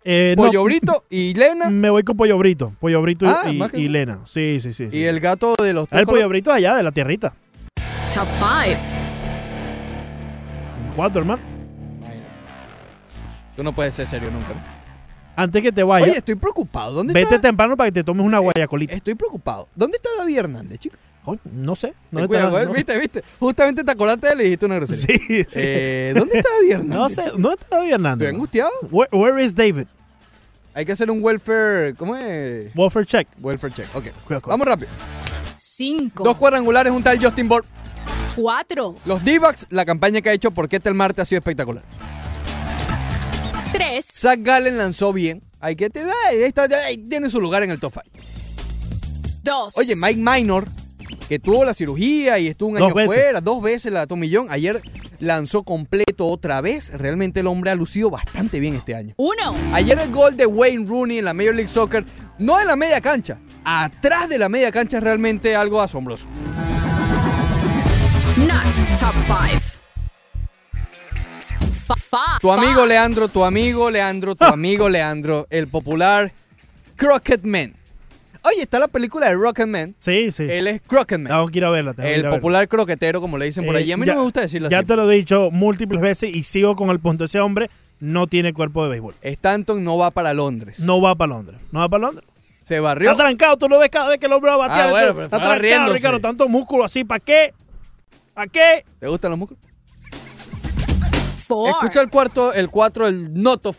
Eh, 0.05 0.35
no, 0.37 0.45
¿Pollo 0.45 0.65
Brito 0.65 1.05
y 1.11 1.35
Lena? 1.35 1.69
Me 1.70 1.91
voy 1.91 2.03
con 2.03 2.16
Pollo 2.16 2.39
Brito. 2.39 2.73
Pollo 2.81 3.03
Brito 3.03 3.27
y- 3.27 3.29
Ah, 3.29 3.43
y, 3.75 3.83
y. 3.83 3.89
Lena. 3.89 4.20
Sí, 4.25 4.59
sí, 4.61 4.73
sí. 4.73 4.91
sí. 4.91 4.97
Y 4.99 5.05
el 5.05 5.20
gato 5.20 5.55
de 5.61 5.73
los 5.73 5.85
Ah, 5.85 5.89
tres 5.91 6.01
el 6.03 6.07
Pollo. 6.07 6.29
Brito 6.29 6.53
allá, 6.53 6.77
de 6.77 6.83
la 6.83 6.93
tierrita. 6.93 7.35
Top 8.15 8.27
5. 8.39 8.81
Cuatro, 10.97 11.20
hermano. 11.20 11.43
Tú 13.57 13.62
no 13.62 13.75
puedes 13.75 13.93
ser 13.95 14.07
serio 14.07 14.31
nunca. 14.31 14.49
Antes 15.37 15.62
que 15.62 15.70
te 15.73 15.83
vayas, 15.83 16.09
Oye, 16.09 16.19
estoy 16.19 16.35
preocupado. 16.37 16.93
¿Dónde 16.95 17.12
vete 17.12 17.35
está? 17.37 17.49
temprano 17.49 17.77
para 17.77 17.89
que 17.89 17.95
te 17.95 18.05
tomes 18.05 18.25
una 18.27 18.39
guayacolita. 18.39 18.95
Estoy 18.95 19.15
preocupado. 19.15 19.69
¿Dónde 19.75 19.97
está 19.97 20.09
David 20.19 20.39
Hernández, 20.39 20.79
chico? 20.79 20.97
Coño, 21.29 21.41
no 21.53 21.77
sé. 21.77 21.89
No 22.11 22.21
Ten 22.21 22.25
está- 22.25 22.27
cuidado, 22.51 22.65
no- 22.67 22.73
¿Viste, 22.73 22.99
viste? 22.99 23.25
Justamente 23.39 23.85
te 23.85 23.91
acordaste 23.93 24.27
de 24.29 24.33
él 24.33 24.41
y 24.41 24.45
dijiste 24.45 24.67
una 24.67 24.77
grosería. 24.77 25.05
Sí, 25.19 25.45
sí. 25.45 25.45
Eh, 25.57 26.13
¿Dónde 26.17 26.39
está 26.39 26.49
David 26.61 26.73
Hernández? 26.73 26.97
No 26.97 27.09
sé, 27.09 27.23
no 27.37 27.53
está 27.53 27.77
David 27.77 27.93
Hernández. 27.93 28.27
Estoy 28.27 28.35
angustiado. 28.37 28.71
Where, 28.91 29.11
where 29.13 29.45
is 29.45 29.55
David? 29.55 29.87
Hay 30.75 30.87
que 30.87 30.93
hacer 30.93 31.11
un 31.11 31.23
welfare. 31.23 31.95
¿Cómo 31.97 32.15
es? 32.17 32.75
Welfare 32.75 33.05
check. 33.05 33.29
Welfare 33.41 33.75
check. 33.75 33.87
Ok. 33.95 34.05
Cuidado, 34.05 34.23
cuidado. 34.25 34.43
Vamos 34.47 34.67
rápido. 34.67 34.89
5, 35.57 36.23
Dos 36.25 36.37
cuadrangulares, 36.37 36.93
un 36.93 37.03
tal 37.03 37.23
Justin 37.23 37.49
Board. 37.49 37.65
4, 38.37 38.95
Los 39.05 39.25
D-Backs, 39.25 39.67
la 39.71 39.85
campaña 39.85 40.21
que 40.21 40.31
ha 40.31 40.33
hecho 40.33 40.53
por 40.53 40.69
qué 40.69 40.81
el 40.85 40.95
Marte 40.95 41.21
ha 41.21 41.25
sido 41.25 41.41
espectacular. 41.41 41.83
3, 43.73 44.05
Zach 44.07 44.39
Gallen 44.41 44.79
lanzó 44.79 45.13
bien. 45.13 45.43
Hay 45.61 45.75
que 45.77 45.91
te 45.91 46.05
da, 46.05 46.13
ahí 46.31 46.43
está, 46.43 46.69
ahí 46.87 46.97
tiene 46.99 47.29
su 47.31 47.41
lugar 47.41 47.63
en 47.65 47.71
el 47.71 47.81
top 47.81 47.95
5. 47.95 48.27
2, 49.43 49.77
Oye, 49.79 49.97
Mike 49.97 50.21
Minor, 50.21 50.67
que 51.29 51.39
tuvo 51.39 51.65
la 51.65 51.75
cirugía 51.75 52.39
y 52.39 52.47
estuvo 52.49 52.71
un 52.71 52.79
Dos 52.79 52.87
año 52.87 52.95
veces. 52.95 53.15
fuera, 53.15 53.41
dos 53.41 53.63
veces 53.63 53.93
la 53.93 54.07
Tomillón, 54.07 54.47
ayer 54.51 54.81
lanzó 55.21 55.63
completo 55.63 56.27
otra 56.27 56.61
vez. 56.61 56.91
Realmente 56.91 57.41
el 57.41 57.47
hombre 57.47 57.71
ha 57.71 57.75
lucido 57.75 58.11
bastante 58.11 58.61
bien 58.61 58.75
este 58.75 58.95
año. 58.95 59.15
1, 59.17 59.35
Ayer 59.75 59.99
el 59.99 60.11
gol 60.11 60.37
de 60.37 60.47
Wayne 60.47 60.87
Rooney 60.87 61.19
en 61.19 61.25
la 61.27 61.35
Major 61.35 61.55
League 61.55 61.69
Soccer, 61.69 62.05
no 62.39 62.61
en 62.61 62.67
la 62.67 62.77
media 62.77 63.01
cancha, 63.01 63.39
atrás 63.65 64.29
de 64.29 64.39
la 64.39 64.49
media 64.49 64.73
cancha 64.73 64.99
es 64.99 65.03
realmente 65.03 65.55
algo 65.55 65.81
asombroso. 65.83 66.27
Not 68.37 68.99
top 68.99 69.15
5. 69.27 69.59
Tu 72.41 72.53
amigo 72.53 72.87
Leandro, 72.87 73.29
tu 73.29 73.45
amigo 73.45 73.91
Leandro, 73.91 74.35
tu 74.35 74.45
amigo 74.45 74.89
Leandro, 74.89 75.47
el 75.51 75.69
popular 75.69 76.33
Crockett 76.97 77.45
Man. 77.45 77.75
Oye, 78.43 78.62
está 78.62 78.78
la 78.78 78.89
película 78.89 79.28
de 79.28 79.35
Rocketman. 79.35 79.94
Sí, 79.98 80.31
sí. 80.32 80.44
Él 80.48 80.66
es 80.69 80.81
Crocketman. 80.82 81.31
Tengo 81.32 81.48
que 81.48 81.59
ir 81.59 81.65
a 81.65 81.70
verla. 81.70 81.93
tengo 81.94 82.06
que 82.06 82.15
El 82.15 82.20
ir 82.20 82.27
a 82.27 82.28
verla. 82.31 82.40
popular 82.40 82.69
croquetero, 82.69 83.20
como 83.20 83.36
le 83.36 83.47
dicen 83.47 83.65
por 83.66 83.74
Eh, 83.77 83.81
allí. 83.81 83.93
A 83.93 83.97
mí 83.97 84.06
ya- 84.06 84.12
no 84.15 84.20
me 84.20 84.24
gusta 84.24 84.40
decirlo 84.43 84.70
Ya 84.70 84.78
así. 84.78 84.86
te 84.86 84.97
lo 84.97 85.10
he 85.10 85.15
dicho 85.16 85.51
múltiples 85.51 86.01
veces 86.01 86.35
y 86.35 86.43
sigo 86.44 86.77
con 86.77 86.90
el 86.90 87.01
punto. 87.01 87.24
Ese 87.24 87.40
hombre 87.40 87.69
no 88.01 88.27
tiene 88.27 88.52
cuerpo 88.55 88.82
de 88.85 88.90
béisbol. 88.90 89.15
Stanton 89.23 89.82
no 89.85 89.98
va 89.98 90.10
para 90.10 90.32
Londres. 90.35 90.81
No 90.81 91.01
va 91.01 91.15
para 91.16 91.31
Londres. 91.35 91.60
No 91.73 91.81
va 91.81 91.89
para 91.89 92.06
Londres. 92.06 92.28
Se 92.62 92.81
barrió. 92.81 93.10
Está 93.10 93.24
trancado, 93.24 93.56
tú 93.56 93.69
lo 93.69 93.78
ves 93.78 93.89
cada 93.89 94.09
vez 94.09 94.19
que 94.19 94.27
el 94.27 94.32
hombre 94.32 94.51
va 94.51 94.55
a 94.56 94.69
batear. 94.69 94.89
Ah, 94.89 94.90
bueno, 94.90 94.98
Está- 95.06 95.15
pero 95.15 95.24
está 95.24 95.36
estaba 95.39 95.59
trancado. 95.59 95.93
Ricardo. 95.94 96.20
Tanto 96.20 96.48
músculo 96.48 96.85
así, 96.85 97.02
¿para 97.05 97.20
qué? 97.20 97.55
¿Para 98.35 98.47
qué? 98.47 98.85
¿Te 99.01 99.09
gustan 99.09 99.31
los 99.32 99.39
músculos? 99.39 99.62
4, 101.48 101.70
Escucha 101.70 102.01
el 102.02 102.10
cuarto, 102.10 102.52
el 102.52 102.69
4, 102.70 103.09
el 103.09 103.32
not 103.43 103.62
top 103.62 103.74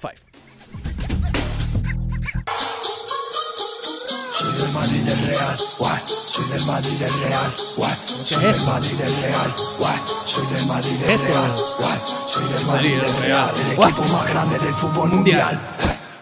Soy 4.60 4.68
del 4.68 4.74
Madrid 4.76 5.02
del 5.04 5.20
Real, 5.26 5.58
guay. 5.78 6.00
Soy 6.28 6.50
del 6.50 6.66
Madrid 6.66 6.92
del 7.00 7.14
Real, 7.14 7.54
guay. 7.78 7.96
Soy 8.26 8.44
del 8.44 8.62
Madrid 8.66 8.92
del 8.92 9.22
Real, 9.22 9.54
guay. 9.80 10.00
Soy 10.26 10.46
del 10.54 10.66
Madrid 10.66 10.92
del 11.00 11.20
Real, 11.22 11.52
guay. 11.80 12.00
Soy 12.28 12.44
del 12.54 12.66
Madrid 12.66 12.96
del 12.98 13.24
Real, 13.24 13.50
el 13.56 13.72
equipo 13.72 14.02
más 14.12 14.30
grande 14.30 14.60
del 14.60 14.74
fútbol 14.74 15.10
mundial. 15.12 15.60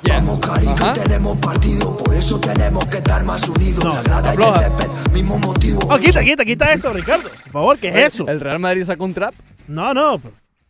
Yeah. 0.04 0.20
Vamos 0.20 0.40
carito, 0.40 0.72
Ajá. 0.72 0.94
tenemos 0.94 1.38
partido, 1.40 1.98
por 1.98 2.14
eso 2.14 2.40
tenemos 2.40 2.86
que 2.86 2.98
estar 2.98 3.24
más 3.24 3.42
unidos. 3.50 3.84
No, 3.84 3.92
Sagrada 3.92 4.36
y 4.36 5.08
el 5.08 5.12
mismo 5.14 5.40
motivo. 5.40 5.80
Oh, 5.90 5.98
quita, 5.98 6.24
quita, 6.24 6.46
quita 6.46 6.72
eso, 6.72 6.94
Ricardo. 6.94 7.30
Por 7.30 7.52
favor, 7.52 7.80
¿qué 7.80 7.90
es 7.90 8.14
eso? 8.14 8.28
El 8.28 8.40
Real 8.40 8.60
Madrid 8.60 8.84
sacó 8.84 9.06
un 9.06 9.16
trap. 9.16 9.34
No, 9.68 9.96
no. 9.96 10.22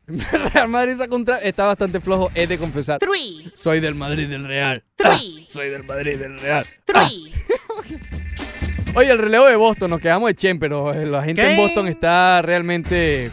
Real 0.53 0.69
Madrid 0.69 0.95
un 1.11 1.25
trap. 1.25 1.39
Está 1.43 1.65
bastante 1.65 1.99
flojo, 1.99 2.31
he 2.33 2.47
de 2.47 2.57
confesar. 2.57 2.99
3, 2.99 3.51
Soy 3.55 3.79
del 3.79 3.95
Madrid 3.95 4.27
del 4.29 4.45
Real. 4.47 4.83
3, 4.95 5.45
Soy 5.49 5.69
del 5.69 5.83
Madrid 5.83 6.17
del 6.17 6.39
Real. 6.39 6.65
3, 6.85 7.01
Oye, 8.95 9.11
el 9.11 9.19
relevo 9.19 9.45
de 9.45 9.55
Boston, 9.55 9.91
nos 9.91 10.01
quedamos 10.01 10.27
de 10.27 10.35
Chen, 10.35 10.57
pero 10.59 10.91
eh, 10.93 11.05
la 11.05 11.23
gente 11.23 11.41
¿Qué? 11.41 11.51
en 11.51 11.57
Boston 11.57 11.87
está 11.87 12.41
realmente. 12.41 13.29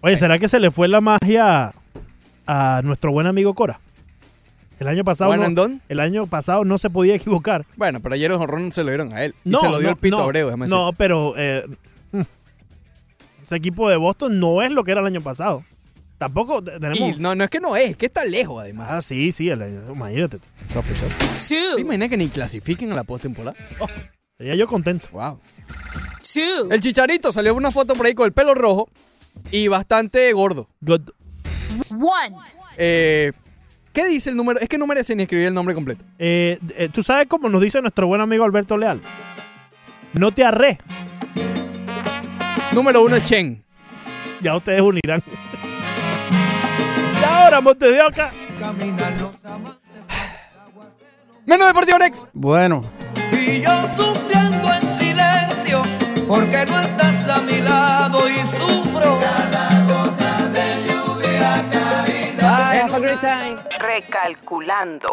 Oye, 0.00 0.16
¿será 0.16 0.38
que 0.38 0.48
se 0.48 0.58
le 0.58 0.70
fue 0.70 0.88
la 0.88 1.00
magia 1.02 1.72
a 2.46 2.80
nuestro 2.82 3.12
buen 3.12 3.26
amigo 3.26 3.52
Cora? 3.54 3.78
El 4.78 4.88
año 4.88 5.04
pasado. 5.04 5.36
No- 5.36 5.80
el 5.90 6.00
año 6.00 6.26
pasado 6.26 6.64
no 6.64 6.78
se 6.78 6.88
podía 6.88 7.14
equivocar. 7.14 7.66
Bueno, 7.76 8.00
pero 8.00 8.14
ayer 8.14 8.30
el 8.30 8.38
jorrón 8.38 8.72
se 8.72 8.82
lo 8.82 8.88
dieron 8.88 9.12
a 9.12 9.24
él. 9.24 9.34
Y 9.44 9.50
No, 9.50 9.60
se 9.60 9.68
lo 9.68 9.78
dio 9.78 9.88
no, 9.88 9.92
el 9.92 9.98
Pito 9.98 10.16
no, 10.16 10.22
Abreu, 10.22 10.46
déjame 10.46 10.68
No, 10.68 10.84
decirte. 10.86 10.96
pero 10.96 11.34
eh, 11.36 11.66
mm, 12.12 12.20
ese 13.42 13.56
equipo 13.56 13.90
de 13.90 13.96
Boston 13.96 14.40
no 14.40 14.62
es 14.62 14.70
lo 14.70 14.82
que 14.84 14.92
era 14.92 15.00
el 15.02 15.06
año 15.06 15.20
pasado. 15.20 15.62
Tampoco 16.20 16.62
te- 16.62 16.72
tenemos. 16.78 17.16
Y 17.16 17.18
no, 17.18 17.34
no 17.34 17.44
es 17.44 17.48
que 17.48 17.60
no 17.60 17.74
es, 17.76 17.90
es 17.90 17.96
que 17.96 18.04
está 18.06 18.26
lejos 18.26 18.62
además. 18.62 18.88
Ah, 18.90 19.00
sí, 19.00 19.32
sí, 19.32 19.48
el 19.48 19.62
imagínate. 19.90 20.38
tú. 20.38 20.44
2, 20.74 20.84
¿Te 21.48 21.80
imaginas 21.80 22.10
que 22.10 22.16
ni 22.18 22.28
clasifiquen 22.28 22.92
a 22.92 22.94
la 22.94 23.04
postemporada? 23.04 23.56
Sería 24.36 24.54
yo 24.54 24.66
contento. 24.66 25.08
Wow. 25.12 25.40
2, 26.18 26.70
El 26.70 26.80
Chicharito 26.82 27.32
salió 27.32 27.54
una 27.54 27.70
foto 27.70 27.94
por 27.94 28.04
ahí 28.04 28.12
con 28.12 28.26
el 28.26 28.32
pelo 28.32 28.54
rojo 28.54 28.86
y 29.50 29.68
bastante 29.68 30.30
gordo. 30.34 30.68
Good. 30.82 31.08
1, 31.88 32.10
Eh, 32.76 33.32
¿Qué 33.94 34.04
dice 34.06 34.28
el 34.28 34.36
número? 34.36 34.60
Es 34.60 34.68
que 34.68 34.76
no 34.76 34.86
merece 34.86 35.16
ni 35.16 35.22
escribir 35.22 35.46
el 35.46 35.54
nombre 35.54 35.74
completo. 35.74 36.04
Eh, 36.18 36.58
eh, 36.76 36.90
Tú 36.92 37.02
sabes 37.02 37.28
cómo 37.28 37.48
nos 37.48 37.62
dice 37.62 37.80
nuestro 37.80 38.06
buen 38.06 38.20
amigo 38.20 38.44
Alberto 38.44 38.76
Leal. 38.76 39.00
No 40.12 40.32
te 40.32 40.44
arre. 40.44 40.78
Número 42.74 43.02
uno 43.02 43.16
es 43.16 43.24
Chen. 43.24 43.64
Ya 44.42 44.54
ustedes 44.54 44.80
unirán. 44.82 45.22
Ahora, 47.30 47.60
Montes 47.60 47.92
de 47.92 48.02
Oca. 48.02 48.30
Menos 51.46 51.66
Deportivo 51.66 51.98
Next. 51.98 52.24
Bueno. 52.32 52.82
Y 53.32 53.60
yo 53.60 53.88
sufriendo 53.96 54.72
en 54.72 54.98
silencio, 54.98 55.82
porque 56.28 56.64
no 56.66 56.80
estás 56.80 57.28
a 57.28 57.40
mi 57.40 57.60
lado 57.60 58.28
y 58.28 58.36
sufro. 58.46 59.18
Cada 59.20 59.84
gota 59.84 60.48
de 60.48 60.88
lluvia 60.88 61.64
caída. 61.72 62.88
Recalculando. 63.78 65.08